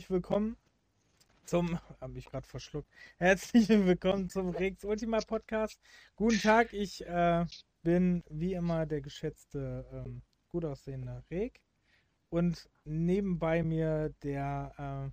herzlich 0.00 0.10
willkommen 0.10 0.56
zum, 1.44 1.78
habe 2.00 2.18
ich 2.18 2.24
gerade 2.24 2.46
verschluckt, 2.46 2.88
herzlich 3.18 3.68
willkommen 3.68 4.30
zum 4.30 4.48
Rex 4.48 4.82
Ultima 4.82 5.18
Podcast. 5.20 5.78
Guten 6.16 6.40
Tag, 6.40 6.72
ich 6.72 7.06
äh, 7.06 7.44
bin 7.82 8.24
wie 8.30 8.54
immer 8.54 8.86
der 8.86 9.02
geschätzte, 9.02 9.84
ähm, 9.92 10.22
gut 10.48 10.64
aussehende 10.64 11.22
Reg 11.30 11.60
und 12.30 12.70
nebenbei 12.86 13.62
mir 13.62 14.14
der, 14.22 15.12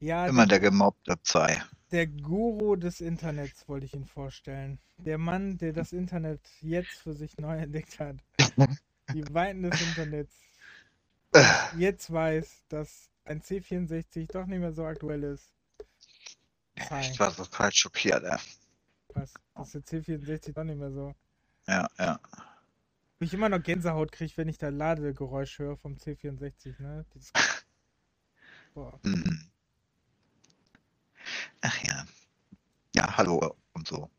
äh, 0.00 0.04
ja, 0.04 0.26
Immer 0.26 0.46
der 0.46 0.60
gemobbte 0.60 1.14
zwei. 1.22 1.62
der 1.92 2.08
Guru 2.08 2.76
des 2.76 3.00
Internets 3.00 3.66
wollte 3.70 3.86
ich 3.86 3.94
ihn 3.94 4.04
vorstellen. 4.04 4.80
Der 4.98 5.16
Mann, 5.16 5.56
der 5.56 5.72
das 5.72 5.94
Internet 5.94 6.42
jetzt 6.60 6.98
für 6.98 7.14
sich 7.14 7.38
neu 7.38 7.56
entdeckt 7.56 7.98
hat. 8.00 8.16
Die 9.14 9.24
Weiten 9.32 9.62
des 9.62 9.80
Internets 9.80 10.36
jetzt 11.78 12.12
weiß, 12.12 12.64
dass 12.68 13.11
ein 13.24 13.40
C64 13.40 14.32
doch 14.32 14.46
nicht 14.46 14.60
mehr 14.60 14.72
so 14.72 14.84
aktuell 14.84 15.22
ist. 15.24 15.52
Hi. 16.90 17.10
Ich 17.10 17.18
war 17.20 17.34
total 17.34 17.72
schockiert, 17.72 18.24
ey. 18.24 18.38
Was? 19.14 19.34
Dass 19.54 19.72
der 19.72 19.82
C64 19.82 20.52
doch 20.52 20.64
nicht 20.64 20.78
mehr 20.78 20.90
so. 20.90 21.14
Ja, 21.66 21.88
ja. 21.98 22.20
Wie 23.18 23.26
ich 23.26 23.34
immer 23.34 23.48
noch 23.48 23.62
Gänsehaut 23.62 24.10
kriege, 24.10 24.36
wenn 24.36 24.48
ich 24.48 24.58
da 24.58 24.68
Ladegeräusch 24.68 25.58
höre 25.58 25.76
vom 25.76 25.94
C64, 25.94 26.80
ne? 26.80 27.04
Dieses... 27.14 27.32
Boah. 28.74 28.98
Mhm. 29.02 29.50
Ach 31.60 31.84
ja. 31.84 32.04
Ja, 32.96 33.16
hallo 33.16 33.56
und 33.74 33.86
so. 33.86 34.10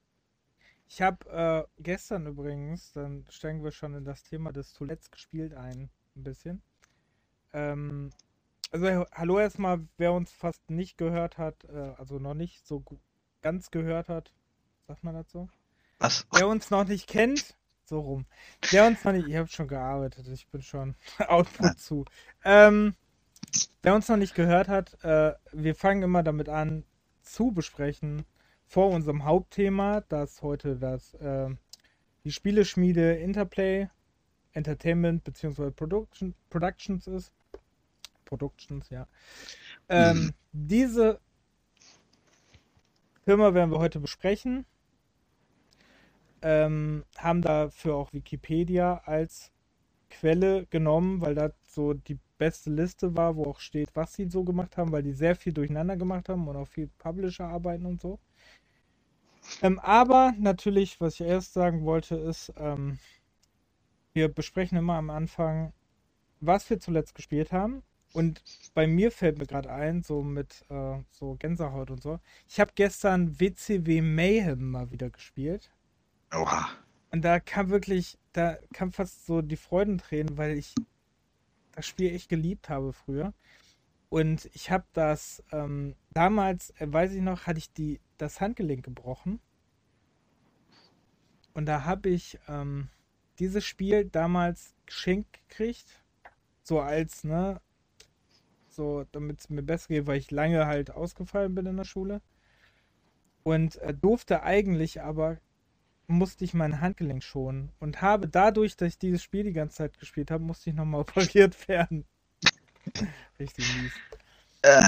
Ich 0.87 1.01
habe 1.01 1.67
äh, 1.77 1.81
gestern 1.81 2.27
übrigens, 2.27 2.91
dann 2.93 3.25
steigen 3.29 3.63
wir 3.63 3.71
schon 3.71 3.95
in 3.95 4.05
das 4.05 4.23
Thema 4.23 4.53
des 4.53 4.73
zuletzt 4.73 5.11
gespielt 5.11 5.53
ein, 5.53 5.89
ein 6.15 6.23
bisschen. 6.23 6.61
Ähm, 7.51 8.11
also 8.73 9.05
hallo 9.13 9.39
erstmal, 9.39 9.81
wer 9.97 10.13
uns 10.13 10.31
fast 10.31 10.69
nicht 10.69 10.97
gehört 10.97 11.37
hat, 11.37 11.63
äh, 11.65 11.93
also 11.97 12.17
noch 12.17 12.33
nicht 12.33 12.65
so 12.65 12.83
ganz 13.41 13.69
gehört 13.69 14.09
hat, 14.09 14.33
sagt 14.87 15.03
man 15.03 15.13
dazu? 15.13 15.47
Was? 15.99 16.25
Wer 16.33 16.47
uns 16.47 16.71
noch 16.71 16.85
nicht 16.85 17.07
kennt, 17.07 17.55
so 17.85 17.99
rum. 17.99 18.25
Wer 18.71 18.87
uns 18.87 19.03
noch 19.03 19.13
nicht, 19.13 19.27
ich 19.27 19.35
habe 19.35 19.47
schon 19.47 19.67
gearbeitet, 19.67 20.27
ich 20.27 20.47
bin 20.47 20.61
schon 20.63 20.95
Output 21.27 21.79
zu. 21.79 22.05
Ähm, 22.43 22.95
wer 23.83 23.93
uns 23.93 24.09
noch 24.09 24.17
nicht 24.17 24.33
gehört 24.33 24.67
hat, 24.67 25.03
äh, 25.03 25.33
wir 25.51 25.75
fangen 25.75 26.01
immer 26.01 26.23
damit 26.23 26.49
an 26.49 26.83
zu 27.21 27.51
besprechen 27.51 28.25
vor 28.65 28.89
unserem 28.89 29.23
Hauptthema, 29.23 30.01
das 30.01 30.41
heute 30.41 30.77
das 30.77 31.13
äh, 31.15 31.49
die 32.23 32.31
Spieleschmiede 32.31 33.15
Interplay 33.17 33.87
Entertainment 34.53 35.23
bzw. 35.23 35.71
Production, 35.71 36.33
Productions 36.49 37.07
ist. 37.07 37.31
Productions, 38.33 38.89
ja. 38.89 39.07
Ähm, 39.89 40.17
Mhm. 40.17 40.33
Diese 40.53 41.19
Firma 43.25 43.53
werden 43.53 43.71
wir 43.71 43.79
heute 43.79 43.99
besprechen. 43.99 44.65
Ähm, 46.41 47.05
haben 47.17 47.41
dafür 47.41 47.95
auch 47.95 48.11
Wikipedia 48.13 49.01
als 49.05 49.51
Quelle 50.09 50.65
genommen, 50.67 51.21
weil 51.21 51.35
das 51.35 51.53
so 51.67 51.93
die 51.93 52.19
beste 52.37 52.69
Liste 52.71 53.15
war, 53.15 53.35
wo 53.35 53.45
auch 53.45 53.59
steht, 53.59 53.89
was 53.95 54.13
sie 54.13 54.29
so 54.29 54.43
gemacht 54.43 54.77
haben, 54.77 54.91
weil 54.91 55.03
die 55.03 55.13
sehr 55.13 55.35
viel 55.35 55.53
durcheinander 55.53 55.95
gemacht 55.97 56.27
haben 56.29 56.47
und 56.47 56.55
auch 56.57 56.67
viel 56.67 56.89
Publisher-Arbeiten 56.97 57.85
und 57.85 58.01
so. 58.01 58.19
Ähm, 59.61 59.79
aber 59.79 60.33
natürlich, 60.39 60.99
was 60.99 61.15
ich 61.15 61.21
erst 61.27 61.53
sagen 61.53 61.85
wollte, 61.85 62.15
ist, 62.15 62.53
ähm, 62.57 62.99
wir 64.13 64.27
besprechen 64.27 64.77
immer 64.77 64.95
am 64.95 65.09
Anfang, 65.09 65.73
was 66.41 66.69
wir 66.69 66.79
zuletzt 66.79 67.15
gespielt 67.15 67.51
haben. 67.51 67.83
Und 68.13 68.43
bei 68.75 68.85
mir 68.85 69.11
fällt 69.11 69.39
mir 69.39 69.47
gerade 69.47 69.71
ein, 69.71 70.03
so 70.03 70.21
mit 70.21 70.63
äh, 70.69 70.99
so 71.09 71.35
Gänsehaut 71.35 71.89
und 71.89 72.01
so. 72.01 72.19
Ich 72.47 72.59
habe 72.59 72.71
gestern 72.75 73.39
WCW 73.39 74.01
Mayhem 74.01 74.71
mal 74.71 74.91
wieder 74.91 75.09
gespielt. 75.09 75.71
Oha. 76.31 76.69
Und 77.11 77.23
da 77.23 77.39
kam 77.39 77.69
wirklich, 77.69 78.19
da 78.31 78.57
kam 78.71 78.91
fast 78.91 79.25
so 79.25 79.41
die 79.41 79.57
Freudentränen, 79.57 80.37
weil 80.37 80.57
ich 80.57 80.75
das 81.71 81.87
Spiel 81.87 82.13
echt 82.13 82.29
geliebt 82.29 82.69
habe 82.69 82.93
früher. 82.93 83.33
Und 84.09 84.47
ich 84.53 84.69
habe 84.69 84.85
das 84.93 85.43
ähm, 85.51 85.95
damals, 86.11 86.69
äh, 86.79 86.85
weiß 86.91 87.13
ich 87.13 87.21
noch, 87.21 87.47
hatte 87.47 87.57
ich 87.57 87.73
die, 87.73 87.99
das 88.19 88.41
Handgelenk 88.41 88.85
gebrochen. 88.85 89.39
Und 91.55 91.65
da 91.65 91.83
habe 91.83 92.09
ich 92.09 92.37
ähm, 92.47 92.89
dieses 93.39 93.65
Spiel 93.65 94.05
damals 94.05 94.75
geschenkt 94.85 95.33
gekriegt. 95.33 96.03
So 96.61 96.79
als, 96.79 97.23
ne, 97.23 97.59
so 98.73 99.05
damit 99.11 99.39
es 99.41 99.49
mir 99.49 99.63
besser 99.63 99.89
geht, 99.89 100.07
weil 100.07 100.17
ich 100.19 100.31
lange 100.31 100.65
halt 100.67 100.91
ausgefallen 100.91 101.55
bin 101.55 101.65
in 101.67 101.77
der 101.77 101.85
Schule. 101.85 102.21
Und 103.43 103.77
äh, 103.77 103.93
durfte 103.93 104.43
eigentlich 104.43 105.01
aber 105.01 105.39
musste 106.07 106.45
ich 106.45 106.53
mein 106.53 106.81
Handgelenk 106.81 107.23
schonen 107.23 107.71
und 107.79 108.01
habe 108.01 108.27
dadurch, 108.29 108.77
dass 108.77 108.89
ich 108.89 108.99
dieses 108.99 109.23
Spiel 109.23 109.43
die 109.43 109.53
ganze 109.53 109.77
Zeit 109.77 109.99
gespielt 109.99 110.31
habe, 110.31 110.43
musste 110.43 110.69
ich 110.71 110.75
nochmal 110.75 111.01
operiert 111.03 111.67
werden. 111.69 112.05
Richtig 113.39 113.67
mies. 113.67 114.01
Äh, 114.63 114.81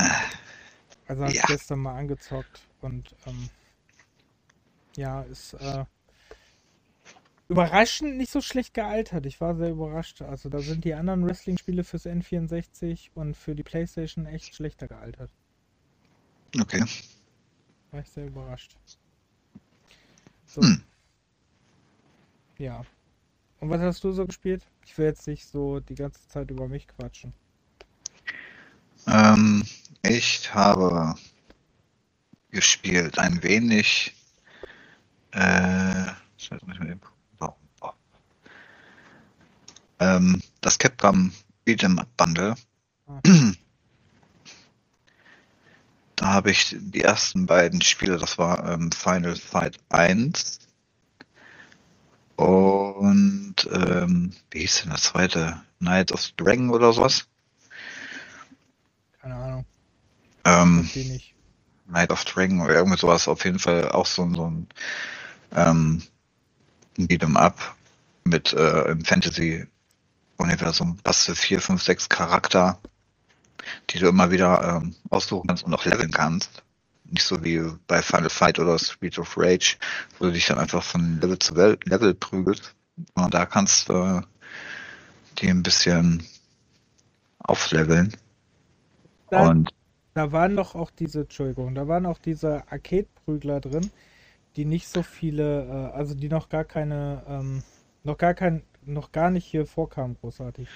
Also 1.08 1.24
habe 1.24 1.32
ich 1.34 1.38
Ja. 1.38 1.46
gestern 1.46 1.80
mal 1.80 1.96
angezockt 1.98 2.70
und 2.80 3.16
ähm, 3.26 3.50
ja, 4.98 5.22
ist 5.24 5.54
äh, 5.54 5.86
überraschend 7.48 8.18
nicht 8.18 8.32
so 8.32 8.42
schlecht 8.42 8.74
gealtert. 8.74 9.26
Ich 9.26 9.40
war 9.42 9.56
sehr 9.56 9.72
überrascht. 9.72 10.22
Also 10.22 10.50
da 10.50 10.60
sind 10.60 10.84
die 10.84 10.94
anderen 10.94 11.26
Wrestling-Spiele 11.26 11.84
fürs 11.84 12.06
N64 12.06 13.12
und 13.14 13.36
für 13.36 13.56
die 13.56 13.64
Playstation 13.64 14.26
echt 14.26 14.56
schlechter 14.56 14.88
gealtert. 14.88 15.32
okay. 16.60 16.84
War 17.92 18.00
ich 18.02 18.10
sehr 18.10 18.28
überrascht. 18.28 18.76
So. 20.46 20.62
Hm. 20.62 20.84
Ja. 22.58 22.84
Und 23.60 23.70
was 23.70 23.82
hast 23.82 24.04
du 24.04 24.12
so 24.12 24.26
gespielt? 24.26 24.66
Ich 24.86 24.98
will 24.98 25.06
jetzt 25.06 25.28
nicht 25.28 25.48
so 25.48 25.80
die 25.80 25.96
ganze 25.96 26.28
Zeit 26.28 26.52
über 26.52 26.68
mich 26.68 26.88
quatschen. 26.88 27.34
Ähm, 29.08 29.64
ich 30.02 30.54
habe 30.54 31.16
gespielt 32.52 33.20
ein 33.20 33.44
wenig. 33.44 34.16
Äh, 35.32 36.06
Scheiße, 36.38 36.66
muss 36.66 36.76
ich 36.76 36.80
mal 36.80 36.90
eben 36.90 37.02
gucken. 37.02 37.15
Ähm, 40.00 40.42
das 40.62 40.78
Capcom 40.78 41.32
Beat'em 41.66 42.00
Up 42.00 42.10
Bundle. 42.18 42.56
Ah. 43.08 43.20
Da 46.18 46.28
habe 46.28 46.50
ich 46.52 46.76
die 46.80 47.02
ersten 47.02 47.46
beiden 47.46 47.82
Spiele, 47.82 48.18
das 48.18 48.38
war 48.38 48.72
ähm, 48.72 48.90
Final 48.94 49.36
Fight 49.36 49.78
1 49.90 50.60
und 52.38 53.56
ähm, 53.72 54.32
wie 54.52 54.60
hieß 54.60 54.82
denn 54.84 54.92
das 54.92 55.04
zweite? 55.04 55.62
Night 55.80 56.12
of 56.14 56.32
Dragon 56.38 56.70
oder 56.70 56.94
sowas? 56.94 57.28
Keine 59.22 59.36
Ahnung. 59.36 59.66
Ähm, 60.46 60.90
Die 60.94 61.04
nicht. 61.06 61.34
Night 61.88 62.12
of 62.12 62.24
Dragon 62.26 62.62
oder 62.62 62.76
irgendwie 62.76 62.98
sowas, 62.98 63.28
auf 63.28 63.44
jeden 63.46 63.60
Fall 63.60 63.90
auch 63.92 64.06
so, 64.06 64.24
ein- 64.24 64.36
so 64.36 64.50
ein 64.50 64.68
ähm, 65.54 66.02
Beat'em 66.98 67.36
Up 67.38 67.76
mit 68.24 68.54
äh, 68.54 68.92
im 68.92 69.04
Fantasy-Universum. 70.38 70.98
Hast 71.06 71.28
du 71.28 71.36
vier, 71.36 71.62
fünf, 71.62 71.82
sechs 71.84 72.10
Charakter, 72.10 72.80
die 73.90 74.00
du 74.00 74.08
immer 74.08 74.32
wieder 74.32 74.82
ähm, 74.82 74.96
aussuchen 75.10 75.48
kannst 75.48 75.64
und 75.64 75.74
auch 75.74 75.86
leveln 75.86 76.12
kannst. 76.12 76.64
Nicht 77.06 77.24
so 77.24 77.44
wie 77.44 77.62
bei 77.88 78.02
Final 78.02 78.30
Fight 78.30 78.60
oder 78.60 78.80
Street 78.80 79.18
of 79.20 79.38
Rage, 79.38 79.78
wo 80.18 80.26
du 80.26 80.32
dich 80.32 80.46
dann 80.46 80.58
einfach 80.58 80.84
von 80.84 81.20
Level 81.22 81.38
zu 81.40 81.54
Level 81.54 82.14
prügelst. 82.14 82.74
Und 83.14 83.34
da 83.34 83.46
kannst 83.46 83.90
du 83.90 84.22
die 85.38 85.50
ein 85.50 85.64
bisschen 85.64 86.24
aufleveln. 87.40 88.16
Da, 89.30 89.50
Und 89.50 89.70
da 90.14 90.32
waren 90.32 90.56
doch 90.56 90.76
auch 90.76 90.92
diese, 90.92 91.22
Entschuldigung, 91.22 91.76
da 91.76 91.88
waren 91.88 92.06
auch 92.06 92.18
diese 92.18 92.64
Arcade-Prügler 92.72 93.60
drin, 93.60 93.92
die 94.56 94.66
nicht 94.66 94.88
so 94.88 95.04
viele, 95.04 95.66
äh, 95.66 95.96
also 95.96 96.16
die 96.16 96.30
noch 96.30 96.50
gar 96.50 96.64
keine, 96.64 97.24
ähm, 97.28 97.64
noch 98.04 98.18
gar 98.18 98.34
kein, 98.34 98.64
noch 98.86 99.12
gar 99.12 99.30
nicht 99.30 99.46
hier 99.46 99.66
vorkamen, 99.66 100.18
großartig. 100.20 100.68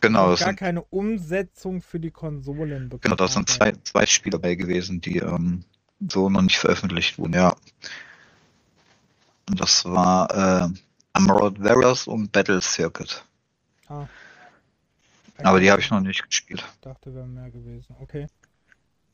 genau, 0.00 0.30
das 0.30 0.40
gar 0.40 0.48
sind 0.48 0.56
keine 0.58 0.82
Umsetzung 0.82 1.82
für 1.82 2.00
die 2.00 2.10
Konsolen 2.10 2.88
bekommen. 2.88 3.00
Genau, 3.02 3.16
da 3.16 3.28
sind 3.28 3.48
zwei, 3.48 3.72
zwei 3.84 4.06
Spiele 4.06 4.38
dabei 4.38 4.54
gewesen, 4.54 5.00
die 5.00 5.18
ähm, 5.18 5.64
so 6.10 6.28
noch 6.28 6.42
nicht 6.42 6.58
veröffentlicht 6.58 7.18
wurden, 7.18 7.34
ja. 7.34 7.54
Und 9.48 9.60
das 9.60 9.84
war 9.84 10.64
äh, 10.64 10.68
Emerald 11.14 11.62
Warriors 11.62 12.06
und 12.06 12.32
Battle 12.32 12.60
Circuit. 12.60 13.24
Ah. 13.88 14.06
Aber 15.38 15.60
die 15.60 15.70
habe 15.70 15.80
ich 15.80 15.90
noch 15.90 16.00
nicht 16.00 16.24
gespielt. 16.24 16.64
Ich 16.74 16.80
dachte, 16.80 17.14
wäre 17.14 17.26
mehr 17.26 17.50
gewesen. 17.50 17.96
Okay. 18.00 18.26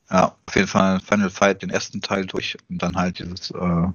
Ja, 0.09 0.35
auf 0.45 0.55
jeden 0.55 0.67
Fall 0.67 0.99
Final 0.99 1.29
Fight 1.29 1.61
den 1.61 1.69
ersten 1.69 2.01
Teil 2.01 2.25
durch 2.25 2.57
und 2.69 2.81
dann 2.81 2.95
halt 2.95 3.19
dieses 3.19 3.51
äh, 3.51 3.87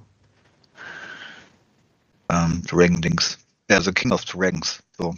ähm, 2.29 2.63
Dragon 2.67 3.01
Dings. 3.01 3.37
Ja, 3.69 3.77
also 3.77 3.91
King 3.91 4.11
of 4.11 4.25
Dragons. 4.25 4.83
So. 4.97 5.15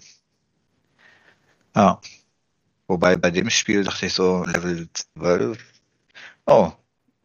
Ja. 1.75 1.99
Wobei 2.87 3.17
bei 3.17 3.31
dem 3.31 3.49
Spiel 3.49 3.83
dachte 3.83 4.05
ich 4.05 4.13
so, 4.13 4.45
Level 4.45 4.87
12, 5.15 5.59
oh, 6.45 6.71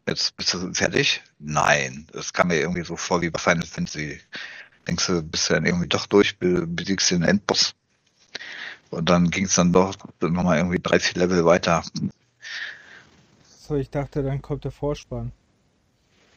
jetzt 0.09 0.37
bist 0.37 0.55
du 0.55 0.75
fertig? 0.75 1.23
Nein, 1.39 2.09
das 2.13 2.33
kam 2.33 2.49
mir 2.49 2.59
irgendwie 2.59 2.83
so 2.83 2.97
vor 2.97 3.23
wie 3.23 3.31
bei 3.31 3.39
Final 3.39 3.67
Fantasy. 3.67 4.21
Denkst 4.89 5.07
du, 5.07 5.23
bist 5.23 5.49
du 5.49 5.55
dann 5.55 5.65
irgendwie 5.65 5.87
doch 5.87 6.07
durch, 6.07 6.37
besiegst 6.39 7.13
den 7.13 7.23
Endboss. 7.23 7.75
Und 8.91 9.09
dann 9.09 9.31
ging 9.31 9.45
es 9.45 9.55
dann 9.55 9.73
doch 9.73 9.97
nochmal 10.21 10.59
irgendwie 10.59 10.81
drei, 10.81 10.99
vier 10.99 11.23
Level 11.23 11.45
weiter. 11.45 11.85
So, 13.61 13.77
ich 13.77 13.89
dachte, 13.89 14.25
dann 14.25 14.43
kommt 14.43 14.65
der 14.65 14.73
Vorspann. 14.73 15.31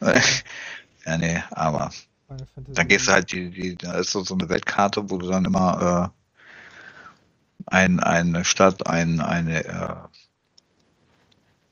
ja, 0.00 1.18
nee, 1.18 1.42
aber 1.50 1.90
dann 2.28 2.88
gehst 2.88 3.08
du 3.08 3.12
halt 3.12 3.30
die, 3.32 3.50
die, 3.50 3.76
da 3.76 3.94
ist 3.94 4.10
so, 4.10 4.24
so 4.24 4.34
eine 4.34 4.48
Weltkarte, 4.48 5.10
wo 5.10 5.18
du 5.18 5.28
dann 5.28 5.44
immer 5.44 6.12
äh, 6.12 7.66
ein, 7.66 8.00
eine 8.00 8.44
Stadt, 8.44 8.86
ein, 8.86 9.20
eine, 9.20 9.64
äh, 9.64 9.96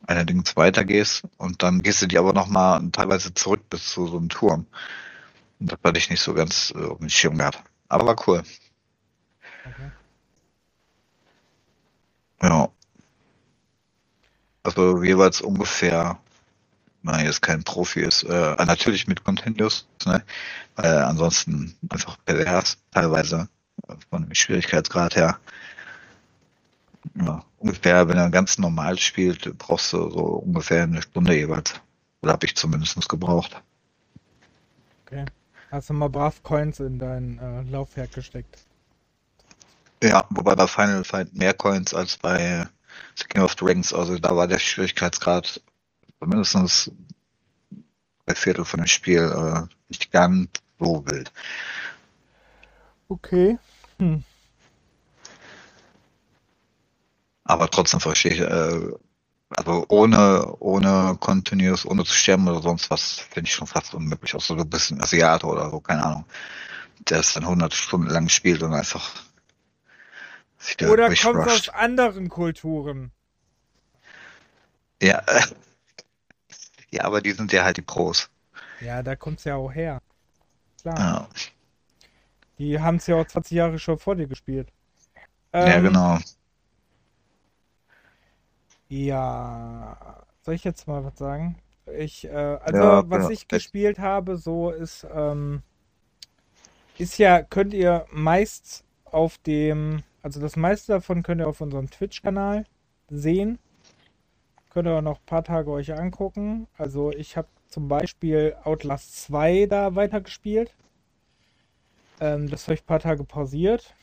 eine 0.06 0.26
Dings 0.26 0.56
weitergehst 0.56 1.24
und 1.38 1.62
dann 1.62 1.82
gehst 1.82 2.02
du 2.02 2.06
die 2.06 2.18
aber 2.18 2.32
nochmal 2.32 2.88
teilweise 2.92 3.34
zurück 3.34 3.68
bis 3.70 3.88
zu 3.88 4.06
so 4.06 4.16
einem 4.16 4.28
Turm. 4.28 4.66
Und 5.60 5.72
das 5.72 5.78
hatte 5.82 5.98
ich 5.98 6.10
nicht 6.10 6.22
so 6.22 6.34
ganz 6.34 6.72
äh, 6.76 6.84
auf 6.84 6.98
dem 6.98 7.08
Schirm 7.08 7.38
gehabt. 7.38 7.62
Aber 7.88 8.06
war 8.06 8.28
cool. 8.28 8.42
Okay. 9.64 9.90
Ja. 12.42 12.68
Also 14.62 15.02
jeweils 15.02 15.40
ungefähr 15.40 16.18
man 17.04 17.24
jetzt 17.24 17.42
kein 17.42 17.62
Profi 17.62 18.00
ist, 18.00 18.22
äh, 18.24 18.64
natürlich 18.64 19.06
mit 19.06 19.24
Continuous, 19.24 19.86
ne? 20.06 20.22
Äh, 20.76 20.88
ansonsten 20.88 21.76
einfach 21.88 22.16
pervers 22.24 22.78
teilweise 22.92 23.48
von 24.10 24.22
dem 24.24 24.34
Schwierigkeitsgrad 24.34 25.16
her. 25.16 25.38
Ja, 27.14 27.44
ungefähr, 27.58 28.08
wenn 28.08 28.16
er 28.16 28.30
ganz 28.30 28.58
normal 28.58 28.98
spielt, 28.98 29.56
brauchst 29.58 29.92
du 29.92 30.10
so 30.10 30.20
ungefähr 30.20 30.84
eine 30.84 31.02
Stunde 31.02 31.36
jeweils. 31.36 31.74
Oder 32.22 32.32
habe 32.32 32.46
ich 32.46 32.56
zumindest 32.56 33.08
gebraucht. 33.08 33.60
Okay. 35.06 35.26
Hast 35.70 35.90
du 35.90 35.94
mal 35.94 36.08
brav 36.08 36.42
Coins 36.42 36.80
in 36.80 36.98
dein 36.98 37.38
äh, 37.38 37.70
Laufwerk 37.70 38.12
gesteckt? 38.12 38.64
Ja, 40.02 40.24
wobei 40.30 40.54
bei 40.54 40.66
Final 40.66 41.04
Fight 41.04 41.34
mehr 41.34 41.52
Coins 41.52 41.92
als 41.92 42.16
bei 42.16 42.66
The 43.16 43.24
King 43.24 43.42
of 43.42 43.54
Dragons, 43.54 43.92
also 43.92 44.18
da 44.18 44.34
war 44.34 44.46
der 44.46 44.58
Schwierigkeitsgrad 44.58 45.60
mindestens 46.26 46.90
ein 48.26 48.34
Viertel 48.34 48.64
von 48.64 48.80
dem 48.80 48.86
Spiel 48.86 49.20
äh, 49.20 49.74
nicht 49.88 50.10
ganz 50.10 50.48
so 50.78 51.04
wild. 51.06 51.32
Okay. 53.08 53.58
Hm. 53.98 54.24
Aber 57.44 57.70
trotzdem 57.70 58.00
verstehe 58.00 58.32
ich, 58.32 58.40
äh, 58.40 58.92
also 59.50 59.84
ohne, 59.88 60.56
ohne 60.58 61.16
Continuous, 61.20 61.86
ohne 61.86 62.04
zu 62.04 62.14
sterben 62.14 62.48
oder 62.48 62.62
sonst 62.62 62.90
was, 62.90 63.12
finde 63.12 63.48
ich 63.48 63.54
schon 63.54 63.66
fast 63.66 63.94
unmöglich. 63.94 64.34
Auch 64.34 64.40
so 64.40 64.54
ein 64.54 64.70
bisschen 64.70 65.00
Asiate 65.02 65.46
oder 65.46 65.70
so, 65.70 65.80
keine 65.80 66.04
Ahnung. 66.04 66.24
Der 67.08 67.20
es 67.20 67.34
dann 67.34 67.44
100 67.44 67.74
Stunden 67.74 68.08
lang 68.08 68.28
spielt 68.28 68.62
und 68.62 68.72
einfach. 68.72 69.10
Oder 70.88 71.14
kommt 71.14 71.46
aus 71.46 71.68
anderen 71.68 72.30
Kulturen. 72.30 73.12
Ja, 75.02 75.22
äh, 75.26 75.42
ja, 76.94 77.05
aber 77.05 77.20
die 77.20 77.32
sind 77.32 77.52
ja 77.52 77.64
halt 77.64 77.76
die 77.76 77.82
Pros. 77.82 78.31
Ja, 78.81 79.02
da 79.02 79.17
kommt 79.17 79.38
es 79.38 79.44
ja 79.44 79.56
auch 79.56 79.73
her. 79.73 80.00
Klar. 80.81 80.99
Ja. 80.99 81.29
Die 82.58 82.81
haben 82.81 82.96
es 82.96 83.06
ja 83.06 83.17
auch 83.17 83.26
20 83.26 83.52
Jahre 83.52 83.79
schon 83.79 83.99
vor 83.99 84.14
dir 84.14 84.26
gespielt. 84.26 84.69
Ähm, 85.52 85.69
ja, 85.69 85.81
genau. 85.81 86.19
Ja, 88.88 90.25
soll 90.43 90.55
ich 90.55 90.64
jetzt 90.64 90.87
mal 90.87 91.05
was 91.05 91.19
sagen? 91.19 91.56
Ich, 91.99 92.26
äh, 92.26 92.31
also 92.31 92.79
ja, 92.79 93.11
was 93.11 93.25
ja. 93.25 93.31
ich 93.31 93.49
gespielt 93.49 93.99
habe, 93.99 94.37
so 94.37 94.70
ist, 94.70 95.06
ähm, 95.12 95.62
ist 96.96 97.19
ja, 97.19 97.43
könnt 97.43 97.75
ihr 97.75 98.06
meist 98.11 98.85
auf 99.05 99.38
dem, 99.38 100.02
also 100.23 100.41
das 100.41 100.56
meiste 100.56 100.93
davon 100.93 101.23
könnt 101.23 101.41
ihr 101.41 101.49
auf 101.49 101.61
unserem 101.61 101.91
Twitch-Kanal 101.91 102.67
sehen. 103.11 103.58
Könnt 104.74 104.88
ihr 104.88 104.98
auch 104.98 105.02
noch 105.02 105.20
ein 105.20 105.26
paar 105.26 105.44
Tage 105.44 105.70
euch 105.70 105.94
angucken. 105.94 106.66
Also 106.76 107.12
ich 107.12 107.36
habe 107.36 107.46
zum 107.68 107.86
Beispiel 107.86 108.56
Outlast 108.64 109.22
2 109.22 109.66
da 109.66 109.94
weitergespielt. 109.94 110.74
Ähm, 112.18 112.50
das 112.50 112.64
habe 112.64 112.74
ich 112.74 112.82
ein 112.82 112.86
paar 112.86 112.98
Tage 112.98 113.22
pausiert. 113.22 113.94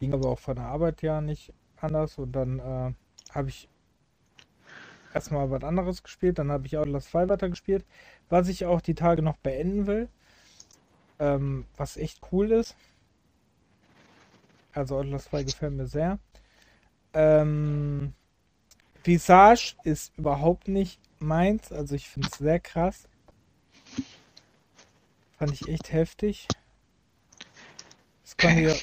Ging 0.00 0.12
aber 0.12 0.30
auch 0.30 0.40
von 0.40 0.56
der 0.56 0.64
Arbeit 0.64 1.00
ja 1.02 1.20
nicht 1.20 1.52
anders. 1.80 2.18
Und 2.18 2.32
dann 2.32 2.58
äh, 2.58 2.92
habe 3.32 3.50
ich 3.50 3.68
erstmal 5.14 5.48
was 5.48 5.62
anderes 5.62 6.02
gespielt. 6.02 6.40
Dann 6.40 6.50
habe 6.50 6.66
ich 6.66 6.76
Outlast 6.76 7.12
2 7.12 7.28
weitergespielt. 7.28 7.84
Was 8.30 8.48
ich 8.48 8.66
auch 8.66 8.80
die 8.80 8.96
Tage 8.96 9.22
noch 9.22 9.36
beenden 9.36 9.86
will. 9.86 10.08
Ähm, 11.20 11.66
was 11.76 11.96
echt 11.96 12.20
cool 12.32 12.50
ist. 12.50 12.74
Also 14.72 14.96
Outlast 14.96 15.26
2 15.26 15.44
gefällt 15.44 15.74
mir 15.74 15.86
sehr. 15.86 16.18
Ähm, 17.12 18.12
Visage 19.04 19.74
ist 19.84 20.16
überhaupt 20.16 20.68
nicht 20.68 21.00
meins. 21.18 21.72
Also 21.72 21.94
ich 21.94 22.08
finde 22.08 22.28
es 22.30 22.38
sehr 22.38 22.60
krass. 22.60 23.08
Fand 25.38 25.52
ich 25.52 25.68
echt 25.68 25.92
heftig. 25.92 26.48
Das 28.24 28.36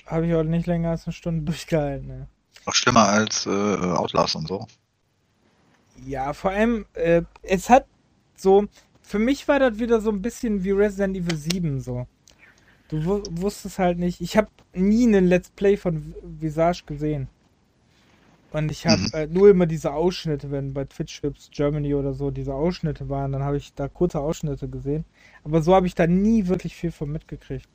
habe 0.05 0.27
ich 0.27 0.35
auch 0.35 0.43
nicht 0.43 0.67
länger 0.67 0.91
als 0.91 1.05
eine 1.05 1.13
Stunde 1.13 1.43
durchgehalten. 1.43 2.07
Ne? 2.07 2.27
Auch 2.65 2.75
schlimmer 2.75 3.07
als 3.07 3.45
äh, 3.45 3.49
Outlast 3.49 4.35
und 4.35 4.47
so. 4.47 4.67
Ja, 6.05 6.33
vor 6.33 6.51
allem, 6.51 6.85
äh, 6.93 7.23
es 7.41 7.69
hat 7.69 7.85
so, 8.35 8.67
für 9.01 9.19
mich 9.19 9.47
war 9.47 9.59
das 9.59 9.79
wieder 9.79 10.01
so 10.01 10.09
ein 10.09 10.21
bisschen 10.21 10.63
wie 10.63 10.71
Resident 10.71 11.17
Evil 11.17 11.37
7 11.37 11.81
so. 11.81 12.07
Du 12.89 13.23
wusstest 13.31 13.79
halt 13.79 13.99
nicht, 13.99 14.19
ich 14.19 14.35
habe 14.35 14.49
nie 14.73 15.07
einen 15.07 15.25
Let's 15.25 15.49
Play 15.51 15.77
von 15.77 16.13
Visage 16.23 16.83
gesehen. 16.85 17.29
Und 18.51 18.69
ich 18.69 18.85
habe 18.85 19.01
mhm. 19.01 19.13
äh, 19.13 19.27
nur 19.27 19.49
immer 19.49 19.65
diese 19.65 19.93
Ausschnitte, 19.93 20.51
wenn 20.51 20.73
bei 20.73 20.83
Twitch 20.83 21.21
Chips 21.21 21.49
Germany 21.51 21.95
oder 21.95 22.13
so 22.13 22.31
diese 22.31 22.53
Ausschnitte 22.53 23.07
waren, 23.09 23.31
dann 23.31 23.43
habe 23.43 23.57
ich 23.57 23.73
da 23.73 23.87
kurze 23.87 24.19
Ausschnitte 24.19 24.67
gesehen. 24.67 25.05
Aber 25.43 25.61
so 25.61 25.73
habe 25.73 25.87
ich 25.87 25.95
da 25.95 26.05
nie 26.05 26.47
wirklich 26.47 26.75
viel 26.75 26.91
von 26.91 27.11
mitgekriegt. 27.11 27.69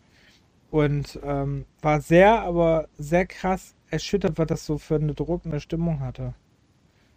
Und 0.71 1.19
ähm, 1.25 1.65
war 1.81 2.01
sehr, 2.03 2.43
aber 2.43 2.89
sehr 2.99 3.27
krass 3.27 3.75
erschüttert, 3.89 4.37
was 4.37 4.47
das 4.49 4.67
so 4.67 4.77
für 4.79 4.97
eine 4.97 5.15
druckende 5.15 5.61
Stimmung 5.61 6.01
hatte. 6.01 6.35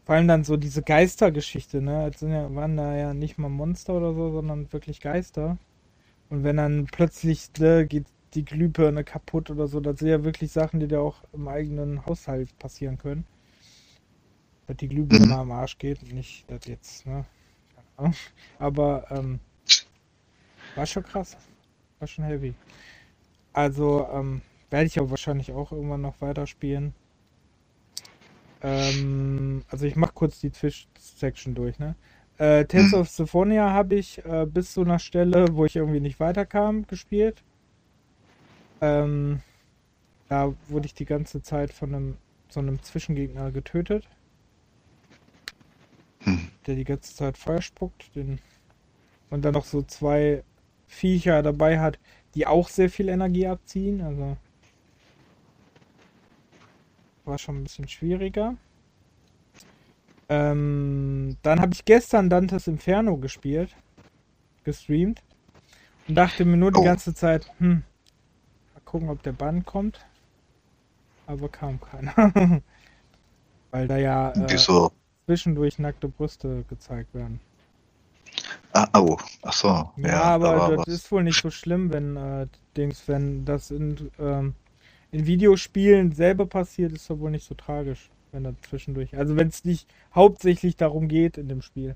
Vor 0.06 0.16
allem 0.16 0.28
dann 0.28 0.44
so 0.44 0.56
diese 0.56 0.82
Geistergeschichte, 0.82 1.82
ne? 1.82 2.06
Jetzt 2.06 2.20
sind 2.20 2.32
ja, 2.32 2.54
waren 2.56 2.78
da 2.78 2.96
ja 2.96 3.14
nicht 3.14 3.38
mal 3.38 3.50
Monster 3.50 3.94
oder 3.94 4.14
so, 4.14 4.32
sondern 4.32 4.72
wirklich 4.72 5.02
Geister. 5.02 5.58
Und 6.30 6.44
wenn 6.44 6.58
dann 6.58 6.86
plötzlich 6.86 7.50
ne, 7.60 7.86
geht 7.86 8.06
die 8.36 8.46
Glühbirne 8.46 9.04
kaputt 9.04 9.50
oder 9.52 9.68
so, 9.68 9.80
das 9.82 10.00
sind 10.00 10.08
ja 10.08 10.24
wirklich 10.24 10.52
Sachen, 10.52 10.80
die 10.80 10.88
dir 10.88 11.02
auch 11.02 11.24
im 11.34 11.48
eigenen 11.48 12.06
Haushalt 12.06 12.58
passieren 12.60 12.98
können 12.98 13.26
dass 14.70 14.78
die 14.78 14.88
Glühbirne 14.88 15.26
mhm. 15.26 15.32
am 15.32 15.52
Arsch 15.52 15.80
geht. 15.80 16.14
Nicht, 16.14 16.50
dass 16.50 16.66
jetzt, 16.66 17.06
ne? 17.08 17.26
Aber, 18.60 19.06
ähm, 19.10 19.40
war 20.76 20.86
schon 20.86 21.04
krass. 21.04 21.36
War 21.98 22.08
schon 22.08 22.24
heavy. 22.24 22.54
Also, 23.52 24.08
ähm, 24.14 24.42
werde 24.70 24.86
ich 24.86 25.00
aber 25.00 25.10
wahrscheinlich 25.10 25.52
auch 25.52 25.72
irgendwann 25.72 26.02
noch 26.02 26.22
weiterspielen. 26.22 26.94
Ähm, 28.62 29.64
also 29.70 29.88
ich 29.88 29.96
mach 29.96 30.14
kurz 30.14 30.40
die 30.40 30.52
Twitch-Section 30.52 31.56
durch, 31.56 31.80
ne? 31.80 31.96
Äh, 32.38 32.66
Tales 32.66 32.92
mhm. 32.92 33.00
of 33.00 33.10
Symphonia 33.10 33.72
habe 33.72 33.96
ich 33.96 34.24
äh, 34.24 34.46
bis 34.46 34.74
zu 34.74 34.82
einer 34.82 35.00
Stelle, 35.00 35.48
wo 35.54 35.66
ich 35.66 35.76
irgendwie 35.76 36.00
nicht 36.00 36.20
weiterkam, 36.20 36.86
gespielt. 36.86 37.42
Ähm, 38.82 39.42
da 40.30 40.54
wurde 40.68 40.86
ich 40.86 40.94
die 40.94 41.06
ganze 41.06 41.42
Zeit 41.42 41.74
von 41.74 41.96
einem 41.96 42.18
so 42.50 42.60
einem 42.60 42.82
Zwischengegner 42.84 43.52
getötet 43.52 44.08
der 46.68 46.76
die 46.76 46.84
ganze 46.84 47.16
Zeit 47.16 47.38
Feuer 47.38 47.62
spuckt. 47.62 48.16
Den, 48.16 48.40
und 49.30 49.44
dann 49.44 49.54
noch 49.54 49.66
so 49.66 49.82
zwei 49.82 50.44
Viecher 50.88 51.44
dabei 51.44 51.80
hat, 51.80 52.00
die 52.36 52.48
auch 52.48 52.70
sehr 52.70 52.90
viel 52.90 53.10
Energie 53.10 53.48
abziehen. 53.48 54.02
Also 54.02 54.38
war 57.30 57.38
schon 57.38 57.58
ein 57.58 57.64
bisschen 57.64 57.88
schwieriger. 57.88 58.56
Ähm, 60.28 61.38
dann 61.42 61.62
habe 61.62 61.74
ich 61.74 61.86
gestern 61.86 62.30
Dantes 62.30 62.68
Inferno 62.68 63.18
gespielt, 63.18 63.76
gestreamt 64.64 65.24
und 66.08 66.16
dachte 66.16 66.46
mir 66.46 66.58
nur 66.58 66.72
die 66.72 66.80
oh. 66.80 66.84
ganze 66.84 67.14
Zeit, 67.14 67.52
hm, 67.60 67.84
mal 68.74 68.82
gucken, 68.86 69.10
ob 69.10 69.24
der 69.24 69.32
Bann 69.32 69.66
kommt. 69.66 70.06
Aber 71.26 71.50
kam 71.50 71.80
keiner. 71.80 72.14
Weil 73.72 73.88
da 73.88 73.98
ja 73.98 74.32
äh, 74.32 74.46
Wieso? 74.50 74.92
Zwischendurch 75.30 75.78
nackte 75.78 76.08
Brüste 76.08 76.66
gezeigt 76.70 77.14
werden. 77.14 77.40
Ah, 78.74 78.88
oh, 78.98 79.16
ach 79.44 79.54
so. 79.54 79.68
Ja, 79.68 80.08
ja 80.08 80.22
aber 80.24 80.70
das 80.70 80.80
was. 80.80 80.88
ist 80.88 81.12
wohl 81.12 81.24
nicht 81.24 81.40
so 81.40 81.52
schlimm, 81.52 81.94
wenn 81.94 82.18
äh, 82.18 82.48
Dings, 82.76 83.04
wenn 83.08 83.46
das 83.46 83.70
in, 83.70 84.10
ähm, 84.18 84.56
in 85.12 85.28
Videospielen 85.28 86.14
selber 86.14 86.48
passiert, 86.48 86.94
ist 86.94 87.08
doch 87.12 87.20
wohl 87.20 87.30
nicht 87.30 87.48
so 87.48 87.54
tragisch, 87.54 88.10
wenn 88.32 88.44
da 88.44 88.54
zwischendurch. 88.68 89.16
Also 89.16 89.36
wenn 89.36 89.50
es 89.50 89.66
nicht 89.66 89.88
hauptsächlich 90.16 90.78
darum 90.78 91.08
geht 91.08 91.38
in 91.38 91.48
dem 91.48 91.62
Spiel. 91.62 91.96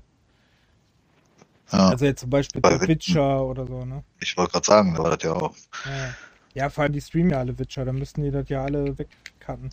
Ja, 1.72 1.88
Also 1.88 2.04
jetzt 2.04 2.20
zum 2.20 2.30
Beispiel 2.30 2.60
Bei 2.60 2.78
The 2.78 2.86
Witcher 2.86 3.44
oder 3.44 3.66
so, 3.66 3.84
ne? 3.84 4.04
ich 4.20 4.36
wollte 4.36 4.52
gerade 4.52 4.66
sagen, 4.66 4.94
da 4.94 5.02
war 5.02 5.16
das 5.16 5.24
ja 5.24 5.32
auch. 5.32 5.56
Ja. 5.86 6.14
ja, 6.54 6.70
vor 6.70 6.84
allem 6.84 6.92
die 6.92 7.00
streamen 7.00 7.30
ja 7.30 7.38
alle 7.38 7.58
Witcher, 7.58 7.84
da 7.84 7.92
müssten 7.92 8.22
die 8.22 8.30
das 8.30 8.48
ja 8.48 8.62
alle 8.62 8.96
wegcutten. 8.96 9.70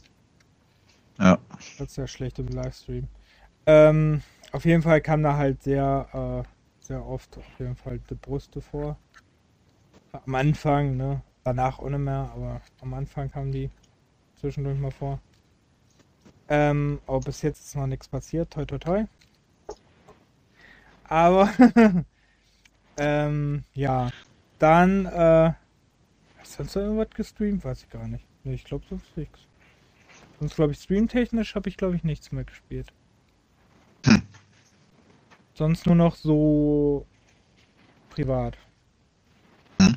Ja. 1.19 1.37
Das 1.77 1.89
ist 1.89 1.97
ja 1.97 2.07
schlecht 2.07 2.39
im 2.39 2.47
Livestream. 2.47 3.07
Ähm, 3.65 4.21
auf 4.51 4.65
jeden 4.65 4.81
Fall 4.81 5.01
kam 5.01 5.23
da 5.23 5.37
halt 5.37 5.63
sehr, 5.63 6.43
äh, 6.45 6.83
sehr 6.83 7.05
oft 7.05 7.37
auf 7.37 7.59
jeden 7.59 7.75
Fall 7.75 7.99
die 8.09 8.15
Brüste 8.15 8.61
vor. 8.61 8.97
Am 10.11 10.35
Anfang, 10.35 10.97
ne? 10.97 11.21
Danach 11.43 11.79
ohne 11.79 11.97
mehr, 11.97 12.31
aber 12.35 12.61
am 12.81 12.93
Anfang 12.93 13.31
kamen 13.31 13.51
die 13.51 13.69
zwischendurch 14.35 14.77
mal 14.77 14.91
vor. 14.91 15.19
Ähm, 16.49 16.99
aber 17.07 17.21
bis 17.21 17.41
jetzt 17.43 17.65
ist 17.65 17.75
noch 17.75 17.87
nichts 17.87 18.07
passiert, 18.07 18.51
toi 18.51 18.65
toi 18.65 18.77
toi. 18.77 19.05
Aber, 21.05 21.49
ähm, 22.97 23.63
ja. 23.73 24.09
Dann, 24.59 25.05
äh, 25.05 25.53
hast 26.39 26.53
du 26.53 26.57
sonst 26.63 26.75
irgendwas 26.75 27.09
gestreamt? 27.11 27.63
Weiß 27.63 27.83
ich 27.83 27.89
gar 27.89 28.07
nicht. 28.07 28.25
Nee, 28.43 28.53
ich 28.53 28.63
glaube 28.63 28.85
sonst 28.89 29.15
nichts. 29.17 29.39
Sonst 30.39 30.55
glaube 30.55 30.73
ich, 30.73 30.79
streamtechnisch 30.79 31.55
habe 31.55 31.69
ich 31.69 31.77
glaube 31.77 31.95
ich 31.95 32.03
nichts 32.03 32.31
mehr 32.31 32.43
gespielt. 32.43 32.91
Sonst 35.61 35.85
nur 35.85 35.93
noch 35.93 36.15
so 36.15 37.05
privat. 38.09 38.57
Hm. 39.79 39.95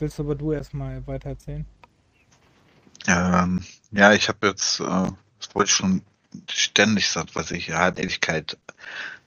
Willst 0.00 0.18
aber 0.18 0.34
du 0.34 0.50
erstmal 0.50 1.06
weiter 1.06 1.28
erzählen? 1.28 1.64
Ähm, 3.06 3.64
ja, 3.92 4.14
ich 4.14 4.28
habe 4.28 4.48
jetzt, 4.48 4.80
äh, 4.80 4.84
das 4.84 5.54
wollte 5.54 5.68
ich 5.68 5.76
schon 5.76 6.02
ständig 6.50 7.08
seit, 7.08 7.36
was 7.36 7.52
ich, 7.52 7.68
ja, 7.68 7.90
Ewigkeit 7.90 8.58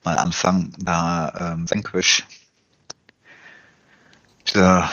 mal 0.03 0.17
anfangen, 0.17 0.75
da 0.79 1.53
ähm, 1.53 1.71
Vanquish. 1.71 2.27
Dieser 4.49 4.89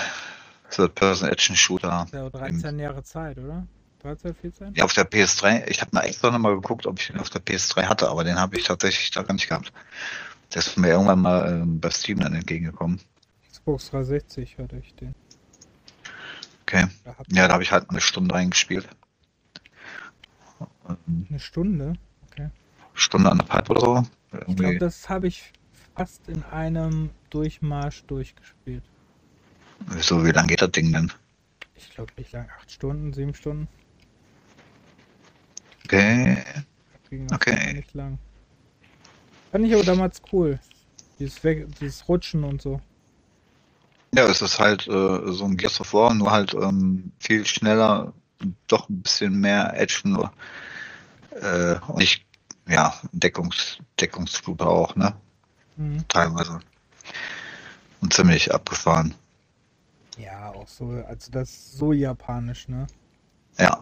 Third-Person-Action-Shooter. 0.70 2.06
Ja 2.12 2.26
auch 2.26 2.30
13 2.30 2.78
Jahre 2.78 3.02
Zeit, 3.02 3.38
oder? 3.38 3.66
13, 4.02 4.34
14? 4.34 4.74
Ja, 4.74 4.84
auf 4.84 4.92
der 4.92 5.08
PS3. 5.08 5.68
Ich 5.68 5.80
habe 5.80 5.90
mal 5.92 6.02
extra 6.02 6.30
nochmal 6.30 6.54
geguckt, 6.54 6.86
ob 6.86 7.00
ich 7.00 7.06
den 7.08 7.18
auf 7.18 7.30
der 7.30 7.40
PS3 7.40 7.86
hatte, 7.86 8.08
aber 8.08 8.24
den 8.24 8.38
habe 8.38 8.56
ich 8.56 8.64
tatsächlich 8.64 9.10
da 9.10 9.22
gar 9.22 9.34
nicht 9.34 9.48
gehabt. 9.48 9.72
Der 10.52 10.58
ist 10.58 10.76
mir 10.76 10.88
irgendwann 10.88 11.20
mal 11.20 11.62
ähm, 11.62 11.80
bei 11.80 11.90
Steam 11.90 12.20
dann 12.20 12.34
entgegengekommen. 12.34 13.00
Xbox 13.50 13.90
360 13.90 14.58
hatte 14.58 14.76
ich 14.76 14.94
den. 14.94 15.14
Okay. 16.62 16.86
Da 17.04 17.14
Ja, 17.30 17.48
da 17.48 17.54
habe 17.54 17.62
ich 17.62 17.72
halt 17.72 17.90
eine 17.90 18.00
Stunde 18.00 18.34
reingespielt. 18.34 18.88
Ähm, 20.88 21.26
eine 21.30 21.38
Stunde. 21.38 21.94
Stunde 22.94 23.30
anderthalb 23.30 23.70
oder 23.70 23.80
so. 23.80 24.02
Ich 24.02 24.30
glaube, 24.30 24.62
Irgendwie. 24.62 24.78
das 24.78 25.08
habe 25.08 25.26
ich 25.26 25.52
fast 25.94 26.28
in 26.28 26.42
einem 26.44 27.10
Durchmarsch 27.30 28.04
durchgespielt. 28.04 28.84
So, 29.98 30.24
wie 30.24 30.30
lange 30.30 30.48
geht 30.48 30.62
das 30.62 30.70
Ding 30.70 30.92
denn? 30.92 31.12
Ich 31.74 31.90
glaube 31.90 32.12
nicht 32.16 32.32
lang, 32.32 32.48
8 32.60 32.70
Stunden, 32.70 33.12
7 33.12 33.34
Stunden. 33.34 33.68
Okay. 35.84 36.38
Okay. 37.32 37.74
nicht 37.74 37.94
lang. 37.94 38.18
Fand 39.50 39.66
ich 39.66 39.74
aber 39.74 39.84
damals 39.84 40.22
cool. 40.32 40.58
Dieses, 41.18 41.44
Weg, 41.44 41.66
dieses 41.78 42.08
Rutschen 42.08 42.44
und 42.44 42.62
so. 42.62 42.80
Ja, 44.14 44.24
es 44.24 44.42
ist 44.42 44.58
halt 44.58 44.86
äh, 44.88 45.32
so 45.32 45.44
ein 45.44 45.56
Gears 45.56 45.80
of 45.80 45.92
War, 45.94 46.14
nur 46.14 46.30
halt 46.30 46.54
ähm, 46.54 47.12
viel 47.18 47.46
schneller, 47.46 48.12
doch 48.66 48.88
ein 48.88 49.02
bisschen 49.02 49.40
mehr 49.40 49.78
Action 49.78 50.12
nur. 50.12 50.32
Äh, 51.30 51.76
und 51.86 51.98
nicht, 51.98 52.24
ja, 52.66 52.94
Deckungs, 53.12 53.78
Deckungsflute 54.00 54.66
auch, 54.66 54.96
ne? 54.96 55.14
Mhm. 55.76 56.06
Teilweise. 56.08 56.60
Und 58.00 58.12
ziemlich 58.12 58.52
abgefahren. 58.52 59.14
Ja, 60.18 60.50
auch 60.50 60.68
so, 60.68 60.88
also 61.08 61.30
das 61.30 61.50
ist 61.50 61.78
so 61.78 61.92
japanisch, 61.92 62.68
ne? 62.68 62.86
Ja. 63.58 63.80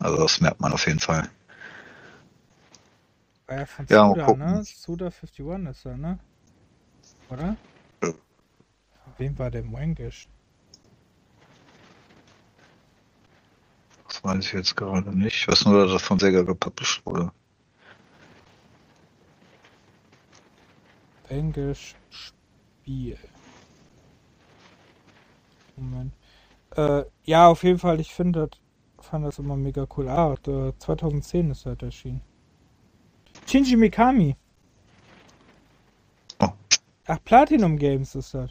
Also 0.00 0.16
das 0.16 0.40
merkt 0.40 0.60
man 0.60 0.72
auf 0.72 0.86
jeden 0.86 0.98
Fall. 0.98 1.28
War 3.46 3.58
ja 3.58 3.66
von 3.66 3.86
Ja, 3.88 4.08
Suda, 4.08 4.32
ne? 4.32 4.64
Suda 4.64 5.06
51 5.06 5.70
ist 5.70 5.84
er, 5.84 5.96
ne? 5.96 6.18
Oder? 7.28 7.56
Ja. 8.02 8.08
Von 8.08 9.12
wem 9.18 9.38
war 9.38 9.50
der 9.50 9.70
Wangish? 9.70 10.28
Das 14.08 14.24
weiß 14.24 14.44
ich 14.44 14.52
jetzt 14.52 14.76
gerade 14.76 15.16
nicht. 15.16 15.36
Ich 15.36 15.48
weiß 15.48 15.66
nur, 15.66 15.82
dass 15.82 15.92
das 15.92 16.02
von 16.02 16.18
Sega 16.18 16.42
gepublished 16.42 17.04
wurde. 17.04 17.30
Wangish 21.28 21.94
Spiel. 22.10 23.18
Moment. 25.76 26.12
Äh, 26.76 27.04
ja, 27.24 27.48
auf 27.48 27.62
jeden 27.62 27.78
Fall, 27.78 28.00
ich 28.00 28.12
finde 28.14 28.48
das, 28.48 28.60
fand 29.02 29.24
das 29.24 29.38
immer 29.38 29.56
mega 29.56 29.86
cool. 29.96 30.08
Ah, 30.08 30.34
der 30.46 30.74
2010 30.78 31.50
ist 31.50 31.66
halt 31.66 31.82
erschienen. 31.82 32.20
Shinji 33.46 33.76
Mikami. 33.76 34.36
Oh. 36.40 36.48
Ach, 37.06 37.18
Platinum 37.24 37.76
Games 37.76 38.14
ist 38.14 38.34
das. 38.34 38.50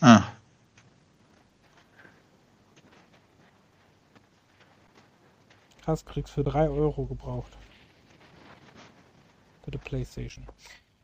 Ah, 0.00 0.24
Krass, 5.88 6.04
kriegst 6.04 6.34
für 6.34 6.44
3 6.44 6.68
Euro 6.68 7.06
gebraucht. 7.06 7.56
Für 9.64 9.70
die 9.70 9.78
Playstation. 9.78 10.46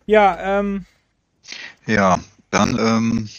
Ja, 0.05 0.59
ähm, 0.59 0.85
ja, 1.87 2.21
dann 2.51 2.79
ähm, 2.79 3.31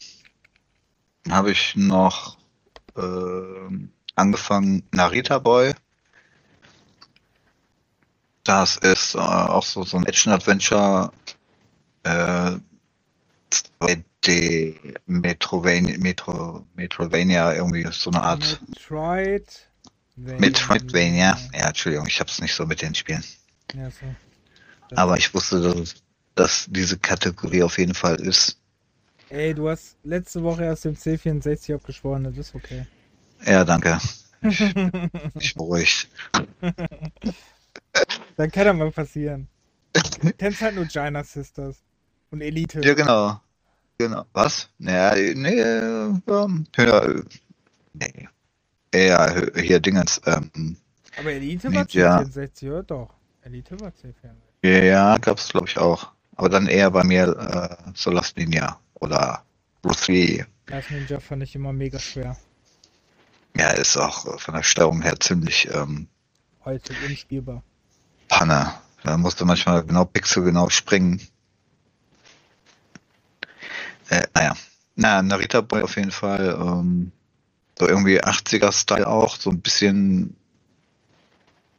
habe 1.30 1.52
ich 1.52 1.76
noch 1.76 2.40
ähm, 2.96 3.92
angefangen 4.16 4.84
Narita 4.92 5.40
Boy. 5.40 5.74
Das 8.44 8.78
ist 8.78 9.16
äh, 9.16 9.20
auch 9.20 9.64
so, 9.64 9.84
so 9.84 9.98
ein 9.98 10.06
Action-Adventure 10.06 11.12
äh, 12.04 12.58
2D 13.52 14.98
Metrovania, 15.06 15.98
Metro, 15.98 16.66
Metrovania, 16.76 17.54
irgendwie 17.54 17.88
so 17.92 18.12
eine 18.12 18.22
Art 18.22 18.62
Metroid. 18.68 19.68
Metroidvania. 20.16 21.38
Ja, 21.54 21.68
Entschuldigung, 21.68 22.08
ich 22.08 22.20
hab's 22.20 22.40
nicht 22.40 22.56
so 22.56 22.66
mit 22.66 22.82
den 22.82 22.96
Spielen. 22.96 23.24
Ja, 23.74 23.90
so. 23.92 24.16
Aber 24.96 25.18
ich 25.18 25.34
wusste, 25.34 25.62
dass, 25.62 25.96
dass 26.36 26.68
diese 26.70 26.98
Kategorie 26.98 27.64
auf 27.64 27.78
jeden 27.78 27.96
Fall 27.96 28.16
ist. 28.16 28.60
Ey, 29.30 29.54
du 29.54 29.70
hast 29.70 29.98
letzte 30.04 30.44
Woche 30.44 30.64
erst 30.64 30.86
dem 30.86 30.94
C64 30.96 31.74
abgeschworen, 31.74 32.24
das 32.26 32.38
ist 32.38 32.54
okay. 32.54 32.86
Ja, 33.46 33.64
danke. 33.64 33.98
Ich 35.40 35.54
beruhigt. 35.56 36.10
Dann 38.38 38.52
kann 38.52 38.66
das 38.66 38.76
mal 38.76 38.92
passieren. 38.92 39.48
Du 40.22 40.32
kennst 40.34 40.62
halt 40.62 40.76
nur 40.76 40.86
China 40.88 41.24
Sisters 41.24 41.78
und 42.32 42.42
Elite. 42.42 42.82
Ja, 42.82 42.94
genau. 42.94 43.40
Genau. 43.98 44.26
Was? 44.34 44.70
Naja, 44.78 45.16
nee, 45.34 45.60
äh, 45.60 46.12
ähm, 46.28 46.68
ja, 46.78 47.14
nee. 47.94 48.28
Ja, 48.94 49.34
hier 49.56 49.80
Dingens, 49.80 50.22
ähm, 50.26 50.78
Aber 51.18 51.32
Elite 51.32 51.74
war 51.74 51.88
ja. 51.90 52.20
C64, 52.20 52.68
oder? 52.68 52.84
Doch. 52.84 53.14
Elite 53.42 53.80
war 53.80 53.90
C64. 53.90 54.86
ja, 54.86 55.18
gab's 55.18 55.50
glaube 55.50 55.68
ich 55.68 55.78
auch. 55.78 56.12
Aber 56.36 56.50
dann 56.50 56.68
eher 56.68 56.92
bei 56.92 57.04
mir 57.04 57.28
äh, 57.38 57.92
Solas 57.96 58.36
Ninja 58.36 58.80
oder 58.96 59.44
Bruce 59.82 60.08
Lee. 60.08 60.46
Das 60.66 60.90
Ninja 60.90 61.20
fand 61.20 61.44
ich 61.44 61.56
immer 61.56 61.74
mega 61.74 62.00
schwer. 62.00 62.38
Ja, 63.58 63.70
ist 63.72 63.96
auch 63.98 64.40
von 64.40 64.54
der 64.54 64.64
Steuerung 64.64 65.02
her 65.02 65.20
ziemlich 65.20 65.70
ähm, 65.72 66.08
Heute 66.66 66.94
unspielbar. 67.06 67.64
Panne. 68.28 68.74
Da 69.04 69.18
musste 69.18 69.46
manchmal 69.46 69.84
genau 69.84 70.06
pixelgenau 70.06 70.70
springen. 70.70 71.22
Äh, 74.10 74.24
naja. 74.34 74.56
Na, 74.96 75.22
Narita 75.22 75.62
Boy 75.62 75.84
auf 75.84 75.96
jeden 75.96 76.12
Fall. 76.12 76.58
Ähm, 76.60 77.12
so 77.78 77.88
irgendwie 77.88 78.22
80er-Style 78.22 79.08
auch. 79.08 79.36
So 79.36 79.52
ein 79.52 79.62
bisschen 79.62 80.36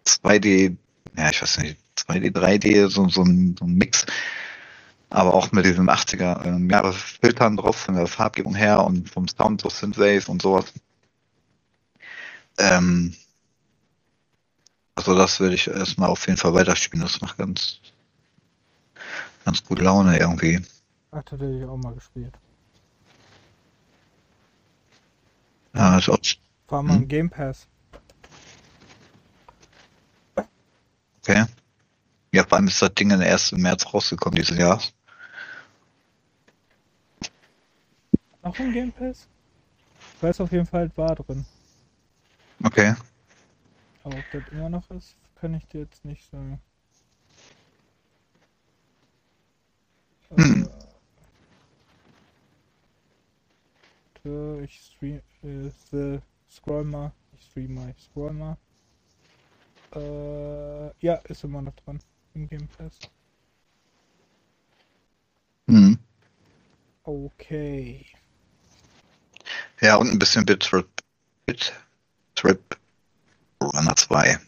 2D, 0.07 0.77
ja, 1.17 1.31
ich 1.31 1.43
weiß 1.43 1.59
nicht, 1.59 1.79
2D, 1.97 2.33
3D, 2.33 2.89
so, 2.89 3.09
so, 3.09 3.23
ein, 3.23 3.57
so 3.59 3.65
ein 3.65 3.75
Mix. 3.75 4.07
Aber 5.09 5.35
auch 5.35 5.53
mit 5.53 5.65
diesem 5.65 5.89
80er 5.89 6.45
ähm, 6.45 6.69
Jahre 6.69 6.93
Filtern 6.93 7.57
drauf, 7.57 7.77
von 7.77 7.95
der 7.95 8.07
Farbgebung 8.07 8.55
her 8.55 8.85
und 8.85 9.09
vom 9.09 9.29
Sound, 9.29 9.61
so 9.61 9.69
Synthwave 9.69 10.29
und 10.29 10.43
sowas. 10.43 10.73
Ähm, 12.59 13.15
also 14.97 15.15
das 15.15 15.39
würde 15.41 15.55
ich 15.55 15.69
erstmal 15.69 16.09
auf 16.11 16.27
jeden 16.27 16.39
Fall 16.39 16.55
weiterspielen. 16.55 17.03
Das 17.03 17.21
macht 17.21 17.39
ganz, 17.39 17.79
ganz 19.45 19.63
gute 19.63 19.83
Laune 19.83 20.19
irgendwie. 20.19 20.61
Ach, 21.13 21.23
das 21.23 21.41
hätte 21.41 21.59
ich 21.59 21.65
auch 21.65 21.77
mal 21.77 21.95
gespielt. 21.95 22.35
Ja, 25.75 25.93
halt 25.93 26.09
auch. 26.09 26.19
War 26.69 26.83
mal 26.83 26.97
Hm. 26.97 27.09
Game 27.09 27.31
Pass. 27.31 27.69
Okay. 31.23 31.45
Ja, 32.33 32.45
vor 32.45 32.59
allem 32.59 32.69
ist 32.69 32.81
das 32.81 32.95
Ding 32.95 33.11
erst 33.21 33.53
im 33.53 33.63
März 33.63 33.93
rausgekommen 33.93 34.37
dieses 34.37 34.59
Jahr. 34.59 34.81
Auch 38.47 38.57
im 38.61 38.73
Game 38.73 38.93
Pass? 38.93 39.27
Ich 40.15 40.23
weiß 40.23 40.41
auf 40.41 40.53
jeden 40.53 40.67
Fall, 40.67 40.89
war 40.97 41.17
drin. 41.17 41.45
Okay. 42.63 42.95
Aber 44.05 44.19
ob 44.19 44.31
das 44.31 44.45
immer 44.53 44.69
noch 44.69 44.89
ist, 44.93 45.17
kann 45.35 45.53
ich 45.55 45.67
dir 45.67 45.81
jetzt 45.81 46.05
nicht 46.05 46.31
sagen. 46.31 46.61
Hm. 50.37 50.69
Äh, 54.25 54.63
ich 54.63 54.81
stream, 54.81 55.21
äh, 55.43 55.71
the, 55.91 56.21
scroll 56.49 56.85
mal, 56.85 57.11
ich 57.33 57.43
stream 57.47 57.75
mal, 57.75 57.93
ich 57.97 58.05
scroll 58.05 58.33
mal. 58.33 58.57
Äh, 59.93 61.05
ja, 61.05 61.15
ist 61.25 61.43
immer 61.43 61.63
noch 61.63 61.75
dran 61.75 61.99
im 62.35 62.49
Game 62.49 62.69
Pass. 62.69 63.01
Hm. 65.67 65.99
Okay. 67.03 68.07
Ja, 69.81 69.97
und 69.97 70.11
ein 70.11 70.19
bisschen 70.19 70.47
Bit-Trip. 70.47 70.89
Bit-Trip 71.47 72.77
Runner 73.63 73.97
2. 73.97 74.39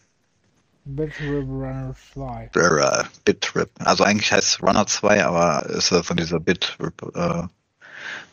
Battle 0.85 1.41
Runner 1.41 1.95
2. 2.13 2.49
Äh, 2.55 3.03
Bit-Trip. 3.25 3.69
Also 3.79 4.03
eigentlich 4.03 4.31
heißt 4.31 4.47
es 4.47 4.61
Runner 4.61 4.87
2, 4.87 5.25
aber 5.25 5.65
ist 5.67 5.89
von 5.89 6.17
dieser 6.17 6.39
Bit-Trip 6.39 7.01
äh, 7.15 7.47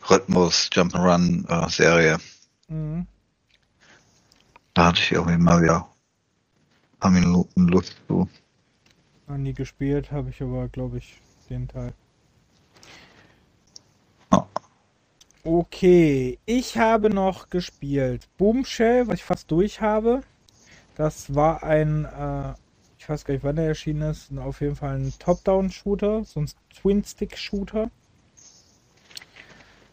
Rhythmus 0.09 0.69
Jump'n'Run 0.73 1.47
äh, 1.49 1.69
Serie. 1.69 2.17
Mhm. 2.67 3.07
Da 4.73 4.85
hatte 4.87 5.01
ich 5.01 5.11
irgendwie 5.11 5.37
mal 5.37 5.61
wieder 5.61 5.87
ein 6.93 6.99
paar 6.99 7.11
Minuten 7.11 7.67
Lust 7.67 7.95
zu. 8.07 8.29
Noch 9.27 9.37
nie 9.37 9.53
gespielt, 9.53 10.11
habe 10.11 10.29
ich 10.29 10.41
aber, 10.41 10.67
glaube 10.69 10.99
ich, 10.99 11.19
den 11.49 11.67
Teil. 11.67 11.93
Oh. 14.31 14.43
Okay, 15.49 16.39
ich 16.45 16.77
habe 16.77 17.09
noch 17.09 17.49
gespielt 17.49 18.27
Boomshell, 18.37 19.07
was 19.07 19.15
ich 19.15 19.23
fast 19.23 19.49
durch 19.49 19.79
habe. 19.79 20.19
Das 20.95 21.33
war 21.35 21.63
ein, 21.63 22.03
äh, 22.03 22.53
ich 22.99 23.07
weiß 23.07 23.23
gar 23.23 23.33
nicht, 23.33 23.45
wann 23.45 23.55
der 23.55 23.67
erschienen 23.67 24.09
ist, 24.09 24.29
auf 24.37 24.59
jeden 24.59 24.75
Fall 24.75 24.97
ein 24.97 25.13
Top-Down-Shooter, 25.19 26.25
so 26.25 26.41
ein 26.41 26.49
Twin-Stick-Shooter. 26.75 27.89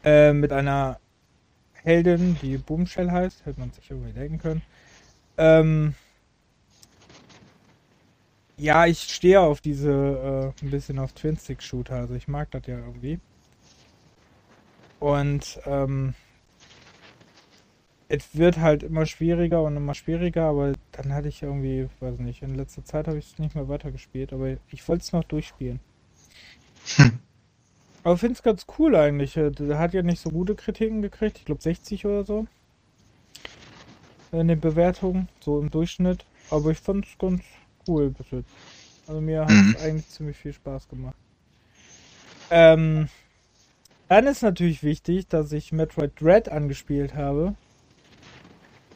Äh, 0.02 0.32
mit 0.32 0.52
einer 0.52 0.98
Heldin, 1.84 2.36
die 2.42 2.58
Boomshell 2.58 3.12
heißt, 3.12 3.46
hätte 3.46 3.60
man 3.60 3.70
sich 3.70 3.88
irgendwie 3.88 4.12
denken 4.12 4.38
können. 4.38 4.62
Ähm, 5.38 5.94
ja, 8.56 8.86
ich 8.86 8.98
stehe 9.02 9.40
auf 9.40 9.60
diese, 9.60 10.52
äh, 10.60 10.64
ein 10.64 10.70
bisschen 10.72 10.98
auf 10.98 11.12
Twin-Stick-Shooter, 11.12 11.94
also 11.94 12.14
ich 12.14 12.26
mag 12.26 12.50
das 12.50 12.66
ja 12.66 12.76
irgendwie. 12.76 13.20
Und 15.04 15.60
ähm, 15.66 16.14
es 18.08 18.34
wird 18.34 18.56
halt 18.60 18.82
immer 18.82 19.04
schwieriger 19.04 19.62
und 19.62 19.76
immer 19.76 19.92
schwieriger, 19.94 20.44
aber 20.48 20.72
dann 20.92 21.12
hatte 21.12 21.28
ich 21.28 21.42
irgendwie, 21.42 21.90
weiß 22.00 22.18
nicht, 22.18 22.40
in 22.42 22.54
letzter 22.54 22.82
Zeit 22.82 23.06
habe 23.06 23.18
ich 23.18 23.26
es 23.32 23.38
nicht 23.38 23.54
mehr 23.54 23.68
weitergespielt, 23.68 24.32
aber 24.32 24.56
ich 24.70 24.88
wollte 24.88 25.02
es 25.02 25.12
noch 25.12 25.24
durchspielen. 25.24 25.80
Hm. 26.96 27.18
Aber 28.04 28.16
finde 28.18 28.34
es 28.34 28.42
ganz 28.42 28.66
cool 28.78 28.94
eigentlich. 28.94 29.36
äh, 29.36 29.50
Der 29.50 29.78
hat 29.78 29.94
ja 29.94 30.02
nicht 30.02 30.20
so 30.20 30.30
gute 30.30 30.54
Kritiken 30.54 31.02
gekriegt, 31.02 31.38
ich 31.38 31.44
glaube 31.44 31.62
60 31.62 32.06
oder 32.06 32.24
so. 32.24 32.46
In 34.32 34.48
den 34.48 34.60
Bewertungen, 34.60 35.28
so 35.40 35.58
im 35.60 35.70
Durchschnitt. 35.70 36.26
Aber 36.50 36.70
ich 36.70 36.78
fand 36.78 37.06
es 37.06 37.16
ganz 37.18 37.42
cool 37.88 38.10
bis 38.10 38.30
jetzt. 38.30 38.50
Also 39.06 39.20
mir 39.20 39.46
hat 39.46 39.52
es 39.62 39.74
Mhm. 39.74 39.76
eigentlich 39.76 40.08
ziemlich 40.08 40.36
viel 40.36 40.52
Spaß 40.52 40.88
gemacht. 40.88 41.16
Ähm, 42.50 43.08
dann 44.14 44.28
ist 44.28 44.42
natürlich 44.42 44.84
wichtig, 44.84 45.26
dass 45.26 45.50
ich 45.50 45.72
Metroid 45.72 46.12
Dread 46.20 46.48
angespielt 46.48 47.16
habe 47.16 47.56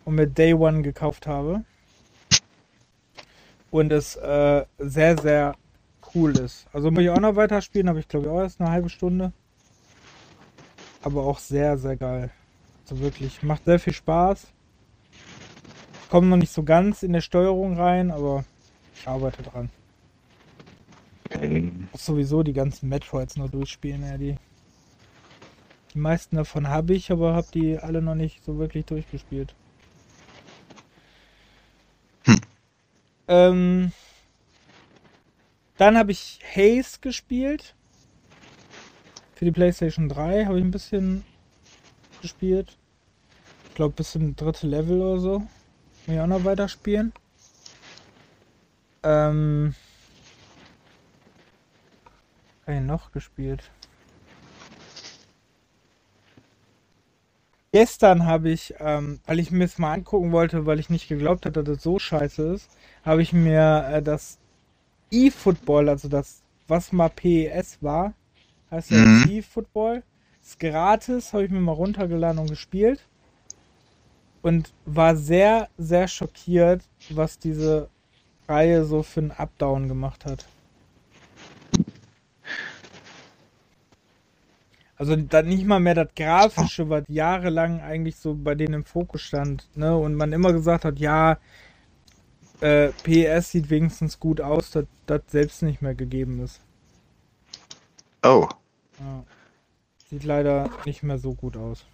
und 0.05 0.15
mir 0.15 0.29
Day 0.29 0.55
One 0.55 0.83
gekauft 0.83 1.27
habe. 1.27 1.65
Und 3.73 3.93
es 3.93 4.15
äh, 4.15 4.65
sehr, 4.79 5.19
sehr 5.19 5.57
cool 6.15 6.39
ist. 6.39 6.69
Also 6.73 6.93
muss 6.93 7.03
ich 7.03 7.11
auch 7.11 7.19
noch 7.19 7.35
weiterspielen, 7.35 7.89
habe 7.89 7.99
ich 7.99 8.07
glaube 8.07 8.27
ich 8.27 8.33
auch 8.33 8.39
erst 8.39 8.61
eine 8.61 8.71
halbe 8.71 8.89
Stunde. 8.89 9.33
Aber 11.03 11.25
auch 11.25 11.41
sehr, 11.41 11.77
sehr 11.79 11.97
geil. 11.97 12.31
Also 12.89 13.03
wirklich, 13.03 13.43
macht 13.43 13.65
sehr 13.65 13.81
viel 13.81 13.95
Spaß. 13.95 14.47
Ich 16.05 16.11
komme 16.11 16.29
noch 16.29 16.37
nicht 16.37 16.53
so 16.53 16.63
ganz 16.63 17.03
in 17.03 17.13
der 17.13 17.23
Steuerung 17.23 17.77
rein, 17.77 18.13
aber 18.13 18.45
ich 18.95 19.09
arbeite 19.09 19.43
dran. 19.43 19.69
Okay. 21.25 21.73
Muss 21.91 22.07
sowieso 22.07 22.45
die 22.45 22.53
ganzen 22.53 22.89
Metroids 22.89 23.37
noch 23.37 23.51
durchspielen, 23.51 24.07
ja, 24.07 24.17
die. 24.17 24.37
Die 25.95 25.99
meisten 25.99 26.37
davon 26.37 26.69
habe 26.69 26.95
ich, 26.95 27.11
aber 27.11 27.35
habe 27.35 27.49
die 27.53 27.79
alle 27.79 28.03
noch 28.03 28.15
nicht 28.15 28.45
so 28.45 28.59
wirklich 28.59 28.85
durchgespielt. 28.85 29.55
Hm. 32.25 32.41
Ähm, 33.29 33.93
dann 35.79 35.97
habe 35.97 36.13
ich 36.13 36.41
Haze 36.55 36.99
gespielt. 37.01 37.75
Für 39.35 39.45
die 39.45 39.53
PlayStation 39.53 40.09
3 40.09 40.47
habe 40.47 40.59
ich 40.59 40.65
ein 40.65 40.73
bisschen 40.73 41.25
gespielt. 42.21 42.77
Ich 43.69 43.75
glaube 43.75 43.95
bis 43.95 44.13
zum 44.13 44.35
dritte 44.35 44.67
Level 44.67 45.01
oder 45.01 45.21
so. 45.21 45.43
Will 46.07 46.17
ich 46.17 46.21
auch 46.21 46.27
noch 46.27 46.45
weiterspielen. 46.45 47.13
Ähm, 49.05 49.75
was 52.67 52.75
hab 52.75 52.75
ich 52.75 52.87
noch 52.87 53.13
gespielt? 53.13 53.71
Gestern 57.73 58.25
habe 58.27 58.51
ich, 58.51 58.75
ähm, 58.79 59.21
weil 59.27 59.39
ich 59.39 59.51
mir 59.51 59.65
es 59.65 59.79
mal 59.79 59.93
angucken 59.93 60.33
wollte, 60.33 60.65
weil 60.67 60.81
ich 60.81 60.89
nicht 60.91 61.09
geglaubt 61.09 61.45
hatte, 61.47 61.63
dass 61.65 61.79
es 61.79 61.83
so 61.83 61.99
scheiße 61.99 62.55
ist, 62.55 62.71
habe 63.05 63.23
ich 63.23 63.33
mir 63.33 63.87
äh, 63.93 64.03
das 64.03 64.39
E-Football, 65.11 65.89
also 65.89 66.09
das, 66.09 66.43
was 66.67 66.93
mal 66.93 67.11
PES 67.11 67.79
war, 67.83 68.15
heißt 68.71 68.91
ja 68.93 69.05
Mhm. 69.05 69.29
E-Football, 69.31 70.03
ist 70.43 70.59
gratis, 70.61 71.33
habe 71.33 71.45
ich 71.45 71.51
mir 71.51 71.61
mal 71.61 71.73
runtergeladen 71.73 72.39
und 72.39 72.51
gespielt 72.51 73.01
und 74.43 74.73
war 74.87 75.17
sehr, 75.17 75.69
sehr 75.79 76.09
schockiert, 76.09 76.83
was 77.11 77.39
diese 77.39 77.89
Reihe 78.49 78.85
so 78.85 79.03
für 79.03 79.21
einen 79.21 79.31
Updown 79.33 79.89
gemacht 79.89 80.25
hat. 80.25 80.47
Also 84.99 85.15
dann 85.15 85.47
nicht 85.47 85.65
mal 85.65 85.79
mehr 85.79 85.95
das 85.95 86.09
Grafische, 86.17 86.89
was 86.91 87.05
jahrelang 87.07 87.81
eigentlich 87.81 88.17
so 88.17 88.35
bei 88.35 88.57
denen 88.57 88.75
im 88.75 88.85
Fokus 88.85 89.23
stand, 89.23 89.69
ne? 89.77 89.97
Und 89.97 90.17
man 90.17 90.33
immer 90.33 90.53
gesagt 90.53 90.85
hat, 90.85 90.99
ja, 90.99 91.39
äh, 92.61 92.89
PS 93.05 93.53
sieht 93.53 93.71
wenigstens 93.71 94.19
gut 94.19 94.41
aus, 94.41 94.73
dass 94.73 94.87
das 95.07 95.23
selbst 95.29 95.63
nicht 95.63 95.83
mehr 95.83 95.95
gegeben 95.95 96.41
ist. 96.43 96.61
Oh. 98.25 98.49
Ja. 98.99 99.25
Sieht 100.11 100.25
leider 100.25 100.69
nicht 100.85 101.05
mehr 101.05 101.19
so 101.19 101.33
gut 101.33 101.57
aus. 101.57 101.87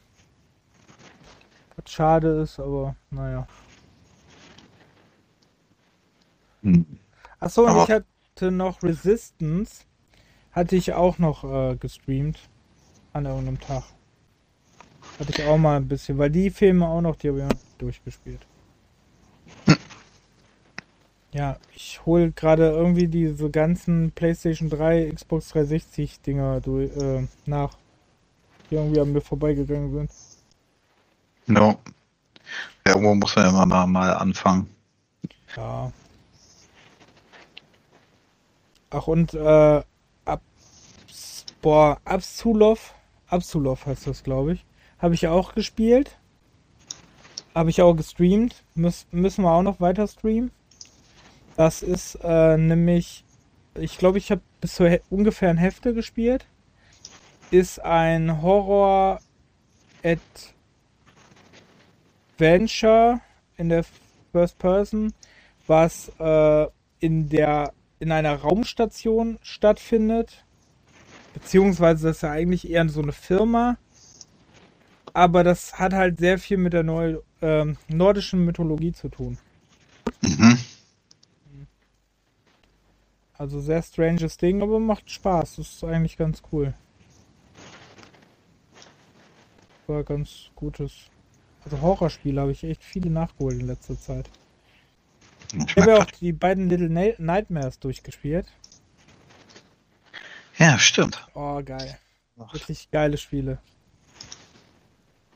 Was 1.76 1.92
schade 1.92 2.40
ist, 2.40 2.58
aber 2.58 2.96
naja. 3.10 3.46
Hm. 6.62 6.86
Achso, 7.38 7.64
und 7.64 7.68
Aber- 7.70 7.84
ich 7.84 7.90
hatte 7.90 8.50
noch 8.50 8.82
Resistance. 8.82 9.84
Hatte 10.52 10.76
ich 10.76 10.94
auch 10.94 11.18
noch 11.18 11.44
äh, 11.44 11.76
gestreamt. 11.76 12.38
An 13.14 13.24
irgendeinem 13.24 13.60
Tag. 13.60 13.84
Hatte 15.18 15.30
ich 15.30 15.44
auch 15.44 15.56
mal 15.56 15.76
ein 15.76 15.88
bisschen, 15.88 16.18
weil 16.18 16.30
die 16.30 16.50
Filme 16.50 16.86
auch 16.86 17.00
noch, 17.00 17.16
die 17.16 17.28
habe 17.28 17.40
ich 17.40 17.78
durchgespielt. 17.78 18.46
Ja, 21.32 21.56
ich 21.74 22.00
hole 22.06 22.30
gerade 22.30 22.70
irgendwie 22.70 23.08
diese 23.08 23.50
ganzen 23.50 24.12
PlayStation 24.12 24.70
3, 24.70 25.10
Xbox 25.10 25.48
360 25.48 26.20
Dinger 26.20 26.60
durch, 26.60 26.96
äh, 26.96 27.26
nach. 27.44 27.76
Die 28.70 28.76
irgendwie 28.76 29.00
an 29.00 29.12
mir 29.12 29.20
vorbeigegangen 29.20 29.90
sind. 29.90 30.10
No. 31.48 31.76
Ja, 32.86 32.92
irgendwo 32.92 33.16
muss 33.16 33.34
man 33.34 33.46
ja 33.46 33.66
mal, 33.66 33.86
mal, 33.88 34.12
anfangen. 34.12 34.68
Ja. 35.56 35.92
Ach 38.90 39.08
und 39.08 39.34
äh, 39.34 39.82
Ab 40.24 40.40
boah, 41.62 41.98
Absolov, 42.04 42.94
Absolov 43.34 43.86
heißt 43.86 44.06
das, 44.06 44.22
glaube 44.22 44.52
ich. 44.52 44.64
Habe 44.98 45.14
ich 45.14 45.26
auch 45.26 45.54
gespielt. 45.54 46.16
Habe 47.52 47.70
ich 47.70 47.82
auch 47.82 47.94
gestreamt. 47.94 48.62
Müß, 48.76 49.08
müssen 49.10 49.42
wir 49.42 49.50
auch 49.50 49.62
noch 49.62 49.80
weiter 49.80 50.06
streamen. 50.06 50.52
Das 51.56 51.82
ist 51.82 52.16
äh, 52.22 52.56
nämlich, 52.56 53.24
ich 53.74 53.98
glaube, 53.98 54.18
ich 54.18 54.30
habe 54.30 54.40
bis 54.60 54.74
zur 54.76 55.00
ungefähr 55.10 55.50
ein 55.50 55.56
Hälfte 55.56 55.94
gespielt. 55.94 56.46
Ist 57.50 57.80
ein 57.80 58.40
Horror 58.40 59.20
Adventure 62.38 63.20
in 63.56 63.68
der 63.68 63.84
First 64.30 64.58
Person, 64.58 65.12
was 65.66 66.12
äh, 66.20 66.66
in 67.00 67.28
der 67.28 67.72
in 67.98 68.12
einer 68.12 68.36
Raumstation 68.36 69.38
stattfindet. 69.42 70.43
Beziehungsweise 71.34 72.06
das 72.06 72.16
ist 72.16 72.22
ja 72.22 72.30
eigentlich 72.30 72.70
eher 72.70 72.88
so 72.88 73.02
eine 73.02 73.12
Firma. 73.12 73.76
Aber 75.12 75.44
das 75.44 75.78
hat 75.78 75.92
halt 75.92 76.18
sehr 76.18 76.38
viel 76.38 76.56
mit 76.56 76.72
der 76.72 76.82
neu, 76.82 77.18
äh, 77.40 77.66
nordischen 77.88 78.44
Mythologie 78.44 78.92
zu 78.92 79.08
tun. 79.08 79.38
Mhm. 80.22 80.58
Also 83.36 83.60
sehr 83.60 83.82
stranges 83.82 84.36
Ding, 84.36 84.62
aber 84.62 84.78
macht 84.78 85.10
Spaß. 85.10 85.56
Das 85.56 85.68
ist 85.68 85.84
eigentlich 85.84 86.16
ganz 86.16 86.42
cool. 86.52 86.72
War 89.86 90.04
ganz 90.04 90.50
gutes. 90.54 90.92
Also 91.64 91.80
Horrorspiele 91.80 92.40
habe 92.40 92.52
ich 92.52 92.64
echt 92.64 92.82
viele 92.82 93.10
nachgeholt 93.10 93.60
in 93.60 93.66
letzter 93.66 93.98
Zeit. 93.98 94.30
Ich 95.52 95.76
habe 95.76 95.90
ja 95.90 95.98
auch 95.98 96.10
die 96.10 96.32
beiden 96.32 96.68
Little 96.68 96.88
Nightmares 97.18 97.78
durchgespielt. 97.78 98.46
Ja, 100.58 100.78
stimmt. 100.78 101.26
Oh, 101.34 101.60
geil. 101.64 101.98
Wirklich 102.36 102.90
geile 102.90 103.16
Spiele. 103.16 103.58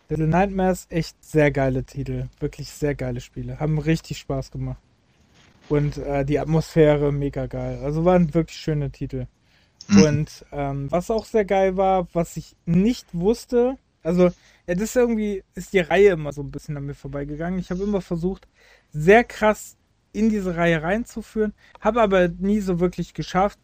Little 0.09 0.27
Nightmares, 0.27 0.87
echt 0.89 1.23
sehr 1.23 1.51
geile 1.51 1.85
Titel. 1.85 2.29
Wirklich 2.41 2.71
sehr 2.71 2.95
geile 2.95 3.21
Spiele. 3.21 3.61
Haben 3.61 3.79
richtig 3.79 4.19
Spaß 4.19 4.51
gemacht. 4.51 4.81
Und 5.69 5.99
äh, 5.99 6.25
die 6.25 6.39
Atmosphäre 6.39 7.13
mega 7.13 7.47
geil. 7.47 7.81
Also 7.83 8.05
waren 8.05 8.33
wirklich 8.33 8.59
schöne 8.59 8.91
Titel. 8.91 9.27
Mhm. 9.89 10.03
Und 10.03 10.47
ähm, 10.53 10.91
was 10.91 11.11
auch 11.11 11.25
sehr 11.25 11.45
geil 11.45 11.77
war, 11.77 12.09
was 12.15 12.37
ich 12.37 12.57
nicht 12.65 13.07
wusste, 13.13 13.77
also 14.03 14.31
ja, 14.67 14.75
das 14.75 14.83
ist 14.83 14.97
irgendwie, 14.97 15.43
ist 15.55 15.73
die 15.73 15.81
Reihe 15.81 16.11
immer 16.11 16.33
so 16.33 16.43
ein 16.43 16.51
bisschen 16.51 16.77
an 16.77 16.87
mir 16.87 16.95
vorbeigegangen. 16.95 17.59
Ich 17.59 17.71
habe 17.71 17.83
immer 17.83 18.01
versucht, 18.01 18.49
sehr 18.93 19.25
krass 19.25 19.77
in 20.13 20.31
diese 20.31 20.57
Reihe 20.57 20.83
reinzuführen, 20.83 21.53
habe 21.81 22.01
aber 22.01 22.29
nie 22.29 22.61
so 22.61 22.81
wirklich 22.81 23.15
geschafft. 23.15 23.59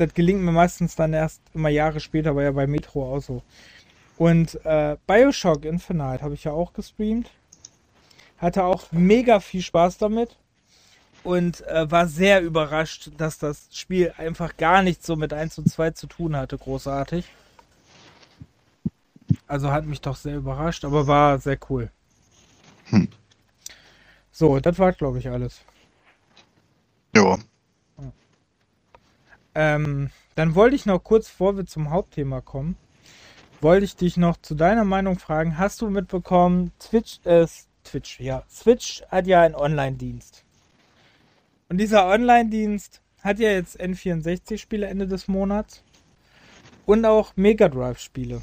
Das 0.00 0.14
gelingt 0.14 0.40
mir 0.40 0.52
meistens 0.52 0.96
dann 0.96 1.12
erst 1.12 1.42
immer 1.52 1.68
Jahre 1.68 2.00
später, 2.00 2.34
war 2.34 2.42
ja 2.42 2.52
bei 2.52 2.66
Metro 2.66 3.14
auch 3.14 3.20
so. 3.20 3.42
Und 4.16 4.58
äh, 4.64 4.96
Bioshock 5.06 5.66
Infinite 5.66 6.22
habe 6.22 6.32
ich 6.32 6.44
ja 6.44 6.52
auch 6.52 6.72
gestreamt. 6.72 7.30
Hatte 8.38 8.64
auch 8.64 8.90
mega 8.92 9.40
viel 9.40 9.60
Spaß 9.60 9.98
damit. 9.98 10.38
Und 11.22 11.66
äh, 11.66 11.90
war 11.90 12.06
sehr 12.06 12.40
überrascht, 12.40 13.10
dass 13.18 13.36
das 13.36 13.68
Spiel 13.72 14.14
einfach 14.16 14.56
gar 14.56 14.82
nichts 14.82 15.06
so 15.06 15.16
mit 15.16 15.34
1 15.34 15.58
und 15.58 15.70
2 15.70 15.90
zu 15.90 16.06
tun 16.06 16.34
hatte, 16.34 16.56
großartig. 16.56 17.26
Also 19.46 19.70
hat 19.70 19.84
mich 19.84 20.00
doch 20.00 20.16
sehr 20.16 20.38
überrascht, 20.38 20.86
aber 20.86 21.06
war 21.08 21.38
sehr 21.40 21.58
cool. 21.68 21.90
Hm. 22.86 23.08
So, 24.32 24.60
das 24.60 24.78
war, 24.78 24.92
glaube 24.92 25.18
ich, 25.18 25.28
alles. 25.28 25.60
Jo. 27.14 27.36
Ähm, 29.54 30.10
dann 30.34 30.54
wollte 30.54 30.76
ich 30.76 30.86
noch 30.86 31.00
kurz, 31.00 31.28
bevor 31.28 31.56
wir 31.56 31.66
zum 31.66 31.90
Hauptthema 31.90 32.40
kommen, 32.40 32.76
wollte 33.60 33.84
ich 33.84 33.96
dich 33.96 34.16
noch 34.16 34.36
zu 34.38 34.54
deiner 34.54 34.84
Meinung 34.84 35.18
fragen. 35.18 35.58
Hast 35.58 35.80
du 35.80 35.90
mitbekommen, 35.90 36.72
Twitch, 36.78 37.20
äh, 37.24 37.46
Twitch, 37.84 38.20
ja, 38.20 38.44
Switch 38.50 39.02
hat 39.08 39.26
ja 39.26 39.42
einen 39.42 39.54
Online-Dienst. 39.54 40.44
Und 41.68 41.78
dieser 41.78 42.06
Online-Dienst 42.06 43.00
hat 43.22 43.38
ja 43.38 43.50
jetzt 43.50 43.80
N64-Spiele 43.80 44.86
Ende 44.86 45.06
des 45.06 45.28
Monats 45.28 45.82
und 46.86 47.04
auch 47.04 47.32
Mega 47.36 47.68
Drive-Spiele. 47.68 48.42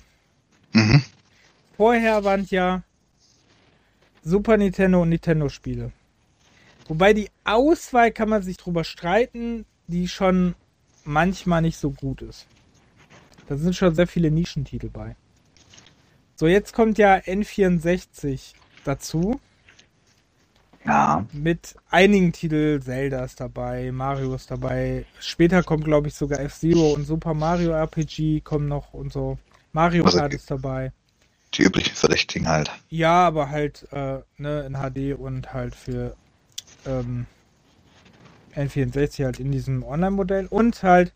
Mhm. 0.74 1.04
Vorher 1.76 2.24
waren 2.24 2.46
ja 2.50 2.84
Super 4.24 4.58
Nintendo 4.58 5.02
und 5.02 5.10
Nintendo-Spiele. 5.10 5.92
Wobei 6.88 7.14
die 7.14 7.30
Auswahl 7.44 8.12
kann 8.12 8.30
man 8.30 8.44
sich 8.44 8.58
drüber 8.58 8.84
streiten, 8.84 9.66
die 9.88 10.08
schon 10.08 10.56
manchmal 11.08 11.62
nicht 11.62 11.78
so 11.78 11.92
gut 11.92 12.22
ist. 12.22 12.46
Da 13.48 13.56
sind 13.58 13.76
schon 13.76 13.96
sehr 13.96 14.08
viele 14.08 14.30
Nischentitel 14.30 14.90
bei. 14.90 15.16
So, 16.36 16.48
jetzt 16.48 16.74
kommt 16.74 16.98
ja 16.98 17.16
N64 17.16 18.54
dazu. 18.84 19.40
Ja. 20.86 21.26
Mit 21.34 21.76
einigen 21.90 22.32
Titeln, 22.32 22.82
Zelda 22.82 23.24
ist 23.26 23.40
dabei, 23.40 23.92
Mario 23.92 24.36
ist 24.36 24.50
dabei. 24.52 25.06
Später 25.20 25.64
kommt, 25.64 25.84
glaube 25.84 26.08
ich, 26.08 26.14
sogar 26.14 26.40
F-Zero 26.40 26.94
und 26.94 27.06
Super 27.06 27.34
Mario 27.34 27.72
RPG 27.72 28.42
kommen 28.42 28.68
noch 28.68 28.94
und 28.94 29.12
so. 29.12 29.38
Mario 29.74 30.06
Also 30.06 30.20
Kart 30.20 30.32
die- 30.32 30.38
ist 30.38 30.50
dabei. 30.52 30.92
Die 31.54 31.64
üblichen 31.64 31.96
Verdächtigen 31.96 32.48
halt. 32.48 32.70
Ja, 32.90 33.26
aber 33.28 33.50
halt 33.50 33.88
äh, 33.92 34.20
ne, 34.38 34.62
in 34.66 34.74
HD 34.76 35.18
und 35.18 35.54
halt 35.54 35.76
für 35.76 36.16
ähm, 36.86 37.26
N64 38.58 39.24
halt 39.26 39.40
in 39.40 39.52
diesem 39.52 39.84
Online-Modell 39.84 40.48
und 40.48 40.82
halt 40.84 41.14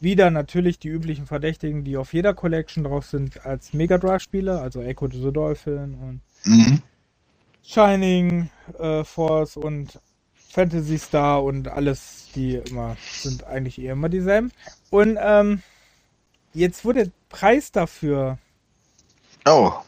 wieder 0.00 0.30
natürlich 0.30 0.78
die 0.78 0.88
üblichen 0.88 1.26
Verdächtigen, 1.26 1.84
die 1.84 1.96
auf 1.96 2.12
jeder 2.12 2.34
Collection 2.34 2.84
drauf 2.84 3.06
sind, 3.06 3.44
als 3.46 3.72
Mega 3.72 3.98
Drive-Spiele, 3.98 4.60
also 4.60 4.82
Echo 4.82 5.08
to 5.08 5.18
the 5.18 5.32
Dolphin 5.32 5.94
und 5.94 6.20
Mhm. 6.44 6.82
Shining 7.62 8.50
äh, 8.78 9.04
Force 9.04 9.56
und 9.56 9.98
Fantasy 10.50 10.98
Star 10.98 11.42
und 11.42 11.68
alles, 11.68 12.28
die 12.34 12.56
immer 12.56 12.96
sind 13.16 13.44
eigentlich 13.44 13.80
eher 13.80 13.94
immer 13.94 14.08
dieselben. 14.08 14.52
Und 14.90 15.18
ähm, 15.20 15.62
jetzt 16.52 16.84
wurde 16.84 17.04
der 17.04 17.12
Preis 17.30 17.72
dafür 17.72 18.38
Oh, 19.46 19.82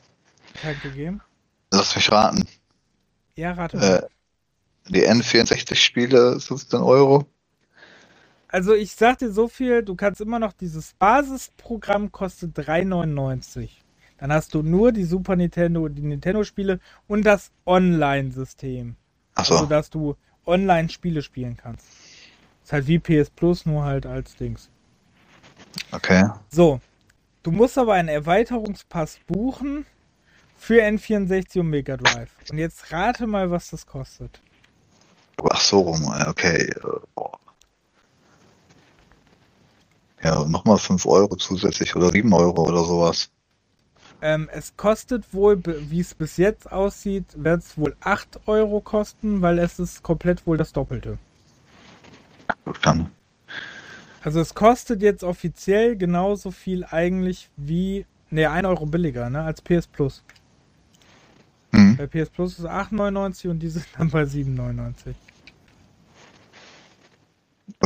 bekannt 0.52 0.82
gegeben. 0.82 1.20
lass 1.72 1.94
mich 1.96 2.11
raten. 2.11 2.48
Ja, 3.37 3.52
rate. 3.52 3.78
Äh, 3.78 4.02
die 4.88 5.07
N64-Spiele 5.07 6.40
15 6.40 6.81
Euro. 6.81 7.27
Also 8.49 8.75
ich 8.75 8.92
sag 8.92 9.18
dir 9.18 9.31
so 9.31 9.49
viel, 9.49 9.83
du 9.83 9.96
kannst 9.96 10.20
immer 10.20 10.38
noch 10.38 10.53
dieses 10.53 10.94
Basisprogramm 10.94 12.12
kostet 12.12 12.57
3,99. 12.59 13.68
Dann 14.18 14.33
hast 14.33 14.55
du 14.55 14.62
nur 14.62 14.92
die 14.92 15.05
Super 15.05 15.37
Nintendo, 15.37 15.88
die 15.88 16.03
Nintendo-Spiele 16.03 16.81
und 17.07 17.25
das 17.25 17.51
Online-System. 17.66 18.96
Achso, 19.35 19.55
Also 19.55 19.66
dass 19.66 19.90
du 19.90 20.16
Online-Spiele 20.46 21.22
spielen 21.22 21.57
kannst. 21.57 21.87
Ist 22.64 22.72
halt 22.72 22.87
wie 22.87 22.99
PS 22.99 23.31
Plus, 23.31 23.66
nur 23.66 23.85
halt 23.85 24.07
als 24.07 24.37
Dings. 24.37 24.70
okay. 25.92 26.29
So, 26.49 26.81
du 27.42 27.51
musst 27.51 27.77
aber 27.77 27.94
einen 27.94 28.09
Erweiterungspass 28.09 29.18
buchen 29.27 29.85
für 30.57 30.83
N64 30.83 31.61
und 31.61 31.68
Mega 31.68 31.96
Drive. 31.96 32.31
Und 32.51 32.59
jetzt 32.59 32.90
rate 32.92 33.27
mal, 33.27 33.51
was 33.51 33.70
das 33.70 33.87
kostet. 33.87 34.40
Ach 35.42 35.61
so 35.61 35.81
rum, 35.81 36.03
äh, 36.14 36.29
okay. 36.29 36.70
äh, 36.70 37.01
boah. 37.14 37.38
Ja, 40.22 40.44
nochmal 40.44 40.79
5 40.79 41.07
Euro 41.07 41.37
zusätzlich 41.37 41.94
oder 41.94 42.11
7 42.11 42.33
Euro 42.33 42.66
oder 42.66 42.85
sowas. 42.85 43.31
Ähm, 44.22 44.49
es 44.51 44.77
kostet 44.77 45.35
wohl, 45.35 45.61
wie 45.64 46.01
es 46.01 46.14
bis 46.14 46.38
jetzt 46.38 46.72
aussieht, 46.72 47.27
wird 47.37 47.62
es 47.62 47.77
wohl 47.77 47.94
8 48.01 48.40
Euro 48.46 48.81
kosten, 48.81 49.42
weil 49.42 49.59
es 49.59 49.79
ist 49.79 50.03
komplett 50.03 50.46
wohl 50.46 50.57
das 50.57 50.72
Doppelte. 50.72 51.18
Dann. 52.83 53.11
Also 54.22 54.40
es 54.40 54.55
kostet 54.55 55.03
jetzt 55.03 55.22
offiziell 55.22 55.96
genauso 55.96 56.51
viel 56.51 56.85
eigentlich 56.85 57.51
wie, 57.57 58.07
ne, 58.31 58.51
1 58.51 58.66
Euro 58.66 58.87
billiger, 58.87 59.29
ne, 59.29 59.42
als 59.42 59.61
PS 59.61 59.87
Plus. 59.87 60.25
Hm. 61.72 61.96
Bei 61.96 62.07
PS 62.07 62.31
Plus 62.31 62.59
ist 62.59 62.64
8,99 62.64 63.51
und 63.51 63.59
die 63.61 63.68
sind 63.68 63.87
dann 63.96 64.11
bei 64.11 64.22
7,99. 64.22 65.14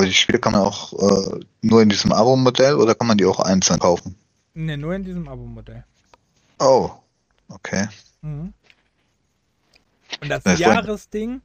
Aber 0.01 0.07
die 0.07 0.15
Spiele 0.15 0.39
kann 0.39 0.53
man 0.53 0.63
auch 0.63 0.95
äh, 0.95 1.41
nur 1.61 1.83
in 1.83 1.91
diesem 1.91 2.11
Abo-Modell 2.11 2.77
oder 2.77 2.95
kann 2.95 3.07
man 3.07 3.19
die 3.19 3.27
auch 3.27 3.39
einzeln 3.39 3.79
kaufen? 3.79 4.17
Ne, 4.55 4.79
nur 4.79 4.95
in 4.95 5.05
diesem 5.05 5.29
Abo-Modell. 5.29 5.85
Oh, 6.59 6.91
okay. 7.51 7.87
Mhm. 8.23 8.55
Und 10.23 10.29
das 10.31 10.43
Das 10.43 10.59
Jahresding 10.59 11.43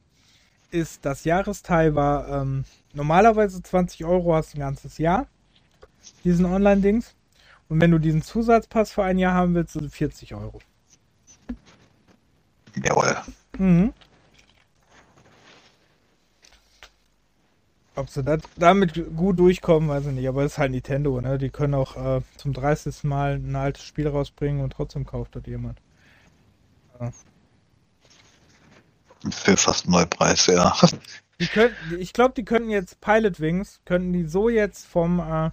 ist, 0.70 1.04
das 1.04 1.24
Jahresteil 1.24 1.94
war 1.94 2.28
ähm, 2.30 2.64
normalerweise 2.94 3.62
20 3.62 4.06
Euro 4.06 4.34
hast 4.34 4.54
du 4.54 4.56
ein 4.56 4.60
ganzes 4.60 4.96
Jahr, 4.96 5.26
diesen 6.24 6.46
Online-Dings. 6.46 7.14
Und 7.68 7.82
wenn 7.82 7.90
du 7.90 7.98
diesen 7.98 8.22
Zusatzpass 8.22 8.90
für 8.90 9.04
ein 9.04 9.18
Jahr 9.18 9.34
haben 9.34 9.54
willst, 9.54 9.74
sind 9.74 9.84
es 9.84 9.94
40 9.94 10.34
Euro. 10.34 10.60
Jawohl. 12.82 13.18
Mhm. 13.58 13.92
Ob 17.96 18.10
sie 18.10 18.22
dat, 18.22 18.42
damit 18.56 18.94
gut 19.16 19.38
durchkommen, 19.38 19.88
weiß 19.88 20.06
ich 20.06 20.12
nicht. 20.12 20.28
Aber 20.28 20.44
es 20.44 20.52
ist 20.52 20.58
halt 20.58 20.72
Nintendo, 20.72 21.20
ne? 21.20 21.38
Die 21.38 21.50
können 21.50 21.74
auch 21.74 21.96
äh, 21.96 22.20
zum 22.36 22.52
30. 22.52 23.04
Mal 23.04 23.34
ein 23.34 23.56
altes 23.56 23.84
Spiel 23.84 24.06
rausbringen 24.06 24.62
und 24.62 24.72
trotzdem 24.72 25.06
kauft 25.06 25.34
das 25.34 25.46
jemand. 25.46 25.80
Für 29.30 29.56
fast 29.56 29.88
Neupreis, 29.88 30.46
ja. 30.46 30.74
Können, 31.52 31.74
ich 31.98 32.12
glaube, 32.12 32.34
die 32.34 32.44
könnten 32.44 32.70
jetzt 32.70 33.00
Pilot 33.00 33.40
Wings, 33.40 33.80
könnten 33.84 34.12
die 34.12 34.24
so 34.24 34.48
jetzt 34.48 34.86
vom, 34.86 35.20
äh, 35.20 35.50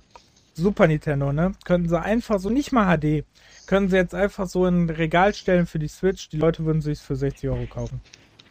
Super 0.56 0.88
Nintendo, 0.88 1.34
ne? 1.34 1.54
Könnten 1.66 1.90
sie 1.90 2.00
einfach 2.00 2.40
so, 2.40 2.50
nicht 2.50 2.72
mal 2.72 2.98
HD, 2.98 3.26
können 3.66 3.90
sie 3.90 3.96
jetzt 3.96 4.14
einfach 4.14 4.48
so 4.48 4.68
in 4.68 4.86
ein 4.86 4.90
Regal 4.90 5.34
stellen 5.34 5.66
für 5.66 5.80
die 5.80 5.88
Switch. 5.88 6.30
Die 6.30 6.38
Leute 6.38 6.64
würden 6.66 6.82
sich 6.82 7.00
für 7.00 7.16
60 7.16 7.50
Euro 7.50 7.66
kaufen. 7.66 8.02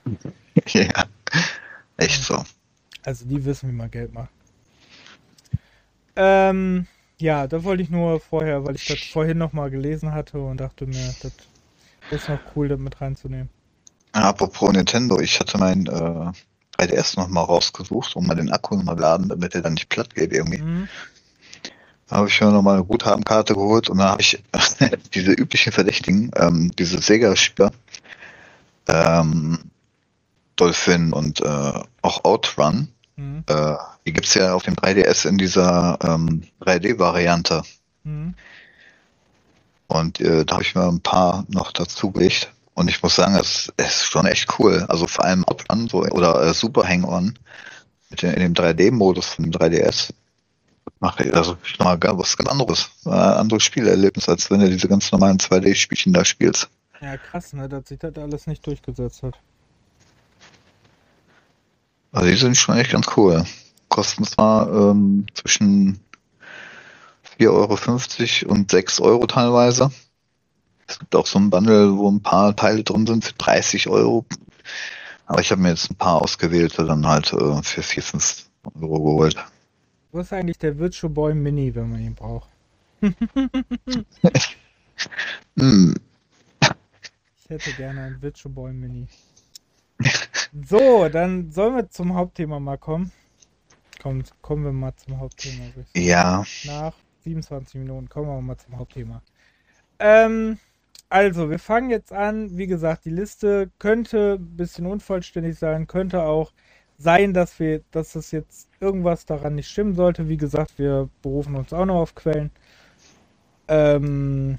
Ja, 0.67 1.07
echt 1.97 2.23
so. 2.23 2.45
Also 3.05 3.25
die 3.25 3.45
wissen, 3.45 3.69
wie 3.69 3.75
man 3.75 3.91
Geld 3.91 4.13
macht. 4.13 4.31
Ähm, 6.15 6.87
ja, 7.19 7.47
da 7.47 7.65
wollte 7.65 7.83
ich 7.83 7.91
nur 7.91 8.21
vorher, 8.21 8.65
weil 8.65 8.77
ich 8.77 8.87
das 8.87 8.99
vorhin 8.99 9.39
nochmal 9.39 9.71
gelesen 9.71 10.13
hatte 10.13 10.41
und 10.41 10.59
dachte 10.59 10.87
mir, 10.87 11.15
das 11.23 11.33
ist 12.11 12.29
noch 12.29 12.41
cool, 12.55 12.69
das 12.69 12.79
mit 12.79 13.01
reinzunehmen. 13.01 13.49
Apropos 14.13 14.73
Nintendo, 14.73 15.21
ich 15.21 15.41
hatte 15.41 15.57
mein 15.59 15.87
äh, 15.87 16.33
3DS 16.79 17.19
nochmal 17.19 17.45
rausgesucht, 17.45 18.15
um 18.17 18.27
mal 18.27 18.35
den 18.35 18.53
Akku 18.53 18.77
nochmal 18.77 18.99
laden, 18.99 19.29
damit 19.29 19.55
er 19.55 19.63
dann 19.63 19.75
nicht 19.75 19.89
platt 19.89 20.15
geht 20.15 20.33
irgendwie. 20.33 20.59
Mhm. 20.59 20.89
Da 22.09 22.17
habe 22.17 22.29
ich 22.29 22.41
mir 22.41 22.51
nochmal 22.51 22.75
eine 22.75 22.85
Guthabenkarte 22.85 23.55
geholt 23.55 23.89
und 23.89 23.99
da 23.99 24.11
habe 24.11 24.21
ich 24.21 24.43
diese 25.15 25.33
üblichen 25.33 25.73
Verdächtigen, 25.73 26.31
ähm, 26.37 26.71
diese 26.79 27.01
Sega-Spieler, 27.01 27.73
ähm, 28.87 29.59
Dolphin 30.57 31.13
und 31.13 31.41
äh, 31.41 31.73
auch 32.03 32.25
Outrun, 32.25 32.89
Mhm. 33.17 33.45
äh, 33.47 33.75
die 34.07 34.13
gibt's 34.13 34.35
ja 34.35 34.55
auf 34.55 34.63
dem 34.63 34.75
3DS 34.75 35.29
in 35.29 35.39
dieser 35.39 35.99
ähm, 36.03 36.43
3D-Variante. 36.63 37.63
Mhm. 38.05 38.35
Und 39.87 40.21
äh, 40.21 40.45
da 40.45 40.55
habe 40.55 40.63
ich 40.63 40.75
mir 40.75 40.89
ein 40.89 41.01
paar 41.01 41.45
noch 41.49 41.73
dazugelegt. 41.73 42.51
Und 42.75 42.89
ich 42.89 43.03
muss 43.03 43.17
sagen, 43.17 43.35
es, 43.35 43.71
es 43.77 43.97
ist 43.97 44.05
schon 44.07 44.27
echt 44.27 44.59
cool. 44.59 44.87
Also 44.89 45.07
vor 45.07 45.25
allem 45.27 45.45
Outrun 45.45 45.89
so, 45.89 45.99
oder 46.05 46.43
äh, 46.43 46.55
Super 46.55 46.89
Hang-On 46.89 47.39
mit 48.09 48.23
den, 48.23 48.33
in 48.33 48.41
dem 48.41 48.55
3D-Modus 48.55 49.27
von 49.27 49.45
dem 49.45 49.53
3DS. 49.53 50.11
Mache 50.99 51.25
ich 51.25 51.35
also 51.35 51.57
ich 51.65 51.79
mal 51.79 51.99
gar 51.99 52.19
was 52.19 52.37
ganz 52.37 52.49
anderes. 52.49 52.91
Äh, 53.05 53.11
anderes 53.11 53.63
Spielerlebnis, 53.63 54.29
als 54.29 54.51
wenn 54.51 54.61
du 54.61 54.71
diese 54.71 54.89
ganz 54.89 55.13
normalen 55.13 55.37
2D-Spielchen 55.37 56.13
da 56.13 56.25
spielst. 56.25 56.71
Ja, 57.01 57.17
krass, 57.19 57.53
ne, 57.53 57.69
dass 57.69 57.89
sich 57.89 57.99
das 57.99 58.17
alles 58.17 58.47
nicht 58.47 58.67
durchgesetzt 58.67 59.23
hat. 59.23 59.39
Also 62.13 62.27
die 62.29 62.37
sind 62.37 62.57
schon 62.57 62.77
echt 62.77 62.93
ganz 62.93 63.07
cool. 63.17 63.45
Kosten 63.89 64.25
zwar 64.25 64.69
ähm, 64.73 65.27
zwischen 65.35 66.01
4,50 67.39 68.47
Euro 68.47 68.53
und 68.55 68.71
6 68.71 69.01
Euro 69.01 69.27
teilweise. 69.27 69.91
Es 70.87 70.99
gibt 70.99 71.15
auch 71.17 71.27
so 71.27 71.39
ein 71.39 71.51
Bundle, 71.51 71.97
wo 71.97 72.11
ein 72.11 72.23
paar 72.23 72.55
Teile 72.55 72.85
drin 72.85 73.07
sind 73.07 73.25
für 73.25 73.33
30 73.35 73.89
Euro. 73.89 74.27
Aber 75.27 75.41
ich 75.41 75.51
habe 75.51 75.61
mir 75.63 75.71
jetzt 75.71 75.91
ein 75.91 75.97
paar 75.97 76.23
ausgewählte 76.23 76.85
dann 76.85 77.07
halt 77.07 77.33
äh, 77.33 77.63
für 77.63 77.83
4, 77.83 78.03
5 78.03 78.47
Euro 78.81 79.03
geholt. 79.03 79.37
Wo 80.13 80.21
ist 80.21 80.33
eigentlich 80.33 80.59
der 80.59 80.79
Virtual 80.79 81.13
Boy 81.13 81.35
Mini, 81.35 81.75
wenn 81.75 81.91
man 81.91 82.01
ihn 82.01 82.15
braucht? 82.15 82.49
Hm, 85.59 85.95
Ich 87.37 87.51
hätte 87.51 87.73
gerne 87.75 88.01
einen 88.03 88.23
Virtual 88.23 88.53
Boy 88.53 88.73
Mini. 88.73 89.07
So, 90.53 91.09
dann 91.09 91.51
sollen 91.51 91.77
wir 91.77 91.91
zum 91.91 92.15
Hauptthema 92.15 92.61
mal 92.61 92.77
kommen. 92.77 93.11
Komm, 94.03 94.23
kommen 94.43 94.65
wir 94.65 94.73
mal 94.73 94.95
zum 94.97 95.19
Hauptthema. 95.19 95.65
ja, 95.97 96.45
Nach 96.65 96.95
27 97.25 97.81
Minuten 97.81 98.09
kommen 98.09 98.29
wir 98.29 98.41
mal 98.43 98.59
zum 98.59 98.79
Hauptthema. 98.79 99.23
Ähm, 99.99 100.59
also, 101.09 101.49
wir 101.51 101.59
fangen 101.59 101.91
jetzt 101.91 102.13
an. 102.13 102.57
Wie 102.59 102.67
gesagt, 102.67 103.05
die 103.07 103.11
Liste 103.11 103.71
könnte 103.79 104.35
ein 104.39 104.57
bisschen 104.57 104.87
unvollständig 104.87 105.59
sein, 105.59 105.87
könnte 105.87 106.23
auch 106.23 106.53
sein, 106.99 107.33
dass 107.33 107.59
wir, 107.59 107.83
dass 107.91 108.15
es 108.15 108.31
jetzt 108.31 108.69
irgendwas 108.81 109.25
daran 109.25 109.55
nicht 109.55 109.69
stimmen 109.69 109.95
sollte. 109.95 110.29
Wie 110.29 110.37
gesagt, 110.37 110.79
wir 110.79 111.09
berufen 111.23 111.57
uns 111.57 111.73
auch 111.73 111.87
noch 111.87 112.01
auf 112.01 112.15
Quellen. 112.15 112.51
Ähm, 113.69 114.59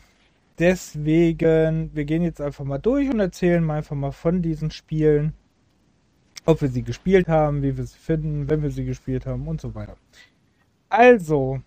deswegen, 0.60 1.92
wir 1.94 2.06
gehen 2.06 2.24
jetzt 2.24 2.42
einfach 2.42 2.66
mal 2.66 2.80
durch 2.80 3.10
und 3.10 3.20
erzählen 3.20 3.64
mal 3.64 3.78
einfach 3.78 3.96
mal 3.96 4.12
von 4.12 4.42
diesen 4.42 4.72
Spielen. 4.72 5.34
Ob 6.46 6.62
wir 6.62 6.70
sie 6.70 6.84
gespielt 6.84 7.28
haben, 7.28 7.62
wie 7.64 7.78
wir 7.78 7.86
sie 7.86 7.98
finden, 7.98 8.50
wenn 8.50 8.62
wir 8.62 8.72
sie 8.72 8.86
gespielt 8.86 9.26
haben 9.26 9.48
und 9.48 9.62
so 9.62 9.74
weiter. 9.76 9.96
Also, 10.90 11.62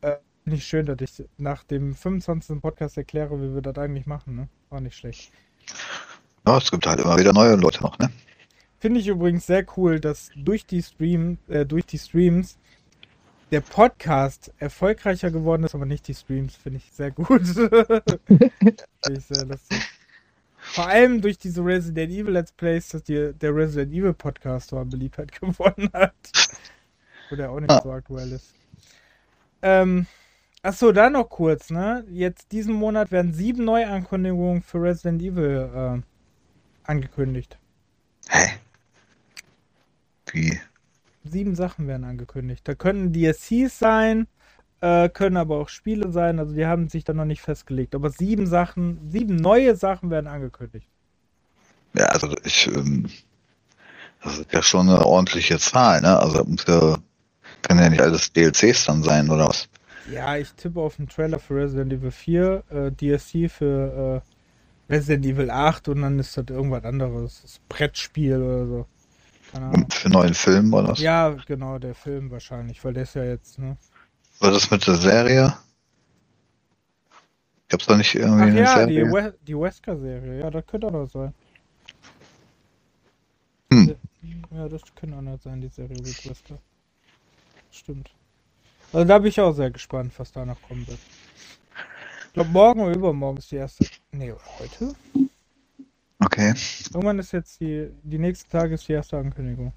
äh, 0.00 0.16
finde 0.44 0.56
ich 0.58 0.64
schön, 0.64 0.86
dass 0.86 0.96
ich 1.00 1.26
nach 1.36 1.64
dem 1.64 1.94
25. 1.94 2.60
Podcast 2.60 2.96
erkläre, 2.96 3.40
wie 3.40 3.54
wir 3.54 3.62
das 3.62 3.76
eigentlich 3.76 4.06
machen, 4.06 4.36
ne? 4.36 4.48
War 4.70 4.80
nicht 4.80 4.96
schlecht. 4.96 5.32
ja, 6.46 6.58
es 6.58 6.70
gibt 6.70 6.86
halt 6.86 7.00
immer 7.00 7.18
wieder 7.18 7.32
neue 7.32 7.56
Leute 7.56 7.82
noch, 7.82 7.98
ne? 7.98 8.10
Finde 8.78 9.00
ich 9.00 9.08
übrigens 9.08 9.46
sehr 9.46 9.66
cool, 9.76 9.98
dass 9.98 10.30
durch 10.36 10.66
die 10.66 10.82
Stream, 10.82 11.38
äh, 11.48 11.66
durch 11.66 11.86
die 11.86 11.98
Streams 11.98 12.58
der 13.50 13.60
Podcast 13.60 14.52
erfolgreicher 14.58 15.30
geworden 15.30 15.64
ist, 15.64 15.74
aber 15.74 15.86
nicht 15.86 16.06
die 16.08 16.14
Streams. 16.14 16.56
Finde 16.56 16.78
ich 16.78 16.92
sehr 16.92 17.10
gut. 17.10 17.42
Finde 17.46 18.52
ich 19.10 19.24
sehr 19.24 19.46
lustig. 19.46 19.78
Vor 20.72 20.88
allem 20.88 21.20
durch 21.20 21.38
diese 21.38 21.64
Resident 21.64 22.12
Evil 22.12 22.32
Let's 22.34 22.52
Plays, 22.52 22.88
dass 22.88 23.02
die, 23.04 23.32
der 23.32 23.54
Resident 23.54 23.92
Evil 23.92 24.12
Podcast 24.12 24.70
so 24.70 24.78
an 24.78 24.90
Beliebtheit 24.90 25.32
gewonnen 25.40 25.90
hat. 25.92 26.12
Wo 27.30 27.36
der 27.36 27.50
auch 27.50 27.60
nicht 27.60 27.70
Ah. 27.70 27.80
so 27.82 27.90
aktuell 27.92 28.32
ist. 28.32 28.52
Ähm, 29.62 30.06
achso, 30.62 30.92
da 30.92 31.08
noch 31.08 31.28
kurz, 31.28 31.70
ne? 31.70 32.04
Jetzt 32.10 32.52
diesen 32.52 32.74
Monat 32.74 33.10
werden 33.10 33.32
sieben 33.32 33.64
Neuankündigungen 33.64 34.62
für 34.62 34.82
Resident 34.82 35.22
Evil 35.22 35.70
äh, 35.74 36.02
angekündigt. 36.84 37.58
Hä? 38.28 38.50
Wie? 40.32 40.58
sieben 41.24 41.54
Sachen 41.56 41.88
werden 41.88 42.04
angekündigt. 42.04 42.68
Da 42.68 42.74
können 42.76 43.12
DLCs 43.12 43.78
sein, 43.78 44.28
äh, 44.80 45.08
können 45.08 45.36
aber 45.36 45.58
auch 45.58 45.68
Spiele 45.68 46.12
sein. 46.12 46.38
Also 46.38 46.54
die 46.54 46.66
haben 46.66 46.88
sich 46.88 47.04
da 47.04 47.12
noch 47.12 47.24
nicht 47.24 47.40
festgelegt. 47.40 47.94
Aber 47.94 48.10
sieben 48.10 48.46
Sachen, 48.46 49.10
sieben 49.10 49.36
neue 49.36 49.76
Sachen 49.76 50.10
werden 50.10 50.26
angekündigt. 50.26 50.88
Ja, 51.94 52.06
also 52.06 52.34
ich, 52.44 52.66
ähm, 52.66 53.08
das 54.22 54.38
ist 54.38 54.52
ja 54.52 54.62
schon 54.62 54.88
eine 54.88 55.04
ordentliche 55.04 55.58
Zahl, 55.58 56.00
ne? 56.02 56.18
Also 56.18 56.44
muss 56.44 56.64
ja, 56.66 56.98
kann 57.62 57.78
ja 57.78 57.88
nicht 57.88 58.02
alles 58.02 58.32
DLCs 58.32 58.84
dann 58.84 59.02
sein, 59.02 59.30
oder 59.30 59.48
was? 59.48 59.68
Ja, 60.12 60.36
ich 60.36 60.52
tippe 60.52 60.80
auf 60.80 60.98
einen 60.98 61.08
Trailer 61.08 61.38
für 61.38 61.56
Resident 61.56 61.92
Evil 61.92 62.10
4, 62.10 62.64
äh, 62.68 62.92
DLC 62.92 63.50
für 63.50 64.22
äh, 64.88 64.92
Resident 64.92 65.26
Evil 65.26 65.50
8 65.50 65.88
und 65.88 66.02
dann 66.02 66.18
ist 66.18 66.36
das 66.36 66.44
irgendwas 66.48 66.84
anderes. 66.84 67.42
Das 67.42 67.60
Brettspiel 67.68 68.36
oder 68.36 68.66
so. 68.66 68.86
Keine 69.52 69.66
Ahnung. 69.66 69.84
Und 69.84 69.94
für 69.94 70.08
neuen 70.08 70.34
Film 70.34 70.74
oder 70.74 70.88
was? 70.88 71.00
Ja, 71.00 71.30
genau, 71.46 71.78
der 71.78 71.94
Film 71.94 72.30
wahrscheinlich, 72.30 72.84
weil 72.84 72.92
der 72.92 73.04
ist 73.04 73.14
ja 73.14 73.24
jetzt, 73.24 73.58
ne? 73.58 73.76
War 74.40 74.50
das 74.50 74.70
mit 74.70 74.86
der 74.86 74.96
Serie? 74.96 75.56
Gab's 77.68 77.86
da 77.86 77.96
nicht 77.96 78.14
irgendwie 78.14 78.42
Ach 78.42 78.46
eine 78.46 78.60
ja, 78.60 78.86
die, 78.86 78.94
Serie? 78.94 79.12
We 79.12 79.34
die 79.46 79.58
Wesker-Serie. 79.58 80.40
Ja, 80.40 80.50
das 80.50 80.66
könnte 80.66 80.86
auch 80.86 80.92
noch 80.92 81.10
sein. 81.10 81.34
Hm. 83.72 83.96
Ja, 84.52 84.68
das 84.68 84.82
könnte 84.94 85.16
auch 85.16 85.22
noch 85.22 85.40
sein, 85.40 85.60
die 85.60 85.68
Serie 85.68 85.96
mit 85.96 86.06
Wesker. 86.28 86.58
Stimmt. 87.70 88.10
Also 88.92 89.06
da 89.06 89.18
bin 89.18 89.28
ich 89.28 89.40
auch 89.40 89.52
sehr 89.52 89.70
gespannt, 89.70 90.12
was 90.16 90.30
da 90.32 90.44
noch 90.44 90.60
kommen 90.62 90.86
wird. 90.86 90.98
Ich 92.26 92.32
glaube, 92.34 92.50
morgen 92.50 92.80
oder 92.80 92.94
übermorgen 92.94 93.38
ist 93.38 93.50
die 93.50 93.56
erste. 93.56 93.86
Nee, 94.12 94.32
heute? 94.58 94.94
Okay. 96.20 96.54
Irgendwann 96.92 97.18
ist 97.18 97.32
jetzt 97.32 97.60
die. 97.60 97.90
Die 98.02 98.18
nächsten 98.18 98.50
Tage 98.50 98.74
ist 98.74 98.86
die 98.88 98.92
erste 98.92 99.18
Ankündigung. 99.18 99.72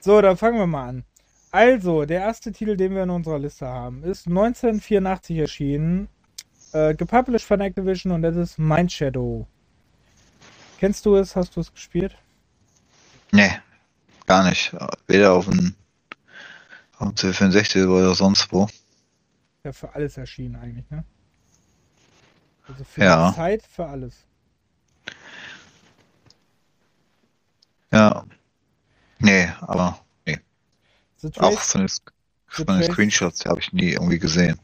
So, 0.00 0.20
dann 0.20 0.36
fangen 0.36 0.58
wir 0.58 0.66
mal 0.66 0.88
an. 0.88 1.04
Also, 1.52 2.06
der 2.06 2.20
erste 2.20 2.50
Titel, 2.50 2.78
den 2.78 2.94
wir 2.94 3.02
in 3.02 3.10
unserer 3.10 3.38
Liste 3.38 3.66
haben, 3.66 4.02
ist 4.04 4.26
1984 4.26 5.36
erschienen. 5.36 6.08
Äh, 6.72 6.94
gepublished 6.94 7.46
von 7.46 7.60
Activision 7.60 8.12
und 8.12 8.22
das 8.22 8.34
ist 8.36 8.58
Mind 8.58 8.90
Shadow. 8.90 9.46
Kennst 10.78 11.04
du 11.04 11.14
es? 11.16 11.36
Hast 11.36 11.54
du 11.54 11.60
es 11.60 11.70
gespielt? 11.70 12.16
Nee, 13.32 13.50
gar 14.26 14.48
nicht. 14.48 14.74
Weder 15.06 15.34
auf 15.34 15.44
dem, 15.44 15.74
auf 16.98 17.12
dem 17.14 17.32
C64 17.32 17.86
oder 17.86 18.14
sonst 18.14 18.50
wo. 18.50 18.66
Ja, 19.64 19.72
für 19.74 19.94
alles 19.94 20.16
erschienen 20.16 20.56
eigentlich, 20.56 20.88
ne? 20.90 21.04
Also 22.66 22.82
für 22.84 23.04
Ja. 23.04 23.28
die 23.28 23.36
Zeit, 23.36 23.62
für 23.66 23.84
alles. 23.86 24.24
Ja. 27.92 28.24
Nee, 29.18 29.48
aber 29.60 29.98
Auch 31.38 31.54
Trace, 31.54 31.70
von 31.70 31.80
den, 31.82 31.88
The 31.88 32.02
von 32.48 32.66
den 32.66 32.76
Trace- 32.82 32.92
Screenshots 32.92 33.44
habe 33.46 33.60
ich 33.60 33.72
nie 33.72 33.90
irgendwie 33.92 34.18
gesehen. 34.18 34.58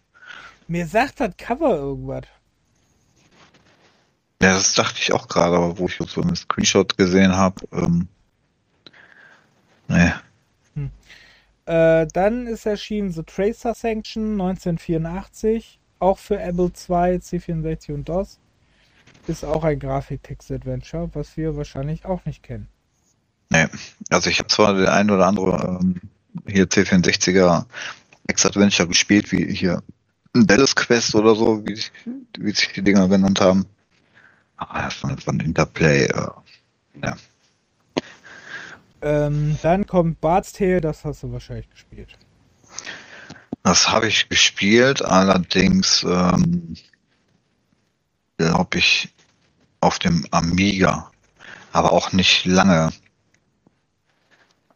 mir 0.66 0.86
sagt 0.86 1.20
das 1.20 1.36
Cover 1.36 1.76
irgendwas. 1.76 2.24
Ja, 4.40 4.52
das 4.52 4.72
dachte 4.74 4.98
ich 5.00 5.12
auch 5.12 5.26
gerade, 5.26 5.56
aber 5.56 5.78
wo 5.78 5.86
ich 5.86 5.96
so 5.96 6.22
einen 6.22 6.36
Screenshot 6.36 6.96
gesehen 6.96 7.34
habe, 7.36 7.66
ähm, 7.72 8.08
nee. 9.88 10.12
Äh, 11.66 12.06
dann 12.14 12.46
ist 12.46 12.64
erschienen 12.64 13.10
The 13.12 13.24
Tracer 13.24 13.74
Sanction 13.74 14.40
1984, 14.40 15.78
auch 15.98 16.16
für 16.16 16.40
Apple 16.40 16.66
II, 16.66 17.18
C64 17.18 17.92
und 17.92 18.08
DOS. 18.08 18.38
Ist 19.26 19.44
auch 19.44 19.64
ein 19.64 19.78
Grafiktext-Adventure, 19.78 21.10
was 21.12 21.36
wir 21.36 21.56
wahrscheinlich 21.56 22.06
auch 22.06 22.24
nicht 22.24 22.42
kennen. 22.42 22.68
Nee. 23.50 23.66
Also 24.08 24.30
ich 24.30 24.38
habe 24.38 24.48
zwar 24.48 24.72
den 24.74 24.86
ein 24.86 25.10
oder 25.10 25.26
andere 25.26 25.78
ähm, 25.82 26.00
hier 26.46 26.66
C64er 26.66 27.64
Ex-Adventure 28.26 28.88
gespielt, 28.88 29.32
wie 29.32 29.52
hier 29.52 29.82
Dallas 30.34 30.76
Quest 30.76 31.14
oder 31.14 31.34
so, 31.34 31.64
wie, 31.66 31.80
wie 32.38 32.50
sich 32.50 32.72
die 32.72 32.82
Dinger 32.82 33.08
genannt 33.08 33.40
haben. 33.40 33.66
Ah, 34.56 34.90
von, 34.90 35.16
von 35.18 35.40
Interplay, 35.40 36.04
äh, 36.04 36.28
ja. 37.02 37.16
Ähm, 39.00 39.56
dann 39.62 39.86
kommt 39.86 40.20
Bart's 40.20 40.52
Tale, 40.52 40.80
das 40.80 41.04
hast 41.04 41.22
du 41.22 41.32
wahrscheinlich 41.32 41.70
gespielt. 41.70 42.18
Das 43.62 43.88
habe 43.88 44.08
ich 44.08 44.28
gespielt, 44.28 45.02
allerdings 45.02 46.02
ähm, 46.02 46.74
glaube 48.36 48.78
ich 48.78 49.14
auf 49.80 49.98
dem 49.98 50.26
Amiga, 50.32 51.10
aber 51.72 51.92
auch 51.92 52.12
nicht 52.12 52.44
lange. 52.44 52.92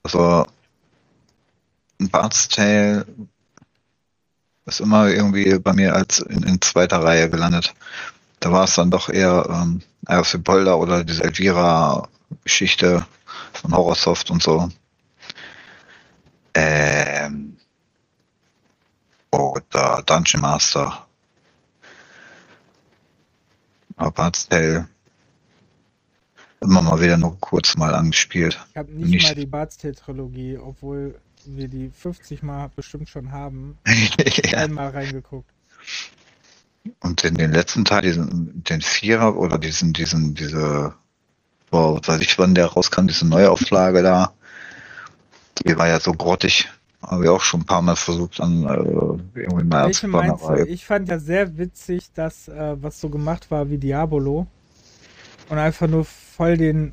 Also 0.04 0.46
Bart's 2.08 2.48
Tale 2.48 3.06
ist 4.66 4.80
immer 4.80 5.08
irgendwie 5.08 5.58
bei 5.58 5.72
mir 5.72 5.94
als 5.94 6.20
in, 6.20 6.42
in 6.42 6.60
zweiter 6.60 7.02
Reihe 7.02 7.28
gelandet. 7.28 7.74
Da 8.40 8.52
war 8.52 8.64
es 8.64 8.74
dann 8.74 8.90
doch 8.90 9.08
eher 9.08 9.46
ähm, 9.48 9.82
Eye 10.08 10.18
of 10.18 10.34
oder 10.48 11.04
diese 11.04 11.24
Elvira-Geschichte 11.24 13.06
von 13.52 13.76
Horrorsoft 13.76 14.30
und 14.30 14.42
so. 14.42 14.68
Ähm, 16.54 17.56
oder 19.30 20.02
Dungeon 20.04 20.42
Master. 20.42 21.06
Bart's 23.96 24.48
Tale 24.48 24.88
immer 26.60 26.82
mal 26.82 27.00
wieder 27.00 27.16
nur 27.16 27.38
kurz 27.40 27.76
mal 27.76 27.94
angespielt. 27.94 28.58
Ich 28.70 28.76
habe 28.76 28.92
nicht, 28.92 29.10
nicht, 29.10 29.22
mal 29.24 29.34
die 29.34 29.46
Bart's 29.46 29.76
Tale 29.76 29.94
Trilogie, 29.94 30.58
obwohl 30.58 31.20
wir 31.46 31.68
die 31.68 31.90
50 31.90 32.42
Mal 32.42 32.70
bestimmt 32.74 33.08
schon 33.08 33.32
haben, 33.32 33.78
ja. 34.44 34.58
einmal 34.58 34.90
reingeguckt. 34.90 35.50
Und 37.00 37.22
in 37.24 37.34
den 37.34 37.52
letzten 37.52 37.84
Teil, 37.84 38.02
diesen, 38.02 38.64
den 38.64 38.80
Vierer 38.80 39.36
oder 39.36 39.58
diesen, 39.58 39.92
diesen, 39.92 40.34
diese, 40.34 40.94
boah, 41.70 42.00
weiß 42.04 42.20
ich 42.20 42.38
wann 42.38 42.54
der 42.54 42.66
rauskam, 42.66 43.06
diese 43.06 43.26
Neuauflage 43.26 44.02
da, 44.02 44.32
die 45.64 45.76
war 45.76 45.88
ja 45.88 46.00
so 46.00 46.12
grottig. 46.12 46.68
Habe 47.02 47.24
ich 47.24 47.30
auch 47.30 47.40
schon 47.40 47.60
ein 47.60 47.66
paar 47.66 47.82
Mal 47.82 47.96
versucht, 47.96 48.40
an 48.40 48.64
äh, 48.64 49.40
irgendwie 49.40 49.64
mal 49.64 49.90
du? 49.90 50.64
Ich 50.66 50.84
fand 50.84 51.08
ja 51.08 51.18
sehr 51.18 51.58
witzig, 51.58 52.12
dass 52.14 52.46
äh, 52.46 52.76
was 52.80 53.00
so 53.00 53.08
gemacht 53.08 53.50
war 53.50 53.70
wie 53.70 53.78
Diabolo 53.78 54.46
und 55.48 55.58
einfach 55.58 55.88
nur 55.88 56.04
voll 56.04 56.56
den 56.56 56.92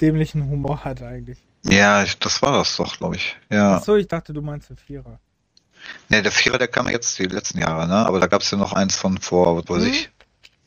dämlichen 0.00 0.48
Humor 0.48 0.84
hat 0.84 1.02
eigentlich. 1.02 1.45
Ja, 1.68 2.04
das 2.20 2.42
war 2.42 2.52
das 2.52 2.76
doch, 2.76 2.96
glaube 2.98 3.16
ich. 3.16 3.36
Ja. 3.50 3.76
Achso, 3.76 3.96
ich 3.96 4.08
dachte, 4.08 4.32
du 4.32 4.42
meinst 4.42 4.70
den 4.70 4.76
Vierer. 4.76 5.18
Ne, 6.08 6.22
der 6.22 6.32
Vierer, 6.32 6.58
der 6.58 6.68
kam 6.68 6.88
jetzt 6.88 7.18
die 7.18 7.24
letzten 7.24 7.58
Jahre, 7.58 7.86
ne? 7.86 8.06
Aber 8.06 8.20
da 8.20 8.26
gab 8.26 8.42
es 8.42 8.50
ja 8.50 8.58
noch 8.58 8.72
eins 8.72 8.96
von 8.96 9.18
vor, 9.18 9.56
was 9.56 9.68
weiß 9.68 9.84
hm? 9.84 9.90
ich, 9.90 10.10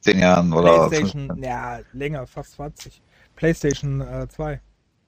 zehn 0.02 0.20
Jahren 0.20 0.54
oder. 0.54 0.88
PlayStation, 0.88 1.42
ja, 1.42 1.80
länger, 1.94 2.28
fast 2.28 2.54
20. 2.54 3.02
PlayStation 3.36 4.02
äh, 4.02 4.28
2. 4.28 4.62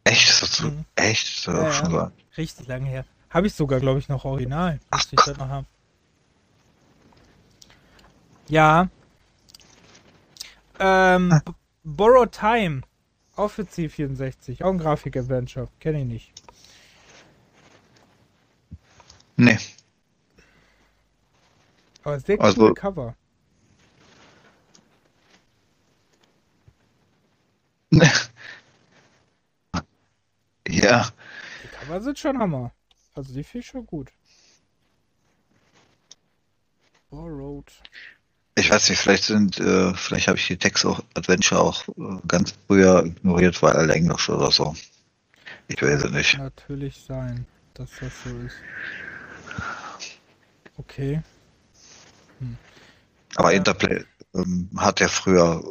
Echt? 0.03 0.29
Ist 0.29 0.41
das 0.41 0.55
so? 0.57 0.67
Mhm. 0.67 0.85
Echt? 0.95 1.47
Das 1.47 1.55
ja, 1.55 1.71
schon 1.71 1.93
ja. 1.93 2.05
So? 2.05 2.11
Richtig 2.37 2.67
lange 2.67 2.87
her. 2.87 3.05
Habe 3.29 3.47
ich 3.47 3.53
sogar, 3.53 3.79
glaube 3.79 3.99
ich, 3.99 4.09
noch 4.09 4.25
original. 4.25 4.79
Ach, 4.89 5.03
ich 5.09 5.11
das 5.11 5.37
noch 5.37 5.47
haben. 5.47 5.67
Ja. 8.47 8.89
Ähm, 10.79 11.31
ah. 11.31 11.41
Borrow 11.83 12.25
Time. 12.29 12.81
Auch 13.35 13.49
für 13.49 13.63
C64. 13.63 14.63
Auch 14.63 14.71
ein 14.71 14.77
Grafik-Adventure. 14.77 15.69
Kenne 15.79 16.01
ich 16.01 16.05
nicht. 16.05 16.33
Nee. 19.37 19.57
Aber 22.03 22.19
sehr 22.19 22.37
coole 22.37 22.49
also, 22.49 22.73
Cover. 22.73 23.15
ja. 30.67 31.11
Die 31.63 31.67
Cover 31.67 32.01
sind 32.01 32.19
schon 32.19 32.37
Hammer. 32.39 32.71
Also 33.13 33.33
die 33.33 33.43
finde 33.43 33.59
ich 33.59 33.67
schon 33.67 33.85
gut. 33.85 34.11
Borrowed. 37.09 37.71
Ich 38.61 38.69
weiß 38.69 38.89
nicht, 38.89 38.99
vielleicht 38.99 39.23
sind, 39.23 39.59
äh, 39.59 39.91
vielleicht 39.95 40.27
habe 40.27 40.37
ich 40.37 40.45
die 40.45 40.55
Text 40.55 40.85
auch 40.85 41.03
Adventure 41.15 41.59
auch 41.59 41.87
äh, 41.87 42.19
ganz 42.27 42.53
früher 42.67 43.03
ignoriert, 43.03 43.59
weil 43.63 43.73
alle 43.73 43.91
Englisch 43.95 44.29
oder 44.29 44.51
so. 44.51 44.75
Ich 45.67 45.81
weiß 45.81 46.03
es 46.03 46.11
nicht. 46.11 46.37
Natürlich 46.37 47.01
sein, 47.01 47.47
dass 47.73 47.89
das 47.99 48.11
so 48.23 48.29
ist. 48.45 48.55
Okay. 50.77 51.23
Hm. 52.37 52.55
Aber 53.35 53.51
Interplay 53.51 54.05
ähm, 54.35 54.69
hat 54.77 54.99
ja 54.99 55.07
früher 55.07 55.63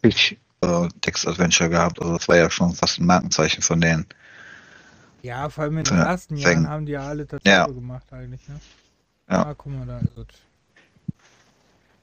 ich 0.00 0.38
äh, 0.62 0.88
Text-Adventure 1.02 1.68
gehabt, 1.68 2.00
also 2.00 2.16
das 2.16 2.28
war 2.28 2.36
ja 2.36 2.50
schon 2.50 2.72
fast 2.72 2.98
ein 2.98 3.04
Markenzeichen 3.04 3.62
von 3.62 3.78
denen. 3.78 4.06
Ja, 5.20 5.50
vor 5.50 5.64
allem 5.64 5.76
in 5.76 5.84
den 5.84 5.98
ersten 5.98 6.38
Jahren 6.38 6.66
haben 6.66 6.86
die 6.86 6.92
ja 6.92 7.06
alle 7.06 7.26
dazu 7.26 7.46
ja. 7.46 7.66
gemacht 7.66 8.10
eigentlich, 8.10 8.48
ne? 8.48 8.58
Ja. 9.28 9.44
Ah, 9.44 9.54
guck 9.54 9.70
mal, 9.70 9.86
da 9.86 9.98
ist 9.98 10.16
es. 10.16 10.51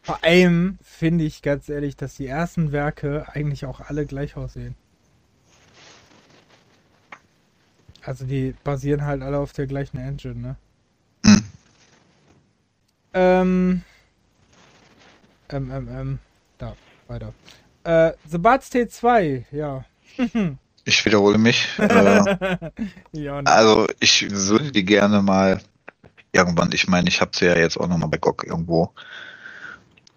Vor 0.10 0.24
allem 0.24 0.80
finde 0.82 1.24
ich 1.24 1.43
ganz 1.43 1.69
ehrlich, 1.69 1.95
dass 1.95 2.15
die 2.15 2.26
ersten 2.26 2.72
Werke 2.72 3.28
eigentlich 3.32 3.67
auch 3.67 3.80
alle 3.80 4.08
gleich 4.08 4.38
aussehen. 4.38 4.74
Also 8.04 8.26
die 8.26 8.56
basieren 8.63 9.06
halt 9.06 9.22
alle 9.22 9.38
auf 9.38 9.54
der 9.54 9.67
gleichen 9.67 10.00
Engine, 10.00 10.34
ne? 10.34 10.56
Mhm. 11.22 11.43
Ähm, 13.13 13.82
ähm, 15.50 15.72
ähm, 15.72 15.88
ähm, 15.91 16.19
da, 16.58 16.76
weiter. 17.08 17.32
Äh, 17.84 18.13
The 18.28 18.39
Bard's 18.39 18.72
Tale 18.72 18.88
2, 18.88 19.45
ja. 19.52 19.86
ich 20.86 21.06
wiederhole 21.06 21.38
mich. 21.38 21.67
Äh, 21.78 22.72
ja, 23.12 23.41
also 23.41 23.86
ich 24.00 24.28
würde 24.32 24.72
die 24.72 24.86
gerne 24.86 25.22
mal 25.22 25.62
irgendwann, 26.32 26.72
ich 26.72 26.88
meine, 26.88 27.10
ich 27.10 27.22
habe 27.22 27.30
sie 27.36 27.45
ja 27.45 27.56
jetzt 27.56 27.78
auch 27.78 27.88
nochmal 27.88 28.10
bei 28.10 28.17
GOG 28.17 28.45
irgendwo 28.48 28.91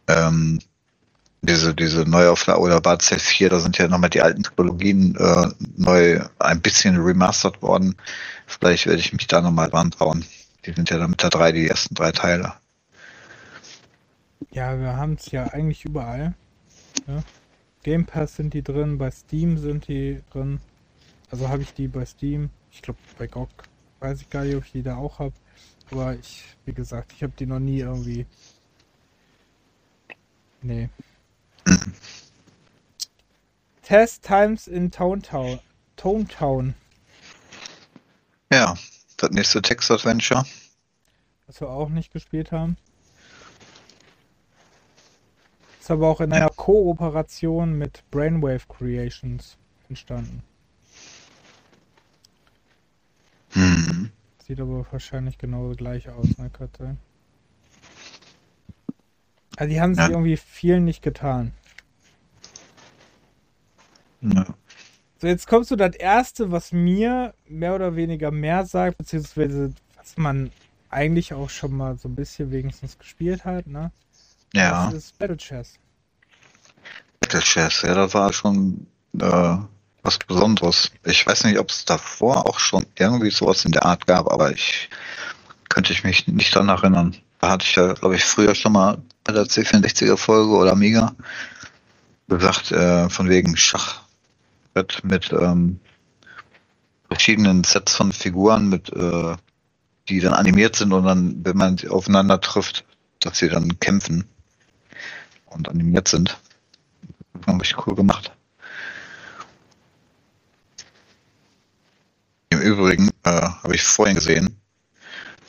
ähm, 0.08 0.58
diese, 1.42 1.74
diese 1.74 2.04
Neuauflage 2.08 2.60
oder 2.60 2.80
Bad 2.80 3.02
Cell 3.02 3.18
4, 3.18 3.50
da 3.50 3.58
sind 3.58 3.76
ja 3.78 3.88
nochmal 3.88 4.10
die 4.10 4.22
alten 4.22 4.44
Topologien 4.44 5.16
äh, 5.16 5.48
neu 5.76 6.20
ein 6.38 6.60
bisschen 6.60 6.96
remastert 6.96 7.60
worden. 7.62 7.96
Vielleicht 8.46 8.86
werde 8.86 9.00
ich 9.00 9.12
mich 9.12 9.26
da 9.26 9.40
nochmal 9.40 9.70
dran 9.70 9.90
trauen. 9.90 10.24
Die 10.64 10.72
sind 10.72 10.90
ja 10.90 10.98
dann 10.98 11.10
mit 11.10 11.22
der 11.22 11.30
3 11.30 11.52
die 11.52 11.68
ersten 11.68 11.94
drei 11.94 12.12
Teile. 12.12 12.54
Ja, 14.52 14.78
wir 14.78 14.96
haben 14.96 15.14
es 15.14 15.30
ja 15.32 15.44
eigentlich 15.48 15.84
überall. 15.84 16.34
Ja. 17.08 17.22
Game 17.82 18.04
Pass 18.04 18.36
sind 18.36 18.54
die 18.54 18.62
drin, 18.62 18.98
bei 18.98 19.10
Steam 19.10 19.58
sind 19.58 19.88
die 19.88 20.20
drin. 20.32 20.60
Also 21.30 21.48
habe 21.48 21.62
ich 21.62 21.74
die 21.74 21.88
bei 21.88 22.04
Steam. 22.04 22.50
Ich 22.70 22.82
glaube 22.82 22.98
bei 23.18 23.26
GOG 23.26 23.48
weiß 23.98 24.20
ich 24.20 24.30
gar 24.30 24.44
nicht, 24.44 24.54
ob 24.56 24.64
ich 24.64 24.72
die 24.72 24.82
da 24.82 24.96
auch 24.96 25.18
habe. 25.18 25.32
Aber 25.90 26.14
ich, 26.14 26.44
wie 26.64 26.72
gesagt, 26.72 27.12
ich 27.16 27.22
habe 27.22 27.32
die 27.38 27.46
noch 27.46 27.58
nie 27.58 27.80
irgendwie 27.80 28.26
Nee. 30.62 30.88
Test 33.82 34.22
Times 34.24 34.68
in 34.68 34.90
Town 34.90 35.22
Town. 35.22 35.58
Tone 35.96 36.26
Town. 36.26 36.74
Ja, 38.52 38.76
das 39.16 39.30
nächste 39.30 39.62
Text-Adventure. 39.62 40.44
Was 41.46 41.60
wir 41.60 41.68
auch 41.68 41.88
nicht 41.88 42.12
gespielt 42.12 42.52
haben. 42.52 42.76
Ist 45.80 45.90
aber 45.90 46.08
auch 46.08 46.20
in 46.20 46.32
einer 46.32 46.48
Kooperation 46.48 47.76
mit 47.76 48.04
Brainwave 48.10 48.68
Creations 48.68 49.56
entstanden. 49.88 50.42
Hm. 53.50 54.10
Sieht 54.46 54.60
aber 54.60 54.86
wahrscheinlich 54.92 55.38
genauso 55.38 55.74
gleich 55.74 56.08
aus, 56.08 56.38
ne, 56.38 56.50
Katrin? 56.50 56.98
Also 59.62 59.74
die 59.74 59.80
haben 59.80 59.94
sich 59.94 60.02
ja. 60.02 60.10
irgendwie 60.10 60.36
vielen 60.36 60.84
nicht 60.84 61.02
getan. 61.02 61.52
Ja. 64.20 64.44
So, 65.20 65.28
jetzt 65.28 65.46
kommst 65.46 65.70
du 65.70 65.76
das 65.76 65.94
erste, 65.94 66.50
was 66.50 66.72
mir 66.72 67.32
mehr 67.46 67.76
oder 67.76 67.94
weniger 67.94 68.32
mehr 68.32 68.66
sagt, 68.66 68.98
beziehungsweise 68.98 69.72
was 69.96 70.16
man 70.16 70.50
eigentlich 70.90 71.32
auch 71.32 71.48
schon 71.48 71.76
mal 71.76 71.96
so 71.96 72.08
ein 72.08 72.16
bisschen 72.16 72.50
wenigstens 72.50 72.98
gespielt 72.98 73.44
hat, 73.44 73.68
ne? 73.68 73.92
Ja. 74.52 74.86
Das 74.86 74.94
ist 74.94 75.18
Battle 75.20 75.36
Chess. 75.36 75.74
Battle 77.20 77.38
Chess, 77.38 77.82
ja, 77.82 77.94
das 77.94 78.14
war 78.14 78.32
schon 78.32 78.88
äh, 79.16 79.56
was 80.02 80.18
Besonderes. 80.26 80.90
Ich 81.04 81.24
weiß 81.24 81.44
nicht, 81.44 81.60
ob 81.60 81.70
es 81.70 81.84
davor 81.84 82.48
auch 82.48 82.58
schon 82.58 82.84
irgendwie 82.98 83.30
sowas 83.30 83.64
in 83.64 83.70
der 83.70 83.86
Art 83.86 84.08
gab, 84.08 84.26
aber 84.26 84.50
ich 84.50 84.90
könnte 85.68 85.92
ich 85.92 86.02
mich 86.02 86.26
nicht 86.26 86.52
daran 86.56 86.68
erinnern. 86.68 87.16
Da 87.42 87.50
hatte 87.50 87.66
ich 87.66 87.74
ja, 87.74 87.92
glaube 87.94 88.14
ich, 88.14 88.24
früher 88.24 88.54
schon 88.54 88.72
mal 88.72 89.02
bei 89.24 89.32
der 89.32 89.46
C64er 89.46 90.16
Folge 90.16 90.52
oder 90.52 90.70
Amiga 90.70 91.12
gesagt, 92.28 92.70
äh, 92.70 93.10
von 93.10 93.28
wegen 93.28 93.56
Schach 93.56 94.02
mit 95.02 95.32
ähm, 95.32 95.80
verschiedenen 97.08 97.64
Sets 97.64 97.96
von 97.96 98.12
Figuren, 98.12 98.68
mit 98.68 98.90
äh, 98.90 99.34
die 100.08 100.20
dann 100.20 100.34
animiert 100.34 100.76
sind 100.76 100.92
und 100.92 101.04
dann, 101.04 101.44
wenn 101.44 101.56
man 101.56 101.76
sie 101.78 101.88
aufeinander 101.88 102.40
trifft, 102.40 102.84
dass 103.18 103.38
sie 103.38 103.48
dann 103.48 103.80
kämpfen 103.80 104.24
und 105.46 105.68
animiert 105.68 106.06
sind. 106.06 106.38
Habe 107.44 107.64
ich 107.64 107.76
cool 107.86 107.96
gemacht. 107.96 108.30
Im 112.50 112.60
Übrigen 112.60 113.10
äh, 113.24 113.30
habe 113.30 113.74
ich 113.74 113.82
vorhin 113.82 114.14
gesehen, 114.14 114.61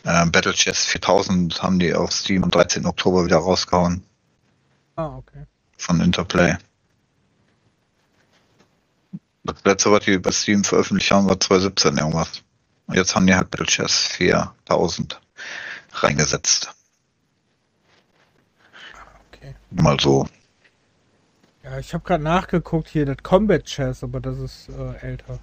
äh, 0.03 0.25
Battle 0.25 0.53
Chess 0.53 0.85
4000 0.85 1.61
haben 1.63 1.79
die 1.79 1.93
auf 1.93 2.11
Steam 2.11 2.43
am 2.43 2.51
13. 2.51 2.85
Oktober 2.85 3.25
wieder 3.25 3.37
rausgehauen. 3.37 4.03
Ah, 4.95 5.17
okay. 5.17 5.45
Von 5.77 6.01
Interplay. 6.01 6.55
Das 9.43 9.63
letzte, 9.65 9.91
was 9.91 10.05
die 10.05 10.17
bei 10.19 10.31
Steam 10.31 10.63
veröffentlicht 10.63 11.11
haben, 11.11 11.27
war 11.27 11.39
2017 11.39 11.97
irgendwas. 11.97 12.43
Und 12.87 12.95
jetzt 12.95 13.15
haben 13.15 13.27
die 13.27 13.35
halt 13.35 13.51
Battle 13.51 13.65
Chess 13.65 14.07
4000 14.07 15.19
reingesetzt. 15.93 16.73
Okay. 19.31 19.55
Mal 19.71 19.99
so. 19.99 20.27
Ja, 21.63 21.79
ich 21.79 21.93
habe 21.93 22.03
gerade 22.03 22.23
nachgeguckt 22.23 22.89
hier, 22.89 23.05
das 23.05 23.17
Combat 23.23 23.63
Chess, 23.63 24.03
aber 24.03 24.19
das 24.19 24.37
ist 24.37 24.69
äh, 24.69 24.97
älter. 24.97 25.39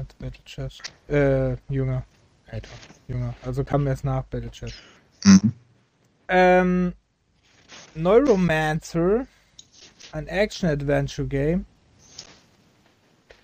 Als 0.00 0.14
Battle 0.14 0.44
Chess. 0.46 0.78
Äh, 1.08 1.58
jünger. 1.68 2.06
Älter. 2.46 2.70
Jünger. 3.06 3.34
Also 3.44 3.64
kam 3.64 3.86
erst 3.86 4.02
nach 4.02 4.24
Battle 4.24 4.50
Chess. 4.50 4.72
Mhm. 5.24 5.52
Ähm, 6.28 6.94
Neuromancer, 7.94 9.26
ein 10.12 10.26
Action-Adventure-Game. 10.26 11.66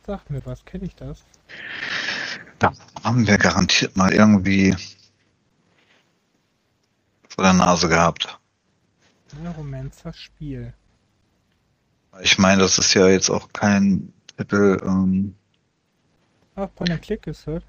Sag 0.07 0.31
mir 0.31 0.47
was, 0.47 0.65
kenne 0.65 0.87
ich 0.87 0.95
das? 0.95 1.25
Da 2.59 2.73
haben 3.05 3.27
wir 3.27 3.37
garantiert 3.37 3.95
mal 3.99 4.15
irgendwie 4.15 4.75
vor 7.29 7.45
der 7.45 7.53
Nase 7.53 7.91
gehabt. 7.91 8.41
Neuromancer-Spiel. 9.43 10.73
Ich 12.23 12.39
meine, 12.39 12.63
das 12.63 12.79
ist 12.79 12.95
ja 12.95 13.09
jetzt 13.09 13.29
auch 13.29 13.53
kein 13.53 14.15
Titel 14.39 14.81
ähm, 14.83 15.35
Ach, 16.59 16.69
Point 16.75 16.91
and 16.91 17.03
Click 17.03 17.27
ist 17.27 17.47
das. 17.47 17.63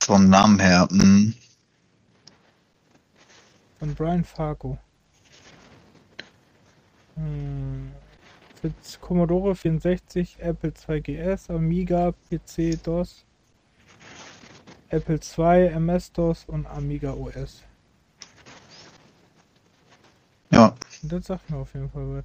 vom 0.00 0.28
Namen 0.28 0.58
her. 0.58 0.88
Hm. 0.90 1.34
Von 3.78 3.94
Brian 3.94 4.24
Fargo. 4.24 4.78
Hm. 7.16 7.92
Für 8.60 8.72
Commodore 9.02 9.54
64, 9.54 10.38
Apple 10.40 10.72
2 10.72 11.00
GS, 11.00 11.50
Amiga, 11.50 12.12
PC, 12.30 12.82
DOS, 12.82 13.26
Apple 14.88 15.20
II, 15.36 15.66
MS-DOS 15.66 16.46
und 16.46 16.66
Amiga 16.66 17.12
OS. 17.12 17.62
Ja, 20.50 20.74
das 21.02 21.26
sagt 21.26 21.50
mir 21.50 21.58
auf 21.58 21.74
jeden 21.74 21.90
Fall 21.90 22.16
was. 22.16 22.24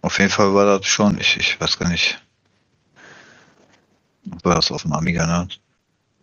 auf 0.00 0.18
jeden 0.18 0.30
Fall 0.30 0.54
war 0.54 0.78
das 0.78 0.86
schon, 0.86 1.18
ich, 1.18 1.36
ich 1.36 1.60
weiß 1.60 1.78
gar 1.78 1.88
nicht. 1.88 2.22
War 4.42 4.54
das 4.56 4.70
auf 4.70 4.82
dem 4.82 4.92
Amiga, 4.92 5.26
ne? 5.26 5.48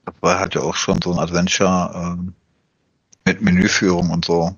Das 0.05 0.15
war 0.21 0.39
halt 0.39 0.55
ja 0.55 0.61
auch 0.61 0.75
schon 0.75 1.01
so 1.01 1.13
ein 1.13 1.19
Adventure 1.19 1.91
ähm, 1.95 2.33
mit 3.25 3.41
Menüführung 3.41 4.09
und 4.09 4.25
so. 4.25 4.55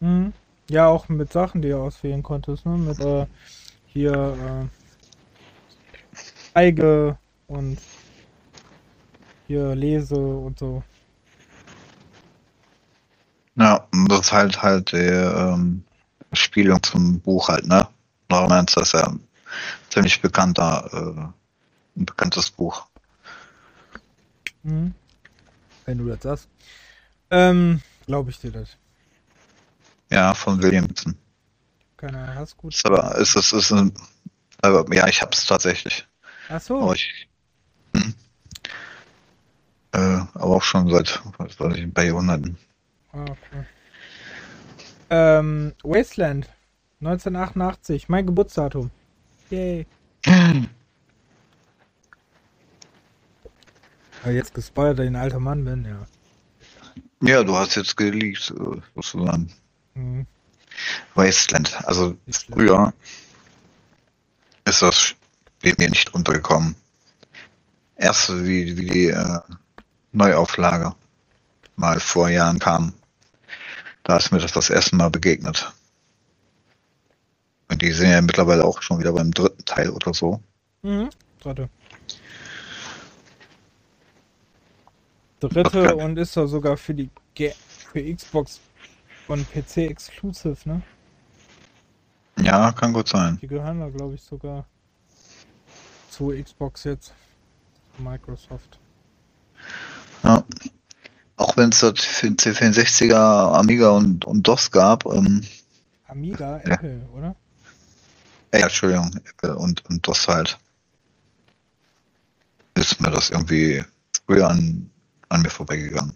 Mhm. 0.00 0.32
Ja, 0.70 0.88
auch 0.88 1.08
mit 1.08 1.32
Sachen, 1.32 1.62
die 1.62 1.68
du 1.70 1.80
auswählen 1.80 2.22
konntest, 2.22 2.66
ne? 2.66 2.76
Mit 2.76 3.00
äh, 3.00 3.26
hier 3.86 4.68
äh, 6.54 6.58
Eige 6.58 7.16
und 7.46 7.78
hier 9.46 9.74
Lese 9.74 10.16
und 10.16 10.58
so. 10.58 10.82
Ja, 13.56 13.86
und 13.92 14.10
das 14.10 14.20
ist 14.20 14.32
halt 14.32 14.62
halt 14.62 14.92
der 14.92 15.54
ähm, 15.54 15.84
Spielung 16.32 16.82
zum 16.82 17.20
Buch 17.20 17.48
halt, 17.48 17.66
ne? 17.66 17.88
Neuromancer 18.28 18.82
ist 18.82 18.92
ja 18.92 19.06
ein 19.06 19.20
ziemlich 19.90 20.20
bekannter, 20.20 20.88
äh, 20.92 21.98
ein 22.00 22.06
bekanntes 22.06 22.50
Buch. 22.50 22.86
Mhm. 24.62 24.94
Wenn 25.84 25.98
du 25.98 26.08
das 26.08 26.22
sagst. 26.22 26.48
Ähm, 27.30 27.82
glaube 28.06 28.30
ich 28.30 28.38
dir 28.38 28.52
das. 28.52 28.70
Ja, 30.10 30.34
von 30.34 30.62
Williamson. 30.62 31.14
Keine 31.96 32.34
hast 32.34 32.56
gut. 32.56 32.74
Ist 32.74 32.86
aber 32.86 33.16
ist 33.16 33.36
es 33.36 33.52
ist 33.52 33.72
ein, 33.72 33.92
aber 34.62 34.84
ja, 34.94 35.08
ich 35.08 35.20
hab's 35.20 35.44
tatsächlich. 35.46 36.06
Ach 36.48 36.60
so. 36.60 36.80
Aber 36.80 36.94
ich, 36.94 37.28
hm. 37.94 38.14
äh, 39.92 39.98
aber 39.98 40.56
auch 40.56 40.62
schon 40.62 40.88
seit, 40.88 41.20
was 41.38 41.58
weiß 41.58 41.76
ich, 41.76 41.82
ein 41.82 41.92
paar 41.92 42.04
Jahrhunderten. 42.04 42.56
Ah, 43.12 43.22
okay. 43.22 43.66
Ähm, 45.10 45.74
Wasteland 45.82 46.48
1988, 47.00 48.08
mein 48.08 48.26
Geburtsdatum. 48.26 48.90
Yay. 49.50 49.86
Ja, 54.24 54.30
jetzt 54.30 54.52
gespoilert, 54.52 54.98
dass 54.98 55.04
ich 55.04 55.10
ein 55.10 55.16
alter 55.16 55.40
Mann 55.40 55.64
bin, 55.64 55.84
ja. 55.84 56.06
Ja, 57.20 57.42
du 57.42 57.56
hast 57.56 57.76
jetzt 57.76 57.96
geleakt, 57.96 58.50
äh, 58.50 58.80
sozusagen. 58.94 59.52
Mhm. 59.94 60.26
Wasteland. 61.14 61.76
Also 61.86 62.16
früher 62.52 62.92
ist 64.64 64.82
das 64.82 64.98
Spiel 64.98 65.74
mir 65.78 65.88
nicht 65.88 66.14
untergekommen. 66.14 66.76
Erst 67.96 68.30
wie, 68.44 68.76
wie 68.76 68.86
die 68.86 69.06
äh, 69.08 69.40
Neuauflage 70.12 70.94
mal 71.76 71.98
vor 71.98 72.28
Jahren 72.28 72.58
kam. 72.58 72.92
Da 74.04 74.16
ist 74.16 74.30
mir 74.30 74.38
das 74.38 74.52
das 74.52 74.70
erste 74.70 74.94
Mal 74.94 75.10
begegnet. 75.10 75.72
Und 77.70 77.82
die 77.82 77.92
sind 77.92 78.10
ja 78.10 78.20
mittlerweile 78.20 78.64
auch 78.64 78.80
schon 78.82 78.98
wieder 78.98 79.12
beim 79.12 79.30
dritten 79.30 79.64
Teil 79.64 79.90
oder 79.90 80.14
so. 80.14 80.40
Mhm. 80.82 81.10
Dritte. 81.40 81.68
Dritte 85.40 85.96
und 85.96 86.18
ist 86.18 86.36
da 86.36 86.46
sogar 86.46 86.76
für 86.76 86.94
die 86.94 87.10
Ge 87.34 87.52
für 87.92 88.02
Xbox 88.14 88.60
und 89.28 89.46
PC 89.52 89.78
exclusive, 89.78 90.56
ne? 90.64 90.82
Ja, 92.40 92.72
kann 92.72 92.92
gut 92.92 93.08
sein. 93.08 93.38
Die 93.40 93.46
gehören 93.46 93.80
da, 93.80 93.88
glaube 93.88 94.14
ich, 94.14 94.22
sogar 94.22 94.66
zu 96.10 96.30
Xbox 96.30 96.84
jetzt. 96.84 97.14
Microsoft. 97.98 98.78
Ja. 100.22 100.44
Auch 101.36 101.56
wenn 101.56 101.70
es 101.70 101.80
das 101.80 102.00
für 102.04 102.26
den 102.26 102.36
C64er, 102.36 103.54
Amiga 103.54 103.90
und, 103.90 104.24
und 104.24 104.46
DOS 104.46 104.70
gab, 104.70 105.06
ähm, 105.06 105.42
Amiga, 106.06 106.60
Ja. 106.64 106.74
Apple, 106.74 107.08
oder? 107.16 107.36
Äh, 108.52 108.60
Entschuldigung, 108.62 109.12
und, 109.56 109.84
und 109.86 110.06
DOS 110.06 110.28
halt, 110.28 110.58
ist 112.76 113.00
mir 113.00 113.10
das 113.10 113.30
irgendwie 113.30 113.84
früher 114.26 114.48
an, 114.50 114.90
an 115.30 115.42
mir 115.42 115.50
vorbeigegangen. 115.50 116.14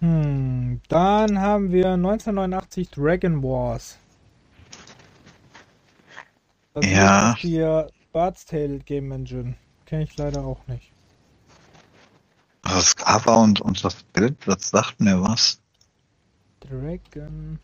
Hm, 0.00 0.80
dann 0.88 1.40
haben 1.40 1.72
wir 1.72 1.92
1989 1.94 2.90
Dragon 2.90 3.42
Wars. 3.42 3.98
Das 6.74 6.92
Ja. 6.92 7.28
ist 7.28 7.42
die 7.42 7.60
Bard's 8.12 8.46
Tale 8.46 8.80
Game 8.80 9.12
Engine. 9.12 9.56
Kenne 9.86 10.04
ich 10.04 10.16
leider 10.16 10.44
auch 10.44 10.66
nicht. 10.68 10.92
Das 12.62 12.96
Cover 12.96 13.38
und, 13.38 13.60
und 13.60 13.84
das 13.84 14.02
Bild, 14.04 14.38
das 14.46 14.70
sagt 14.70 15.00
mir 15.00 15.22
was. 15.22 15.60
Dragon. 16.60 17.58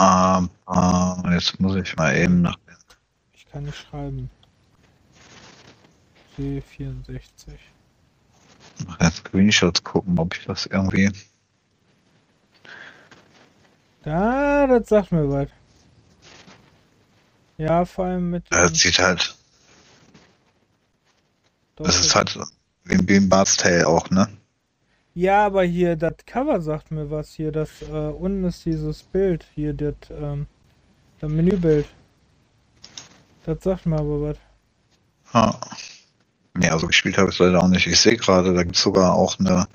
Ähm, 0.00 0.48
äh, 0.66 1.34
jetzt 1.34 1.60
muss 1.60 1.76
ich 1.76 1.94
mal 1.96 2.16
eben 2.16 2.42
nach. 2.42 2.56
Ich 3.34 3.46
kann 3.50 3.64
nicht 3.64 3.76
schreiben. 3.78 4.30
C64. 6.38 7.58
nach 8.86 8.96
den 8.96 9.10
Screenshots 9.12 9.84
gucken, 9.84 10.18
ob 10.18 10.34
ich 10.36 10.46
das 10.46 10.66
irgendwie. 10.66 11.12
Da, 14.02 14.66
das 14.66 14.88
sagt 14.88 15.12
mir 15.12 15.28
was. 15.30 15.48
Ja, 17.58 17.84
vor 17.84 18.06
allem 18.06 18.30
mit. 18.30 18.44
Das 18.48 18.72
sieht 18.78 18.98
halt, 18.98 19.36
das 21.76 22.00
ist 22.00 22.16
Doppel- 22.16 22.40
halt 22.40 22.48
wie, 22.84 23.08
wie 23.08 23.16
ein 23.16 23.28
Bart's 23.28 23.58
Tale 23.58 23.86
auch, 23.86 24.08
ne? 24.08 24.28
Ja, 25.20 25.44
aber 25.44 25.64
hier, 25.64 25.96
das 25.96 26.14
Cover 26.24 26.62
sagt 26.62 26.90
mir 26.90 27.10
was 27.10 27.34
hier. 27.34 27.52
Das 27.52 27.68
äh, 27.82 27.92
unten 27.92 28.42
ist 28.44 28.64
dieses 28.64 29.02
Bild. 29.02 29.44
Hier, 29.54 29.74
das, 29.74 29.94
ähm, 30.10 30.46
das 31.20 31.30
Menübild. 31.30 31.84
Das 33.44 33.62
sagt 33.62 33.84
mir 33.84 33.98
aber 33.98 34.22
was. 34.22 34.36
Ja. 35.34 35.60
Nee, 36.54 36.70
also 36.70 36.86
gespielt 36.86 37.18
habe 37.18 37.28
ich 37.28 37.34
es 37.34 37.38
leider 37.38 37.62
auch 37.62 37.68
nicht. 37.68 37.86
Ich 37.86 38.00
sehe 38.00 38.16
gerade, 38.16 38.54
da 38.54 38.62
gibt 38.62 38.76
es 38.76 38.82
sogar 38.82 39.12
auch 39.12 39.38
eine 39.38 39.68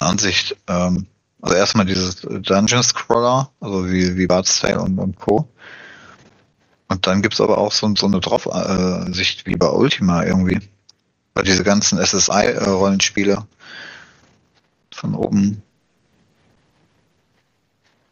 Ansicht, 0.00 0.56
ähm, 0.66 1.06
also 1.40 1.54
erstmal 1.54 1.86
dieses 1.86 2.22
Dungeon 2.22 2.82
Scroller, 2.82 3.50
also 3.60 3.88
wie, 3.88 4.16
wie 4.16 4.26
Bart's 4.26 4.58
Tale 4.58 4.80
und, 4.80 4.98
und 4.98 5.16
Co. 5.16 5.48
Und 6.88 7.06
dann 7.06 7.22
gibt's 7.22 7.40
aber 7.40 7.56
auch 7.56 7.70
so, 7.70 7.94
so 7.94 8.06
eine 8.06 8.18
Draufsicht 8.18 9.46
wie 9.46 9.54
bei 9.54 9.68
Ultima 9.68 10.24
irgendwie. 10.24 10.58
Weil 11.34 11.44
diese 11.44 11.62
ganzen 11.62 12.04
SSI-Rollenspiele 12.04 13.46
von 15.02 15.16
oben. 15.16 15.62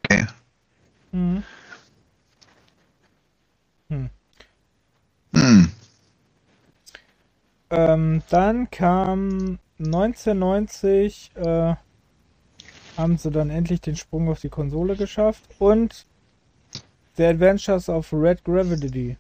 Okay. 0.03 0.27
Mhm. 1.13 1.45
Hm. 3.89 4.11
Hm. 5.33 5.73
Ähm, 7.71 8.23
dann 8.29 8.71
kam 8.73 9.61
1990, 9.79 11.31
äh, 11.37 11.75
haben 12.97 13.19
sie 13.19 13.31
dann 13.31 13.51
endlich 13.51 13.81
den 13.81 13.95
Sprung 13.95 14.29
auf 14.29 14.41
die 14.41 14.49
Konsole 14.49 14.97
geschafft 14.97 15.45
und 15.61 16.07
The 17.17 17.27
Adventures 17.27 17.89
of 17.89 18.13
Red 18.13 18.43
Gravity. 18.43 19.17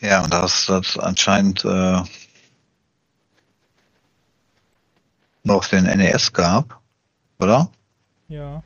Ja, 0.00 0.24
und 0.24 0.32
da 0.32 0.46
ist 0.46 0.70
das 0.70 0.98
anscheinend 0.98 1.66
äh, 1.66 2.02
noch 5.46 5.66
den 5.66 5.84
NES 5.84 6.32
gab, 6.32 6.80
oder? 7.38 7.70
Ja. 8.28 8.62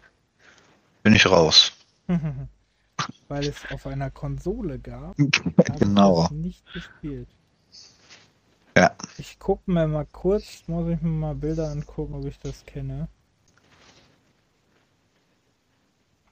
Bin 1.03 1.15
ich 1.15 1.27
raus. 1.27 1.73
Weil 3.29 3.47
es 3.47 3.71
auf 3.71 3.87
einer 3.87 4.11
Konsole 4.11 4.79
gab, 4.79 5.17
genau. 5.79 6.25
ich 6.25 6.31
nicht 6.31 6.73
gespielt. 6.73 7.29
Ja. 8.77 8.95
Ich 9.19 9.39
gucke 9.39 9.71
mir 9.71 9.87
mal 9.87 10.07
kurz, 10.07 10.65
muss 10.67 10.89
ich 10.89 11.01
mir 11.01 11.09
mal 11.09 11.35
Bilder 11.35 11.71
angucken, 11.71 12.15
ob 12.15 12.25
ich 12.27 12.39
das 12.39 12.65
kenne. 12.67 13.09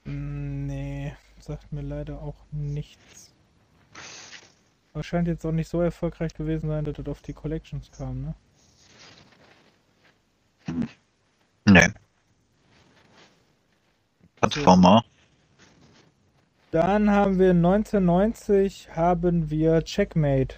Nee, 0.05 1.15
sagt 1.41 1.73
mir 1.73 1.83
leider 1.83 2.23
auch 2.23 2.37
nichts. 2.51 3.33
Aber 4.93 5.03
scheint 5.03 5.29
jetzt 5.29 5.45
auch 5.45 5.53
nicht 5.53 5.69
so 5.69 5.83
erfolgreich 5.83 6.35
gewesen 6.35 6.69
sein, 6.69 6.85
dass 6.85 6.95
das 6.95 7.07
auf 7.07 7.21
die 7.21 7.35
Collections 7.35 7.91
kam, 7.91 8.23
ne? 8.23 8.35
Nee. 11.79 11.95
Plattformer. 14.37 15.05
Dann 16.71 17.11
haben 17.11 17.39
wir 17.39 17.51
1990 17.51 18.91
haben 18.95 19.51
wir 19.51 19.83
Checkmate. 19.83 20.57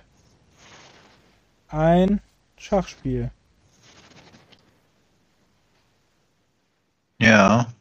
Ein 1.69 2.21
Schachspiel. 2.57 3.31
Ja. 7.19 7.73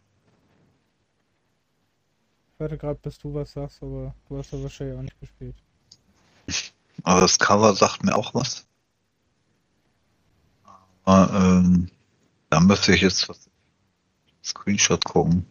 Ich 2.53 2.59
warte 2.59 2.77
gerade, 2.77 2.99
bis 3.01 3.17
du 3.17 3.33
was 3.33 3.53
sagst, 3.53 3.81
aber 3.81 4.13
du 4.27 4.37
hast 4.37 4.51
ja 4.51 4.61
wahrscheinlich 4.61 4.97
auch 4.97 5.01
nicht 5.01 5.19
gespielt. 5.19 5.55
Aber 7.03 7.21
das 7.21 7.39
Cover 7.39 7.73
sagt 7.73 8.03
mir 8.03 8.15
auch 8.15 8.33
was. 8.33 8.67
Aber, 11.05 11.33
ähm, 11.33 11.89
da 12.49 12.59
müsste 12.59 12.93
ich 12.93 13.01
jetzt 13.01 13.27
Screenshot 14.43 15.03
gucken. 15.05 15.45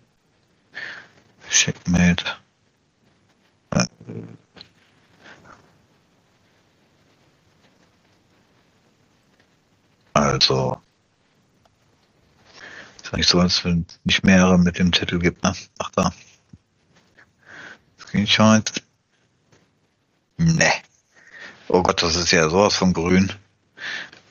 Checkmate. 1.51 2.25
Also. 10.13 10.81
Ist 13.03 13.13
nicht 13.13 13.29
so, 13.29 13.41
als 13.41 13.65
wenn 13.65 13.87
es 13.89 14.01
nicht 14.05 14.25
mehrere 14.25 14.59
mit 14.59 14.79
dem 14.79 14.93
Titel 14.93 15.19
gibt, 15.19 15.43
ne? 15.43 15.55
Ach 15.79 15.91
da. 15.93 16.13
Screenshot. 17.99 18.73
Ne. 20.37 20.73
Oh 21.69 21.83
Gott, 21.83 22.03
das 22.03 22.17
ist 22.17 22.33
ja 22.33 22.49
sowas 22.49 22.75
von 22.75 22.93
grün. 22.93 23.33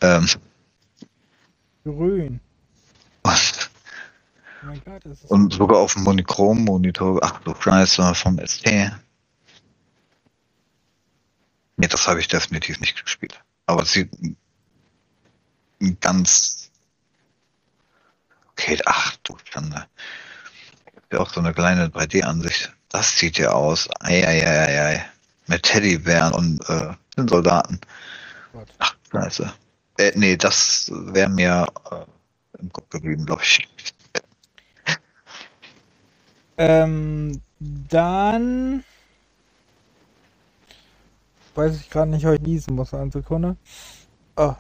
Ähm, 0.02 0.28
Grün. 1.84 2.40
Oh 4.62 4.66
mein 4.66 4.82
Gott, 4.84 5.06
es 5.06 5.24
ist 5.24 5.32
Und 5.32 5.54
sogar 5.54 5.80
auf 5.80 5.94
dem 5.94 6.04
Monochrom-Monitor. 6.04 7.20
Ach 7.22 7.40
du 7.42 7.54
Scheiße, 7.54 8.16
vom 8.16 8.40
ST. 8.46 8.66
Nee, 11.78 11.88
das 11.88 12.08
habe 12.08 12.20
ich 12.20 12.28
definitiv 12.28 12.80
nicht 12.80 13.02
gespielt. 13.04 13.40
Aber 13.68 13.84
es 13.84 13.92
sieht 13.92 14.10
ganz. 16.02 16.72
Okay, 18.52 18.80
ach 18.86 19.16
du 19.24 19.38
Schande. 19.44 19.86
Ja, 21.12 21.20
auch 21.20 21.32
so 21.32 21.40
eine 21.40 21.54
kleine 21.54 21.90
3D-Ansicht. 21.90 22.74
Das 22.90 23.18
sieht 23.18 23.38
ja 23.38 23.52
aus. 23.52 23.88
Eieieiei. 24.00 25.06
Mit 25.46 25.64
Teddybären 25.64 26.34
und 26.34 26.70
äh, 26.70 26.94
den 27.16 27.28
Soldaten. 27.28 27.80
Gott. 28.54 28.68
Ach, 28.80 28.96
scheiße. 29.12 29.54
Äh, 30.00 30.12
nee, 30.16 30.36
das 30.36 30.92
wäre 30.92 31.30
mir 31.30 31.68
äh, 31.92 32.60
im 32.60 32.74
Kopf 32.74 32.90
geblieben, 32.90 33.26
glaube 33.26 33.44
ich. 33.44 33.68
Ähm, 36.58 37.42
dann 37.60 38.84
weiß 41.56 41.76
ich 41.76 41.90
gerade 41.90 42.12
nicht, 42.12 42.26
ob 42.26 42.34
ich 42.34 42.42
niesen 42.42 42.76
muss. 42.76 42.94
Eine 42.94 43.12
Sekunde. 43.12 43.58
Oh. 44.36 44.54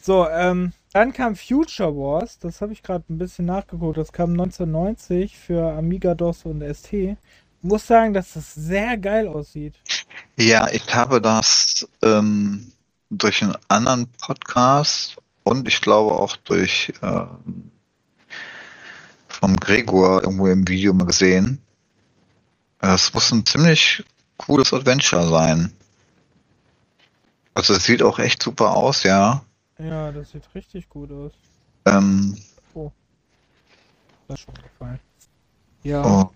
So, 0.00 0.28
ähm, 0.28 0.72
dann 0.92 1.12
kam 1.12 1.34
Future 1.34 1.94
Wars. 1.94 2.38
Das 2.38 2.60
habe 2.60 2.72
ich 2.72 2.82
gerade 2.82 3.04
ein 3.10 3.18
bisschen 3.18 3.46
nachgeguckt. 3.46 3.98
Das 3.98 4.12
kam 4.12 4.30
1990 4.30 5.36
für 5.36 5.72
Amiga 5.72 6.14
DOS 6.14 6.44
und 6.44 6.62
ST. 6.62 7.16
Muss 7.62 7.86
sagen, 7.86 8.14
dass 8.14 8.34
das 8.34 8.54
sehr 8.54 8.96
geil 8.96 9.26
aussieht. 9.26 9.74
Ja, 10.36 10.68
ich 10.68 10.94
habe 10.94 11.20
das 11.20 11.88
ähm, 12.02 12.72
durch 13.10 13.42
einen 13.42 13.56
anderen 13.68 14.06
Podcast 14.20 15.16
und 15.42 15.66
ich 15.66 15.80
glaube 15.80 16.12
auch 16.12 16.36
durch 16.36 16.92
ähm, 17.02 17.55
vom 19.36 19.56
Gregor 19.56 20.22
irgendwo 20.22 20.48
im 20.48 20.66
Video 20.66 20.92
mal 20.92 21.06
gesehen. 21.06 21.60
Es 22.80 23.12
muss 23.14 23.32
ein 23.32 23.46
ziemlich 23.46 24.04
cooles 24.36 24.72
Adventure 24.72 25.28
sein. 25.28 25.72
Also 27.54 27.74
es 27.74 27.84
sieht 27.84 28.02
auch 28.02 28.18
echt 28.18 28.42
super 28.42 28.76
aus, 28.76 29.02
ja. 29.02 29.42
Ja, 29.78 30.12
das 30.12 30.30
sieht 30.30 30.42
richtig 30.54 30.88
gut 30.88 31.10
aus. 31.10 31.32
Ähm, 31.86 32.36
Das 34.28 34.40
ist 34.40 34.44
schon 34.44 34.54
gefallen. 34.54 35.00
Ja, 35.82 36.04
oh. 36.04 36.30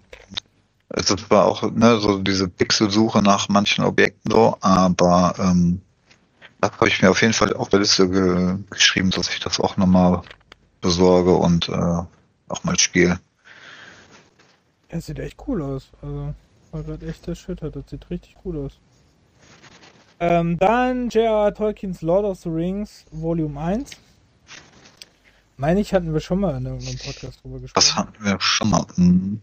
Also 0.88 1.14
es 1.14 1.30
war 1.30 1.44
auch 1.44 1.70
ne, 1.70 1.98
so 2.00 2.18
diese 2.18 2.48
Pixelsuche 2.48 3.22
nach 3.22 3.48
manchen 3.48 3.84
Objekten 3.84 4.30
so, 4.30 4.56
aber 4.60 5.34
ähm, 5.38 5.80
das 6.60 6.72
habe 6.72 6.88
ich 6.88 7.00
mir 7.00 7.10
auf 7.10 7.20
jeden 7.22 7.32
Fall 7.32 7.54
auf 7.54 7.68
der 7.68 7.80
Liste 7.80 8.08
ge 8.08 8.56
geschrieben, 8.70 9.10
dass 9.10 9.28
ich 9.28 9.40
das 9.40 9.60
auch 9.60 9.76
nochmal 9.76 10.22
besorge 10.80 11.34
und 11.34 11.68
äh, 11.68 12.02
auch 12.50 12.64
mal 12.64 12.78
spiele. 12.78 13.18
es 14.88 15.06
sieht 15.06 15.18
echt 15.18 15.36
cool 15.46 15.62
aus. 15.62 15.90
Also, 16.02 16.34
war 16.72 16.82
gerade 16.82 17.08
echt 17.08 17.26
erschüttert. 17.28 17.76
Das 17.76 17.84
sieht 17.88 18.08
richtig 18.10 18.36
cool 18.44 18.66
aus. 18.66 18.78
Ähm, 20.18 20.58
dann 20.58 21.08
J.R.R. 21.08 21.54
Tolkien's 21.54 22.02
Lord 22.02 22.24
of 22.24 22.38
the 22.38 22.48
Rings 22.50 23.06
Volume 23.10 23.58
1. 23.58 23.90
Meine 25.56 25.80
ich, 25.80 25.92
hatten 25.92 26.12
wir 26.12 26.20
schon 26.20 26.40
mal 26.40 26.56
in 26.56 26.66
irgendeinem 26.66 26.98
Podcast 26.98 27.42
drüber 27.42 27.58
Das 27.58 27.72
gesprochen. 27.74 27.96
hatten 27.96 28.24
wir 28.24 28.40
schon 28.40 28.70
mal. 28.70 28.86
Hm. 28.96 29.40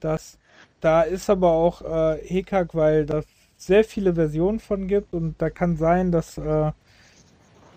Das, 0.00 0.38
da 0.80 1.02
ist 1.02 1.30
aber 1.30 1.50
auch 1.50 1.82
äh, 1.82 2.18
Hickhack, 2.26 2.74
weil 2.74 3.06
da 3.06 3.22
sehr 3.56 3.84
viele 3.84 4.14
Versionen 4.14 4.60
von 4.60 4.88
gibt 4.88 5.14
und 5.14 5.40
da 5.40 5.50
kann 5.50 5.76
sein, 5.76 6.12
dass 6.12 6.38
äh, 6.38 6.72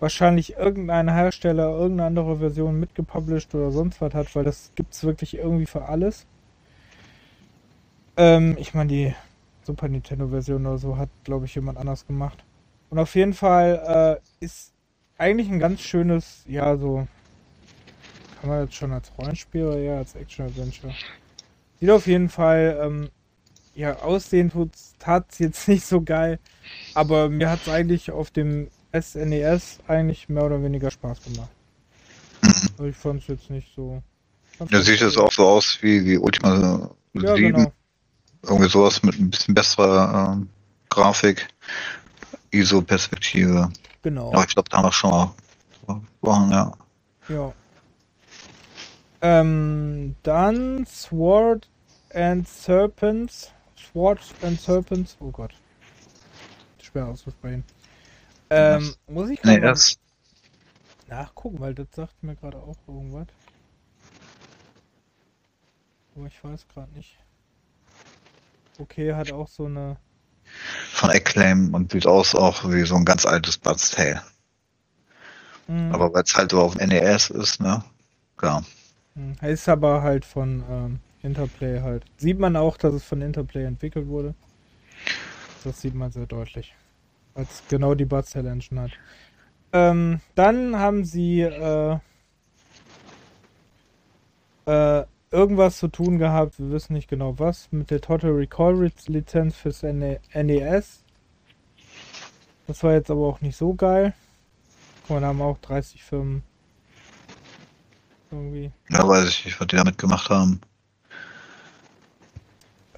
wahrscheinlich 0.00 0.56
irgendein 0.56 1.12
Hersteller 1.12 1.68
irgendeine 1.70 2.06
andere 2.06 2.36
Version 2.38 2.78
mitgepublished 2.78 3.54
oder 3.54 3.70
sonst 3.70 4.00
was 4.00 4.14
hat, 4.14 4.34
weil 4.36 4.44
das 4.44 4.72
gibt's 4.74 5.04
wirklich 5.04 5.36
irgendwie 5.36 5.66
für 5.66 5.86
alles. 5.86 6.26
Ähm, 8.16 8.56
ich 8.58 8.74
meine, 8.74 8.88
die 8.88 9.14
Super 9.64 9.88
Nintendo 9.88 10.28
Version 10.28 10.66
oder 10.66 10.78
so 10.78 10.96
hat, 10.96 11.10
glaube 11.24 11.46
ich, 11.46 11.54
jemand 11.54 11.78
anders 11.78 12.06
gemacht. 12.06 12.44
Und 12.90 12.98
auf 12.98 13.14
jeden 13.14 13.34
Fall 13.34 14.20
äh, 14.40 14.44
ist 14.44 14.72
eigentlich 15.18 15.50
ein 15.50 15.58
ganz 15.58 15.80
schönes, 15.80 16.44
ja, 16.46 16.76
so 16.76 17.06
kann 18.40 18.50
man 18.50 18.64
jetzt 18.64 18.74
schon 18.74 18.92
als 18.92 19.12
Rollenspiel 19.18 19.64
oder 19.64 19.78
eher 19.78 19.98
als 19.98 20.14
Action-Adventure. 20.14 20.94
Sieht 21.80 21.90
auf 21.90 22.06
jeden 22.06 22.28
Fall, 22.28 22.78
ähm, 22.80 23.10
ja, 23.74 23.96
aussehen 23.98 24.50
tut's, 24.50 24.94
tat's 24.98 25.38
jetzt 25.38 25.68
nicht 25.68 25.84
so 25.84 26.00
geil, 26.00 26.38
aber 26.94 27.28
mir 27.28 27.50
hat's 27.50 27.68
eigentlich 27.68 28.10
auf 28.10 28.30
dem 28.30 28.68
SNES 29.00 29.78
eigentlich 29.88 30.28
mehr 30.28 30.44
oder 30.44 30.62
weniger 30.62 30.90
Spaß 30.90 31.22
gemacht. 31.24 31.50
Also 32.42 32.84
ich 32.84 32.96
fand's 32.96 33.26
jetzt 33.26 33.50
nicht 33.50 33.68
so. 33.74 34.02
ganz 34.58 34.86
sieht 34.86 35.00
es 35.00 35.16
cool. 35.16 35.24
auch 35.24 35.32
so 35.32 35.46
aus 35.46 35.78
wie, 35.82 36.04
wie 36.04 36.16
Ultima 36.18 36.90
Ja, 37.14 37.36
7. 37.36 37.52
genau. 37.52 37.72
Irgendwie 38.42 38.68
sowas 38.70 39.02
mit 39.02 39.18
ein 39.18 39.30
bisschen 39.30 39.54
besserer 39.54 40.32
ähm, 40.34 40.48
Grafik, 40.88 41.48
ISO-Perspektive. 42.52 43.70
Genau. 44.02 44.32
Aber 44.32 44.44
ich 44.44 44.54
glaube, 44.54 44.68
da 44.70 44.78
haben 44.78 44.84
wir 44.84 44.92
schon 44.92 45.10
mal 45.10 45.34
gesprochen, 45.86 46.50
ja. 46.52 46.72
Ja. 47.28 47.52
Ähm, 49.20 50.14
dann 50.22 50.86
Sword 50.86 51.68
and 52.14 52.48
Serpents. 52.48 53.50
Sword 53.92 54.20
and 54.42 54.60
Serpents. 54.60 55.16
Oh 55.20 55.30
Gott. 55.30 55.52
schwer 56.80 57.06
auszusprechen. 57.08 57.64
Ähm, 58.50 58.96
muss 59.06 59.30
ich 59.30 59.40
Nee, 59.44 59.60
das. 59.60 59.98
nachgucken, 61.08 61.58
weil 61.58 61.74
das 61.74 61.88
sagt 61.92 62.22
mir 62.22 62.36
gerade 62.36 62.58
auch 62.62 62.76
irgendwas. 62.86 63.26
Aber 66.14 66.26
ich 66.26 66.44
weiß 66.44 66.68
gerade 66.68 66.92
nicht. 66.92 67.18
Okay, 68.80 69.12
hat 69.14 69.30
auch 69.30 69.48
so 69.48 69.66
eine. 69.66 69.98
Von 70.92 71.08
Acclaim 71.10 71.72
und 71.72 71.92
sieht 71.92 72.06
aus 72.06 72.34
auch 72.34 72.70
wie 72.70 72.82
so 72.84 72.96
ein 72.96 73.06
ganz 73.06 73.24
altes 73.24 73.56
Bud's 73.56 73.90
Tale. 73.90 74.20
Hm, 75.66 75.92
Aber 75.92 76.14
weil 76.14 76.22
es 76.22 76.34
halt 76.34 76.52
so 76.52 76.62
auf 76.62 76.72
dem 76.72 76.80
NES 76.80 77.28
ist, 77.28 77.60
ne? 77.60 77.84
Klar. 78.38 78.64
hm, 79.14 79.34
ist 79.42 79.68
aber 79.68 80.02
halt 80.02 80.24
von 80.24 80.64
ähm, 80.68 81.00
Interplay 81.22 81.80
halt. 81.80 82.04
Sieht 82.16 82.38
man 82.38 82.56
auch, 82.56 82.76
dass 82.76 82.94
es 82.94 83.04
von 83.04 83.20
Interplay 83.22 83.64
entwickelt 83.64 84.06
wurde. 84.08 84.34
Das 85.62 85.80
sieht 85.80 85.94
man 85.94 86.10
sehr 86.10 86.26
deutlich. 86.26 86.74
Es 87.38 87.62
genau 87.68 87.94
die 87.94 88.04
Bud 88.04 88.26
Cell 88.26 88.46
Engine 88.46 88.82
hat. 88.82 88.90
Ähm, 89.72 90.20
dann 90.34 90.76
haben 90.76 91.04
sie 91.04 91.42
äh, 91.42 91.98
äh, 94.66 95.04
irgendwas 95.30 95.78
zu 95.78 95.86
tun 95.86 96.18
gehabt, 96.18 96.58
wir 96.58 96.70
wissen 96.72 96.94
nicht 96.94 97.08
genau 97.08 97.38
was, 97.38 97.68
mit 97.70 97.92
der 97.92 98.00
Total 98.00 98.32
Recall 98.32 98.90
Lizenz 99.06 99.54
fürs 99.54 99.82
NE 99.84 100.18
NES. 100.34 101.04
Das 102.66 102.82
war 102.82 102.92
jetzt 102.92 103.10
aber 103.10 103.26
auch 103.26 103.40
nicht 103.40 103.56
so 103.56 103.72
geil. 103.72 104.14
Guck 105.02 105.10
mal, 105.10 105.20
da 105.20 105.28
haben 105.28 105.40
auch 105.40 105.58
30 105.58 106.02
Firmen 106.02 106.42
irgendwie. 108.32 108.72
Ja, 108.90 109.06
weiß 109.06 109.28
ich 109.28 109.44
nicht, 109.44 109.60
was 109.60 109.68
die 109.68 109.76
damit 109.76 109.96
gemacht 109.96 110.28
haben. 110.28 110.60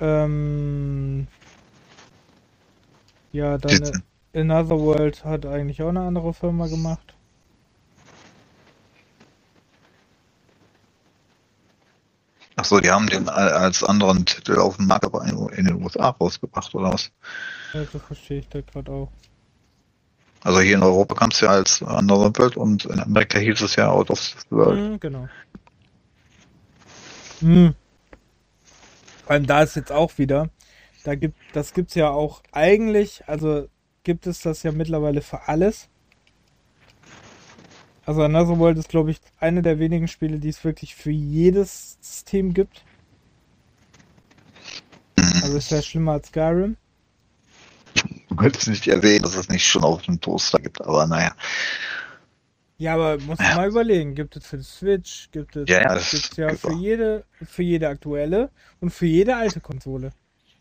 Ähm, 0.00 1.26
ja, 3.32 3.58
dann 3.58 4.02
Another 4.34 4.78
World 4.78 5.24
hat 5.24 5.44
eigentlich 5.44 5.82
auch 5.82 5.88
eine 5.88 6.02
andere 6.02 6.32
Firma 6.32 6.66
gemacht. 6.68 7.14
Achso, 12.56 12.78
die 12.80 12.90
haben 12.90 13.06
den 13.06 13.28
al- 13.28 13.52
als 13.52 13.82
anderen 13.82 14.24
Titel 14.26 14.58
auf 14.58 14.76
dem 14.76 14.86
Markt 14.86 15.04
aber 15.04 15.24
in 15.24 15.64
den 15.64 15.82
USA 15.82 16.10
rausgebracht, 16.10 16.74
oder 16.74 16.92
was? 16.92 17.10
Ja, 17.72 17.82
das 17.90 18.02
verstehe 18.02 18.40
ich 18.40 18.48
da 18.48 18.60
gerade 18.60 18.92
auch. 18.92 19.10
Also 20.42 20.60
hier 20.60 20.76
in 20.76 20.82
Europa 20.82 21.14
kam 21.14 21.30
es 21.30 21.40
ja 21.40 21.48
als 21.48 21.82
andere 21.82 22.36
Welt 22.38 22.56
und 22.56 22.84
in 22.86 23.00
Amerika 23.00 23.38
hieß 23.38 23.60
es 23.62 23.76
ja 23.76 23.90
Out 23.90 24.10
of 24.10 24.20
the 24.20 24.56
World. 24.56 24.92
Mhm, 24.92 25.00
genau. 25.00 25.28
Mhm. 27.40 27.74
Vor 29.24 29.30
allem 29.32 29.46
da 29.46 29.62
ist 29.62 29.76
jetzt 29.76 29.92
auch 29.92 30.16
wieder, 30.18 30.48
da 31.04 31.14
gibt, 31.14 31.36
das 31.52 31.72
gibt's 31.72 31.94
ja 31.94 32.10
auch 32.10 32.42
eigentlich, 32.52 33.22
also 33.26 33.68
gibt 34.04 34.26
es 34.26 34.40
das 34.40 34.62
ja 34.62 34.72
mittlerweile 34.72 35.20
für 35.20 35.48
alles. 35.48 35.88
Also 38.06 38.22
Another 38.22 38.58
World 38.58 38.78
ist, 38.78 38.88
glaube 38.88 39.10
ich, 39.10 39.20
eine 39.38 39.62
der 39.62 39.78
wenigen 39.78 40.08
Spiele, 40.08 40.38
die 40.38 40.48
es 40.48 40.64
wirklich 40.64 40.94
für 40.94 41.10
jedes 41.10 41.98
System 42.00 42.54
gibt. 42.54 42.82
Also 45.42 45.56
ist 45.58 45.70
ja 45.70 45.82
schlimmer 45.82 46.12
als 46.12 46.28
Skyrim. 46.28 46.76
Du 48.28 48.36
könntest 48.36 48.68
nicht 48.68 48.86
erwähnen, 48.88 49.22
dass 49.22 49.34
es 49.36 49.48
nicht 49.48 49.66
schon 49.66 49.84
auf 49.84 50.02
dem 50.02 50.20
Toaster 50.20 50.58
gibt, 50.58 50.80
aber 50.80 51.06
naja. 51.06 51.34
Ja, 52.78 52.94
aber 52.94 53.18
musst 53.18 53.40
du 53.40 53.44
Ja. 53.44 53.56
mal 53.56 53.68
überlegen, 53.68 54.14
gibt 54.14 54.36
es 54.36 54.46
für 54.46 54.56
die 54.56 54.64
Switch, 54.64 55.30
gibt 55.32 55.56
es, 55.56 55.68
Ja, 55.68 55.94
das 55.94 56.10
gibt's 56.10 56.36
ja 56.36 56.54
für 56.54 56.72
jede, 56.72 57.24
für 57.44 57.62
jede 57.62 57.88
aktuelle 57.88 58.50
und 58.80 58.90
für 58.90 59.06
jede 59.06 59.36
alte 59.36 59.60
Konsole. 59.60 60.12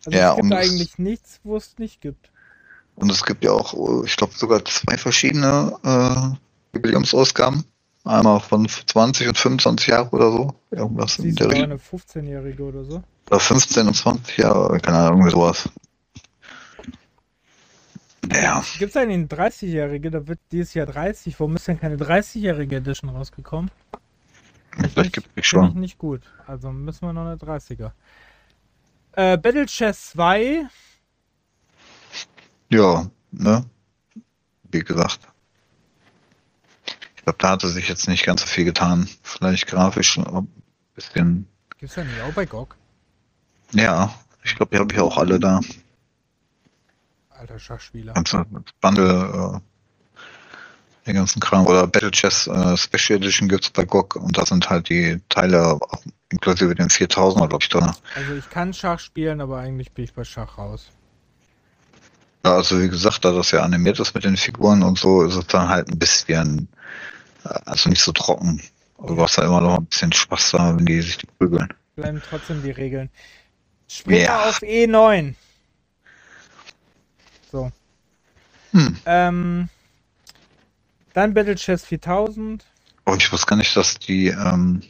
Also 0.05 0.17
Ja, 0.17 0.31
es 0.31 0.35
gibt 0.35 0.51
eigentlich 0.51 0.97
nichts, 0.97 1.39
wo 1.43 1.55
es 1.55 1.77
nicht 1.77 2.01
gibt. 2.01 2.31
Und 2.99 3.09
es 3.11 3.23
gibt 3.25 3.43
ja 3.43 3.51
auch, 3.51 4.03
ich 4.03 4.15
glaube, 4.17 4.33
sogar 4.35 4.63
zwei 4.65 4.97
verschiedene 4.97 5.73
äh, 5.83 6.75
Jubiläumsausgaben. 6.75 7.63
Einmal 8.05 8.39
von 8.39 8.67
20 8.67 9.27
und 9.27 9.37
25 9.37 9.87
Jahre 9.87 10.09
oder 10.09 10.31
so. 10.31 10.53
Irgendwas 10.71 11.17
in 11.19 11.25
Siehst 11.25 11.39
der 11.39 11.47
Richtung. 11.47 11.63
eine 11.63 11.75
15-Jährige 11.77 12.63
oder 12.63 12.83
so? 12.83 13.03
Oder 13.29 13.39
15 13.39 13.87
und 13.87 13.93
20 13.93 14.37
Jahre, 14.37 14.79
keine 14.79 14.97
Ahnung, 14.97 15.19
irgendwie 15.19 15.31
sowas. 15.31 15.69
Ja, 18.31 18.63
Gibt 18.77 18.91
es 18.91 18.97
eigentlich 18.97 19.15
eine 19.15 19.49
30-Jährige? 19.49 20.11
Da 20.11 20.27
wird 20.27 20.39
dieses 20.51 20.73
Jahr 20.73 20.85
30. 20.85 21.39
Warum 21.39 21.55
ist 21.55 21.67
denn 21.67 21.79
keine 21.79 21.95
30-jährige 21.95 22.77
Edition 22.77 23.09
rausgekommen? 23.09 23.71
vielleicht 24.93 25.13
gibt 25.13 25.27
es 25.27 25.31
Finde 25.33 25.39
ich 25.41 25.47
schon. 25.47 25.79
nicht 25.79 25.97
gut. 25.97 26.21
Also 26.45 26.71
müssen 26.71 27.01
wir 27.07 27.13
noch 27.13 27.25
eine 27.25 27.35
30er. 27.35 27.91
Äh, 29.13 29.37
Battle 29.37 29.65
Chess 29.65 30.11
2. 30.11 30.67
Ja, 32.69 33.09
ne? 33.31 33.65
Wie 34.71 34.79
gesagt. 34.79 35.19
Ich 37.15 37.23
glaube, 37.23 37.37
da 37.39 37.49
hatte 37.49 37.67
sich 37.67 37.89
jetzt 37.89 38.07
nicht 38.07 38.25
ganz 38.25 38.41
so 38.41 38.47
viel 38.47 38.65
getan. 38.65 39.09
Vielleicht 39.23 39.67
grafisch 39.67 40.17
ein 40.17 40.47
bisschen. 40.95 41.47
Gibt's 41.77 41.95
ja 41.95 42.03
nicht 42.03 42.21
auch 42.21 42.33
bei 42.33 42.45
GOG? 42.45 42.75
Ja, 43.73 44.13
ich 44.43 44.55
glaube, 44.55 44.71
die 44.75 44.79
habe 44.79 44.93
ich 44.93 44.99
auch 44.99 45.17
alle 45.17 45.39
da. 45.39 45.61
Alter 47.29 47.59
Schachspieler. 47.59 48.13
ganze 48.13 48.45
Bundle, 48.81 49.61
äh, 49.63 51.05
den 51.05 51.15
ganzen 51.15 51.39
Kram. 51.39 51.65
Oder 51.65 51.87
Battle 51.87 52.11
Chess 52.11 52.47
äh, 52.47 52.75
Special 52.77 53.17
Edition 53.17 53.47
gibt's 53.47 53.69
bei 53.69 53.85
GOG 53.85 54.15
und 54.15 54.37
da 54.37 54.45
sind 54.45 54.69
halt 54.69 54.89
die 54.89 55.21
Teile 55.29 55.73
auch 55.73 56.03
inklusive 56.29 56.75
den 56.75 56.89
4000er, 56.89 57.47
glaube 57.47 57.59
ich, 57.61 57.69
drin. 57.69 57.91
Also 58.15 58.33
ich 58.33 58.49
kann 58.49 58.73
Schach 58.73 58.99
spielen, 58.99 59.41
aber 59.41 59.59
eigentlich 59.59 59.91
bin 59.93 60.03
ich 60.03 60.13
bei 60.13 60.23
Schach 60.23 60.57
raus. 60.57 60.91
Ja, 62.45 62.55
also 62.55 62.81
wie 62.81 62.87
gesagt, 62.89 63.25
da 63.25 63.31
das 63.31 63.51
ja 63.51 63.61
animiert 63.61 63.99
ist 63.99 64.13
mit 64.15 64.23
den 64.23 64.37
Figuren 64.37 64.81
und 64.83 64.97
so, 64.97 65.23
ist 65.23 65.35
es 65.35 65.47
dann 65.47 65.67
halt 65.67 65.89
ein 65.89 65.99
bisschen, 65.99 66.67
äh, 67.43 67.49
also 67.65 67.89
nicht 67.89 68.01
so 68.01 68.11
trocken. 68.11 68.61
Also 68.97 69.15
du 69.15 69.21
hast 69.21 69.37
da 69.37 69.45
immer 69.45 69.61
noch 69.61 69.77
ein 69.77 69.85
bisschen 69.85 70.11
Spaß 70.13 70.51
da, 70.51 70.75
wenn 70.77 70.85
die 70.85 71.01
sich 71.01 71.17
die 71.17 71.27
prügeln. 71.37 71.67
Bleiben 71.95 72.21
trotzdem 72.29 72.61
die 72.63 72.71
Regeln. 72.71 73.09
Springer 73.89 74.19
Ja. 74.19 74.49
auf 74.49 74.61
E9. 74.61 75.35
So. 77.51 77.71
Hm. 78.71 78.97
Ähm, 79.05 79.69
dann 81.13 81.33
Battle 81.33 81.55
Chess 81.55 81.83
4000. 81.85 82.63
Oh, 83.05 83.15
ich 83.17 83.31
wusste 83.31 83.47
gar 83.47 83.55
nicht, 83.55 83.75
dass 83.75 83.97
die 83.97 84.27
ähm, 84.27 84.81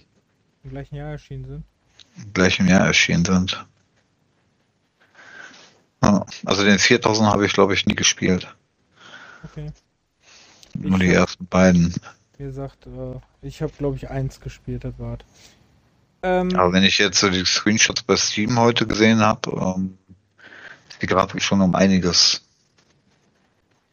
Im 0.64 0.70
gleichen 0.72 0.96
Jahr 0.96 1.12
erschienen 1.12 1.46
sind. 1.46 1.64
im 2.18 2.34
gleichen 2.34 2.68
Jahr 2.68 2.86
erschienen 2.86 3.24
sind. 3.26 3.66
Also 6.02 6.64
den 6.64 6.80
4000 6.80 7.28
habe 7.30 7.46
ich, 7.46 7.54
glaube 7.54 7.74
ich, 7.74 7.86
nie 7.86 7.96
gespielt. 7.96 8.56
Okay. 9.44 9.72
Nur 10.76 11.00
die 11.00 11.08
Ich- 11.08 11.14
ersten 11.14 11.46
beiden. 11.48 11.94
Wie 12.38 12.44
gesagt, 12.44 12.86
äh, 12.88 13.20
ich 13.42 13.62
habe 13.62 13.74
glaube 13.78 13.98
ich 13.98 14.10
eins 14.10 14.40
gespielt, 14.40 14.84
das 14.86 14.98
war. 14.98 15.18
Ähm, 16.24 16.56
Aber 16.56 16.72
wenn 16.74 16.84
ich 16.84 16.98
jetzt 16.98 17.20
so 17.20 17.30
die 17.30 17.46
Screenshots 17.46 18.04
bei 18.04 18.16
Steam 18.16 18.58
heute 18.60 18.88
gesehen 18.88 19.20
habe, 19.20 19.52
ähm, 19.78 19.98
ist 20.90 21.02
die 21.02 21.08
Grafik 21.08 21.42
schon 21.42 21.62
um 21.62 21.76
einiges 21.76 22.42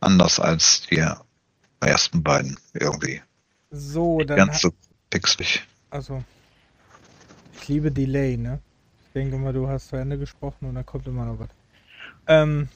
anders 0.01 0.39
als 0.39 0.83
die 0.91 1.03
ersten 1.81 2.23
beiden 2.23 2.57
irgendwie. 2.73 3.21
so, 3.71 4.19
dann. 4.21 4.37
Ganz 4.37 4.61
so 4.61 4.71
pixelig. 5.11 5.63
Also, 5.91 6.23
ich 7.61 7.69
liebe 7.69 7.91
Delay, 7.91 8.37
ne? 8.37 8.61
Ich 9.07 9.13
denke 9.13 9.37
mal, 9.39 9.53
du 9.53 9.67
hast 9.69 9.89
zu 9.89 9.97
Ende 9.97 10.19
gesprochen 10.19 10.67
und 10.69 10.75
dann 10.77 10.87
kommt 10.87 11.07
immer 11.07 11.25
noch 11.25 11.39
was. 11.39 11.49
Ähm, 12.27 12.69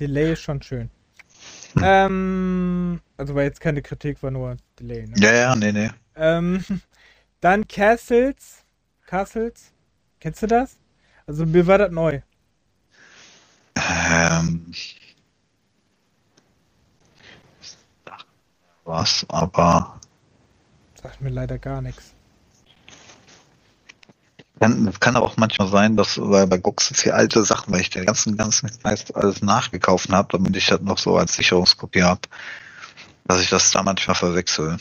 Delay 0.00 0.32
ist 0.32 0.42
schon 0.42 0.62
schön. 0.62 0.90
Hm. 1.74 1.82
Ähm, 1.82 3.00
also 3.16 3.34
war 3.34 3.42
jetzt 3.42 3.60
keine 3.60 3.82
Kritik, 3.82 4.22
war 4.22 4.30
nur 4.30 4.56
Delay, 4.78 5.06
ne? 5.06 5.14
Ja, 5.18 5.32
ja, 5.32 5.56
nee, 5.56 5.72
nee. 5.72 5.90
Ähm, 6.16 6.64
dann 7.40 7.66
Castles. 7.66 8.64
Castles. 9.06 9.72
Kennst 10.20 10.42
du 10.42 10.46
das? 10.46 10.78
Also 11.26 11.46
mir 11.46 11.66
war 11.66 11.78
das 11.78 11.90
neu. 11.90 12.20
Ähm, 13.76 14.72
was, 18.84 19.24
aber 19.28 20.00
Sagt 21.02 21.20
mir 21.20 21.30
leider 21.30 21.58
gar 21.58 21.82
nichts. 21.82 22.14
Kann, 24.62 24.86
es 24.86 25.00
kann 25.00 25.16
auch 25.16 25.36
manchmal 25.36 25.66
sein, 25.66 25.96
dass 25.96 26.20
bei, 26.22 26.46
bei 26.46 26.56
GOG 26.56 26.80
so 26.80 26.94
viele 26.94 27.14
alte 27.14 27.42
Sachen, 27.42 27.72
weil 27.72 27.80
ich 27.80 27.90
den 27.90 28.06
ganzen, 28.06 28.36
ganzen 28.36 28.70
Scheiß 28.80 29.10
alles 29.10 29.42
nachgekauft 29.42 30.10
habe, 30.10 30.28
damit 30.30 30.56
ich 30.56 30.66
das 30.66 30.80
noch 30.82 30.98
so 30.98 31.16
als 31.16 31.34
Sicherungskopie 31.34 32.04
habe, 32.04 32.20
dass 33.24 33.42
ich 33.42 33.50
das 33.50 33.72
da 33.72 33.82
manchmal 33.82 34.14
verwechsel. 34.14 34.76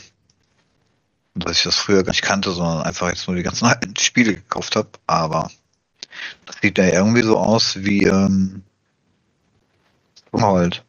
Dass 1.33 1.57
ich 1.57 1.63
das 1.63 1.77
früher 1.77 2.03
gar 2.03 2.11
nicht 2.11 2.21
kannte, 2.21 2.51
sondern 2.51 2.83
einfach 2.83 3.09
jetzt 3.09 3.27
nur 3.27 3.35
die 3.35 3.43
ganzen 3.43 3.65
alten 3.67 3.95
Spiele 3.95 4.35
gekauft 4.35 4.75
habe. 4.75 4.89
Aber 5.07 5.49
das 6.45 6.57
sieht 6.61 6.77
ja 6.77 6.85
irgendwie 6.85 7.23
so 7.23 7.39
aus 7.39 7.77
wie 7.77 8.03
ähm, 8.03 8.63
Stronghold. 10.27 10.83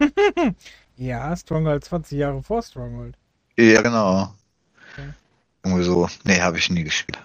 Ja, 0.96 1.34
Stronghold 1.34 1.84
20 1.84 2.18
Jahre 2.18 2.42
vor 2.42 2.62
Stronghold. 2.62 3.16
Ja, 3.56 3.82
genau. 3.82 4.34
Okay. 4.92 5.08
Irgendwie 5.64 5.84
so. 5.84 6.08
Nee, 6.22 6.40
habe 6.40 6.58
ich 6.58 6.70
nie 6.70 6.84
gespielt. 6.84 7.18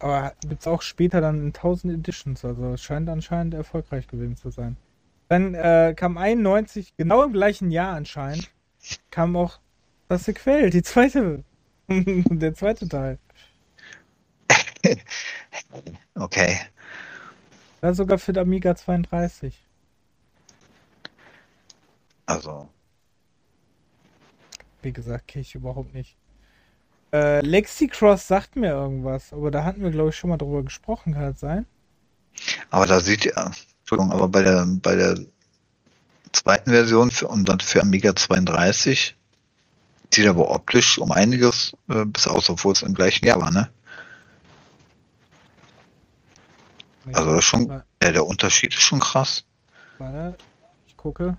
Aber 0.00 0.32
gibt 0.40 0.62
es 0.62 0.66
auch 0.66 0.82
später 0.82 1.20
dann 1.20 1.38
in 1.38 1.46
1000 1.48 1.92
Editions, 1.94 2.44
also 2.44 2.72
es 2.72 2.82
scheint 2.82 3.08
anscheinend 3.08 3.54
erfolgreich 3.54 4.08
gewesen 4.08 4.36
zu 4.36 4.50
sein. 4.50 4.76
Dann 5.28 5.54
äh, 5.54 5.94
kam 5.94 6.16
91, 6.18 6.96
genau 6.96 7.22
im 7.22 7.32
gleichen 7.32 7.70
Jahr 7.70 7.94
anscheinend, 7.94 8.50
kam 9.10 9.36
auch 9.36 9.60
das 10.08 10.24
Sequel, 10.24 10.70
die 10.70 10.82
zweite, 10.82 11.44
der 11.88 12.54
zweite 12.54 12.88
Teil. 12.88 13.18
Okay. 16.14 16.58
Ja, 17.82 17.94
sogar 17.94 18.18
für 18.18 18.32
den 18.32 18.42
Amiga 18.42 18.74
32. 18.74 19.66
Also, 22.26 22.68
Wie 24.82 24.92
gesagt, 24.92 25.28
kenne 25.28 25.42
ich 25.42 25.54
überhaupt 25.54 25.94
nicht. 25.94 26.16
Äh, 27.12 27.40
Lexicross 27.40 28.28
sagt 28.28 28.56
mir 28.56 28.70
irgendwas, 28.70 29.32
aber 29.32 29.50
da 29.50 29.64
hatten 29.64 29.82
wir, 29.82 29.90
glaube 29.90 30.10
ich, 30.10 30.16
schon 30.16 30.30
mal 30.30 30.36
drüber 30.36 30.62
gesprochen, 30.62 31.14
kann 31.14 31.32
das 31.32 31.40
sein? 31.40 31.66
aber 32.70 32.86
da 32.86 33.00
sieht 33.00 33.24
ihr, 33.24 33.36
Entschuldigung, 33.80 34.12
aber 34.12 34.28
bei 34.28 34.42
der, 34.42 34.66
bei 34.66 34.94
der 34.94 35.18
zweiten 36.32 36.70
Version 36.70 37.10
für, 37.10 37.28
und 37.28 37.48
dann 37.48 37.60
für 37.60 37.80
Amiga 37.82 38.14
32 38.14 39.16
sieht 40.12 40.24
er 40.24 40.30
aber 40.30 40.50
optisch 40.50 40.98
um 40.98 41.12
einiges 41.12 41.72
äh, 41.88 42.04
besser 42.04 42.32
aus, 42.32 42.50
obwohl 42.50 42.72
es 42.72 42.82
im 42.82 42.94
gleichen 42.94 43.26
Jahr 43.26 43.40
war, 43.40 43.50
ne? 43.50 43.70
Also 47.12 47.40
schon, 47.40 47.68
ja, 48.02 48.12
der 48.12 48.26
Unterschied 48.26 48.74
ist 48.74 48.82
schon 48.82 49.00
krass. 49.00 49.44
Warte, 49.98 50.36
ich 50.86 50.96
gucke. 50.96 51.38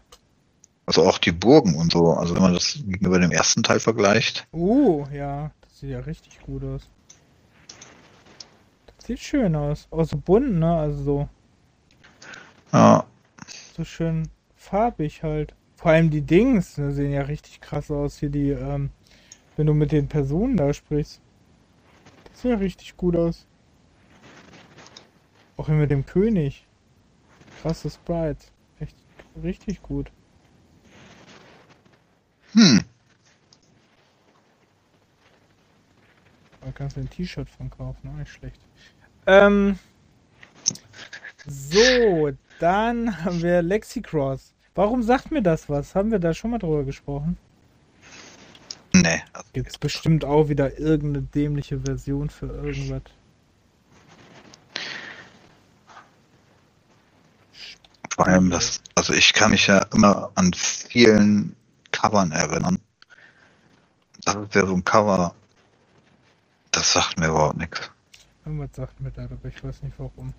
Also 0.85 1.07
auch 1.07 1.17
die 1.17 1.31
Burgen 1.31 1.75
und 1.75 1.93
so, 1.93 2.13
also 2.13 2.35
wenn 2.35 2.41
man 2.41 2.53
das 2.53 2.73
gegenüber 2.73 3.19
dem 3.19 3.31
ersten 3.31 3.63
Teil 3.63 3.79
vergleicht. 3.79 4.47
Uh, 4.51 5.05
ja, 5.13 5.51
sieht 5.81 5.89
ja 5.89 5.99
richtig 5.99 6.39
gut 6.41 6.63
aus. 6.63 6.87
Das 8.85 9.07
sieht 9.07 9.19
schön 9.19 9.55
aus. 9.55 9.87
Auch 9.89 10.03
so 10.03 10.15
bunt, 10.15 10.59
ne? 10.59 10.75
Also 10.75 11.03
so, 11.03 11.29
Ja, 12.71 13.05
so 13.75 13.83
schön 13.83 14.29
farbig 14.55 15.23
halt. 15.23 15.55
Vor 15.75 15.89
allem 15.91 16.11
die 16.11 16.21
Dings 16.21 16.77
ne, 16.77 16.91
sehen 16.91 17.11
ja 17.11 17.23
richtig 17.23 17.61
krass 17.61 17.89
aus. 17.89 18.19
Hier 18.19 18.29
die, 18.29 18.51
ähm, 18.51 18.91
wenn 19.57 19.65
du 19.65 19.73
mit 19.73 19.91
den 19.91 20.07
Personen 20.07 20.55
da 20.55 20.71
sprichst. 20.71 21.19
Das 22.25 22.41
sieht 22.43 22.51
ja 22.51 22.57
richtig 22.57 22.95
gut 22.95 23.15
aus. 23.15 23.47
Auch 25.57 25.65
hier 25.65 25.75
mit 25.75 25.89
dem 25.89 26.05
König. 26.05 26.67
Krasse 27.61 27.89
Sprite. 27.89 28.45
Echt 28.79 28.95
richtig 29.41 29.81
gut. 29.81 30.11
hm, 32.53 32.83
Da 36.71 36.77
kannst 36.77 36.95
du 36.95 37.01
ein 37.01 37.09
T-Shirt 37.09 37.49
von 37.49 37.69
kaufen, 37.69 38.09
auch 38.09 38.17
nicht 38.17 38.31
schlecht. 38.31 38.61
Ähm, 39.25 39.77
so, 41.45 42.31
dann 42.61 43.25
haben 43.25 43.41
wir 43.41 43.61
Lexicross. 43.61 44.53
Warum 44.73 45.03
sagt 45.03 45.31
mir 45.31 45.41
das 45.41 45.67
was? 45.67 45.95
Haben 45.95 46.11
wir 46.11 46.19
da 46.19 46.33
schon 46.33 46.51
mal 46.51 46.59
drüber 46.59 46.85
gesprochen? 46.85 47.37
nee. 48.93 49.21
Also, 49.33 49.49
Gibt's 49.51 49.77
bestimmt 49.77 50.23
auch 50.23 50.47
wieder 50.47 50.79
irgendeine 50.79 51.25
dämliche 51.25 51.81
Version 51.81 52.29
für 52.29 52.45
irgendwas. 52.47 53.01
Vor 58.15 58.27
allem 58.27 58.49
das, 58.49 58.81
also 58.95 59.11
ich 59.11 59.33
kann 59.33 59.51
mich 59.51 59.67
ja 59.67 59.79
immer 59.93 60.31
an 60.35 60.53
vielen 60.53 61.53
Covern 61.91 62.31
erinnern. 62.31 62.79
Das 64.23 64.35
ist 64.35 64.55
ja 64.55 64.65
so 64.65 64.73
ein 64.73 64.85
Cover, 64.85 65.35
das 66.71 66.93
sagt 66.93 67.19
mir 67.19 67.27
überhaupt 67.27 67.57
nichts. 67.57 67.91
Irgendwas 68.45 68.69
sagt 68.73 68.99
mir 68.99 69.11
da, 69.11 69.25
aber 69.25 69.47
ich 69.47 69.63
weiß 69.63 69.83
nicht 69.83 69.97
warum. 69.97 70.33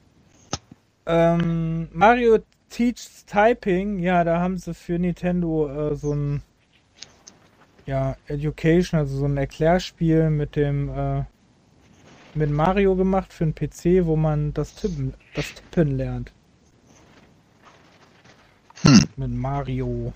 Ähm, 1.06 1.88
Mario 1.92 2.38
Teaches 2.68 3.26
Typing, 3.26 3.98
ja, 3.98 4.24
da 4.24 4.40
haben 4.40 4.56
sie 4.56 4.72
für 4.72 4.98
Nintendo 4.98 5.90
äh, 5.90 5.96
so 5.96 6.14
ein 6.14 6.42
ja, 7.86 8.16
Education, 8.26 8.98
also 8.98 9.18
so 9.18 9.24
ein 9.26 9.36
Erklärspiel 9.36 10.30
mit 10.30 10.56
dem 10.56 10.88
äh, 10.88 11.24
mit 12.34 12.50
Mario 12.50 12.96
gemacht 12.96 13.32
für 13.32 13.44
einen 13.44 13.54
PC, 13.54 14.06
wo 14.06 14.16
man 14.16 14.54
das 14.54 14.74
Tippen, 14.74 15.14
das 15.34 15.52
Tippen 15.54 15.96
lernt. 15.96 16.32
Hm. 18.82 19.04
Mit 19.16 19.30
Mario. 19.30 20.12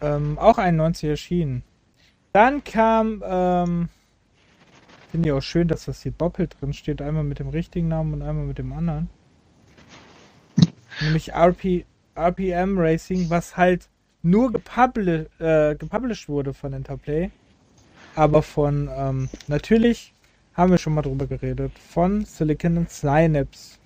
Ähm, 0.00 0.38
auch 0.38 0.58
91 0.58 1.08
erschienen. 1.08 1.62
Dann 2.32 2.62
kam, 2.64 3.22
ähm, 3.24 3.88
finde 5.12 5.28
ich 5.28 5.32
auch 5.34 5.42
schön, 5.42 5.68
dass 5.68 5.84
das 5.84 6.02
hier 6.02 6.12
doppelt 6.12 6.56
drin 6.58 6.72
steht. 6.72 7.02
Einmal 7.02 7.22
mit 7.22 7.38
dem 7.38 7.50
richtigen 7.50 7.86
Namen 7.86 8.14
und 8.14 8.22
einmal 8.22 8.46
mit 8.46 8.56
dem 8.56 8.72
anderen. 8.72 9.10
Nämlich 11.02 11.34
RP, 11.34 11.84
RPM 12.14 12.78
Racing, 12.78 13.28
was 13.28 13.58
halt 13.58 13.90
nur 14.22 14.50
gepubli 14.50 15.26
äh, 15.38 15.74
gepublished 15.74 16.30
wurde 16.30 16.54
von 16.54 16.72
Interplay. 16.72 17.30
Aber 18.14 18.42
von, 18.42 18.88
ähm, 18.90 19.28
natürlich 19.48 20.14
haben 20.54 20.70
wir 20.70 20.78
schon 20.78 20.94
mal 20.94 21.02
drüber 21.02 21.26
geredet, 21.26 21.72
von 21.78 22.24
Silicon 22.24 22.86
Synapse 22.88 23.78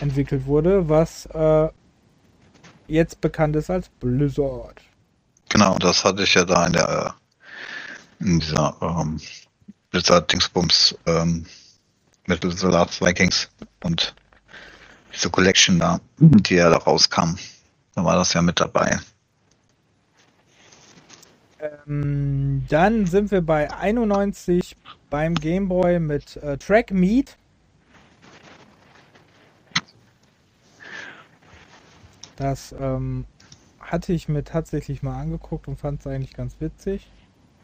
entwickelt 0.00 0.46
wurde, 0.46 0.88
was 0.88 1.26
äh, 1.26 1.68
jetzt 2.86 3.20
bekannt 3.20 3.56
ist 3.56 3.68
als 3.68 3.88
Blizzard. 3.88 4.80
Genau, 5.48 5.76
das 5.78 6.04
hatte 6.04 6.22
ich 6.22 6.34
ja 6.34 6.44
da 6.44 6.66
in 6.66 6.72
der, 6.72 7.14
äh, 8.20 8.24
in 8.24 8.38
dieser, 8.38 8.76
ähm, 8.80 9.20
Blizzard-Dingsbums, 9.94 10.98
ähm, 11.06 11.46
mit 12.26 12.40
Blizzard 12.40 13.00
Vikings 13.00 13.48
und 13.84 14.12
diese 15.14 15.30
Collection 15.30 15.78
da, 15.78 16.00
die 16.18 16.56
ja 16.56 16.68
da 16.68 16.78
rauskam. 16.78 17.36
Da 17.94 18.04
war 18.04 18.16
das 18.16 18.32
ja 18.34 18.42
mit 18.42 18.58
dabei. 18.58 18.98
Ähm, 21.86 22.64
dann 22.68 23.06
sind 23.06 23.30
wir 23.30 23.40
bei 23.40 23.72
91 23.72 24.76
beim 25.10 25.36
Game 25.36 25.68
Boy 25.68 26.00
mit 26.00 26.38
äh, 26.38 26.58
Track 26.58 26.90
Meet. 26.90 27.36
Das 32.34 32.74
ähm, 32.80 33.26
hatte 33.78 34.12
ich 34.12 34.28
mir 34.28 34.42
tatsächlich 34.42 35.04
mal 35.04 35.20
angeguckt 35.20 35.68
und 35.68 35.78
fand 35.78 36.00
es 36.00 36.08
eigentlich 36.08 36.34
ganz 36.34 36.56
witzig. 36.58 37.08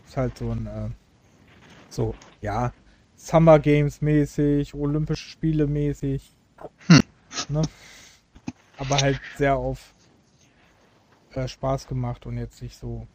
Ist 0.07 0.17
halt 0.17 0.39
so 0.39 0.53
ein, 0.53 0.67
äh, 0.69 0.91
so, 1.91 2.15
ja, 2.41 2.73
Summer 3.17 3.59
Games 3.59 4.01
mäßig, 4.01 4.75
Olympische 4.75 5.29
Spiele 5.29 5.67
mäßig. 5.67 6.35
Hm. 6.87 7.03
Ne? 7.49 7.63
Aber 8.79 9.01
halt 9.01 9.21
sehr 9.37 9.57
auf 9.57 9.93
äh, 11.35 11.47
Spaß 11.47 11.87
gemacht 11.87 12.25
und 12.27 12.39
jetzt 12.39 12.63
nicht 12.63 12.79
so 12.79 13.07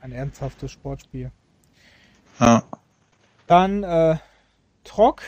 ein 0.00 0.12
ernsthaftes 0.12 0.72
Sportspiel. 0.72 1.30
Ja, 2.40 2.64
Dann 3.46 3.84
äh, 3.84 4.16
Trock. 4.82 5.22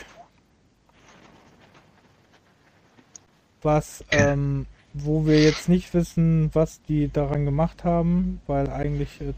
Was, 3.61 4.03
ähm, 4.11 4.67
wo 4.93 5.25
wir 5.25 5.41
jetzt 5.41 5.67
nicht 5.67 5.93
wissen, 5.93 6.53
was 6.53 6.81
die 6.83 7.11
daran 7.11 7.45
gemacht 7.45 7.83
haben, 7.83 8.41
weil 8.45 8.69
eigentlich. 8.69 9.21
Äh, 9.21 9.33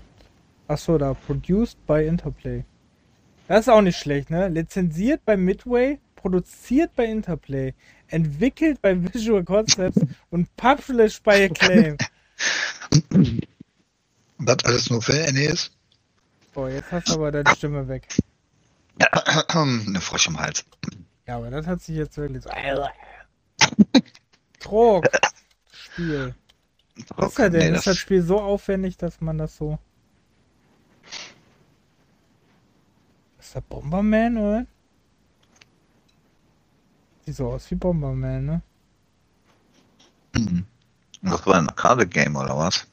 achso, 0.68 0.98
da, 0.98 1.14
produced 1.14 1.86
by 1.88 2.06
Interplay. 2.06 2.64
Das 3.50 3.62
ist 3.62 3.70
auch 3.70 3.82
nicht 3.82 3.98
schlecht, 3.98 4.30
ne? 4.30 4.48
Lizenziert 4.48 5.26
bei 5.26 5.36
Midway, 5.36 6.00
produziert 6.16 6.96
bei 6.96 7.06
Interplay, 7.06 7.74
entwickelt 8.08 8.80
bei 8.80 8.96
Visual 9.12 9.44
Concepts 9.44 10.00
und 10.30 10.56
published 10.56 11.24
by 11.24 11.46
Acclaim. 11.46 11.98
Das 14.38 14.64
alles 14.66 14.92
nur 14.92 15.02
für 15.02 15.14
NES? 15.34 15.72
Boah, 16.54 16.70
jetzt 16.70 16.92
hast 16.92 17.10
du 17.10 17.14
aber 17.14 17.32
deine 17.32 17.56
Stimme 17.56 17.88
weg. 17.88 18.08
Eine 19.50 20.00
Frosch 20.00 20.28
im 20.28 20.40
Hals. 20.40 20.64
Ja, 21.26 21.38
aber 21.38 21.50
das 21.50 21.66
hat 21.66 21.82
sich 21.82 21.96
jetzt 21.96 22.18
wirklich 22.18 22.44
so. 22.44 22.52
Trog. 24.60 25.08
Spiel. 25.72 26.36
Was 27.16 27.32
ist 27.32 27.40
ja 27.40 27.50
denn? 27.50 27.72
Nee, 27.72 27.78
ist 27.80 27.88
das 27.88 27.98
Spiel 27.98 28.22
so 28.22 28.40
aufwendig, 28.40 28.98
dass 28.98 29.22
man 29.22 29.40
das 29.40 29.58
so. 29.58 29.80
Ist 33.50 33.56
das 33.56 33.64
Bomberman, 33.64 34.38
oder? 34.38 34.66
Sieht 37.26 37.36
so 37.36 37.48
aus 37.48 37.72
wie 37.72 37.76
Bomberman, 37.76 38.46
ne? 38.46 38.62
Mhm. 40.36 40.68
Das 41.24 41.48
war 41.48 41.56
ein 41.56 41.68
Arcade-Game 41.68 42.36
oder 42.36 42.56
was? 42.56 42.86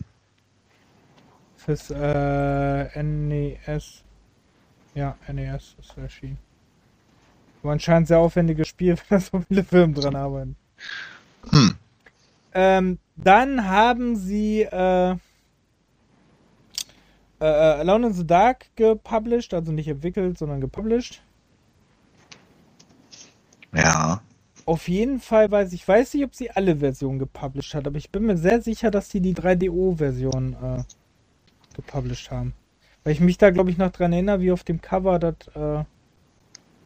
Fürs 1.58 1.90
äh, 1.90 3.02
NES. 3.02 4.02
Ja, 4.94 5.18
NES 5.28 5.76
ist 5.78 5.98
erschienen. 5.98 6.38
Aber 7.62 7.72
anscheinend 7.72 8.08
sehr 8.08 8.20
aufwendiges 8.20 8.68
Spiel, 8.68 8.96
weil 9.10 9.18
da 9.18 9.20
so 9.20 9.40
viele 9.46 9.62
Firmen 9.62 9.94
dran 9.94 10.16
arbeiten. 10.16 10.56
Hm. 11.50 11.74
Ähm, 12.54 12.98
dann 13.16 13.68
haben 13.68 14.16
sie 14.16 14.62
äh, 14.62 15.16
äh, 17.40 17.44
Alone 17.44 18.08
in 18.08 18.12
the 18.12 18.26
Dark 18.26 18.66
gepublished, 18.76 19.54
also 19.54 19.72
nicht 19.72 19.88
entwickelt, 19.88 20.38
sondern 20.38 20.60
gepublished. 20.60 21.22
Ja. 23.74 24.22
Auf 24.64 24.88
jeden 24.88 25.20
Fall 25.20 25.50
weiß 25.50 25.72
ich, 25.72 25.86
weiß 25.86 26.14
nicht, 26.14 26.24
ob 26.24 26.34
sie 26.34 26.50
alle 26.50 26.78
Versionen 26.78 27.18
gepublished 27.18 27.74
hat, 27.74 27.86
aber 27.86 27.98
ich 27.98 28.10
bin 28.10 28.26
mir 28.26 28.36
sehr 28.36 28.60
sicher, 28.62 28.90
dass 28.90 29.10
sie 29.10 29.20
die 29.20 29.34
3DO-Version 29.34 30.54
äh, 30.54 30.82
gepublished 31.74 32.30
haben. 32.30 32.54
Weil 33.04 33.12
ich 33.12 33.20
mich 33.20 33.38
da, 33.38 33.50
glaube 33.50 33.70
ich, 33.70 33.78
noch 33.78 33.92
dran 33.92 34.12
erinnere, 34.12 34.40
wie 34.40 34.50
auf 34.50 34.64
dem 34.64 34.80
Cover 34.80 35.20
das 35.20 35.36
äh, 35.54 35.84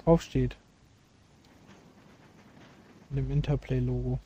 draufsteht. 0.05 0.57
In 3.09 3.17
dem 3.17 3.31
Interplay-Logo. 3.31 4.19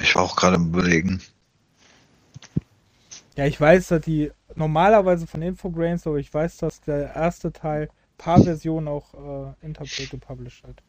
Ich 0.00 0.16
war 0.16 0.22
auch 0.24 0.34
gerade 0.34 0.56
im 0.56 0.68
Überlegen. 0.68 1.20
Ja, 3.36 3.46
ich 3.46 3.60
weiß, 3.60 3.88
dass 3.88 4.02
die 4.02 4.30
normalerweise 4.54 5.26
von 5.26 5.42
Infogrames, 5.42 6.06
aber 6.06 6.18
ich 6.18 6.32
weiß, 6.32 6.58
dass 6.58 6.80
der 6.82 7.14
erste 7.14 7.52
Teil 7.52 7.88
paar 8.18 8.42
Versionen 8.42 8.88
auch 8.88 9.14
äh, 9.14 9.66
Interplay 9.66 10.06
gepublished 10.06 10.64
hat. 10.64 10.82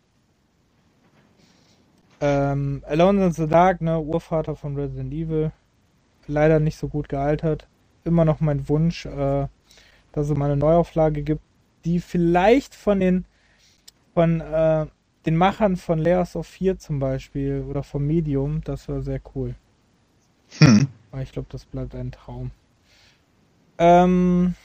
Ähm, 2.22 2.84
Alone 2.86 3.26
in 3.26 3.32
the 3.32 3.48
Dark, 3.48 3.82
ne, 3.82 4.00
Urvater 4.00 4.56
von 4.56 4.76
Resident 4.76 5.14
Evil. 5.14 5.52
Leider 6.28 6.60
nicht 6.60 6.78
so 6.78 6.88
gut 6.88 7.10
gealtert. 7.10 7.68
Immer 8.04 8.24
noch 8.24 8.40
mein 8.40 8.70
Wunsch, 8.70 9.06
äh, 9.06 9.48
dass 10.12 10.30
es 10.30 10.38
mal 10.38 10.46
eine 10.46 10.58
Neuauflage 10.58 11.24
gibt, 11.24 11.42
die 11.86 12.00
vielleicht 12.00 12.76
von 12.76 13.00
den 13.00 13.26
von 14.14 14.42
äh, 14.42 14.86
den 15.26 15.38
Machern 15.38 15.76
von 15.78 16.00
Layers 16.00 16.36
of 16.36 16.48
4 16.48 16.78
zum 16.78 17.00
Beispiel 17.00 17.66
oder 17.68 17.84
vom 17.84 18.06
Medium, 18.06 18.62
das 18.64 18.88
wäre 18.88 19.02
sehr 19.02 19.22
cool. 19.34 19.56
Hm. 20.60 20.88
Aber 21.14 21.22
ich 21.22 21.32
glaube, 21.32 21.48
das 21.52 21.64
bleibt 21.66 21.94
ein 21.94 22.12
Traum. 22.12 22.50
Ähm. 23.78 24.56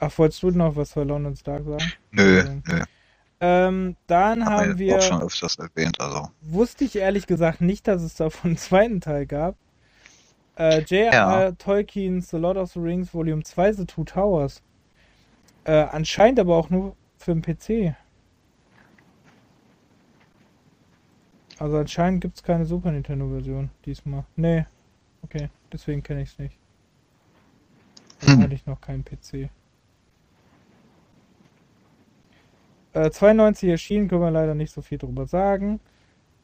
Ach, 0.00 0.18
wolltest 0.18 0.42
du 0.42 0.50
noch 0.50 0.74
was 0.74 0.92
für 0.94 1.04
London 1.04 1.36
Stark 1.36 1.64
sagen? 1.64 1.92
Nö, 2.10 2.40
Ähm, 2.40 2.62
nö. 2.66 2.82
Ähm, 3.38 3.96
dann 4.08 4.44
Haben 4.44 4.54
haben 4.56 4.78
wir 4.78 4.96
auch 4.96 5.02
schon 5.02 5.22
öfters 5.22 5.56
erwähnt, 5.56 6.00
also. 6.00 6.30
wusste 6.40 6.84
ich 6.84 6.96
ehrlich 6.96 7.26
gesagt 7.28 7.60
nicht, 7.60 7.86
dass 7.86 8.02
es 8.02 8.16
davon 8.16 8.50
einen 8.50 8.56
zweiten 8.58 9.00
Teil 9.00 9.26
gab. 9.26 9.54
Äh, 10.58 10.80
J.R. 10.80 11.12
Ja. 11.12 11.52
Tolkien's 11.52 12.30
The 12.30 12.38
Lord 12.38 12.56
of 12.56 12.72
the 12.72 12.80
Rings 12.80 13.14
Volume 13.14 13.44
2 13.44 13.74
The 13.74 13.84
Two 13.86 14.02
Towers. 14.04 14.60
Äh, 15.64 15.72
anscheinend 15.92 16.40
aber 16.40 16.56
auch 16.56 16.68
nur 16.70 16.96
für 17.18 17.32
den 17.32 17.42
PC. 17.42 17.94
Also 21.58 21.78
anscheinend 21.78 22.20
gibt 22.20 22.36
es 22.36 22.42
keine 22.42 22.66
Super 22.66 22.92
Nintendo 22.92 23.28
Version 23.28 23.70
diesmal. 23.84 24.24
Nee. 24.36 24.66
Okay, 25.22 25.48
deswegen 25.72 26.02
kenne 26.02 26.22
ich 26.22 26.30
es 26.30 26.38
nicht. 26.38 26.56
Dann 28.20 28.36
Hm. 28.36 28.42
hatte 28.42 28.54
ich 28.54 28.66
noch 28.66 28.80
keinen 28.80 29.04
PC. 29.04 29.50
Äh, 32.92 33.10
92 33.10 33.68
erschienen, 33.68 34.08
können 34.08 34.22
wir 34.22 34.30
leider 34.30 34.54
nicht 34.54 34.72
so 34.72 34.80
viel 34.82 34.98
drüber 34.98 35.26
sagen. 35.26 35.80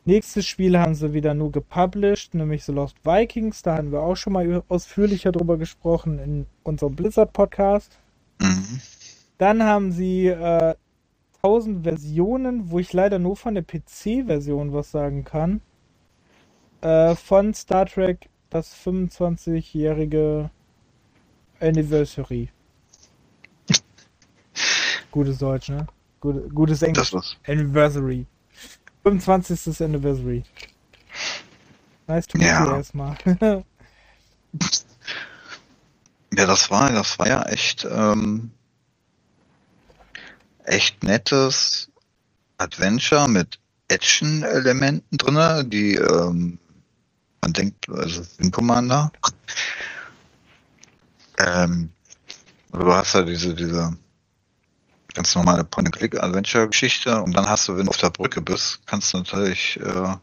Nächstes 0.04 0.46
Spiel 0.46 0.78
haben 0.78 0.94
sie 0.94 1.12
wieder 1.12 1.32
nur 1.32 1.52
gepublished, 1.52 2.34
nämlich 2.34 2.64
The 2.64 2.72
Lost 2.72 2.96
Vikings. 3.04 3.62
Da 3.62 3.76
hatten 3.76 3.92
wir 3.92 4.00
auch 4.00 4.16
schon 4.16 4.32
mal 4.32 4.62
ausführlicher 4.68 5.30
drüber 5.30 5.56
gesprochen 5.58 6.18
in 6.18 6.46
unserem 6.64 6.96
Blizzard-Podcast. 6.96 7.98
Mhm. 8.40 8.80
Dann 9.38 9.62
haben 9.62 9.92
sie 9.92 10.26
äh, 10.26 10.74
1000 11.44 11.82
Versionen, 11.82 12.70
wo 12.70 12.78
ich 12.78 12.92
leider 12.92 13.18
nur 13.18 13.36
von 13.36 13.54
der 13.54 13.62
PC-Version 13.62 14.72
was 14.72 14.92
sagen 14.92 15.24
kann. 15.24 15.60
Äh, 16.82 17.16
von 17.16 17.52
Star 17.52 17.86
Trek 17.86 18.28
das 18.48 18.74
25-jährige 18.76 20.50
Anniversary. 21.60 22.48
Gutes 25.10 25.38
Deutsch, 25.38 25.68
ne? 25.68 25.86
Gute, 26.20 26.48
gutes 26.48 26.82
Englisch. 26.82 27.10
Das 27.10 27.24
ist, 27.24 27.36
Anniversary. 27.48 28.26
25. 29.02 29.80
Anniversary. 29.80 30.44
Nice 32.06 32.26
to 32.28 32.38
meet 32.38 32.46
Ja. 32.46 32.64
you 32.66 32.76
erstmal. 32.76 33.16
ja, 36.36 36.46
das 36.46 36.70
war, 36.70 36.92
das 36.92 37.18
war 37.18 37.26
ja 37.26 37.42
echt, 37.46 37.84
ähm, 37.90 38.52
echt 40.64 41.02
nettes 41.02 41.90
Adventure 42.58 43.28
mit 43.28 43.58
Action-Elementen 43.88 45.18
drinne, 45.18 45.64
die, 45.64 45.94
ähm, 45.94 46.58
man 47.40 47.52
denkt, 47.52 47.88
also 47.88 48.22
Wing 48.38 48.50
Commander. 48.50 49.12
Ähm, 51.38 51.90
du 52.72 52.92
hast 52.92 53.14
ja 53.14 53.22
diese, 53.22 53.54
diese 53.54 53.96
ganz 55.14 55.34
normale 55.34 55.64
Point-and-Click-Adventure-Geschichte 55.64 57.22
und 57.22 57.36
dann 57.36 57.48
hast 57.48 57.68
du, 57.68 57.76
wenn 57.76 57.86
du 57.86 57.90
auf 57.90 57.98
der 57.98 58.10
Brücke 58.10 58.40
bist, 58.40 58.80
kannst 58.86 59.12
du 59.12 59.18
natürlich 59.18 59.78
äh, 59.80 60.16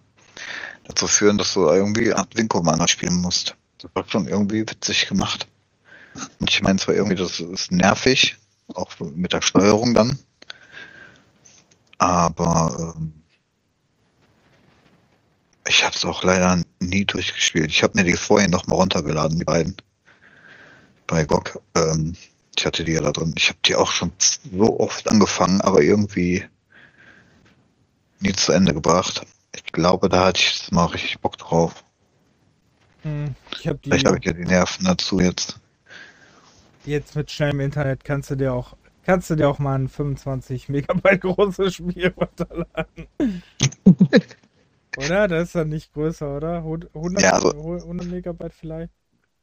dazu 0.86 1.08
führen, 1.08 1.38
dass 1.38 1.54
du 1.54 1.68
irgendwie 1.68 2.14
Art 2.14 2.36
Wing 2.36 2.48
Commander 2.48 2.88
spielen 2.88 3.16
musst. 3.16 3.56
Das 3.78 3.92
war 3.94 4.06
schon 4.08 4.28
irgendwie 4.28 4.62
witzig 4.62 5.08
gemacht. 5.08 5.48
Und 6.40 6.50
ich 6.50 6.62
meine 6.62 6.80
zwar 6.80 6.96
irgendwie, 6.96 7.16
das 7.16 7.40
ist 7.40 7.72
nervig, 7.72 8.38
auch 8.74 8.92
mit 9.00 9.34
der 9.34 9.42
Steuerung 9.42 9.94
dann. 9.94 10.18
Aber 12.00 12.96
ähm, 12.96 13.14
ich 15.68 15.84
habe 15.84 15.96
es 15.96 16.04
auch 16.04 16.24
leider 16.24 16.62
nie 16.80 17.06
durchgespielt. 17.06 17.70
Ich 17.70 17.84
habe 17.84 17.98
mir 17.98 18.04
die 18.04 18.18
vorhin 18.18 18.50
noch 18.50 18.66
mal 18.66 18.76
runtergeladen, 18.76 19.38
die 19.38 19.46
beiden. 19.46 19.76
Bei 21.06 21.26
GOG. 21.26 21.62
Ähm, 21.76 22.16
ich 22.58 22.66
hatte 22.66 22.84
die 22.84 22.94
ja 22.94 23.02
da 23.02 23.12
drin. 23.12 23.34
Ich 23.38 23.50
habe 23.50 23.60
die 23.66 23.76
auch 23.76 23.92
schon 23.92 24.12
so 24.20 24.80
oft 24.80 25.08
angefangen, 25.08 25.62
aber 25.62 25.82
irgendwie 25.82 26.44
nie 28.20 28.34
zu 28.34 28.52
Ende 28.52 28.74
gebracht. 28.74 29.22
Ich 29.56 29.64
glaube, 29.72 30.10
da 30.10 30.26
hatte 30.26 30.42
ich 30.42 30.72
mal 30.72 30.86
richtig 30.86 31.20
Bock 31.20 31.38
drauf. 31.38 31.84
Hm, 33.04 33.36
ich 33.60 33.68
habe 33.68 33.80
die 33.80 33.90
Vielleicht 33.90 34.08
habe 34.08 34.18
ich 34.20 34.26
ja 34.26 34.34
die 34.34 34.46
Nerven 34.46 34.86
dazu 34.86 35.20
jetzt. 35.20 35.60
jetzt 36.86 37.16
mit 37.16 37.32
schnellem 37.32 37.62
Internet 37.62 38.04
kannst 38.04 38.30
du 38.30 38.36
dir 38.36 38.54
auch 38.54 38.76
kannst 39.10 39.32
du 39.32 39.36
dir 39.36 39.50
auch 39.50 39.58
mal 39.58 39.74
ein 39.74 39.88
25 39.88 40.70
Megabyte 40.70 41.22
großes 41.22 41.74
Spiel 41.74 42.14
runterladen. 42.16 43.08
oder? 44.98 45.28
Das 45.28 45.48
ist 45.48 45.56
dann 45.56 45.70
nicht 45.70 45.94
größer, 45.94 46.38
oder? 46.38 46.58
100, 46.58 47.24
Ja, 47.24 47.32
also- 47.32 47.50
100 47.50 48.08
Megabyte 48.08 48.54
vielleicht? 48.54 48.92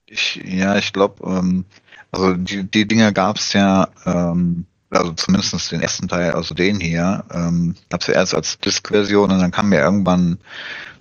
Ich, 0.09 0.37
ja, 0.37 0.77
ich 0.77 0.93
glaube, 0.93 1.25
ähm, 1.29 1.65
also 2.13 2.35
die, 2.35 2.63
die 2.63 2.87
Dinger 2.87 3.11
gab's 3.11 3.55
ja, 3.55 3.89
ähm, 4.05 4.67
also 4.91 5.13
zumindest 5.15 5.73
den 5.73 5.81
ersten 5.81 6.07
Teil, 6.07 6.31
also 6.31 6.55
den 6.55 6.79
hier, 6.79 7.25
ähm, 7.33 7.75
gab's 7.89 8.07
ja 8.07 8.15
erst 8.15 8.37
als 8.37 8.61
Disk-Version 8.61 9.33
und 9.33 9.41
dann 9.41 9.51
kam 9.51 9.73
ja 9.73 9.81
irgendwann 9.81 10.39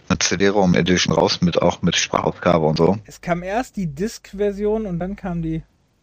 eine 0.09 0.17
CD-ROM 0.17 0.73
Edition 0.73 1.13
raus 1.13 1.41
mit 1.41 1.61
auch 1.61 1.83
mit 1.83 1.95
Sprachausgabe 1.95 2.65
und 2.65 2.79
so. 2.79 2.97
Es 3.05 3.21
kam 3.21 3.43
erst 3.43 3.77
die 3.77 3.85
Disk-Version 3.85 4.87
und 4.87 4.97
dann 4.97 5.15
kam 5.15 5.43
die. 5.43 5.61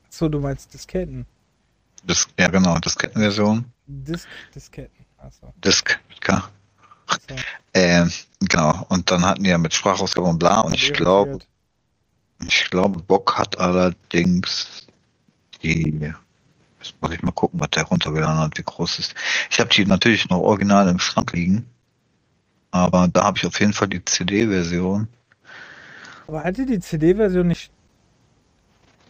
So, 0.09 0.29
du 0.29 0.39
meinst 0.39 0.73
Disketten. 0.73 1.27
Disk, 2.05 2.31
ja 2.39 2.49
genau, 2.49 2.79
Diskettenversion. 2.79 3.65
Disk, 3.87 4.29
Disketten. 4.55 5.05
Achso. 5.19 5.53
Disk 5.65 5.99
mit 6.09 6.21
K. 6.21 6.49
achso. 7.07 7.37
Ähm, 7.75 8.11
genau. 8.41 8.87
Und 8.89 9.11
dann 9.11 9.25
hatten 9.25 9.45
die 9.45 9.51
ja 9.51 9.59
mit 9.59 9.73
Sprachausgabe 9.75 10.27
und 10.27 10.39
bla 10.39 10.61
und 10.61 10.75
ich 10.75 10.93
glaube, 10.93 11.39
Ich 12.47 12.71
glaube, 12.71 13.01
Bock 13.01 13.39
hat 13.39 13.59
allerdings 13.59 14.87
die. 15.63 16.13
Jetzt 16.81 16.95
muss 17.01 17.13
ich 17.13 17.23
mal 17.23 17.31
gucken, 17.31 17.61
was 17.61 17.71
der 17.71 17.85
runtergeladen 17.85 18.39
hat, 18.39 18.59
wie 18.59 18.65
groß 18.65 18.99
ist. 18.99 19.15
Ich 19.51 19.61
habe 19.61 19.71
die 19.71 19.87
natürlich 19.87 20.29
noch 20.29 20.41
original 20.41 20.89
im 20.89 20.99
Schrank 20.99 21.33
liegen. 21.33 21.67
Aber 22.73 23.07
da 23.07 23.23
habe 23.25 23.39
ich 23.39 23.47
auf 23.47 23.61
jeden 23.61 23.73
Fall 23.73 23.89
die 23.89 24.05
CD-Version. 24.05 25.07
Aber 26.27 26.43
hatte 26.43 26.67
die 26.67 26.81
CD-Version 26.81 27.47
nicht. 27.47 27.71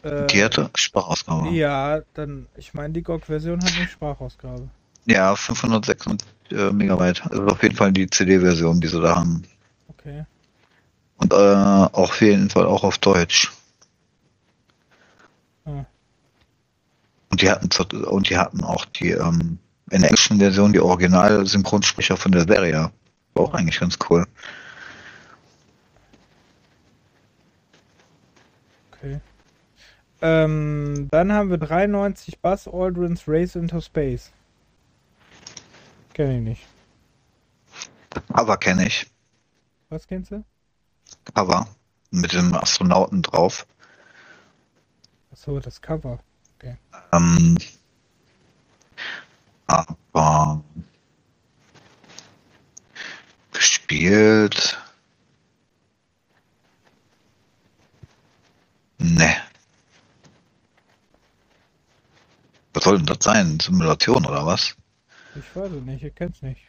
Äh, 0.02 0.26
Die 0.26 0.42
hatte 0.42 0.70
Sprachausgabe. 0.74 1.48
Ja, 1.50 1.96
Ja, 1.96 2.02
dann, 2.14 2.46
ich 2.56 2.74
meine, 2.74 2.92
die 2.92 3.02
GOG-Version 3.02 3.62
hat 3.62 3.72
eine 3.76 3.88
Sprachausgabe. 3.88 4.68
506 5.06 6.06
äh, 6.50 6.70
Megabyte. 6.70 7.22
Also 7.30 7.46
auf 7.46 7.62
jeden 7.62 7.76
Fall 7.76 7.92
die 7.92 8.08
CD-Version, 8.08 8.80
die 8.80 8.88
sie 8.88 9.00
da 9.00 9.16
haben. 9.16 9.42
Okay. 9.88 10.24
Und 11.16 11.32
äh, 11.32 11.36
auch 11.36 11.92
auf 11.92 12.20
jeden 12.20 12.50
Fall 12.50 12.66
auch 12.66 12.84
auf 12.84 12.98
Deutsch. 12.98 13.52
Ah. 15.64 15.84
Und 17.30 17.42
die 17.42 17.50
hatten 17.50 17.68
und 18.04 18.28
die 18.28 18.36
hatten 18.36 18.62
auch 18.64 18.84
die 18.84 19.10
ähm, 19.10 19.58
in 19.90 20.00
der 20.00 20.10
englischen 20.10 20.38
Version 20.38 20.72
die 20.72 20.80
Original-Synchronsprecher 20.80 22.16
von 22.16 22.32
der 22.32 22.42
Serie. 22.42 22.90
War 23.34 23.44
auch 23.44 23.54
eigentlich 23.54 23.78
ganz 23.78 23.98
cool. 24.10 24.26
Okay. 28.92 29.20
Ähm, 30.22 31.08
dann 31.10 31.32
haben 31.32 31.50
wir 31.50 31.58
93 31.58 32.40
Buzz 32.40 32.68
Aldrin's 32.68 33.24
Race 33.26 33.56
into 33.56 33.80
Space. 33.80 34.32
Kenn 36.14 36.30
ich 36.30 36.42
nicht. 36.42 36.68
Cover 38.32 38.56
kenne 38.56 38.86
ich. 38.86 39.10
Was 39.88 40.06
kennst 40.06 40.30
du? 40.30 40.44
Cover. 41.34 41.66
Mit 42.10 42.32
dem 42.32 42.54
Astronauten 42.54 43.22
drauf. 43.22 43.66
Achso, 45.32 45.58
das 45.60 45.80
Cover. 45.80 46.18
Ähm, 47.12 47.58
aber 49.66 50.62
gespielt. 53.52 54.78
Ne. 58.98 59.36
Was 62.74 62.81
soll 62.92 62.98
denn 62.98 63.06
das 63.06 63.24
sein? 63.24 63.58
Simulation 63.60 64.26
oder 64.26 64.44
was? 64.44 64.76
Ich 65.34 65.56
weiß 65.56 65.72
es 65.72 65.82
nicht, 65.82 66.04
ich 66.04 66.14
kenn's 66.14 66.42
nicht. 66.42 66.60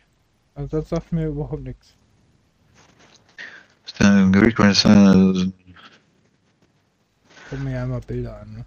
Also 0.55 0.77
das 0.77 0.89
sagt 0.89 1.11
mir 1.11 1.27
überhaupt 1.27 1.63
nichts. 1.63 1.95
Äh, 3.99 4.31
Gucken 7.49 7.63
mir 7.63 7.71
ja 7.71 7.83
immer 7.83 7.99
Bilder 7.99 8.39
an, 8.39 8.53
ne? 8.53 8.65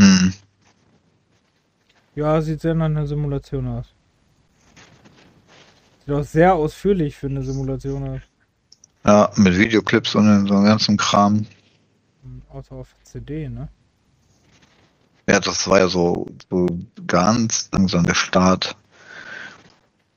Hm. 0.00 0.34
Ja, 2.16 2.40
sieht 2.40 2.60
sehr 2.60 2.74
nach 2.74 2.86
einer 2.86 3.06
Simulation 3.06 3.68
aus. 3.68 3.86
Sieht 6.04 6.14
auch 6.14 6.24
sehr 6.24 6.54
ausführlich 6.54 7.16
für 7.16 7.28
eine 7.28 7.42
Simulation 7.42 8.08
aus. 8.08 8.20
Ja, 9.04 9.30
mit 9.36 9.56
Videoclips 9.56 10.16
und 10.16 10.48
so 10.48 10.54
einem 10.54 10.64
ganzen 10.64 10.96
Kram. 10.96 11.46
Außer 12.50 12.74
auf 12.74 12.94
CD, 13.04 13.48
ne? 13.48 13.68
Ja, 15.28 15.40
das 15.40 15.66
war 15.68 15.80
ja 15.80 15.88
so, 15.88 16.26
so 16.48 16.66
ganz 17.06 17.68
langsam 17.72 18.04
der 18.04 18.14
Start. 18.14 18.76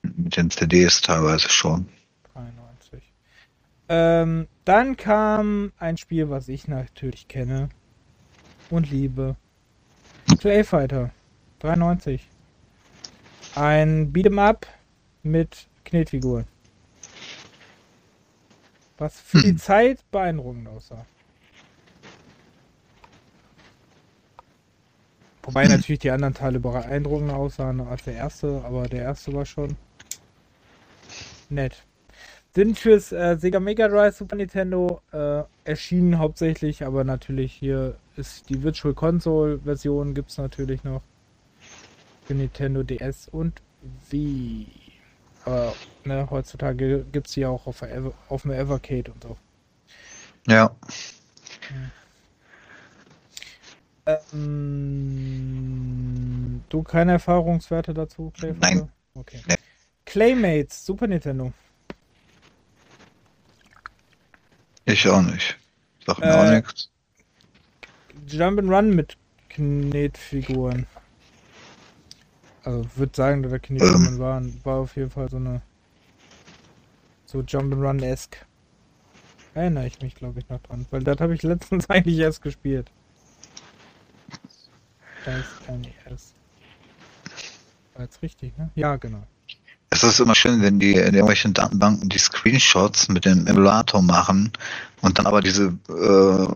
Mit 0.03 0.37
den 0.37 0.49
CDs 0.49 1.01
teilweise 1.01 1.49
schon. 1.49 1.89
93. 2.33 3.03
Ähm, 3.89 4.47
dann 4.65 4.97
kam 4.97 5.73
ein 5.77 5.97
Spiel, 5.97 6.29
was 6.29 6.47
ich 6.47 6.67
natürlich 6.67 7.27
kenne 7.27 7.69
und 8.69 8.91
liebe. 8.91 9.35
Clay 10.39 10.63
Fighter 10.63 11.11
93. 11.59 12.27
Ein 13.55 14.13
Beat'em 14.13 14.39
Up 14.39 14.67
mit 15.23 15.67
Knetfiguren. 15.85 16.45
Was 18.99 19.19
für 19.19 19.41
die 19.41 19.49
Hm. 19.49 19.57
Zeit 19.57 20.11
beeindruckend 20.11 20.67
aussah. 20.67 21.05
Wobei 25.49 25.67
natürlich 25.67 25.97
die 25.97 26.11
anderen 26.11 26.35
Teile 26.35 26.59
beeindruckender 26.59 27.35
aussahen 27.35 27.81
als 27.81 28.03
der 28.03 28.13
erste, 28.13 28.61
aber 28.63 28.83
der 28.83 29.01
erste 29.01 29.33
war 29.33 29.47
schon 29.47 29.75
nett. 31.49 31.83
Sind 32.53 32.77
fürs 32.77 33.11
äh, 33.11 33.35
Sega 33.35 33.59
Mega 33.59 33.87
Drive 33.87 34.15
Super 34.15 34.35
Nintendo 34.35 35.01
äh, 35.11 35.41
erschienen 35.63 36.19
hauptsächlich, 36.19 36.85
aber 36.85 37.03
natürlich 37.03 37.51
hier 37.51 37.95
ist 38.15 38.47
die 38.49 38.61
Virtual 38.61 38.93
Console 38.93 39.57
Version 39.63 40.13
gibt 40.13 40.29
es 40.29 40.37
natürlich 40.37 40.83
noch 40.83 41.01
für 42.25 42.35
Nintendo 42.35 42.83
DS 42.83 43.27
und 43.29 43.59
Wii. 44.11 44.67
Aber 45.45 45.73
ne, 46.05 46.27
heutzutage 46.29 47.05
gibt 47.11 47.25
es 47.25 47.33
die 47.33 47.47
auch 47.47 47.65
auf, 47.65 47.83
auf 48.27 48.43
dem 48.43 48.51
Evercade 48.51 49.11
und 49.11 49.23
so. 49.23 49.37
Ja. 50.47 50.75
Ähm, 54.33 55.69
du 56.69 56.83
keine 56.83 57.13
Erfahrungswerte 57.13 57.93
dazu, 57.93 58.31
Clayfighter? 58.35 58.75
Nein. 58.75 58.89
Okay. 59.15 59.41
Nee. 59.47 59.55
Claymates, 60.05 60.85
Super 60.85 61.07
Nintendo. 61.07 61.51
Ich 64.85 65.07
auch 65.07 65.21
nicht. 65.21 65.57
Sag 66.05 66.19
mir 66.19 66.25
Äh, 66.25 66.33
auch 66.33 66.51
nichts. 66.55 66.89
Jump'n'Run 68.27 68.93
mit 68.95 69.17
Knetfiguren. 69.49 70.87
Also 72.63 72.85
würde 72.95 73.15
sagen, 73.15 73.43
dass 73.43 73.51
da 73.51 73.59
Knetfiguren 73.59 74.07
Ähm. 74.15 74.19
waren. 74.19 74.59
War 74.63 74.77
auf 74.79 74.95
jeden 74.95 75.09
Fall 75.11 75.29
so 75.29 75.37
eine 75.37 75.61
so 77.25 77.39
Jump'n'Run-esque. 77.39 78.37
Erinnere 79.53 79.87
ich 79.87 80.01
mich, 80.01 80.15
glaube 80.15 80.39
ich, 80.39 80.49
noch 80.49 80.61
dran. 80.61 80.85
Weil 80.91 81.03
das 81.03 81.19
habe 81.19 81.33
ich 81.35 81.43
letztens 81.43 81.89
eigentlich 81.89 82.17
erst 82.17 82.41
gespielt. 82.41 82.91
SNES. 85.23 86.33
War 87.95 88.03
jetzt 88.03 88.21
richtig, 88.21 88.57
ne? 88.57 88.69
Ja, 88.75 88.95
genau. 88.95 89.25
Es 89.89 90.03
ist 90.03 90.19
immer 90.19 90.35
schön, 90.35 90.61
wenn 90.61 90.79
die 90.79 90.93
in 90.93 91.15
irgendwelchen 91.15 91.53
Datenbanken 91.53 92.09
die 92.09 92.19
Screenshots 92.19 93.09
mit 93.09 93.25
dem 93.25 93.47
Emulator 93.47 94.01
machen 94.01 94.51
und 95.01 95.17
dann 95.17 95.25
aber 95.25 95.41
diese 95.41 95.77
äh, 95.89 96.47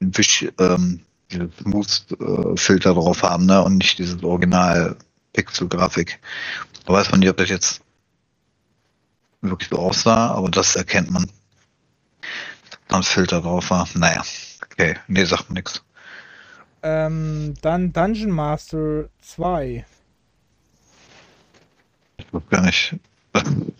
Wisch, 0.00 0.46
ähm, 0.58 1.00
diese 1.30 1.50
Smooth-Filter 1.60 2.94
drauf 2.94 3.22
haben, 3.22 3.46
ne? 3.46 3.62
Und 3.62 3.78
nicht 3.78 3.98
diese 3.98 4.22
Original-Pixel-Grafik. 4.22 6.20
Da 6.84 6.92
weiß 6.92 7.10
man 7.10 7.20
nicht, 7.20 7.30
ob 7.30 7.38
das 7.38 7.48
jetzt 7.48 7.80
wirklich 9.40 9.68
so 9.70 9.78
aussah, 9.78 10.32
aber 10.32 10.50
das 10.50 10.76
erkennt 10.76 11.10
man. 11.10 11.30
Da 12.88 12.96
ein 12.96 13.02
Filter 13.02 13.40
drauf 13.40 13.70
war. 13.70 13.88
Naja, 13.94 14.22
okay. 14.64 14.96
Nee, 15.08 15.24
sagt 15.24 15.48
mir 15.50 15.54
nichts. 15.54 15.82
Ähm, 16.82 17.54
dann 17.60 17.92
Dungeon 17.92 18.30
Master 18.30 19.08
2. 19.20 19.84
Ich 22.18 22.32
weiß 22.32 22.42
gar 22.50 22.62
nicht. 22.62 22.96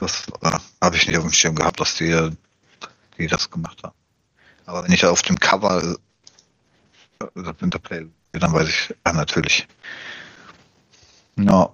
Das 0.00 0.26
äh, 0.40 0.50
habe 0.82 0.96
ich 0.96 1.06
nicht 1.06 1.18
auf 1.18 1.24
dem 1.24 1.32
Schirm 1.32 1.54
gehabt, 1.54 1.78
dass 1.78 1.94
die, 1.96 2.30
die 3.18 3.26
das 3.26 3.50
gemacht 3.50 3.82
haben. 3.82 3.94
Aber 4.64 4.82
wenn 4.82 4.92
ich 4.92 5.04
auf 5.04 5.20
dem 5.20 5.38
Cover 5.38 5.96
äh, 7.20 7.26
das 7.34 7.56
Interplay 7.60 8.08
dann 8.32 8.52
weiß 8.52 8.68
ich 8.68 8.94
ja, 9.06 9.12
natürlich. 9.12 9.66
Ja. 11.36 11.70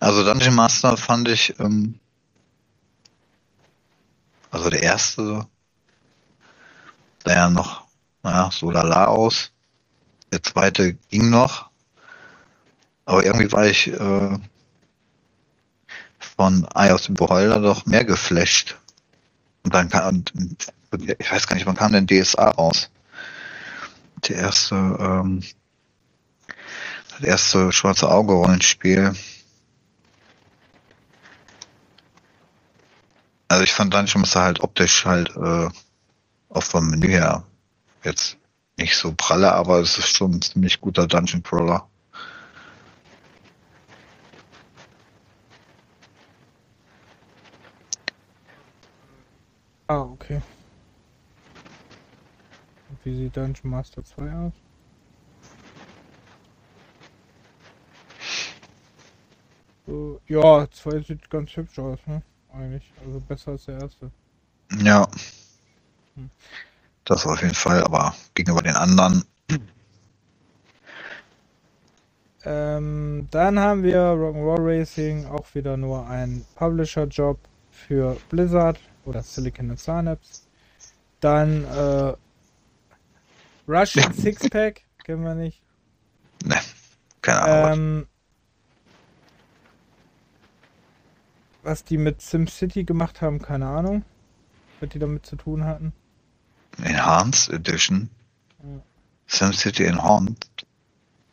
Also 0.00 0.24
Dungeon 0.24 0.54
Master 0.54 0.96
fand 0.96 1.28
ich, 1.28 1.58
ähm, 1.58 1.98
also 4.50 4.70
der 4.70 4.82
erste 4.82 5.46
sah 7.24 7.32
ja 7.32 7.50
noch, 7.50 7.83
naja, 8.24 8.50
so 8.50 8.70
lala 8.70 9.06
aus. 9.06 9.52
Der 10.32 10.42
zweite 10.42 10.94
ging 11.10 11.30
noch. 11.30 11.70
Aber 13.04 13.24
irgendwie 13.24 13.52
war 13.52 13.66
ich 13.66 13.88
äh, 13.88 14.38
von 16.18 16.66
Eye 16.74 16.92
aus 16.92 17.02
dem 17.02 17.14
Beholder 17.14 17.60
doch 17.60 17.84
mehr 17.84 18.04
geflasht. 18.04 18.76
Und 19.62 19.74
dann 19.74 19.90
kam, 19.90 20.24
ich 21.18 21.30
weiß 21.30 21.46
gar 21.46 21.54
nicht, 21.54 21.66
wann 21.66 21.76
kam 21.76 21.92
denn 21.92 22.06
DSA 22.06 22.48
raus? 22.48 22.90
Der 24.26 24.36
erste, 24.36 24.74
ähm, 24.74 25.42
das 27.10 27.20
erste 27.20 27.72
schwarze 27.72 28.10
Auge-Rollenspiel. 28.10 29.12
Also 33.48 33.64
ich 33.64 33.72
fand 33.72 33.92
Dungeon 33.92 34.22
Master 34.22 34.42
halt 34.42 34.60
optisch 34.60 35.04
halt 35.04 35.36
äh, 35.36 35.68
auch 36.48 36.62
vom 36.62 36.88
Menü 36.88 37.08
her 37.08 37.44
jetzt 38.04 38.36
nicht 38.76 38.96
so 38.96 39.14
pralle, 39.16 39.52
aber 39.52 39.80
es 39.80 39.98
ist 39.98 40.16
schon 40.16 40.32
ein 40.32 40.42
ziemlich 40.42 40.80
guter 40.80 41.06
Dungeon 41.06 41.42
Crawler. 41.42 41.88
Ah, 49.86 50.00
okay. 50.00 50.40
Wie 53.04 53.14
sieht 53.14 53.36
Dungeon 53.36 53.70
Master 53.70 54.02
2 54.02 54.32
aus? 54.32 54.52
So, 59.86 60.20
ja, 60.26 60.66
2 60.70 61.00
sieht 61.00 61.28
ganz 61.28 61.54
hübsch 61.54 61.78
aus, 61.78 61.98
ne? 62.06 62.22
Eigentlich. 62.50 62.90
Also 63.04 63.20
besser 63.20 63.52
als 63.52 63.66
der 63.66 63.78
erste. 63.78 64.10
Ja. 64.82 65.06
Hm. 66.14 66.30
Das 67.04 67.26
auf 67.26 67.42
jeden 67.42 67.54
Fall, 67.54 67.82
aber 67.84 68.14
gegenüber 68.34 68.62
den 68.62 68.76
anderen. 68.76 69.24
Ähm, 72.46 73.26
dann 73.30 73.58
haben 73.58 73.82
wir 73.82 73.98
Rock'n'Roll 73.98 74.80
Racing, 74.80 75.26
auch 75.26 75.54
wieder 75.54 75.76
nur 75.76 76.06
ein 76.06 76.44
Publisher-Job 76.56 77.38
für 77.70 78.16
Blizzard 78.28 78.78
oder 79.04 79.22
Silicon 79.22 79.70
and 79.70 79.80
Synapse. 79.80 80.42
Dann 81.20 81.64
äh, 81.64 82.14
Russian 83.66 84.12
Sixpack, 84.14 84.82
kennen 85.04 85.24
wir 85.24 85.34
nicht. 85.34 85.62
Ne, 86.44 86.56
keine 87.22 87.40
Ahnung. 87.40 87.72
Ähm, 87.72 88.06
was 91.62 91.82
die 91.84 91.96
mit 91.96 92.20
SimCity 92.20 92.84
gemacht 92.84 93.22
haben, 93.22 93.40
keine 93.40 93.66
Ahnung. 93.68 94.04
Was 94.80 94.90
die 94.90 94.98
damit 94.98 95.24
zu 95.24 95.36
tun 95.36 95.64
hatten. 95.64 95.94
Enhanced 96.82 97.52
Edition. 97.52 98.10
Ja. 98.62 98.82
SimCity 99.26 99.84
Enhanced. 99.84 100.66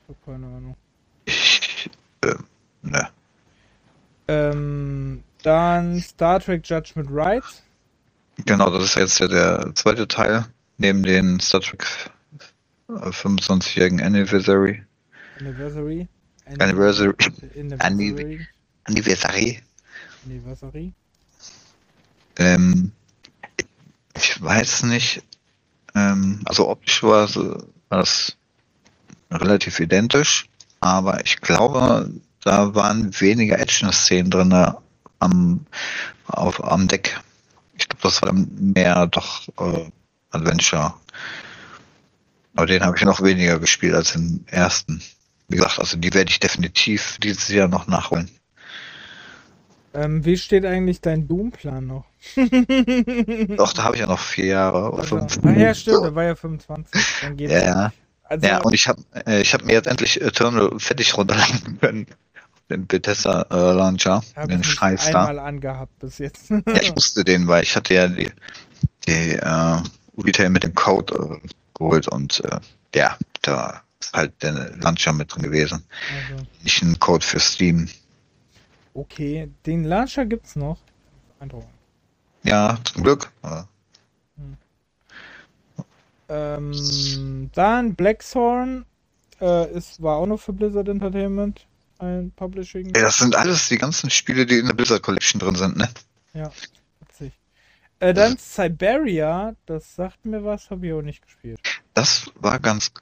Ich 0.04 0.10
hab 0.10 0.26
keine 0.26 0.46
Ahnung. 0.48 0.76
Ich, 1.26 1.90
äh, 2.22 2.36
ne. 2.82 3.10
Ähm, 4.28 5.24
dann 5.44 6.00
Star 6.02 6.40
Trek 6.40 6.68
Judgment 6.68 7.10
Rights. 7.12 7.64
Genau, 8.46 8.70
das 8.70 8.84
ist 8.84 8.96
jetzt 8.96 9.20
ja 9.20 9.28
der 9.28 9.72
zweite 9.76 10.08
Teil, 10.08 10.46
neben 10.78 11.04
den 11.04 11.40
Star 11.40 11.62
Trek 11.62 11.86
äh, 12.90 12.94
25-jährigen 12.94 14.02
Anniversary. 14.02 14.84
Anniversary. 15.40 16.08
Anniversary. 16.46 17.14
Anniversary. 17.80 18.48
Anniversary. 18.86 19.62
Anniversary? 20.26 20.94
Ähm, 22.38 22.92
ich 24.16 24.42
weiß 24.42 24.84
nicht. 24.84 25.24
Ähm, 25.96 26.40
also 26.46 26.70
optisch 26.70 27.04
war 27.04 27.30
es 27.90 28.38
relativ 29.30 29.80
identisch, 29.80 30.48
aber 30.80 31.24
ich 31.26 31.42
glaube, 31.42 32.12
da 32.44 32.74
waren 32.76 33.20
weniger 33.20 33.60
Action-Szenen 33.60 34.32
drin 34.32 34.74
am, 35.20 35.66
auf, 36.28 36.64
am 36.64 36.88
Deck. 36.88 37.20
Ich 37.78 37.88
glaube, 37.88 38.02
das 38.04 38.22
war 38.22 38.34
mehr 38.34 39.08
doch 39.08 39.48
äh, 39.60 39.90
Adventure. 40.32 40.94
Aber 42.56 42.66
den 42.66 42.84
habe 42.84 42.98
ich 42.98 43.04
noch 43.04 43.22
weniger 43.22 43.60
gespielt 43.60 43.94
als 43.94 44.14
den 44.14 44.46
ersten. 44.48 45.02
Wie 45.48 45.58
gesagt, 45.58 45.80
also 45.80 45.98
die 45.98 46.14
werde 46.14 46.32
ich 46.32 46.40
definitiv 46.40 47.18
dieses 47.22 47.48
Jahr 47.50 47.68
noch 47.68 47.88
nachholen. 47.88 48.30
Ähm, 49.94 50.24
wie 50.26 50.38
steht 50.38 50.66
eigentlich 50.66 51.02
dein 51.02 51.28
Doom-Plan 51.28 51.86
noch? 51.86 52.06
Doch, 53.58 53.74
da 53.74 53.84
habe 53.84 53.96
ich 53.96 54.02
ja 54.02 54.08
noch 54.08 54.20
vier 54.20 54.46
Jahre 54.46 54.92
oder 54.92 55.00
Also, 55.04 55.20
fünf. 55.20 55.40
ach 55.44 55.56
ja, 55.56 55.74
stimmt, 55.74 56.06
da 56.06 56.16
war 56.16 56.24
ja 56.24 56.36
25. 56.36 57.02
Dann 57.22 57.38
geht's. 57.38 57.52
Ja, 57.54 57.64
ja. 57.64 57.94
Also, 58.24 58.48
Ja, 58.48 58.58
und 58.60 58.74
ich 58.74 58.88
habe 58.88 59.02
äh, 59.26 59.42
ich 59.42 59.54
hab 59.54 59.64
mir 59.66 59.74
jetzt 59.74 59.88
endlich 59.88 60.22
Eternal 60.22 60.72
fertig 60.80 61.18
runterladen 61.18 61.80
können. 61.82 62.08
Den 62.70 62.88
Bethesda 62.88 63.46
äh, 63.52 63.74
Launcher, 63.74 64.24
den 64.48 64.64
Scheiß 64.64 65.12
da. 65.12 65.26
einmal 65.28 65.40
angehabt 65.40 66.00
bis 66.00 66.20
jetzt. 66.20 66.50
Ja, 66.50 66.62
ich 66.82 66.96
wusste 66.96 67.26
den, 67.26 67.46
weil 67.50 67.64
ich 67.64 67.76
hatte 67.76 67.94
ja 67.94 68.08
die, 68.08 68.32
die 69.06 69.34
äh, 69.34 69.78
Retail 70.18 70.50
mit 70.52 70.64
dem 70.64 70.74
Code 70.74 71.40
äh, 71.44 71.48
geholt 71.78 72.08
und 72.08 72.42
äh, 72.46 72.60
ja, 72.96 73.18
da 73.42 73.82
ist 74.00 74.14
halt 74.14 74.42
der 74.42 74.72
Launcher 74.78 75.12
mit 75.12 75.36
drin 75.36 75.44
gewesen. 75.44 75.84
also, 76.32 76.46
Nicht 76.64 76.82
ein 76.82 76.98
Code 77.00 77.26
für 77.26 77.42
Steam. 77.42 77.90
Okay, 78.94 79.50
den 79.66 79.84
Launcher 79.84 80.26
gibt's 80.26 80.56
noch. 80.56 80.80
Eindruck. 81.40 81.66
Ja, 82.44 82.78
zum 82.84 83.04
Glück. 83.04 83.32
Äh, 83.44 83.64
Ähm, 86.32 87.52
dann 87.54 87.94
Blackthorn 87.94 88.86
äh, 89.42 89.70
ist, 89.74 90.02
war 90.02 90.16
auch 90.16 90.26
noch 90.26 90.40
für 90.40 90.54
Blizzard 90.54 90.88
Entertainment 90.88 91.68
ein 92.00 92.32
Publishing. 92.38 92.86
Ja, 92.96 93.02
das 93.02 93.18
sind 93.18 93.36
alles 93.36 93.68
die 93.68 93.78
ganzen 93.78 94.10
Spiele, 94.10 94.46
die 94.46 94.60
in 94.60 94.68
der 94.68 94.74
Blizzard 94.74 95.04
Collection 95.04 95.40
drin 95.42 95.56
sind, 95.56 95.76
ne? 95.76 95.90
Ja, 96.34 96.50
witzig. 97.02 97.34
Äh, 98.00 98.14
dann 98.14 98.38
Siberia, 98.38 99.56
das 99.66 99.94
sagt 99.94 100.26
mir 100.26 100.46
was, 100.46 100.70
habe 100.70 100.88
ich 100.88 100.94
auch 100.94 101.02
nicht 101.02 101.22
gespielt. 101.22 101.60
Das 101.96 102.32
war 102.36 102.60
ganz 102.60 102.94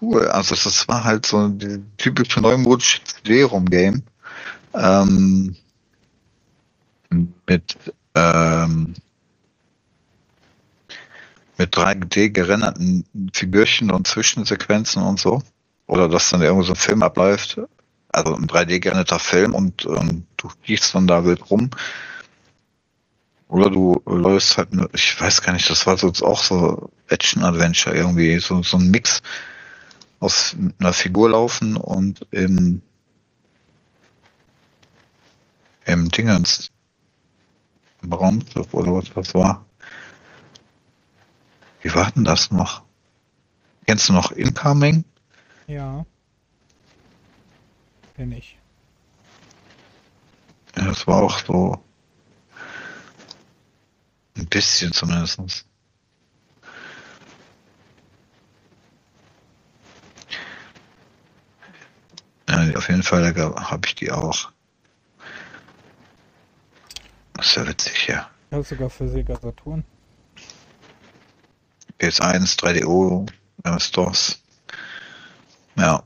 cool. 0.00 0.26
Also 0.28 0.54
das 0.54 0.88
war 0.88 1.04
halt 1.04 1.26
so 1.26 1.40
ein 1.46 1.92
typische 1.98 2.40
neumodische 2.40 3.04
CD-ROM-Game. 3.04 4.02
Ähm, 4.74 5.56
mit 7.46 7.76
ähm, 8.14 8.94
mit 11.56 11.76
3D 11.76 12.30
gerenderten 12.30 13.04
Figürchen 13.32 13.90
und 13.90 14.06
Zwischensequenzen 14.06 15.02
und 15.02 15.18
so. 15.18 15.42
Oder 15.86 16.08
dass 16.08 16.30
dann 16.30 16.42
irgendwo 16.42 16.62
so 16.62 16.72
ein 16.72 16.76
Film 16.76 17.02
abläuft. 17.02 17.60
Also 18.10 18.34
ein 18.34 18.46
3D 18.46 18.78
gerenderter 18.80 19.18
Film 19.18 19.54
und 19.54 19.84
ähm, 19.86 20.24
du 20.36 20.48
gehst 20.62 20.94
dann 20.94 21.06
da 21.06 21.24
wild 21.24 21.50
rum. 21.50 21.70
Oder 23.48 23.70
du 23.70 24.02
läufst 24.06 24.58
halt, 24.58 24.74
ne- 24.74 24.88
ich 24.92 25.18
weiß 25.20 25.42
gar 25.42 25.52
nicht, 25.54 25.68
das 25.70 25.86
war 25.86 25.96
so 25.96 26.12
auch 26.26 26.42
so 26.42 26.90
Action-Adventure 27.08 27.94
irgendwie, 27.96 28.38
so, 28.40 28.62
so 28.62 28.76
ein 28.76 28.90
Mix 28.90 29.22
aus 30.20 30.56
einer 30.78 30.92
Figur 30.92 31.30
laufen 31.30 31.76
und 31.76 32.26
im, 32.30 32.82
im 35.88 36.10
Dingens, 36.10 36.70
im 38.02 38.12
Raumschiff 38.12 38.72
oder 38.74 38.94
was 38.94 39.10
das 39.14 39.34
war. 39.34 39.64
Wie 41.82 41.94
war 41.94 42.10
denn 42.10 42.24
das 42.24 42.50
noch? 42.50 42.82
Kennst 43.86 44.08
du 44.08 44.12
noch 44.12 44.32
Incoming? 44.32 45.04
Ja. 45.66 46.04
Kenn 48.14 48.32
ich. 48.32 48.58
Ja, 50.76 50.84
das 50.84 51.06
war 51.06 51.22
auch 51.22 51.38
so 51.38 51.82
ein 54.36 54.46
bisschen 54.46 54.92
zumindest. 54.92 55.64
Ja, 62.48 62.76
auf 62.76 62.88
jeden 62.88 63.02
Fall 63.02 63.34
habe 63.34 63.86
ich 63.86 63.94
die 63.94 64.12
auch. 64.12 64.52
Das 67.38 67.46
ist 67.46 67.54
ja 67.56 67.68
witzig, 67.68 68.06
ja. 68.08 68.28
Ich 68.50 68.52
habe 68.52 68.64
sogar 68.64 68.90
für 68.90 69.08
Sega 69.08 69.36
Saturn. 69.36 69.84
PS1, 72.00 72.58
3DO, 72.58 73.30
äh, 73.62 73.78
Stores. 73.78 74.42
Ja, 75.76 76.02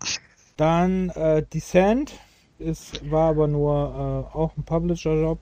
Dann 0.59 1.09
äh, 1.11 1.43
Descent 1.43 2.12
ist, 2.59 3.11
war 3.11 3.30
aber 3.30 3.49
nur 3.49 4.28
äh, 4.30 4.37
auch 4.37 4.55
ein 4.59 4.64
Publisher-Job. 4.64 5.39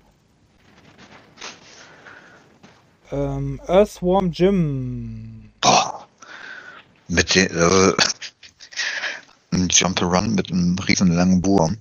Ähm, 3.11 3.61
Earthworm 3.67 4.31
Jim. 4.31 5.51
boah. 5.61 6.07
Mit 7.09 7.35
den, 7.35 7.51
also, 7.51 7.97
ein 9.51 9.69
Jump'n'Run 9.69 10.37
mit 10.37 10.53
einem 10.53 10.79
riesen 10.79 11.09
langen 11.11 11.45
Wurm. 11.45 11.79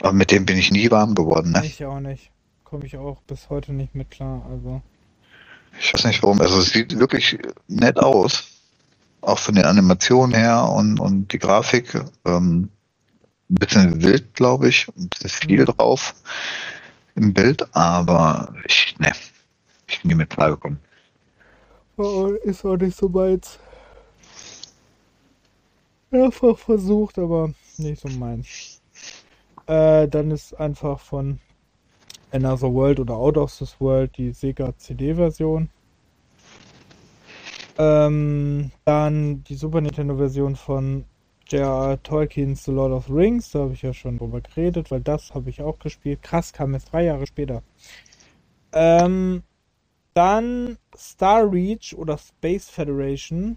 Aber 0.00 0.12
mit 0.12 0.32
dem 0.32 0.44
bin 0.44 0.58
ich 0.58 0.72
nie 0.72 0.90
warm 0.90 1.14
geworden, 1.14 1.52
ne? 1.52 1.64
Ich 1.64 1.84
auch 1.84 2.00
nicht. 2.00 2.32
Komme 2.68 2.84
ich 2.84 2.96
auch 2.96 3.20
bis 3.28 3.48
heute 3.48 3.72
nicht 3.72 3.94
mit 3.94 4.10
klar. 4.10 4.44
Also. 4.50 4.82
Ich 5.78 5.94
weiß 5.94 6.04
nicht 6.04 6.20
warum. 6.24 6.40
Also 6.40 6.58
es 6.58 6.70
sieht 6.70 6.98
wirklich 6.98 7.38
nett 7.68 7.96
aus. 7.96 8.48
Auch 9.20 9.38
von 9.38 9.54
den 9.54 9.64
Animationen 9.64 10.34
her 10.34 10.68
und, 10.68 10.98
und 10.98 11.32
die 11.32 11.38
Grafik. 11.38 11.94
Ähm, 12.24 12.68
ein 13.48 13.54
bisschen 13.54 14.02
wild, 14.02 14.34
glaube 14.34 14.68
ich. 14.68 14.88
Ein 14.96 15.08
bisschen 15.10 15.30
viel 15.30 15.60
Mhm. 15.60 15.66
drauf 15.66 16.14
im 17.14 17.32
Bild, 17.32 17.64
aber 17.72 18.52
ich, 18.66 18.96
ne, 18.98 19.12
ich 19.86 20.02
bin 20.02 20.08
nie 20.08 20.16
mit 20.16 20.30
klargekommen. 20.30 20.80
Oh, 21.96 22.32
ist 22.42 22.64
auch 22.64 22.76
nicht 22.76 22.96
so 22.98 23.08
meins. 23.08 23.60
Mehrfach 26.10 26.58
versucht, 26.58 27.16
aber 27.16 27.52
nicht 27.78 28.00
so 28.02 28.08
meins. 28.08 28.80
Äh, 29.68 30.08
dann 30.08 30.32
ist 30.32 30.52
einfach 30.58 30.98
von 30.98 31.38
Another 32.36 32.72
World 32.72 33.00
oder 33.00 33.14
Out 33.14 33.38
of 33.38 33.56
This 33.56 33.80
World 33.80 34.16
die 34.18 34.32
Sega 34.32 34.76
CD-Version. 34.76 35.70
Ähm, 37.78 38.70
dann 38.84 39.42
die 39.44 39.54
Super 39.54 39.80
Nintendo-Version 39.80 40.56
von 40.56 41.04
J.R.R. 41.48 42.02
Tolkien's 42.02 42.64
The 42.64 42.72
Lord 42.72 42.92
of 42.92 43.06
the 43.06 43.12
Rings. 43.12 43.50
Da 43.50 43.60
habe 43.60 43.72
ich 43.72 43.82
ja 43.82 43.94
schon 43.94 44.18
drüber 44.18 44.40
geredet, 44.40 44.90
weil 44.90 45.00
das 45.00 45.34
habe 45.34 45.48
ich 45.48 45.62
auch 45.62 45.78
gespielt. 45.78 46.22
Krass, 46.22 46.52
kam 46.52 46.74
jetzt 46.74 46.92
drei 46.92 47.04
Jahre 47.04 47.26
später. 47.26 47.62
Ähm, 48.72 49.42
dann 50.12 50.76
Star 50.96 51.50
Reach 51.50 51.94
oder 51.96 52.18
Space 52.18 52.68
Federation. 52.68 53.56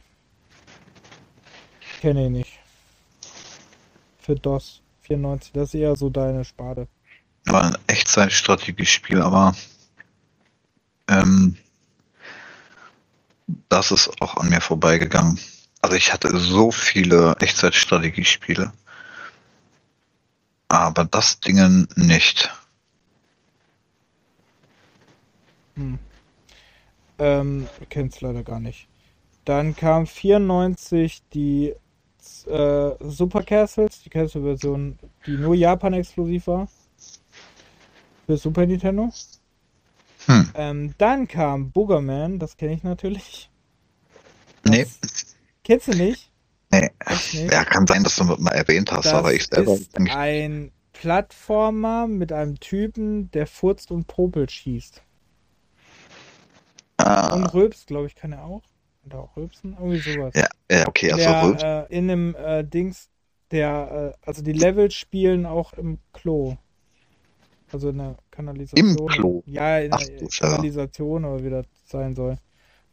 Kenne 1.99 2.26
ich 2.26 2.31
nicht. 2.31 2.60
Für 4.19 4.35
DOS 4.35 4.81
94. 5.01 5.51
Das 5.51 5.73
ist 5.73 5.73
eher 5.76 5.95
so 5.95 6.10
deine 6.10 6.45
Sparte. 6.45 6.88
War 7.50 7.64
ein 7.64 7.78
Echtzeitstrategiespiel, 7.88 9.22
aber 9.22 9.56
ähm, 11.08 11.58
das 13.70 13.92
ist 13.92 14.22
auch 14.22 14.38
an 14.38 14.50
mir 14.50 14.62
vorbeigegangen. 14.62 15.40
Also 15.82 15.96
ich 15.96 16.14
hatte 16.14 16.38
so 16.38 16.72
viele 16.72 17.36
Echtzeitstrategiespiele, 17.40 18.72
aber 20.68 21.06
das 21.06 21.40
Dingen 21.40 21.88
nicht. 21.96 22.52
Hm. 25.76 25.98
Ähm, 27.18 27.68
kenn's 27.90 28.22
leider 28.22 28.44
gar 28.44 28.60
nicht. 28.60 28.88
Dann 29.46 29.76
kam 29.76 30.06
94 30.06 31.24
die 31.34 31.74
äh, 32.46 32.92
Super 33.00 33.44
Castles, 33.44 34.04
die 34.04 34.10
Castle-Version, 34.10 35.00
die 35.26 35.38
nur 35.38 35.56
Japan 35.56 35.94
exklusiv 35.94 36.48
war. 36.48 36.68
Für 38.30 38.38
Super 38.38 38.68
Nintendo. 38.68 39.10
Hm. 40.27 40.51
Ähm, 40.53 40.93
dann 40.99 41.27
kam 41.27 41.72
Boogerman, 41.72 42.38
das 42.38 42.57
kenne 42.57 42.73
ich 42.73 42.84
natürlich. 42.84 43.49
Nee, 44.65 44.85
Das- 45.01 45.35
Kennst 45.64 45.88
du 45.88 45.95
nicht? 45.95 46.31
nee. 46.72 46.91
Nicht? 47.34 47.51
Ja, 47.51 47.65
kann 47.65 47.88
sein, 47.88 48.03
dass 48.03 48.18
du 48.18 48.26
mal 48.26 48.51
erwähnt 48.51 48.91
hast, 48.91 49.06
Das 49.06 49.15
aber 49.15 49.34
ich 49.34 49.47
selber 49.47 49.73
ist 49.73 49.97
nicht. 49.97 50.15
ein 50.15 50.72
Plattformer 50.93 52.06
mit 52.06 52.31
einem 52.31 52.60
Typen, 52.60 53.31
der 53.31 53.47
furzt 53.47 53.89
und 53.89 54.06
popelt 54.06 54.51
schießt. 54.51 55.01
Und 56.99 57.07
Ah, 57.07 57.49
rülpst, 57.51 57.88
glaube 57.88 58.06
ich, 58.06 58.14
kann 58.14 58.31
er 58.31 58.43
auch. 58.43 58.61
Oder 59.07 59.22
auch 59.22 59.35
rülpsen, 59.38 59.73
irgendwie 59.73 59.97
sowas. 59.97 60.35
ja, 60.35 60.47
ja, 60.69 60.88
okay, 60.88 61.11
also 61.11 61.26
der 61.26 61.43
Rülps- 61.43 61.64
äh, 61.64 61.97
in 61.97 62.11
einem 62.11 62.35
äh, 62.35 62.64
Dings, 62.64 63.10
der, 63.49 64.14
äh, 64.22 64.27
also 64.27 64.43
die 64.43 64.53
Level 64.53 64.91
spielen 64.91 65.47
auch 65.47 65.73
im 65.73 65.97
Klo. 66.14 66.57
Also 67.72 67.90
in 67.90 67.98
der 67.98 68.18
Kanalisation. 68.32 68.98
Im 68.98 69.08
Klo? 69.08 69.44
Ja, 69.46 69.80
in 69.80 69.94
Ach, 69.94 70.00
der 70.00 70.28
Kanalisation 70.28 71.26
oder 71.26 71.44
wie 71.44 71.50
das 71.50 71.66
sein 71.86 72.16
soll. 72.16 72.38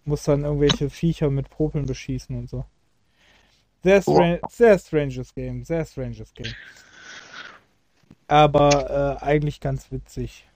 Muss 0.04 0.24
dann 0.24 0.44
irgendwelche 0.44 0.90
Viecher 0.90 1.30
mit 1.30 1.50
Popeln 1.50 1.86
beschießen 1.86 2.36
und 2.36 2.48
so. 2.48 2.64
Sehr, 3.82 4.02
stra 4.02 4.38
sehr 4.48 4.78
stranges 4.78 5.34
Game, 5.34 5.64
sehr 5.64 5.84
stranges 5.84 6.32
Game. 6.34 6.52
Aber 8.28 9.18
äh, 9.20 9.24
eigentlich 9.24 9.60
ganz 9.60 9.90
witzig. 9.92 10.46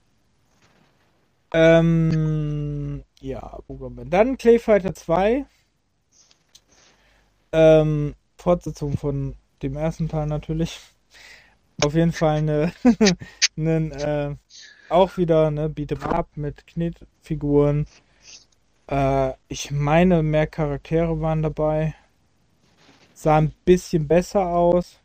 Ähm, 1.53 3.03
ja? 3.19 3.59
Dann 4.05 4.37
Clay 4.37 4.59
Fighter 4.59 4.93
2. 4.93 5.45
Ähm, 7.53 8.15
Fortsetzung 8.37 8.97
von 8.97 9.35
dem 9.61 9.75
ersten 9.75 10.07
Teil 10.09 10.27
natürlich. 10.27 10.79
Auf 11.83 11.95
jeden 11.95 12.11
Fall 12.11 12.37
eine, 12.37 12.71
einen, 13.57 13.91
äh, 13.91 14.35
auch 14.89 15.17
wieder 15.17 15.47
eine 15.47 15.67
Beat'em 15.67 16.03
Up 16.03 16.37
mit 16.37 16.67
Knetfiguren. 16.67 17.87
Äh, 18.87 19.33
ich 19.47 19.71
meine, 19.71 20.21
mehr 20.21 20.47
Charaktere 20.47 21.19
waren 21.21 21.41
dabei. 21.41 21.95
Sah 23.13 23.37
ein 23.37 23.53
bisschen 23.65 24.07
besser 24.07 24.45
aus. 24.45 24.99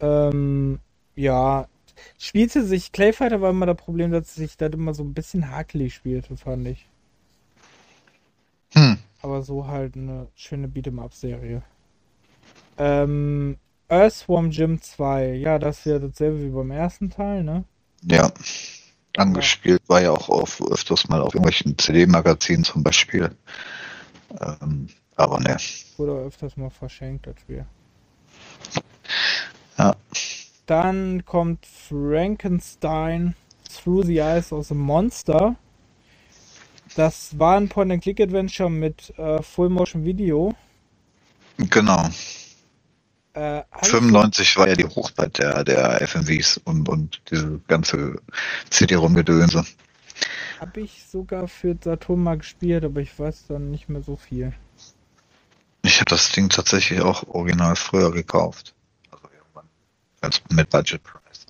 Ähm, 0.00 0.78
ja, 1.14 1.68
spielte 2.18 2.64
sich, 2.64 2.92
Clayfighter 2.92 3.40
war 3.40 3.50
immer 3.50 3.66
das 3.66 3.76
Problem, 3.76 4.12
dass 4.12 4.34
sich 4.34 4.56
das 4.56 4.72
immer 4.72 4.94
so 4.94 5.02
ein 5.02 5.14
bisschen 5.14 5.50
hakelig 5.50 5.94
spielte, 5.94 6.36
fand 6.36 6.68
ich. 6.68 6.86
Hm. 8.72 8.98
Aber 9.22 9.42
so 9.42 9.66
halt 9.66 9.96
eine 9.96 10.28
schöne 10.34 10.68
Beat'em-up-Serie. 10.68 11.62
Ähm, 12.78 13.56
Earthworm 13.88 14.50
Jim 14.50 14.80
2, 14.80 15.34
ja, 15.34 15.58
das 15.58 15.78
ist 15.78 15.86
ja 15.86 15.98
dasselbe 15.98 16.42
wie 16.42 16.48
beim 16.48 16.70
ersten 16.70 17.10
Teil, 17.10 17.44
ne? 17.44 17.64
Ja. 18.02 18.30
Angespielt 19.16 19.82
war 19.86 20.02
ja 20.02 20.10
auch 20.10 20.28
auf, 20.28 20.60
öfters 20.70 21.08
mal 21.08 21.22
auf 21.22 21.34
irgendwelchen 21.34 21.78
CD-Magazinen 21.78 22.64
zum 22.64 22.82
Beispiel. 22.82 23.30
Ähm, 24.40 24.88
aber 25.14 25.40
ne. 25.40 25.56
Wurde 25.96 26.12
öfters 26.12 26.56
mal 26.56 26.70
verschenkt, 26.70 27.26
das 27.26 27.40
Spiel. 27.40 27.64
Ja. 29.78 29.96
Dann 30.66 31.24
kommt 31.24 31.64
Frankenstein 31.64 33.34
Through 33.70 34.04
the 34.04 34.18
Eyes 34.18 34.52
of 34.52 34.66
the 34.66 34.74
Monster. 34.74 35.56
Das 36.96 37.38
war 37.38 37.56
ein 37.56 37.68
Point-and-Click-Adventure 37.68 38.70
mit 38.70 39.16
äh, 39.18 39.42
Full-Motion-Video. 39.42 40.54
Genau. 41.58 42.08
Äh, 43.36 43.64
hab 43.70 43.82
ich 43.82 43.88
95 43.90 44.56
war 44.56 44.66
ja 44.66 44.74
die 44.74 44.86
Hochzeit 44.86 45.36
der, 45.36 45.62
der 45.62 46.00
FMVs 46.00 46.58
und, 46.64 46.88
und 46.88 47.20
diese 47.30 47.60
ganze 47.68 48.22
CD-Rumgedönse. 48.70 49.62
Habe 50.58 50.80
ich 50.80 51.04
sogar 51.06 51.46
für 51.46 51.76
Saturn 51.78 52.22
mal 52.22 52.38
gespielt, 52.38 52.82
aber 52.82 53.00
ich 53.00 53.18
weiß 53.18 53.48
dann 53.48 53.70
nicht 53.70 53.90
mehr 53.90 54.00
so 54.00 54.16
viel. 54.16 54.54
Ich 55.82 55.96
habe 55.96 56.08
das 56.08 56.32
Ding 56.32 56.48
tatsächlich 56.48 57.02
auch 57.02 57.28
original 57.28 57.76
früher 57.76 58.10
gekauft. 58.10 58.74
Also 59.10 59.28
irgendwann. 59.30 59.66
Als 60.22 60.42
mit 60.50 60.70
Budget 60.70 61.02
Price. 61.02 61.46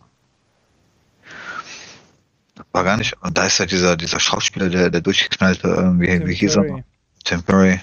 War 2.72 2.82
gar 2.82 2.96
nicht. 2.96 3.16
Und 3.22 3.38
da 3.38 3.46
ist 3.46 3.58
ja 3.58 3.66
dieser, 3.66 3.96
dieser 3.96 4.18
Schauspieler, 4.18 4.70
der, 4.70 4.90
der 4.90 5.02
durchgeknallte, 5.02 5.68
äh, 5.68 6.00
wie, 6.00 6.06
Tim 6.06 6.26
wie 6.26 6.34
hieß 6.34 6.56
er? 6.56 6.84
Tim 7.22 7.46
Curry. 7.46 7.80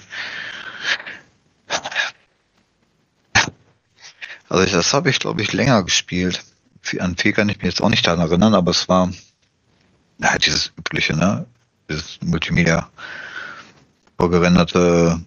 Also 4.53 4.65
ich, 4.65 4.71
das 4.71 4.93
habe 4.93 5.09
ich, 5.09 5.17
glaube 5.17 5.41
ich, 5.41 5.51
länger 5.51 5.81
gespielt. 5.81 6.45
An 6.99 7.17
viel 7.17 7.33
kann 7.33 7.49
ich 7.49 7.57
mich 7.57 7.65
jetzt 7.65 7.81
auch 7.81 7.89
nicht 7.89 8.05
daran 8.05 8.19
erinnern, 8.19 8.53
aber 8.53 8.69
es 8.69 8.87
war 8.87 9.11
ja, 10.19 10.37
dieses 10.37 10.71
übliche, 10.77 11.15
ne? 11.15 11.47
Dieses 11.89 12.19
Multimedia 12.21 12.87
vorgerenderte 14.15 15.19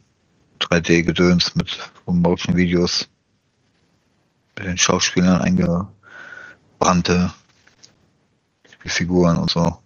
3D-Gedöns 0.60 1.56
mit 1.56 1.76
Motion-Videos 2.06 3.08
mit 4.56 4.68
den 4.68 4.78
Schauspielern 4.78 5.42
eingebrannte 5.42 7.34
Figuren 8.84 9.38
und 9.38 9.50
so. 9.50 9.76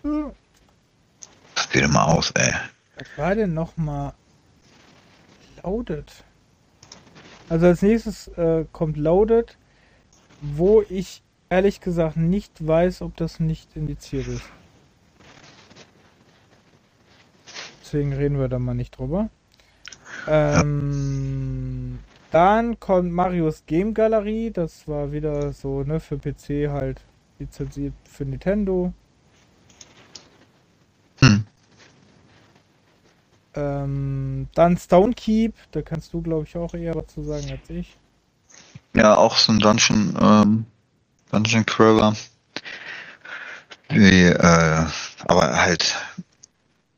Hm, 0.00 0.32
Das 1.54 1.68
sieht 1.70 1.82
immer 1.82 2.06
aus, 2.06 2.30
ey. 2.30 2.54
Was 2.96 3.18
war 3.18 3.34
denn 3.34 3.52
nochmal 3.52 4.14
Loaded? 5.62 6.24
Also 7.48 7.66
als 7.66 7.82
nächstes 7.82 8.28
äh, 8.28 8.64
kommt 8.72 8.96
Loaded, 8.96 9.56
wo 10.40 10.82
ich 10.88 11.22
ehrlich 11.50 11.80
gesagt 11.80 12.16
nicht 12.16 12.66
weiß, 12.66 13.02
ob 13.02 13.16
das 13.16 13.40
nicht 13.40 13.76
indiziert 13.76 14.26
ist. 14.26 14.44
Deswegen 17.82 18.12
reden 18.14 18.38
wir 18.38 18.48
da 18.48 18.58
mal 18.58 18.74
nicht 18.74 18.96
drüber. 18.96 19.28
Ähm, 20.26 21.98
Dann 22.30 22.80
kommt 22.80 23.12
Marios 23.12 23.64
Game 23.66 23.92
Galerie. 23.92 24.50
Das 24.50 24.88
war 24.88 25.12
wieder 25.12 25.52
so, 25.52 25.82
ne, 25.82 26.00
für 26.00 26.16
PC 26.16 26.70
halt 26.70 27.02
lizenziert 27.38 27.92
für 28.04 28.24
Nintendo. 28.24 28.94
Ähm, 33.54 34.48
dann 34.54 34.76
Stone 34.76 35.14
Keep. 35.14 35.54
Da 35.72 35.82
kannst 35.82 36.12
du, 36.12 36.22
glaube 36.22 36.44
ich, 36.46 36.56
auch 36.56 36.74
eher 36.74 36.94
was 36.94 37.08
zu 37.08 37.22
sagen 37.22 37.50
als 37.50 37.68
ich. 37.68 37.96
Ja, 38.94 39.16
auch 39.16 39.36
so 39.36 39.52
ein 39.52 39.58
Dungeon, 39.58 40.16
ähm, 40.20 40.66
Dungeon 41.30 41.64
Crawler. 41.66 42.14
Wie, 43.88 44.24
äh, 44.24 44.86
aber 45.26 45.60
halt, 45.60 45.96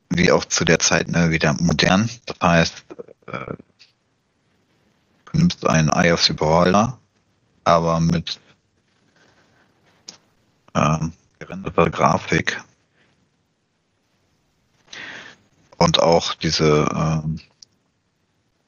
wie 0.09 0.31
auch 0.31 0.45
zu 0.45 0.65
der 0.65 0.79
Zeit, 0.79 1.07
ne, 1.09 1.31
wieder 1.31 1.53
modern. 1.59 2.09
Das 2.25 2.37
heißt, 2.41 2.85
äh, 3.27 3.55
du 5.25 5.37
nimmst 5.37 5.67
ein 5.67 5.89
Eye 5.89 6.13
of 6.13 6.23
the 6.23 6.33
Beholder, 6.33 6.97
aber 7.63 7.99
mit 7.99 8.39
ähm, 10.73 11.13
gerenderter 11.39 11.89
Grafik. 11.89 12.61
Und 15.77 15.99
auch 15.99 16.33
diese 16.33 16.87
ähm, 16.95 17.39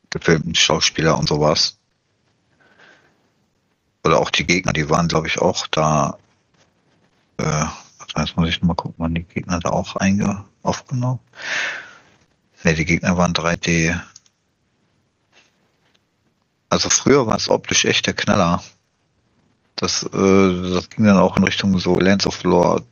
gefilmten 0.10 0.56
Schauspieler 0.56 1.18
und 1.18 1.28
sowas. 1.28 1.78
Oder 4.04 4.20
auch 4.20 4.30
die 4.30 4.46
Gegner, 4.46 4.74
die 4.74 4.90
waren, 4.90 5.08
glaube 5.08 5.28
ich, 5.28 5.40
auch 5.40 5.68
da. 5.68 6.18
Äh, 7.38 7.66
jetzt 8.18 8.38
muss 8.38 8.50
ich 8.50 8.62
mal 8.62 8.74
gucken, 8.74 8.96
waren 8.98 9.16
die 9.16 9.24
Gegner 9.24 9.60
da 9.60 9.70
auch 9.70 9.96
einge 9.96 10.46
aufgenommen? 10.64 11.20
Ne, 12.64 12.74
die 12.74 12.86
Gegner 12.86 13.18
waren 13.18 13.34
3D. 13.34 14.00
Also 16.70 16.90
früher 16.90 17.28
war 17.28 17.38
es 17.38 17.50
optisch 17.50 17.86
echt 17.86 18.08
der 18.08 18.14
Knaller. 18.14 18.64
Das, 19.76 20.04
äh, 20.04 20.72
das 20.74 20.90
ging 20.90 21.06
dann 21.06 21.18
auch 21.18 21.38
in 21.38 21.44
Richtung 21.44 21.78
so 21.80 22.00
Lands 22.00 22.26
of 22.26 22.44
Lore 22.44 22.84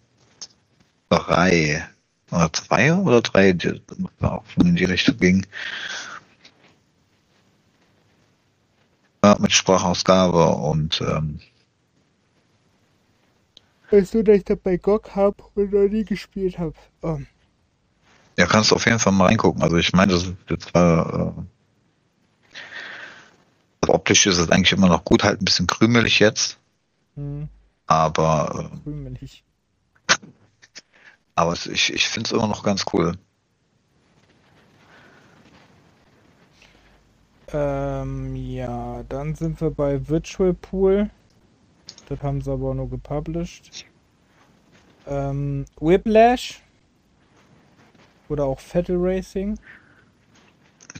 3 1.10 1.88
oder 2.36 2.52
2 2.54 2.94
oder 2.94 3.22
3, 3.22 3.54
die 3.54 3.82
auch 4.22 4.46
schon 4.48 4.68
in 4.68 4.76
die 4.76 4.86
Richtung 4.86 5.18
ging. 5.18 5.46
Ja, 9.24 9.38
mit 9.40 9.52
Sprachausgabe 9.52 10.48
und 10.50 11.02
ähm, 11.02 11.40
Weißt 13.92 14.14
du, 14.14 14.24
dass 14.24 14.38
ich 14.38 14.44
das 14.46 14.60
bei 14.60 14.78
GOG 14.78 15.16
habe 15.16 15.44
und 15.56 15.72
noch 15.74 15.88
nie 15.88 16.04
gespielt 16.06 16.58
habe? 16.60 16.76
Oh. 17.02 17.20
Ja, 18.38 18.46
kannst 18.48 18.72
du 18.72 18.76
auf 18.76 18.86
jeden 18.86 19.00
Fall 19.00 19.14
mal 19.14 19.28
reingucken. 19.28 19.64
Also 19.64 19.78
ich 19.78 19.94
meine, 19.94 20.14
das 20.14 20.24
ist 20.24 20.36
jetzt 20.50 20.70
zwar 20.70 21.36
äh, 21.38 21.44
also 23.82 23.94
optisch 23.94 24.26
ist 24.26 24.38
es 24.38 24.50
eigentlich 24.50 24.72
immer 24.74 24.88
noch 24.90 25.06
gut, 25.06 25.24
halt 25.24 25.42
ein 25.42 25.46
bisschen 25.46 25.68
krümelig 25.68 26.20
jetzt, 26.20 26.58
Hm, 27.16 27.50
aber 27.88 28.70
äh, 28.74 28.84
krümelig. 28.84 29.44
Aber 31.36 31.54
ich, 31.54 31.94
ich 31.94 32.08
finde 32.08 32.28
es 32.28 32.32
immer 32.32 32.48
noch 32.48 32.64
ganz 32.64 32.86
cool. 32.94 33.18
Ähm, 37.54 38.36
ja, 38.36 39.04
dann 39.08 39.36
sind 39.36 39.62
wir 39.62 39.70
bei 39.70 40.08
Virtual 40.08 40.54
Pool. 40.54 41.10
Das 42.10 42.22
haben 42.22 42.42
sie 42.42 42.52
aber 42.52 42.74
nur 42.74 42.90
gepublished. 42.90 43.86
Ähm, 45.08 45.66
Whiplash. 45.80 46.62
Oder 48.30 48.46
auch 48.46 48.60
Vettel 48.60 48.98
Racing. 49.00 49.60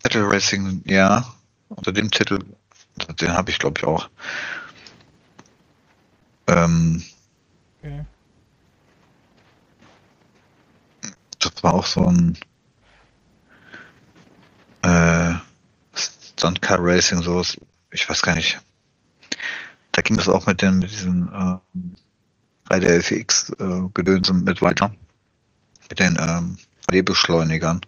Battle 0.04 0.30
Racing, 0.30 0.84
ja, 0.86 1.26
unter 1.70 1.92
dem 1.92 2.12
Titel, 2.12 2.40
den 3.20 3.34
habe 3.34 3.50
ich 3.50 3.58
glaube 3.58 3.80
ich 3.80 3.86
auch. 3.86 4.08
Ähm, 6.48 7.04
Okay. 7.80 8.06
Das 11.46 11.64
war 11.64 11.74
auch 11.74 11.86
so 11.86 12.06
ein 12.06 12.38
äh, 14.82 15.34
Stunt 15.94 16.62
Car 16.62 16.80
Racing, 16.82 17.22
sowas. 17.22 17.58
Ich 17.92 18.10
weiß 18.10 18.22
gar 18.22 18.36
nicht. 18.36 18.60
da 19.92 20.02
ging 20.02 20.20
es 20.20 20.28
auch 20.28 20.46
mit 20.46 20.62
den, 20.62 20.80
mit 20.80 20.92
diesen 20.92 21.30
äh, 21.30 22.74
3D-FX 22.74 23.54
äh, 23.60 23.90
Gedönsen 23.94 24.44
mit 24.44 24.62
weiter. 24.62 24.94
Mit 25.90 26.00
den 26.00 26.18
ähm, 26.20 26.58
3D-Beschleunigern. 26.90 27.82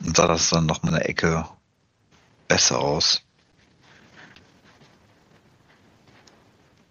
Und 0.00 0.16
sah 0.16 0.26
das 0.26 0.50
dann 0.50 0.66
noch 0.66 0.82
mal 0.82 0.94
eine 0.94 1.04
Ecke 1.04 1.46
besser 2.46 2.78
aus. 2.78 3.22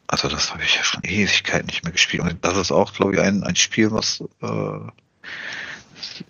Also 0.07 0.29
das 0.29 0.53
habe 0.53 0.63
ich 0.63 0.75
ja 0.75 0.83
schon 0.83 1.03
Ewigkeit 1.03 1.65
nicht 1.65 1.83
mehr 1.83 1.91
gespielt. 1.91 2.23
Und 2.23 2.45
das 2.45 2.55
ist 2.57 2.71
auch, 2.71 2.93
glaube 2.93 3.15
ich, 3.15 3.21
ein, 3.21 3.43
ein 3.43 3.55
Spiel, 3.55 3.91
was 3.91 4.23
äh, 4.41 4.91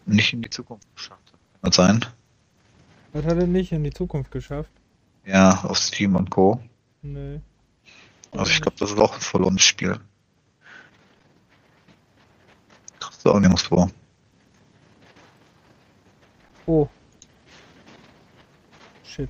nicht 0.06 0.34
in 0.34 0.42
die 0.42 0.50
Zukunft 0.50 0.88
geschafft 0.96 1.32
hat. 1.32 1.40
Kann 1.62 1.62
das 1.62 1.76
sein? 1.76 2.06
Was 3.14 3.26
hat 3.26 3.38
er 3.38 3.48
nicht 3.48 3.72
in 3.72 3.84
die 3.84 3.92
Zukunft 3.92 4.32
geschafft? 4.32 4.72
Ja, 5.26 5.64
auf 5.64 5.78
Steam 5.78 6.16
und 6.16 6.30
Co. 6.30 6.62
Nee. 7.02 7.42
Also 8.32 8.52
ich 8.52 8.62
glaube, 8.62 8.78
das 8.80 8.92
ist 8.92 9.00
auch 9.00 9.14
ein 9.16 9.22
verlorenes 9.22 9.64
Spiel. 9.64 10.00
Kriegst 13.00 13.26
du 13.26 13.32
auch 13.32 13.40
nirgendwo. 13.40 13.90
Oh. 16.66 16.88
Shit. 19.04 19.30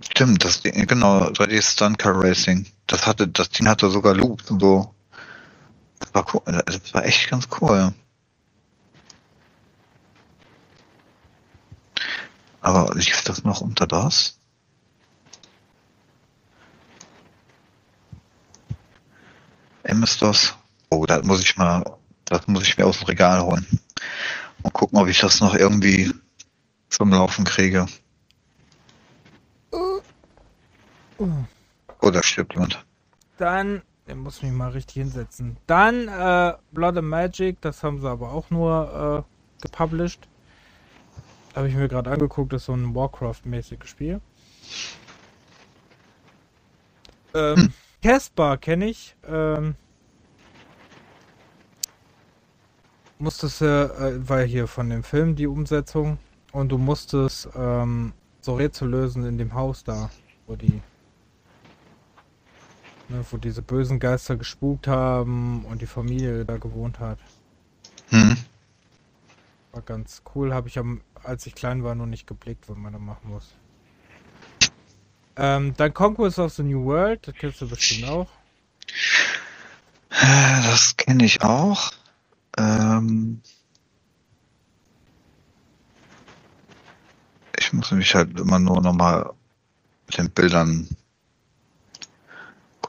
Stimmt, 0.00 0.44
das 0.44 0.62
Ding, 0.62 0.86
genau, 0.86 1.28
3D 1.28 1.62
Stunt 1.62 1.98
Car 1.98 2.20
Racing. 2.22 2.66
Das 2.86 3.06
hatte, 3.06 3.28
das 3.28 3.50
Ding 3.50 3.68
hatte 3.68 3.88
sogar 3.90 4.14
Loops 4.14 4.50
und 4.50 4.60
so. 4.60 4.94
Das 6.00 6.14
war 6.14 6.34
cool, 6.34 6.62
das 6.64 6.94
war 6.94 7.04
echt 7.04 7.28
ganz 7.30 7.48
cool. 7.60 7.92
Aber 12.60 12.94
lief 12.94 13.22
das 13.24 13.44
noch 13.44 13.60
unter 13.60 13.86
das? 13.86 14.38
MS-DOS? 19.84 20.54
Oh, 20.90 21.06
da 21.06 21.22
muss 21.22 21.42
ich 21.42 21.56
mal, 21.56 21.82
das 22.26 22.46
muss 22.46 22.64
ich 22.64 22.76
mir 22.76 22.86
aus 22.86 22.98
dem 22.98 23.06
Regal 23.06 23.42
holen. 23.42 23.66
Und 24.62 24.72
gucken, 24.72 24.98
ob 24.98 25.08
ich 25.08 25.18
das 25.20 25.40
noch 25.40 25.54
irgendwie 25.54 26.12
zum 26.90 27.10
Laufen 27.10 27.44
kriege. 27.44 27.86
Oh, 31.20 32.10
da 32.10 32.22
stirbt 32.22 32.54
jemand. 32.54 32.84
Dann, 33.38 33.82
der 34.08 34.16
muss 34.16 34.42
mich 34.42 34.52
mal 34.52 34.70
richtig 34.70 35.02
hinsetzen. 35.02 35.58
Dann 35.66 36.08
äh, 36.08 36.54
Blood 36.72 36.96
and 36.96 37.08
Magic, 37.08 37.60
das 37.60 37.84
haben 37.84 38.00
sie 38.00 38.08
aber 38.08 38.32
auch 38.32 38.50
nur 38.50 39.26
äh, 39.28 39.62
gepublished. 39.62 40.26
Habe 41.54 41.68
ich 41.68 41.74
mir 41.74 41.88
gerade 41.88 42.10
angeguckt, 42.10 42.52
das 42.52 42.62
ist 42.62 42.66
so 42.66 42.74
ein 42.74 42.94
Warcraft-mäßiges 42.94 43.88
Spiel. 43.88 44.20
Ähm, 47.34 47.56
Hm. 47.56 47.72
Casper 48.02 48.56
kenne 48.56 48.86
ich. 48.88 49.16
Ähm, 49.26 49.74
musstest 53.18 53.60
du, 53.60 53.64
äh, 53.66 54.28
war 54.28 54.42
hier 54.42 54.66
von 54.66 54.88
dem 54.88 55.02
Film 55.02 55.34
die 55.34 55.46
Umsetzung 55.46 56.18
und 56.52 56.70
du 56.70 56.78
musstest 56.78 57.48
ähm, 57.56 58.12
so 58.40 58.54
Rätsel 58.54 58.88
lösen 58.88 59.24
in 59.24 59.36
dem 59.36 59.52
Haus 59.52 59.84
da, 59.84 60.10
wo 60.46 60.56
die, 60.56 60.80
ne, 63.08 63.24
wo 63.30 63.36
diese 63.36 63.62
bösen 63.62 63.98
Geister 63.98 64.36
gespukt 64.36 64.86
haben 64.86 65.64
und 65.64 65.82
die 65.82 65.86
Familie 65.86 66.44
da 66.44 66.56
gewohnt 66.56 67.00
hat. 67.00 67.18
Hm. 68.10 68.36
War 69.72 69.82
ganz 69.82 70.22
cool, 70.34 70.54
habe 70.54 70.68
ich 70.68 70.78
am, 70.78 71.00
als 71.22 71.46
ich 71.46 71.54
klein 71.54 71.84
war, 71.84 71.94
noch 71.94 72.06
nicht 72.06 72.26
geblickt, 72.26 72.68
was 72.68 72.76
man 72.76 72.92
da 72.92 72.98
machen 72.98 73.30
muss. 73.30 73.54
Ähm, 75.36 75.74
dann 75.76 75.94
Conquest 75.94 76.38
of 76.38 76.52
the 76.54 76.62
New 76.62 76.84
World, 76.84 77.26
das 77.26 77.34
kennst 77.34 77.60
du 77.60 77.68
bestimmt 77.68 78.10
auch. 78.10 78.28
Das 80.10 80.96
kenne 80.96 81.24
ich 81.24 81.42
auch. 81.42 81.92
Ähm 82.56 83.40
ich 87.56 87.72
muss 87.72 87.90
mich 87.92 88.14
halt 88.14 88.38
immer 88.38 88.58
nur 88.58 88.80
nochmal 88.80 89.30
mit 90.06 90.18
den 90.18 90.30
Bildern 90.30 90.88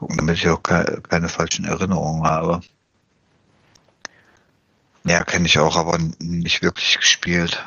gucken, 0.00 0.16
damit 0.16 0.38
ich 0.38 0.48
auch 0.48 0.62
ke 0.62 1.02
keine 1.08 1.28
falschen 1.28 1.66
Erinnerungen 1.66 2.24
habe. 2.24 2.62
Ja, 5.04 5.24
kenne 5.24 5.46
ich 5.46 5.58
auch, 5.58 5.76
aber 5.76 5.98
nicht 6.18 6.62
wirklich 6.62 6.96
gespielt. 6.96 7.62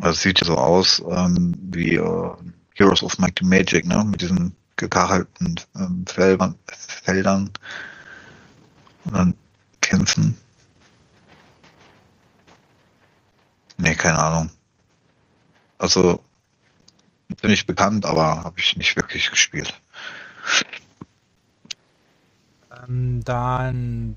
Also 0.00 0.10
es 0.10 0.22
sieht 0.22 0.40
ja 0.40 0.46
so 0.46 0.58
aus 0.58 1.00
ähm, 1.08 1.54
wie 1.60 1.94
äh, 1.94 2.30
Heroes 2.74 3.02
of 3.04 3.18
Might 3.18 3.40
and 3.40 3.50
Magic, 3.50 3.86
ne? 3.86 4.04
Mit 4.04 4.20
diesen 4.20 4.56
gekachelten 4.76 5.60
ähm, 5.76 6.04
Feldern, 6.06 6.56
Feldern 6.66 7.50
und 9.04 9.14
dann 9.14 9.34
kämpfen. 9.80 10.36
Nee, 13.76 13.94
keine 13.94 14.18
Ahnung. 14.18 14.50
Also 15.78 16.24
bin 17.40 17.50
ich 17.50 17.66
bekannt, 17.66 18.06
aber 18.06 18.44
habe 18.44 18.58
ich 18.58 18.76
nicht 18.76 18.96
wirklich 18.96 19.30
gespielt. 19.30 19.72
Ähm, 22.88 23.22
dann 23.24 24.16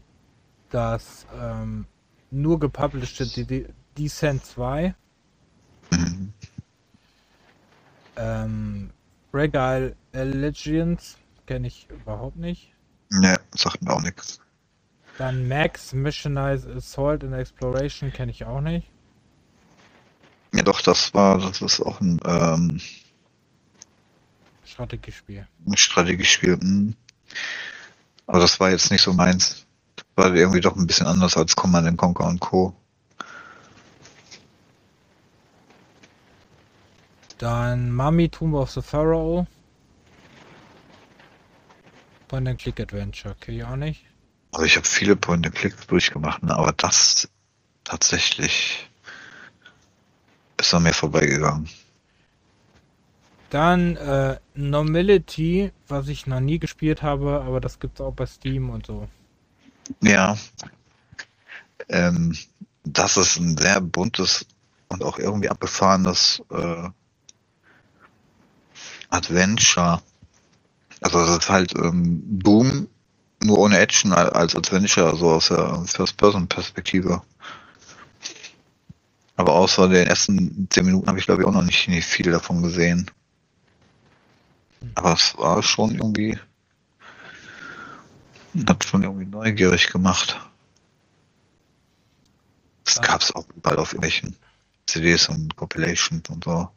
das 0.69 1.25
ähm, 1.37 1.85
nur 2.31 2.59
gepublishte 2.59 3.27
Descent 3.97 4.45
2. 4.45 4.95
Mhm. 5.91 6.33
Ähm, 8.15 8.89
Regal 9.33 9.95
Legends 10.13 11.17
kenne 11.45 11.67
ich 11.67 11.87
überhaupt 11.89 12.37
nicht. 12.37 12.73
Nee, 13.09 13.35
sagt 13.55 13.81
mir 13.81 13.93
auch 13.93 14.01
nichts. 14.01 14.39
Dann 15.17 15.47
Max 15.47 15.93
Missionized 15.93 16.67
Assault 16.69 17.23
and 17.23 17.33
Exploration 17.33 18.11
kenne 18.11 18.31
ich 18.31 18.45
auch 18.45 18.61
nicht. 18.61 18.89
Ja 20.53 20.63
doch, 20.63 20.81
das 20.81 21.13
war, 21.13 21.39
das 21.39 21.61
ist 21.61 21.81
auch 21.81 22.01
ein, 22.01 22.19
ähm, 22.25 22.81
Strategiespiel. 24.71 25.47
ein 25.67 25.77
Strategiespiel. 25.77 26.59
hm. 26.59 26.95
Aber 28.27 28.39
das 28.39 28.59
war 28.59 28.71
jetzt 28.71 28.91
nicht 28.91 29.01
so 29.01 29.13
meins. 29.13 29.65
Das 29.95 30.05
war 30.15 30.35
irgendwie 30.35 30.61
doch 30.61 30.75
ein 30.75 30.87
bisschen 30.87 31.07
anders 31.07 31.35
als 31.37 31.55
Command 31.55 31.87
and 31.87 31.97
Conquer 31.97 32.25
und 32.25 32.39
Co. 32.39 32.73
Dann 37.37 37.91
Mummy 37.93 38.29
Tomb 38.29 38.53
of 38.53 38.71
the 38.71 38.81
Pharaoh. 38.81 39.47
Point 42.27 42.47
and 42.47 42.59
Click 42.59 42.79
Adventure 42.79 43.35
kenne 43.35 43.57
ich 43.57 43.63
auch 43.63 43.75
nicht. 43.75 44.05
Also 44.51 44.65
ich 44.65 44.75
habe 44.75 44.85
viele 44.85 45.15
Point-and-Clicks 45.15 45.87
durchgemacht, 45.87 46.43
ne? 46.43 46.55
aber 46.55 46.73
das 46.73 47.29
tatsächlich 47.83 48.89
ist 50.59 50.73
an 50.73 50.83
mir 50.83 50.93
vorbeigegangen. 50.93 51.69
Dann 53.51 53.97
äh, 53.97 54.39
Normality, 54.55 55.73
was 55.89 56.07
ich 56.07 56.25
noch 56.25 56.39
nie 56.39 56.57
gespielt 56.57 57.03
habe, 57.03 57.41
aber 57.41 57.59
das 57.59 57.79
gibt's 57.79 57.99
auch 57.99 58.13
bei 58.13 58.25
Steam 58.25 58.69
und 58.69 58.85
so. 58.87 59.09
Ja. 60.01 60.37
Ähm, 61.89 62.37
das 62.85 63.17
ist 63.17 63.37
ein 63.37 63.57
sehr 63.57 63.81
buntes 63.81 64.45
und 64.87 65.03
auch 65.03 65.19
irgendwie 65.19 65.49
abgefahrenes 65.49 66.41
äh, 66.49 66.89
Adventure. 69.09 70.01
Also 71.01 71.19
das 71.19 71.39
ist 71.39 71.49
halt 71.49 71.75
ähm, 71.75 72.21
Boom, 72.39 72.87
nur 73.43 73.57
ohne 73.59 73.79
Action 73.79 74.13
al- 74.13 74.29
als 74.29 74.55
Adventure, 74.55 75.17
so 75.17 75.29
aus 75.29 75.49
der 75.49 75.83
First-Person-Perspektive. 75.87 77.21
Aber 79.35 79.55
außer 79.55 79.89
den 79.89 80.07
ersten 80.07 80.67
zehn 80.69 80.85
Minuten 80.85 81.07
habe 81.07 81.19
ich 81.19 81.25
glaube 81.25 81.41
ich 81.41 81.47
auch 81.49 81.53
noch 81.53 81.63
nicht, 81.63 81.89
nicht 81.89 82.05
viel 82.05 82.31
davon 82.31 82.61
gesehen. 82.61 83.11
Aber 84.95 85.13
es 85.13 85.37
war 85.37 85.61
schon 85.63 85.95
irgendwie, 85.95 86.37
hat 88.67 88.83
schon 88.83 89.03
irgendwie 89.03 89.25
neugierig 89.25 89.87
gemacht. 89.87 90.39
Das 92.83 92.95
Ja. 92.95 93.01
gab's 93.03 93.31
auch 93.33 93.45
bald 93.61 93.77
auf 93.77 93.93
irgendwelchen 93.93 94.35
CDs 94.87 95.29
und 95.29 95.55
Compilations 95.55 96.29
und 96.29 96.43
so. 96.43 96.69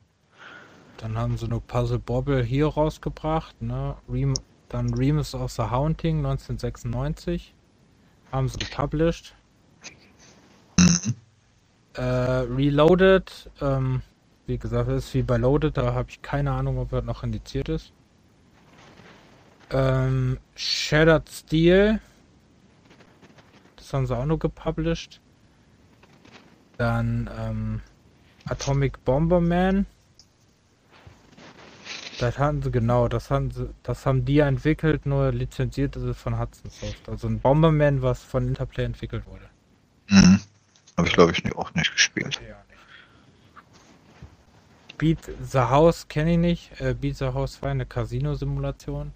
Dann 0.99 1.19
haben 1.19 1.37
sie 1.37 1.49
noch 1.49 1.61
Puzzle 1.67 1.99
Bobble 1.99 2.43
hier 2.43 2.69
rausgebracht, 2.69 3.61
ne? 3.61 3.97
Rem 4.09 4.35
dann 4.69 4.93
Remus 4.95 5.35
of 5.35 5.53
the 5.53 5.63
Haunting 5.63 6.19
1996. 6.19 7.55
Haben 8.33 8.49
sie 8.49 8.59
gepublished. 8.59 9.35
Mhm. 10.79 11.15
Äh, 11.95 12.03
Reloaded, 12.03 13.51
ähm, 13.61 14.03
wie 14.47 14.59
gesagt, 14.59 14.91
ist 14.91 15.15
wie 15.15 15.23
bei 15.23 15.37
Loaded, 15.37 15.77
da 15.77 15.95
habe 15.95 16.11
ich 16.11 16.23
keine 16.23 16.53
Ahnung, 16.53 16.79
ob 16.79 16.93
er 16.93 17.03
noch 17.03 17.23
indiziert 17.23 17.69
ist. 17.69 17.94
Ähm, 19.75 20.39
Shattered 20.55 21.29
Steel. 21.29 22.01
Das 23.75 23.93
haben 23.93 24.07
sie 24.07 24.17
auch 24.17 24.25
nur 24.25 24.39
gepublished. 24.39 25.21
Dann 26.79 27.29
ähm, 27.37 27.81
Atomic 28.47 29.05
Bomberman. 29.05 29.87
Das 32.21 32.39
haben 32.39 32.63
sie, 32.63 32.71
genau, 32.71 33.09
das 33.09 33.31
haben 33.31 33.51
sie, 33.51 33.69
das 33.83 34.07
haben 34.07 34.25
die 34.25 34.39
entwickelt, 34.39 35.07
nur 35.07 35.33
lizenziert 35.33 35.97
ist 35.97 36.05
es 36.05 36.17
von 36.17 36.39
Hudson 36.39 36.71
Soft. 36.71 37.09
Also 37.09 37.27
ein 37.27 37.41
Bomberman, 37.41 38.01
was 38.01 38.23
von 38.23 38.47
Interplay 38.47 38.85
entwickelt 38.85 39.27
wurde. 39.27 39.51
Mhm. 40.09 40.39
Habe 40.97 41.09
ich 41.09 41.15
glaube 41.15 41.33
ich 41.33 41.57
auch 41.57 41.75
nicht 41.75 41.93
gespielt. 41.93 42.41
Ja, 42.49 42.57
nicht. 42.69 42.75
Beat 44.99 45.19
the 45.43 45.59
House 45.59 46.07
kenne 46.07 46.35
ich 46.35 46.39
nicht. 46.39 46.81
Äh, 46.81 46.95
Beat 46.95 47.17
the 47.17 47.27
House 47.27 47.61
war 47.61 47.71
eine 47.71 47.87
Casino-Simulation. 47.87 49.13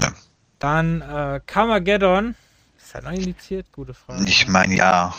Ja. 0.00 0.12
Dann 0.58 1.00
äh, 1.02 1.40
Carmageddon. 1.46 2.34
Ist 2.78 2.94
er 2.94 3.02
noch 3.02 3.12
indiziert? 3.12 3.66
Gute 3.72 3.94
Frage. 3.94 4.24
Ich 4.26 4.46
meine 4.48 4.74
ja, 4.76 5.14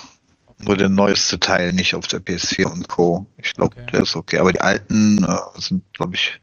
nur 0.60 0.78
der 0.78 0.90
neueste 0.90 1.40
Teil, 1.40 1.74
nicht 1.74 1.96
auf 1.96 2.08
der 2.08 2.20
PS4 2.20 2.66
und 2.66 2.88
Co. 2.88 3.26
Ich 3.38 3.54
glaube, 3.54 3.76
Okay. 3.76 3.92
der 3.92 4.02
ist 4.02 4.16
okay. 4.16 4.40
Aber 4.40 4.52
die 4.54 4.62
alten 4.62 5.24
äh, 5.24 5.38
sind, 5.60 5.84
glaube 5.94 6.16
ich, 6.16 6.40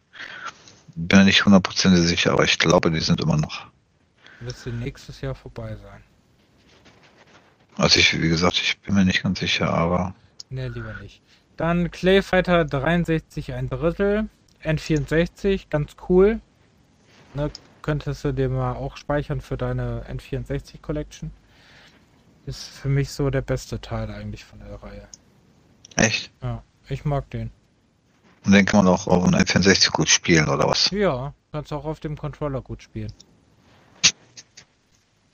bin 0.95 1.21
mir 1.21 1.25
nicht 1.25 1.45
hundertprozentig 1.45 2.03
sicher, 2.07 2.33
aber 2.33 2.45
ich 2.45 2.59
glaube, 2.59 2.91
die 2.91 3.01
sind 3.01 3.21
immer 3.21 3.37
noch. 3.37 3.67
Müsste 4.41 4.71
nächstes 4.71 5.21
Jahr 5.21 5.35
vorbei 5.35 5.77
sein. 5.77 6.03
Also 7.77 7.99
ich, 8.01 8.21
wie 8.21 8.29
gesagt, 8.29 8.57
ich 8.61 8.79
bin 8.81 8.95
mir 8.95 9.05
nicht 9.05 9.23
ganz 9.23 9.41
sicher, 9.41 9.73
aber 9.73 10.15
Ne, 10.51 10.69
lieber 10.69 10.93
nicht. 11.01 11.23
Dann 11.57 11.91
Clayfighter 11.91 12.65
63 12.67 13.55
ein 13.55 13.71
Drittel. 13.71 14.29
N64, 14.63 15.71
ganz 15.71 15.93
cool. 16.09 16.41
Ne, 17.35 17.51
könntest 17.83 18.25
du 18.25 18.33
dir 18.33 18.49
mal 18.49 18.75
auch 18.75 18.97
speichern 18.97 19.41
für 19.41 19.57
deine 19.57 20.05
N64 20.09 20.81
Collection. 20.81 21.31
Ist 22.47 22.65
für 22.69 22.89
mich 22.89 23.11
so 23.11 23.31
der 23.31 23.43
beste 23.43 23.81
Teil 23.81 24.11
eigentlich 24.11 24.45
von 24.45 24.59
der 24.61 24.83
Reihe. 24.83 25.07
echt. 25.97 26.33
Ja, 26.43 26.63
ich 26.89 27.05
mag 27.05 27.29
den. 27.31 27.51
Und 28.45 28.53
den 28.53 28.65
kann 28.65 28.85
man 28.85 28.93
auch 28.95 29.07
auf 29.07 29.25
einem 29.25 29.35
N64 29.41 29.93
gut 29.93 30.09
spielen, 30.09 30.49
oder 30.49 30.67
was? 30.69 30.91
Ja, 30.91 31.35
kannst 31.53 31.73
auch 31.73 31.85
auf 31.85 32.01
dem 32.01 32.17
Controller 32.17 32.61
gut 32.61 32.83
spielen. 32.83 33.13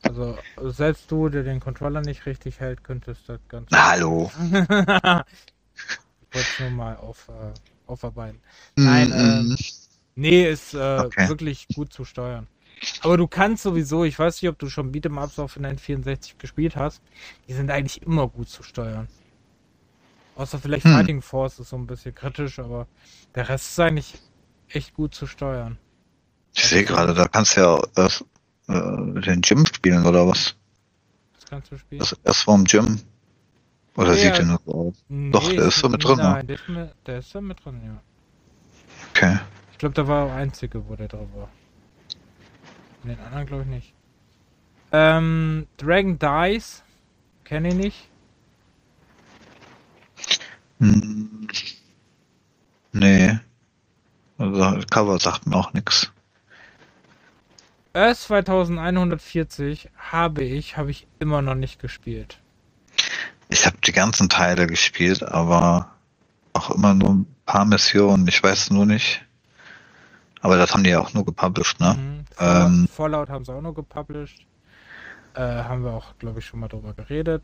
Also, 0.03 0.39
selbst 0.59 1.11
du, 1.11 1.29
der 1.29 1.43
den 1.43 1.61
Controller 1.61 2.01
nicht 2.01 2.27
richtig 2.27 2.61
hält, 2.61 2.85
könntest 2.85 3.29
das 3.29 3.41
ganz. 3.49 3.69
Na, 3.71 3.91
hallo. 3.91 4.31
ich 4.53 6.35
wollte 6.35 6.49
es 6.51 6.59
nur 6.59 6.71
mal 6.71 6.97
auf, 6.97 7.29
äh, 7.29 7.53
aufarbeiten. 7.87 8.41
Nein, 8.77 9.09
Mm, 9.09 9.13
ähm, 9.13 9.57
Nee, 10.19 10.51
ist 10.51 10.75
äh, 10.75 10.99
Okay. 11.07 11.29
wirklich 11.29 11.69
gut 11.75 11.93
zu 11.93 12.05
steuern. 12.05 12.49
Aber 13.03 13.17
du 13.17 13.29
kannst 13.29 13.63
sowieso, 13.63 14.03
ich 14.03 14.19
weiß 14.19 14.43
nicht, 14.43 14.51
ob 14.51 14.59
du 14.59 14.69
schon 14.69 14.91
Beat'em-Ups 14.93 15.39
auf 15.39 15.55
den 15.55 15.79
64 15.79 16.37
gespielt 16.39 16.75
hast, 16.75 17.01
die 17.47 17.53
sind 17.53 17.71
eigentlich 17.71 18.03
immer 18.03 18.27
gut 18.27 18.49
zu 18.49 18.65
steuern. 18.65 19.07
Außer 20.35 20.59
vielleicht 20.59 20.87
Hm. 20.87 20.95
Fighting 20.95 21.23
Force 21.23 21.61
ist 21.61 21.69
so 21.69 21.77
ein 21.77 21.87
bisschen 21.87 22.17
kritisch, 22.17 22.59
aber 22.59 22.89
der 23.37 23.49
Rest 23.49 23.69
ist 23.71 23.79
eigentlich 23.81 24.15
echt 24.71 24.93
gut 24.95 25.15
zu 25.15 25.29
steuern. 25.29 25.79
ich 26.57 26.65
sehe 26.65 26.85
gerade, 26.85 27.15
da 27.15 27.29
kannst 27.29 27.57
du 27.57 27.61
ja 27.61 27.81
erst, 27.95 28.25
äh, 28.67 29.21
den 29.21 29.41
Gym 29.41 29.67
spielen, 29.67 30.05
oder 30.05 30.27
was? 30.27 30.57
Das 31.35 31.47
kannst 31.49 31.71
du 31.71 31.79
spielen. 31.79 32.01
Das 32.01 32.17
erst 32.25 32.43
vorm 32.43 32.65
Gym. 32.65 33.01
Oder 33.97 34.17
Ja. 34.17 34.19
sieht 34.19 34.39
der 34.39 34.47
nur 34.47 34.61
so 34.67 34.75
aus? 34.75 34.95
doch, 35.33 35.49
der 35.53 35.67
ist 35.67 35.79
so 35.79 35.89
mit 35.89 36.03
drin, 36.05 36.17
ne? 36.17 36.23
Nein, 36.25 36.47
der 36.49 36.57
ist, 36.57 36.95
der 37.07 37.19
ist 37.19 37.35
da 37.35 37.41
mit 37.41 37.65
drin, 37.65 37.81
ja. 37.85 38.03
Okay. 39.11 39.39
Ich 39.79 39.81
glaube, 39.81 39.95
da 39.95 40.09
war 40.09 40.27
der 40.27 40.35
einzige, 40.35 40.89
wo 40.89 40.97
der 40.97 41.07
drin 41.07 41.29
war. 41.37 41.49
In 43.05 43.11
den 43.11 43.21
anderen 43.21 43.47
glaube 43.47 43.63
ich 43.63 43.69
nicht. 43.69 43.95
Ähm, 44.91 45.69
Dragon 45.77 46.19
Dice. 46.19 46.83
Kenne 47.45 47.69
ich 47.69 47.75
nicht. 47.75 48.09
Hm. 50.81 51.47
Nee. 52.91 53.39
Also, 54.39 54.81
Cover 54.91 55.21
sagt 55.21 55.47
mir 55.47 55.55
auch 55.55 55.73
nichts. 55.73 56.11
Earth 57.93 58.19
2140 58.19 59.91
habe 59.97 60.43
ich, 60.43 60.77
habe 60.77 60.91
ich 60.91 61.07
immer 61.21 61.41
noch 61.41 61.55
nicht 61.55 61.79
gespielt. 61.79 62.41
Ich 63.49 63.65
habe 63.65 63.77
die 63.87 63.93
ganzen 63.93 64.29
Teile 64.29 64.67
gespielt, 64.67 65.23
aber 65.23 65.93
auch 66.53 66.73
immer 66.73 66.95
nur 66.95 67.11
ein 67.11 67.27
paar 67.47 67.65
Missionen. 67.65 68.27
Ich 68.27 68.43
weiß 68.43 68.73
nur 68.73 68.85
nicht. 68.85 69.25
Aber 70.49 70.57
das 70.57 70.73
haben 70.73 70.83
die 70.83 70.89
ja 70.89 71.01
auch 71.01 71.13
nur 71.13 71.27
gepublished, 71.27 71.79
ne? 71.79 71.95
Mhm. 71.95 72.25
Ähm. 72.41 72.89
Fallout 72.91 73.29
haben 73.29 73.45
sie 73.45 73.53
auch 73.53 73.61
noch 73.61 73.75
gepublished. 73.75 74.47
Äh, 75.35 75.41
haben 75.43 75.85
wir 75.85 75.93
auch, 75.93 76.17
glaube 76.19 76.39
ich, 76.39 76.47
schon 76.47 76.61
mal 76.61 76.69
drüber 76.69 76.95
geredet. 76.95 77.43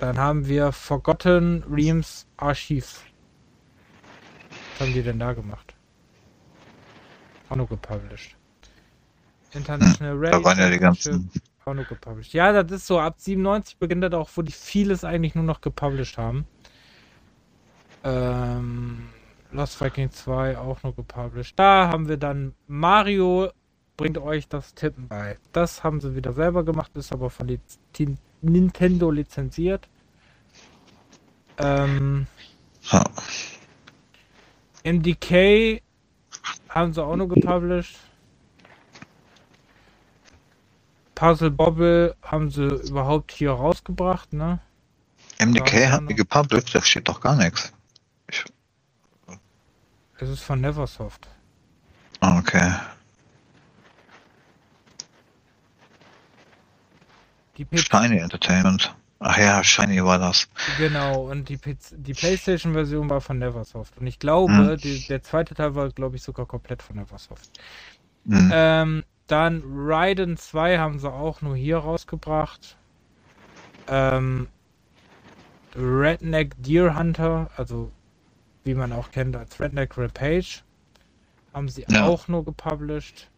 Dann 0.00 0.18
haben 0.18 0.48
wir 0.48 0.72
Forgotten 0.72 1.62
Realms 1.70 2.26
Archives. 2.38 3.02
Was 4.72 4.80
haben 4.80 4.94
die 4.94 5.02
denn 5.04 5.20
da 5.20 5.32
gemacht? 5.32 5.76
Auch 7.50 7.56
noch 7.56 7.68
gepublished. 7.68 8.36
International. 9.52 10.14
Hm, 10.16 10.22
Da 10.32 10.42
waren 10.42 10.58
ja 10.58 10.68
die 10.68 10.78
ganzen. 10.80 11.30
Auch 11.66 11.74
noch 11.74 11.86
gepublished. 11.86 12.32
Ja, 12.32 12.64
das 12.64 12.80
ist 12.80 12.88
so, 12.88 12.98
ab 12.98 13.14
97 13.18 13.78
beginnt 13.78 14.02
das 14.02 14.12
auch, 14.12 14.28
wo 14.34 14.42
die 14.42 14.50
vieles 14.50 15.04
eigentlich 15.04 15.36
nur 15.36 15.44
noch 15.44 15.60
gepublished 15.60 16.18
haben. 16.18 16.48
Ähm, 18.02 19.08
Lost 19.56 19.80
Viking 19.80 20.10
2 20.10 20.58
auch 20.58 20.82
noch 20.82 20.94
gepublished. 20.94 21.58
Da 21.58 21.88
haben 21.88 22.08
wir 22.08 22.18
dann 22.18 22.54
Mario 22.66 23.50
bringt 23.96 24.18
euch 24.18 24.48
das 24.48 24.74
Tippen 24.74 25.08
bei. 25.08 25.38
Das 25.52 25.82
haben 25.82 26.00
sie 26.00 26.14
wieder 26.14 26.34
selber 26.34 26.62
gemacht, 26.62 26.90
ist 26.94 27.12
aber 27.12 27.30
von 27.30 27.48
Liz 27.48 27.78
Nintendo 28.42 29.10
lizenziert. 29.10 29.88
Ähm, 31.58 32.26
Ja. 32.82 33.02
MDK 34.84 35.82
haben 36.68 36.92
sie 36.92 37.02
auch 37.02 37.16
noch 37.16 37.26
gepublished. 37.26 37.98
Puzzle 41.14 41.50
Bobble 41.50 42.14
haben 42.22 42.50
sie 42.50 42.66
überhaupt 42.66 43.32
hier 43.32 43.52
rausgebracht, 43.52 44.34
ne? 44.34 44.60
MDK 45.38 45.90
hat 45.90 46.10
die 46.10 46.14
gepublished, 46.14 46.74
da 46.74 46.82
steht 46.82 47.08
doch 47.08 47.20
gar 47.20 47.36
nichts. 47.36 47.72
Es 50.18 50.28
ist 50.28 50.42
von 50.42 50.60
Neversoft. 50.60 51.28
Okay. 52.20 52.72
Shiny 57.74 58.18
Entertainment. 58.18 58.94
Ach 59.18 59.38
ja, 59.38 59.64
Shiny 59.64 60.04
war 60.04 60.18
das. 60.18 60.46
genau, 60.78 61.30
und 61.30 61.48
die, 61.48 61.58
die 61.92 62.12
PlayStation-Version 62.12 63.08
war 63.08 63.22
von 63.22 63.38
Neversoft. 63.38 63.96
Und 63.98 64.06
ich 64.06 64.18
glaube, 64.18 64.52
Hm. 64.52 64.76
die, 64.76 65.06
der 65.06 65.22
zweite 65.22 65.54
Teil 65.54 65.74
war, 65.74 65.88
glaube 65.90 66.16
ich, 66.16 66.22
sogar 66.22 66.44
komplett 66.44 66.82
von 66.82 66.96
Neversoft. 66.96 67.48
Hm. 68.28 68.50
Ähm, 68.52 69.04
dann 69.26 69.62
Raiden 69.64 70.36
2 70.36 70.78
haben 70.78 70.98
sie 70.98 71.10
auch 71.10 71.40
nur 71.40 71.56
hier 71.56 71.78
rausgebracht. 71.78 72.76
Ähm, 73.88 74.48
Redneck 75.74 76.54
Deer 76.62 76.96
Hunter, 76.98 77.50
also 77.56 77.90
wie 78.66 78.74
man 78.74 78.92
auch 78.92 79.10
kennt 79.12 79.36
als 79.36 79.58
Redneck 79.60 79.96
Rampage, 79.96 80.60
haben 81.54 81.68
sie 81.68 81.86
Ja. 81.88 82.04
auch 82.06 82.28
nur 82.28 82.44
gepublished. 82.44 83.30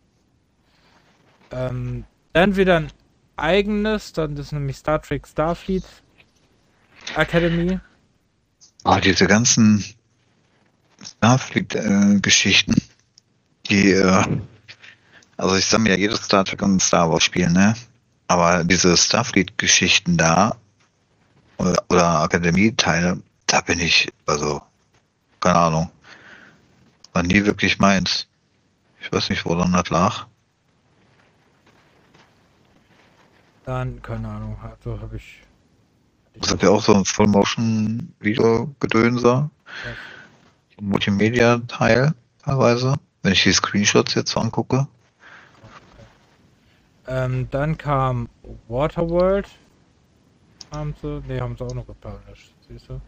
Ähm, 1.52 2.04
dann 2.32 2.56
wieder 2.56 2.76
ein 2.76 2.92
eigenes, 3.36 4.12
dann 4.12 4.36
ist 4.36 4.52
nämlich 4.52 4.76
Star 4.78 5.00
Trek 5.00 5.26
Starfleet 5.28 5.84
Academy. 7.14 7.78
Ah, 8.84 9.00
diese 9.00 9.26
ganzen 9.26 9.84
Starfleet-Geschichten, 11.02 12.74
die, 13.68 13.92
äh, 13.92 14.24
also 15.36 15.56
ich 15.56 15.66
sammle 15.66 15.90
ja 15.92 15.96
jedes 15.96 16.24
Star 16.24 16.44
Trek 16.44 16.62
und 16.62 16.82
Star 16.82 17.10
Wars 17.10 17.22
Spiel, 17.22 17.50
ne? 17.50 17.74
Aber 18.28 18.64
diese 18.64 18.96
Starfleet-Geschichten 18.96 20.16
da, 20.16 20.56
oder, 21.58 21.82
oder 21.88 22.20
Akademie-Teile, 22.22 23.22
da 23.46 23.60
bin 23.60 23.80
ich, 23.80 24.10
also, 24.26 24.60
keine 25.40 25.58
Ahnung, 25.58 25.90
war 27.12 27.22
nie 27.22 27.44
wirklich 27.44 27.78
meins. 27.78 28.26
Ich 29.00 29.12
weiß 29.12 29.28
nicht, 29.30 29.44
woran 29.44 29.72
das 29.72 29.90
lag. 29.90 30.26
Dann, 33.64 34.02
keine 34.02 34.28
Ahnung, 34.28 34.56
also 34.62 35.00
habe 35.00 35.16
ich. 35.16 35.42
Das 36.34 36.50
hat 36.52 36.62
ja 36.62 36.70
auch 36.70 36.82
so 36.82 36.94
ein 36.94 37.04
Full-Motion-Video-Gedönser. 37.04 39.50
Multimedia-Teil 40.80 42.14
teilweise. 42.42 42.94
Wenn 43.22 43.32
ich 43.32 43.42
die 43.42 43.52
Screenshots 43.52 44.14
jetzt 44.14 44.30
so 44.30 44.40
angucke. 44.40 44.86
Ähm, 47.06 47.48
dann 47.50 47.76
kam 47.76 48.30
Waterworld. 48.68 49.48
Haben 50.70 50.94
sie, 51.00 51.22
ne, 51.26 51.40
haben 51.40 51.56
sie 51.56 51.64
auch 51.64 51.74
noch 51.74 51.86
gepublished, 51.86 52.52
siehst 52.68 52.88
du? 52.88 53.00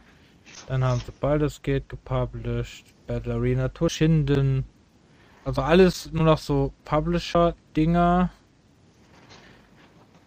Dann 0.67 0.85
haben 0.85 1.01
sie 1.01 1.13
Baldur's 1.21 1.63
Gate 1.63 1.89
gepublished, 1.89 2.85
Battle 3.07 3.35
Arena 3.35 3.69
Toshinden. 3.69 4.65
Also 5.45 5.63
alles 5.63 6.13
nur 6.13 6.25
noch 6.25 6.39
so 6.39 6.73
Publisher-Dinger. 6.85 8.31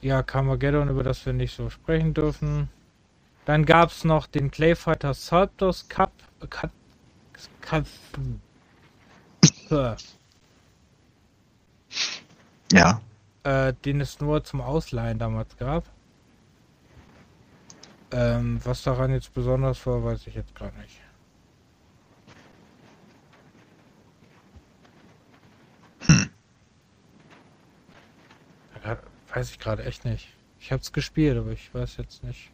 Ja, 0.02 0.22
Carmageddon, 0.22 0.90
über 0.90 1.04
das 1.04 1.26
wir 1.26 1.34
nicht 1.34 1.56
so 1.56 1.70
sprechen 1.70 2.14
dürfen. 2.14 2.70
Dann 3.45 3.66
gab 3.66 3.90
es 3.91 4.04
noch 4.04 4.28
den 4.28 4.52
Clayfighter 4.52 5.14
Saltos 5.14 5.88
Cup. 5.88 6.12
Cup, 6.50 6.72
Cup 7.62 7.86
Ja. 12.72 13.02
äh, 13.44 13.74
den 13.86 14.02
es 14.02 14.20
nur 14.20 14.44
zum 14.44 14.62
Ausleihen 14.62 15.20
damals 15.20 15.56
gab. 15.58 15.86
Ähm, 18.15 18.60
was 18.64 18.84
daran 18.84 19.11
jetzt 19.11 19.34
besonders 19.34 19.84
war, 19.88 20.03
weiß 20.03 20.27
ich 20.27 20.35
jetzt 20.35 20.53
gerade 20.53 20.77
nicht. 20.77 21.02
Hm. 26.06 26.30
Ja, 28.85 28.98
weiß 29.34 29.49
ich 29.49 29.60
gerade 29.60 29.84
echt 29.84 30.06
nicht. 30.06 30.27
Ich 30.60 30.72
habe 30.72 30.84
es 30.84 30.91
gespielt, 30.91 31.40
aber 31.40 31.52
ich 31.52 31.73
weiß 31.73 31.98
jetzt 31.98 32.23
nicht. 32.23 32.52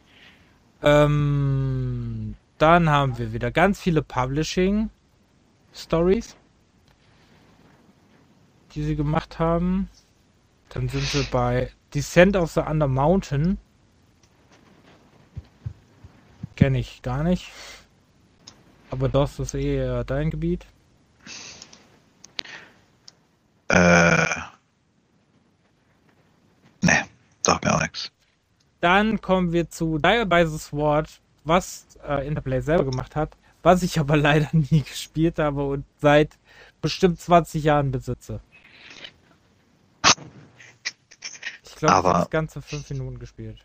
Ähm, 0.82 2.36
dann 2.56 2.88
haben 2.88 3.18
wir 3.18 3.34
wieder 3.34 3.50
ganz 3.50 3.80
viele 3.80 4.00
Publishing 4.00 4.88
Stories, 5.74 6.36
die 8.72 8.82
sie 8.82 8.96
gemacht 8.96 9.38
haben. 9.38 9.90
Dann 10.70 10.88
sind 10.88 11.12
wir 11.12 11.24
bei 11.30 11.70
Descent 11.92 12.34
of 12.34 12.50
the 12.52 12.60
Under 12.60 12.88
Mountain. 12.88 13.58
Kenne 16.60 16.78
ich 16.78 17.00
gar 17.00 17.22
nicht. 17.24 17.50
Aber 18.90 19.08
das 19.08 19.38
ist 19.38 19.54
eher 19.54 20.04
dein 20.04 20.28
Gebiet. 20.30 20.66
Äh. 23.68 24.26
Ne, 26.82 27.04
sag 27.40 27.64
mir 27.64 27.74
auch 27.74 27.80
nichts. 27.80 28.12
Dann 28.82 29.22
kommen 29.22 29.52
wir 29.52 29.70
zu 29.70 29.96
Dial 29.96 30.26
by 30.26 30.44
the 30.46 30.58
Sword, 30.58 31.08
was 31.44 31.86
äh, 32.06 32.26
Interplay 32.26 32.60
selber 32.60 32.84
gemacht 32.84 33.16
hat, 33.16 33.38
was 33.62 33.82
ich 33.82 33.98
aber 33.98 34.16
leider 34.18 34.48
nie 34.52 34.82
gespielt 34.82 35.38
habe 35.38 35.64
und 35.66 35.86
seit 36.02 36.36
bestimmt 36.82 37.18
20 37.18 37.64
Jahren 37.64 37.90
besitze. 37.90 38.40
Ich 41.64 41.74
glaube, 41.76 41.86
ich 41.86 41.90
Aber- 41.90 42.08
habe 42.10 42.18
das 42.18 42.30
ganze 42.30 42.60
5 42.60 42.90
Minuten 42.90 43.18
gespielt. 43.18 43.64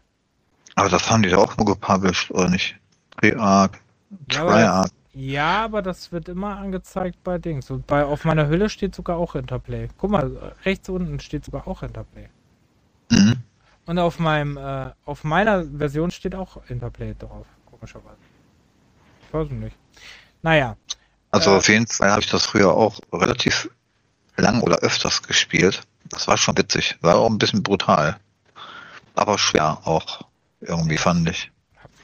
Aber 0.76 0.88
das 0.88 1.12
haben 1.12 1.24
die 1.24 1.30
doch 1.30 1.40
auch 1.52 1.58
nur 1.58 1.66
gepublished, 1.66 2.32
oder 2.32 2.48
nicht? 2.50 2.78
Aber, 4.36 4.52
Treyarch. 4.52 4.92
ja, 5.14 5.64
aber 5.66 5.82
das 5.82 6.12
wird 6.12 6.30
immer 6.30 6.58
angezeigt 6.58 7.24
bei 7.24 7.38
Dings. 7.38 7.70
Und 7.72 7.88
bei 7.88 8.06
auf 8.06 8.26
meiner 8.26 8.48
Hülle 8.48 8.70
steht 8.70 8.96
sogar 8.96 9.18
auch 9.18 9.36
Interplay. 9.36 9.88
Guck 9.98 10.12
mal, 10.12 10.56
rechts 10.66 10.90
unten 10.90 11.20
steht 11.20 11.46
sogar 11.46 11.68
auch 11.68 11.84
Interplay. 11.84 12.30
Mhm. 13.12 13.44
Und 13.86 14.00
auf 14.00 14.20
meinem, 14.20 14.58
äh, 14.58 14.92
auf 15.06 15.24
meiner 15.24 15.66
Version 15.66 16.12
steht 16.12 16.36
auch 16.36 16.58
Interplay 16.70 17.14
drauf, 17.18 17.46
komischerweise. 17.70 18.18
Ich 19.28 19.34
weiß 19.34 19.50
nicht. 19.52 19.78
Naja, 20.42 20.78
Also 21.32 21.52
Äh, 21.52 21.58
auf 21.58 21.68
jeden 21.70 21.88
Fall 21.88 22.12
habe 22.12 22.22
ich 22.22 22.30
das 22.30 22.46
früher 22.46 22.74
auch 22.74 23.00
relativ 23.14 23.70
lang 24.38 24.62
oder 24.62 24.78
öfters 24.80 25.22
gespielt. 25.24 25.82
Das 26.06 26.28
war 26.28 26.38
schon 26.38 26.58
witzig. 26.58 26.98
War 27.02 27.18
auch 27.18 27.30
ein 27.30 27.38
bisschen 27.38 27.64
brutal. 27.64 28.18
Aber 29.16 29.38
schwer 29.38 29.80
auch. 29.86 30.22
Irgendwie 30.62 30.98
fand 30.98 31.30
ich. 31.30 31.52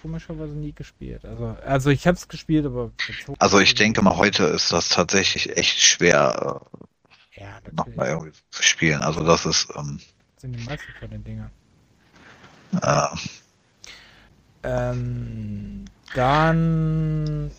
Komischerweise 0.01 0.53
nie 0.55 0.73
gespielt. 0.73 1.25
Also, 1.25 1.57
also 1.65 1.89
ich 1.89 2.07
hab's 2.07 2.27
gespielt, 2.27 2.65
aber 2.65 2.91
Also 3.39 3.59
ich 3.59 3.75
denke 3.75 4.01
mal, 4.01 4.17
heute 4.17 4.45
ist 4.45 4.71
das 4.71 4.89
tatsächlich 4.89 5.55
echt 5.57 5.79
schwer, 5.79 6.61
ja, 7.35 7.43
äh, 7.43 7.71
natürlich 7.71 7.75
nochmal 7.75 8.09
irgendwie 8.09 8.31
zu 8.49 8.63
spielen. 8.63 9.01
Also 9.01 9.23
das 9.23 9.45
ist, 9.45 9.69
ähm, 9.75 9.99
sind 10.37 10.53
die 10.53 10.63
meisten 10.63 10.91
von 10.99 11.09
den 11.09 11.23
Dingern. 11.23 11.51
äh, 12.81 13.07
Ähm, 14.63 15.85
dann 16.13 17.51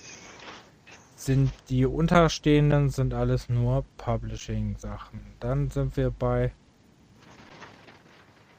sind 1.16 1.52
die 1.69 1.86
unterstehenden 1.86 2.90
sind 2.90 3.14
alles 3.14 3.48
nur 3.48 3.85
Publishing-Sachen. 3.97 5.20
Dann 5.40 5.70
sind 5.70 5.97
wir 5.97 6.10
bei 6.10 6.52